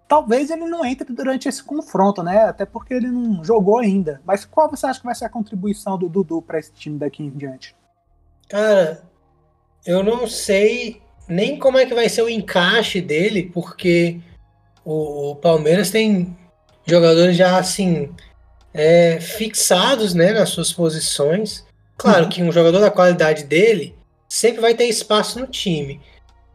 Talvez 0.07 0.51
ele 0.51 0.67
não 0.67 0.85
entre 0.85 1.11
durante 1.11 1.49
esse 1.49 1.65
confronto, 1.65 2.23
né? 2.23 2.45
Até 2.45 2.67
porque 2.67 2.93
ele 2.93 3.11
não 3.11 3.43
jogou 3.43 3.79
ainda. 3.79 4.21
Mas 4.27 4.45
qual 4.45 4.71
você 4.71 4.85
acha 4.85 5.01
que 5.01 5.07
vai 5.07 5.15
ser 5.15 5.25
a 5.25 5.31
contribuição 5.31 5.97
do 5.97 6.09
Dudu 6.09 6.43
para 6.43 6.59
esse 6.59 6.71
time 6.73 6.99
daqui 6.99 7.23
em 7.23 7.31
diante? 7.31 7.75
Cara, 8.47 9.03
eu 9.87 10.03
não 10.03 10.29
sei 10.29 11.01
nem 11.27 11.59
como 11.59 11.79
é 11.79 11.87
que 11.87 11.95
vai 11.95 12.11
ser 12.11 12.21
o 12.21 12.29
encaixe 12.29 13.01
dele, 13.01 13.51
porque 13.55 14.21
o, 14.85 15.35
Palmeiras 15.37 15.91
tem 15.91 16.37
jogadores 16.85 17.35
já 17.35 17.59
assim 17.59 18.11
é, 18.75 19.19
fixados 19.19 20.13
né, 20.13 20.33
nas 20.33 20.51
suas 20.51 20.71
posições. 20.71 21.65
Claro 21.97 22.25
uhum. 22.25 22.29
que 22.29 22.43
um 22.43 22.53
jogador 22.53 22.81
da 22.81 22.91
qualidade 22.91 23.45
dele 23.45 23.97
sempre 24.29 24.61
vai 24.61 24.75
ter 24.75 24.85
espaço 24.85 25.41
no 25.41 25.47
time. 25.47 25.99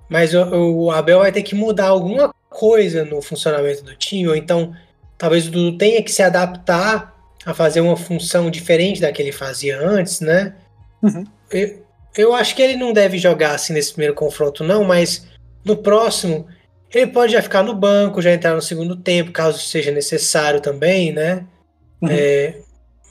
Mas 0.09 0.34
o, 0.34 0.43
o, 0.43 0.91
Abel 0.91 1.19
vai 1.19 1.31
ter 1.31 1.43
que 1.43 1.55
mudar 1.55 1.88
alguma 1.88 2.34
coisa 2.49 3.03
no 3.03 3.21
funcionamento 3.21 3.84
do 3.84 3.95
time, 3.95 4.27
ou 4.27 4.35
então 4.35 4.73
talvez 5.17 5.47
o 5.47 5.51
Dudu 5.51 5.77
tenha 5.77 6.01
que 6.01 6.11
se 6.11 6.21
adaptar 6.21 7.15
a 7.45 7.53
fazer 7.53 7.81
uma 7.81 7.97
função 7.97 8.49
diferente 8.49 9.01
da 9.01 9.11
que 9.11 9.21
ele 9.21 9.31
fazia 9.31 9.79
antes, 9.79 10.21
né? 10.21 10.53
Uhum. 11.01 11.23
Eu, 11.51 11.85
eu 12.17 12.34
acho 12.34 12.55
que 12.55 12.61
ele 12.61 12.75
não 12.75 12.93
deve 12.93 13.17
jogar 13.17 13.55
assim 13.55 13.73
nesse 13.73 13.91
primeiro 13.91 14.13
confronto, 14.13 14.63
não, 14.63 14.84
mas 14.84 15.27
no 15.63 15.77
próximo 15.77 16.47
ele 16.93 17.07
pode 17.07 17.34
já 17.34 17.41
ficar 17.41 17.63
no 17.63 17.75
banco, 17.75 18.21
já 18.21 18.34
entrar 18.34 18.55
no 18.55 18.61
segundo 18.61 18.95
tempo, 18.95 19.31
caso 19.31 19.59
seja 19.59 19.91
necessário 19.91 20.61
também, 20.61 21.11
né? 21.11 21.45
Uhum. 22.01 22.09
É, 22.09 22.55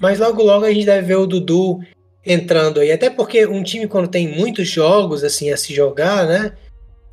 mas 0.00 0.18
logo 0.18 0.42
logo 0.42 0.64
a 0.64 0.72
gente 0.72 0.86
deve 0.86 1.06
ver 1.06 1.16
o 1.16 1.26
Dudu 1.26 1.80
entrando 2.24 2.80
aí. 2.80 2.90
Até 2.90 3.10
porque 3.10 3.46
um 3.46 3.62
time, 3.62 3.86
quando 3.86 4.08
tem 4.08 4.28
muitos 4.28 4.68
jogos 4.68 5.22
assim 5.22 5.50
a 5.50 5.56
se 5.56 5.74
jogar, 5.74 6.26
né? 6.26 6.52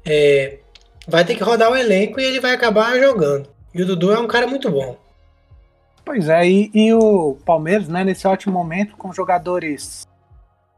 É, 0.06 0.60
vai 1.08 1.24
ter 1.26 1.36
que 1.36 1.44
rodar 1.44 1.72
o 1.72 1.76
elenco 1.76 2.20
e 2.20 2.24
ele 2.24 2.40
vai 2.40 2.54
acabar 2.54 3.00
jogando. 3.00 3.48
E 3.74 3.82
o 3.82 3.86
Dudu 3.86 4.12
é 4.12 4.20
um 4.20 4.28
cara 4.28 4.48
muito 4.48 4.70
bom. 4.70 4.98
Pois 6.06 6.28
é, 6.28 6.48
e, 6.48 6.70
e 6.74 6.94
o 6.94 7.38
Palmeiras, 7.46 7.88
né, 7.88 8.04
nesse 8.04 8.28
ótimo 8.28 8.54
momento, 8.54 8.98
com 8.98 9.14
jogadores 9.14 10.06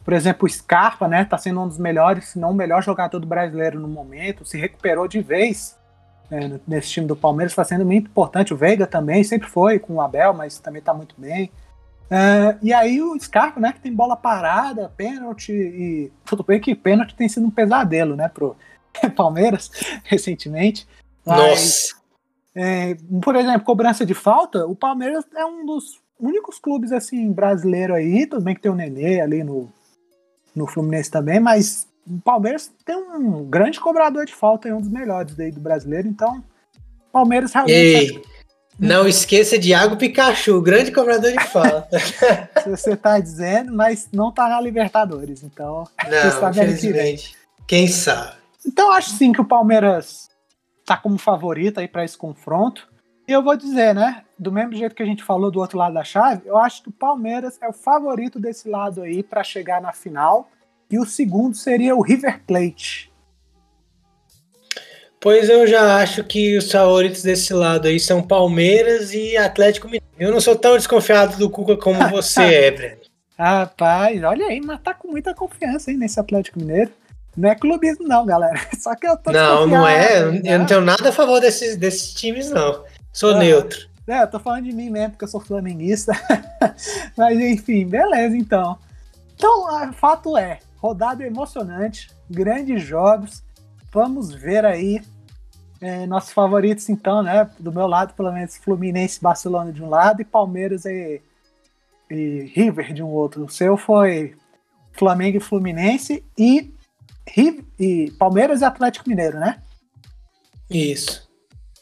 por 0.06 0.14
exemplo, 0.14 0.46
o 0.46 0.50
Scarpa, 0.50 1.08
né, 1.08 1.26
tá 1.26 1.36
sendo 1.36 1.60
um 1.62 1.68
dos 1.68 1.80
melhores, 1.80 2.26
se 2.26 2.40
não 2.40 2.52
o 2.52 2.54
melhor 2.54 2.84
jogador 2.84 3.18
do 3.18 3.26
brasileiro 3.26 3.80
no 3.80 3.88
momento, 3.88 4.46
se 4.46 4.56
recuperou 4.56 5.08
de 5.08 5.20
vez 5.20 5.76
é, 6.30 6.60
nesse 6.68 6.90
time 6.90 7.08
do 7.08 7.16
Palmeiras, 7.16 7.54
está 7.54 7.64
sendo 7.64 7.84
muito 7.84 8.08
importante. 8.08 8.54
O 8.54 8.58
Veiga 8.58 8.86
também, 8.86 9.24
sempre 9.24 9.50
foi 9.50 9.80
com 9.80 9.96
o 9.96 10.02
Abel, 10.02 10.32
mas 10.32 10.60
também 10.60 10.80
está 10.80 10.94
muito 10.94 11.16
bem. 11.18 11.52
É, 12.08 12.56
e 12.62 12.72
aí 12.72 13.02
o 13.02 13.20
Scarpa, 13.20 13.60
né, 13.60 13.74
que 13.74 13.80
tem 13.80 13.92
bola 13.92 14.16
parada, 14.16 14.92
pênalti, 14.96 15.52
e 15.52 16.12
tudo 16.24 16.44
bem 16.44 16.60
que 16.60 16.76
pênalti 16.76 17.16
tem 17.16 17.28
sido 17.28 17.48
um 17.48 17.52
pesadelo, 17.52 18.16
né, 18.16 18.30
pro 18.32 18.56
Palmeiras, 19.16 19.70
recentemente. 20.04 20.88
Mas, 21.26 21.40
Nossa! 21.40 22.06
É, 22.56 22.96
por 23.22 23.36
exemplo, 23.36 23.66
cobrança 23.66 24.06
de 24.06 24.14
falta, 24.14 24.66
o 24.66 24.76
Palmeiras 24.76 25.26
é 25.36 25.46
um 25.46 25.66
dos 25.66 26.00
únicos 26.20 26.58
clubes, 26.58 26.92
assim, 26.92 27.32
brasileiro 27.32 27.94
aí, 27.94 28.26
tudo 28.26 28.44
bem 28.44 28.56
que 28.56 28.62
tem 28.62 28.72
o 28.72 28.76
Nenê 28.76 29.20
ali 29.20 29.44
no, 29.44 29.70
no 30.56 30.66
Fluminense 30.66 31.12
também, 31.12 31.40
mas 31.40 31.86
o 32.08 32.22
Palmeiras 32.22 32.72
tem 32.86 32.96
um 32.96 33.44
grande 33.44 33.80
cobrador 33.80 34.26
de 34.26 34.34
falta, 34.34 34.70
é 34.70 34.74
um 34.74 34.80
dos 34.80 34.90
melhores 34.90 35.36
daí 35.36 35.52
do 35.52 35.60
brasileiro, 35.60 36.08
então 36.08 36.42
Palmeiras 37.12 37.54
realmente. 37.54 37.76
Ei, 37.76 38.22
não 38.78 39.08
esqueça 39.08 39.58
de 39.58 39.70
Iago 39.70 39.96
Pikachu, 39.96 40.62
grande 40.62 40.92
cobrador 40.92 41.32
de 41.32 41.44
falta. 41.46 41.98
Se 42.62 42.70
você 42.70 42.94
está 42.94 43.20
dizendo, 43.20 43.74
mas 43.74 44.10
não 44.12 44.30
está 44.30 44.50
na 44.50 44.60
Libertadores, 44.60 45.44
então. 45.44 45.86
Não, 46.10 46.50
infelizmente. 46.50 47.36
Quem 47.66 47.88
sabe? 47.88 48.45
Então 48.66 48.92
acho 48.92 49.12
sim 49.12 49.32
que 49.32 49.42
o 49.42 49.46
Palmeiras 49.46 50.30
está 50.82 50.98
como 50.98 51.18
favorito 51.18 51.80
aí 51.80 51.88
para 51.88 52.06
esse 52.06 52.18
confronto. 52.18 52.88
E 53.28 53.32
eu 53.32 53.42
vou 53.42 53.56
dizer, 53.58 53.94
né? 53.94 54.24
Do 54.38 54.52
mesmo 54.52 54.74
jeito 54.74 54.96
que 54.96 55.02
a 55.02 55.06
gente 55.06 55.24
falou 55.24 55.50
do 55.50 55.60
outro 55.60 55.78
lado 55.78 55.94
da 55.94 56.04
chave, 56.04 56.44
eu 56.46 56.58
acho 56.58 56.84
que 56.84 56.90
o 56.90 56.94
Palmeiras 56.94 57.58
é 57.62 57.68
o 57.68 57.74
favorito 57.74 58.40
desse 58.40 58.70
lado 58.70 59.02
aí 59.02 59.24
para 59.24 59.44
chegar 59.44 59.82
na 59.82 59.92
final. 59.92 60.50
E 60.90 61.00
o 61.00 61.06
segundo 61.06 61.56
seria 61.56 61.96
o 61.96 62.02
River 62.02 62.42
Plate. 62.46 63.12
Pois 65.20 65.50
eu 65.50 65.66
já 65.66 65.98
acho 65.98 66.24
que 66.24 66.56
os 66.56 66.72
favoritos 66.72 67.24
desse 67.24 67.52
lado 67.52 67.88
aí 67.88 68.00
são 68.00 68.22
Palmeiras 68.22 69.12
e 69.12 69.36
Atlético 69.36 69.88
Mineiro. 69.88 70.06
Eu 70.20 70.32
não 70.32 70.40
sou 70.40 70.56
tão 70.56 70.78
desconfiado 70.78 71.36
do 71.38 71.50
Cuca 71.50 71.76
como 71.76 72.08
você 72.10 72.44
é, 72.44 72.70
Breno. 72.72 73.02
Rapaz, 73.36 74.24
olha 74.24 74.46
aí, 74.46 74.62
mas 74.62 74.80
tá 74.82 74.94
com 74.94 75.08
muita 75.08 75.34
confiança 75.34 75.90
hein, 75.90 75.98
nesse 75.98 76.20
Atlético 76.20 76.60
Mineiro. 76.60 76.92
Não 77.36 77.49
é 77.49 77.56
clubismo, 77.56 78.07
não, 78.07 78.26
galera. 78.26 78.60
Só 78.80 78.95
que 78.95 79.07
eu 79.07 79.18
tô 79.18 79.32
Não, 79.32 79.68
não 79.68 79.88
é. 79.88 80.20
Eu 80.20 80.32
não 80.32 80.41
né? 80.41 80.66
tenho 80.66 80.82
nada 80.82 81.10
a 81.10 81.12
favor 81.12 81.41
desses, 81.41 81.76
desses 81.76 82.14
times, 82.14 82.49
não. 82.49 82.84
Sou 83.12 83.34
ah, 83.34 83.40
neutro. 83.40 83.88
É, 84.07 84.22
eu 84.22 84.28
tô 84.28 84.40
falando 84.40 84.66
de 84.66 84.72
mim 84.72 84.90
mesmo, 84.90 85.12
porque 85.12 85.26
eu 85.26 85.30
sou 85.30 85.41
flamenguista. 85.41 86.14
Mas 87.18 87.40
enfim, 87.40 87.88
beleza 87.88 88.38
então. 88.38 88.78
Então, 89.36 89.90
o 89.90 89.94
fato 89.94 90.38
é, 90.38 90.60
rodada 90.78 91.26
emocionante, 91.26 92.10
grandes 92.30 92.82
jogos. 92.84 93.44
Vamos 93.91 94.34
ver 94.34 94.66
aí 94.66 95.02
é, 95.82 96.06
nossos 96.06 96.32
favoritos, 96.32 96.90
então, 96.90 97.24
né? 97.24 97.49
Do 97.60 97.72
meu 97.72 97.88
lado, 97.88 98.14
pelo 98.14 98.32
menos, 98.32 98.57
Fluminense 98.57 99.22
Barcelona 99.22 99.72
de 99.72 99.84
um 99.84 99.90
lado 99.90 100.22
e 100.22 100.26
Palmeiras 100.26 100.86
e, 100.86 101.22
e 102.10 102.52
River 102.53 102.94
de 102.94 103.03
um 103.03 103.10
outro. 103.10 103.45
O 103.45 103.49
seu 103.49 103.76
foi 103.78 104.36
Flamengo 104.94 105.38
e 105.38 105.41
Fluminense 105.41 106.24
e, 106.38 106.74
e 107.80 108.12
Palmeiras 108.20 108.62
e 108.62 108.66
Atlético 108.66 109.10
Mineiro, 109.10 109.40
né? 109.40 109.62
Isso. 110.70 111.26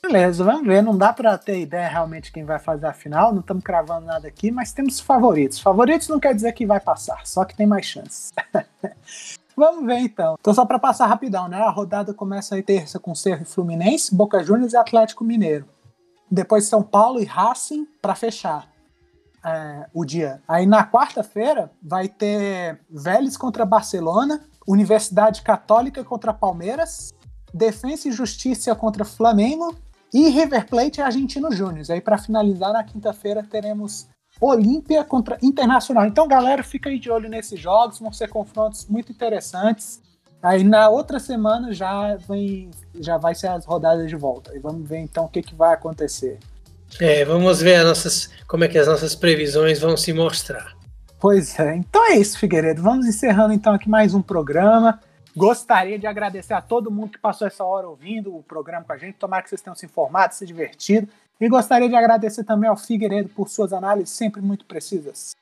Beleza, 0.02 0.44
vamos 0.44 0.68
ver. 0.68 0.84
Não 0.84 0.98
dá 0.98 1.14
para 1.14 1.38
ter 1.38 1.61
ideia 1.61 1.88
realmente 1.88 2.32
quem 2.32 2.44
vai 2.44 2.60
fazer 2.60 2.86
a 2.88 2.94
final. 2.94 3.32
Não 3.32 3.40
estamos 3.40 3.64
cravando 3.64 4.06
nada 4.06 4.28
aqui, 4.28 4.52
mas 4.52 4.74
temos 4.74 4.99
favoritos. 4.99 5.60
Favoritos 5.60 6.10
não 6.10 6.20
quer 6.20 6.36
dizer 6.36 6.52
que 6.52 6.65
vai 6.65 6.80
passar, 6.80 7.26
só 7.26 7.45
que 7.45 7.56
tem 7.56 7.65
mais 7.65 7.86
chances. 7.86 8.34
vamos 9.56 9.86
ver 9.86 9.99
então. 9.99 10.36
Então, 10.40 10.53
só 10.53 10.65
para 10.65 10.78
passar 10.78 11.07
rapidão, 11.07 11.48
né? 11.48 11.61
A 11.61 11.70
rodada 11.70 12.14
começa 12.14 12.56
aí 12.56 12.61
terça 12.61 12.99
com 12.99 13.15
Cerro 13.15 13.44
e 13.44 13.45
Fluminense, 13.45 14.14
Boca 14.14 14.44
Juniors 14.44 14.74
e 14.74 14.78
Atlético 14.78 15.24
Mineiro. 15.24 15.65
Depois 16.30 16.65
São 16.65 16.84
Paulo 16.84 17.22
e 17.22 17.26
Racing 17.26 17.88
para 18.02 18.14
fechar 18.14 18.68
é, 19.44 19.88
o 19.94 20.03
dia. 20.03 20.41
Aí 20.48 20.65
na 20.65 20.86
quarta-feira 20.86 21.72
vai 21.82 22.07
ter 22.07 22.80
Vélez 22.90 23.38
contra 23.38 23.65
Barcelona, 23.65 24.44
Universidade 24.68 25.41
Católica 25.41 26.03
contra 26.03 26.34
Palmeiras, 26.34 27.14
Defensa 27.53 28.07
e 28.07 28.11
Justiça 28.11 28.73
contra 28.76 29.06
Flamengo 29.06 29.76
e 30.14 30.30
River 30.30 30.68
Plate 30.68 30.99
e 30.99 31.03
Argentino 31.03 31.52
Júnior. 31.52 31.85
Aí 31.90 32.02
para 32.02 32.18
finalizar 32.18 32.73
na 32.73 32.84
quinta-feira 32.84 33.44
teremos 33.44 34.07
Olímpia 34.40 35.03
contra 35.03 35.38
Internacional. 35.41 36.06
Então, 36.06 36.27
galera, 36.27 36.64
fica 36.64 36.90
aí 36.90 36.99
de 36.99 37.10
olho 37.10 37.30
nesses 37.30 37.60
jogos, 37.60 37.99
vão 37.99 38.11
ser 38.11 38.27
confrontos 38.30 38.85
muito 38.88 39.11
interessantes. 39.11 40.02
Aí 40.41 40.64
na 40.64 40.90
outra 40.90 41.19
semana 41.19 41.72
já 41.72 42.15
vem, 42.27 42.69
já 42.99 43.18
vai 43.18 43.34
ser 43.34 43.48
as 43.48 43.65
rodadas 43.65 44.10
de 44.10 44.15
volta. 44.15 44.56
E 44.56 44.60
vamos 44.60 44.88
ver 44.88 44.99
então 44.99 45.26
o 45.26 45.30
que, 45.30 45.41
que 45.41 45.56
vai 45.56 45.73
acontecer. 45.73 46.40
É, 46.99 47.23
vamos 47.23 47.61
ver 47.61 47.76
as 47.76 47.85
nossas, 47.85 48.30
como 48.48 48.64
é 48.64 48.68
que 48.68 48.77
as 48.77 48.88
nossas 48.88 49.15
previsões 49.15 49.80
vão 49.80 49.95
se 49.95 50.11
mostrar. 50.11 50.76
Pois 51.23 51.57
é. 51.57 51.77
Então 51.77 52.05
é 52.11 52.17
isso, 52.17 52.37
Figueiredo. 52.37 52.81
Vamos 52.81 53.05
encerrando 53.05 53.53
então 53.53 53.73
aqui 53.73 53.89
mais 53.89 54.13
um 54.13 54.21
programa. 54.21 54.99
Gostaria 55.33 55.97
de 55.97 56.05
agradecer 56.05 56.53
a 56.53 56.59
todo 56.59 56.91
mundo 56.91 57.11
que 57.11 57.17
passou 57.17 57.47
essa 57.47 57.63
hora 57.63 57.87
ouvindo 57.87 58.35
o 58.35 58.43
programa 58.43 58.83
com 58.83 58.91
a 58.91 58.97
gente. 58.97 59.15
Tomara 59.15 59.41
que 59.41 59.47
vocês 59.47 59.61
tenham 59.61 59.73
se 59.73 59.85
informado, 59.85 60.35
se 60.35 60.45
divertido. 60.45 61.07
E 61.39 61.47
gostaria 61.47 61.87
de 61.87 61.95
agradecer 61.95 62.43
também 62.43 62.69
ao 62.69 62.75
Figueiredo 62.75 63.29
por 63.29 63.47
suas 63.47 63.71
análises 63.71 64.09
sempre 64.09 64.41
muito 64.41 64.65
precisas. 64.65 65.33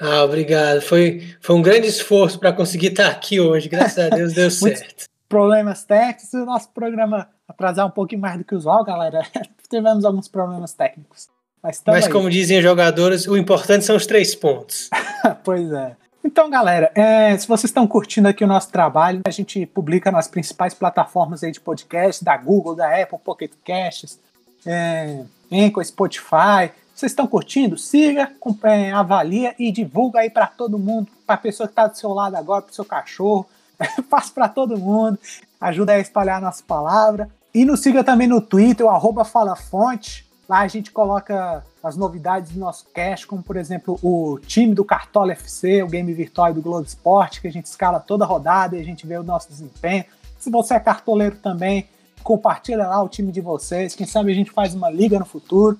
Ah, 0.00 0.22
obrigado. 0.22 0.80
Foi, 0.80 1.36
foi 1.40 1.56
um 1.56 1.62
grande 1.62 1.88
esforço 1.88 2.38
para 2.38 2.52
conseguir 2.52 2.92
estar 2.92 3.08
aqui 3.08 3.40
hoje. 3.40 3.68
Graças 3.68 3.98
a 3.98 4.14
Deus 4.14 4.32
deu 4.32 4.46
certo. 4.48 5.06
Problemas 5.28 5.82
técnicos. 5.82 6.32
O 6.34 6.44
nosso 6.44 6.70
programa 6.70 7.28
atrasar 7.48 7.84
um 7.84 7.90
pouquinho 7.90 8.20
mais 8.20 8.38
do 8.38 8.44
que 8.44 8.54
usual, 8.54 8.84
galera. 8.84 9.26
Tivemos 9.68 10.04
alguns 10.04 10.28
problemas 10.28 10.72
técnicos. 10.72 11.28
Mas, 11.64 11.82
Mas 11.86 12.06
como 12.08 12.28
dizem 12.28 12.58
os 12.58 12.62
jogadores, 12.62 13.26
o 13.26 13.38
importante 13.38 13.86
são 13.86 13.96
os 13.96 14.04
três 14.04 14.34
pontos. 14.34 14.90
pois 15.42 15.72
é. 15.72 15.96
Então, 16.22 16.50
galera, 16.50 16.92
é, 16.94 17.34
se 17.38 17.48
vocês 17.48 17.70
estão 17.70 17.86
curtindo 17.86 18.28
aqui 18.28 18.44
o 18.44 18.46
nosso 18.46 18.68
trabalho, 18.70 19.22
a 19.26 19.30
gente 19.30 19.64
publica 19.64 20.12
nas 20.12 20.28
principais 20.28 20.74
plataformas 20.74 21.42
aí 21.42 21.50
de 21.50 21.60
podcast, 21.60 22.22
da 22.22 22.36
Google, 22.36 22.74
da 22.74 23.00
Apple, 23.00 23.18
Pocket 23.18 23.52
Casts, 23.64 24.18
é, 24.66 25.22
Anchor, 25.50 25.82
Spotify. 25.82 26.70
Vocês 26.94 27.12
estão 27.12 27.26
curtindo? 27.26 27.78
Siga, 27.78 28.30
é, 28.64 28.92
avalia 28.92 29.54
e 29.58 29.72
divulga 29.72 30.20
aí 30.20 30.28
para 30.28 30.46
todo 30.46 30.78
mundo, 30.78 31.08
para 31.26 31.36
a 31.36 31.38
pessoa 31.38 31.66
que 31.66 31.72
está 31.72 31.86
do 31.86 31.96
seu 31.96 32.10
lado 32.12 32.36
agora, 32.36 32.60
para 32.60 32.72
o 32.72 32.74
seu 32.74 32.84
cachorro. 32.84 33.46
Faça 34.10 34.30
para 34.34 34.48
todo 34.50 34.78
mundo. 34.78 35.18
Ajuda 35.58 35.94
a 35.94 35.98
espalhar 35.98 36.36
a 36.36 36.44
nossa 36.44 36.62
palavra. 36.62 37.30
E 37.54 37.64
nos 37.64 37.80
siga 37.80 38.04
também 38.04 38.28
no 38.28 38.42
Twitter, 38.42 38.84
o 38.84 38.90
arroba 38.90 39.24
FalaFonte. 39.24 40.24
Lá 40.48 40.60
a 40.60 40.68
gente 40.68 40.90
coloca 40.90 41.64
as 41.82 41.96
novidades 41.96 42.52
do 42.52 42.58
nosso 42.58 42.86
cast, 42.94 43.26
como 43.26 43.42
por 43.42 43.56
exemplo 43.56 43.98
o 44.02 44.38
time 44.38 44.74
do 44.74 44.84
Cartola 44.84 45.32
FC, 45.32 45.82
o 45.82 45.88
game 45.88 46.12
virtual 46.12 46.52
do 46.52 46.60
Globo 46.60 46.86
Esporte, 46.86 47.40
que 47.40 47.48
a 47.48 47.52
gente 47.52 47.66
escala 47.66 47.98
toda 47.98 48.26
rodada 48.26 48.76
e 48.76 48.80
a 48.80 48.84
gente 48.84 49.06
vê 49.06 49.16
o 49.16 49.22
nosso 49.22 49.48
desempenho. 49.48 50.04
Se 50.38 50.50
você 50.50 50.74
é 50.74 50.80
cartoleiro 50.80 51.36
também, 51.36 51.88
compartilha 52.22 52.86
lá 52.86 53.02
o 53.02 53.08
time 53.08 53.32
de 53.32 53.40
vocês. 53.40 53.94
Quem 53.94 54.06
sabe 54.06 54.32
a 54.32 54.34
gente 54.34 54.50
faz 54.50 54.74
uma 54.74 54.90
liga 54.90 55.18
no 55.18 55.24
futuro. 55.24 55.78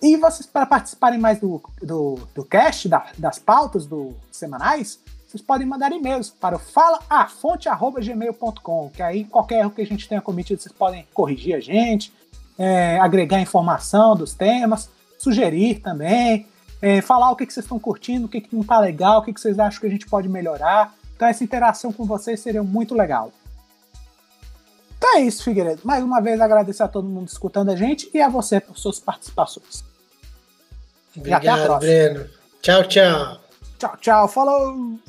E 0.00 0.16
vocês, 0.16 0.46
para 0.46 0.66
participarem 0.66 1.18
mais 1.18 1.40
do, 1.40 1.60
do, 1.82 2.20
do 2.34 2.44
cast, 2.44 2.88
da, 2.88 3.06
das 3.16 3.38
pautas 3.38 3.86
do 3.86 4.14
semanais, 4.30 5.00
vocês 5.26 5.42
podem 5.42 5.66
mandar 5.66 5.90
e-mails 5.90 6.30
para 6.30 6.56
o 6.56 6.58
falaafonte.gmail.com, 6.58 8.90
que 8.94 9.02
aí 9.02 9.24
qualquer 9.24 9.60
erro 9.60 9.70
que 9.70 9.80
a 9.82 9.86
gente 9.86 10.08
tenha 10.08 10.20
cometido, 10.20 10.60
vocês 10.60 10.72
podem 10.72 11.04
corrigir 11.12 11.56
a 11.56 11.60
gente, 11.60 12.12
é, 12.58 12.98
agregar 12.98 13.40
informação 13.40 14.16
dos 14.16 14.34
temas 14.34 14.88
sugerir 15.18 15.80
também, 15.80 16.46
é, 16.80 17.00
falar 17.00 17.30
o 17.30 17.36
que, 17.36 17.46
que 17.46 17.52
vocês 17.52 17.64
estão 17.64 17.78
curtindo, 17.78 18.26
o 18.26 18.28
que, 18.28 18.40
que 18.40 18.54
não 18.54 18.62
tá 18.62 18.78
legal, 18.78 19.20
o 19.20 19.22
que, 19.22 19.32
que 19.32 19.40
vocês 19.40 19.58
acham 19.58 19.80
que 19.80 19.86
a 19.86 19.90
gente 19.90 20.06
pode 20.06 20.28
melhorar. 20.28 20.94
Então 21.14 21.26
essa 21.26 21.42
interação 21.42 21.92
com 21.92 22.04
vocês 22.04 22.40
seria 22.40 22.62
muito 22.62 22.94
legal. 22.94 23.32
Então 24.98 25.16
é 25.16 25.20
isso, 25.20 25.42
Figueiredo. 25.42 25.80
Mais 25.84 26.02
uma 26.04 26.20
vez 26.20 26.40
agradecer 26.40 26.82
a 26.82 26.88
todo 26.88 27.08
mundo 27.08 27.28
escutando 27.28 27.70
a 27.70 27.76
gente 27.76 28.10
e 28.12 28.20
a 28.20 28.28
você 28.28 28.60
por 28.60 28.78
suas 28.78 28.98
participações. 28.98 29.84
Obrigado, 31.16 31.78
Breno. 31.78 32.26
Tchau, 32.60 32.84
tchau. 32.84 33.40
Tchau, 33.78 33.96
tchau. 33.98 34.28
Falou! 34.28 35.00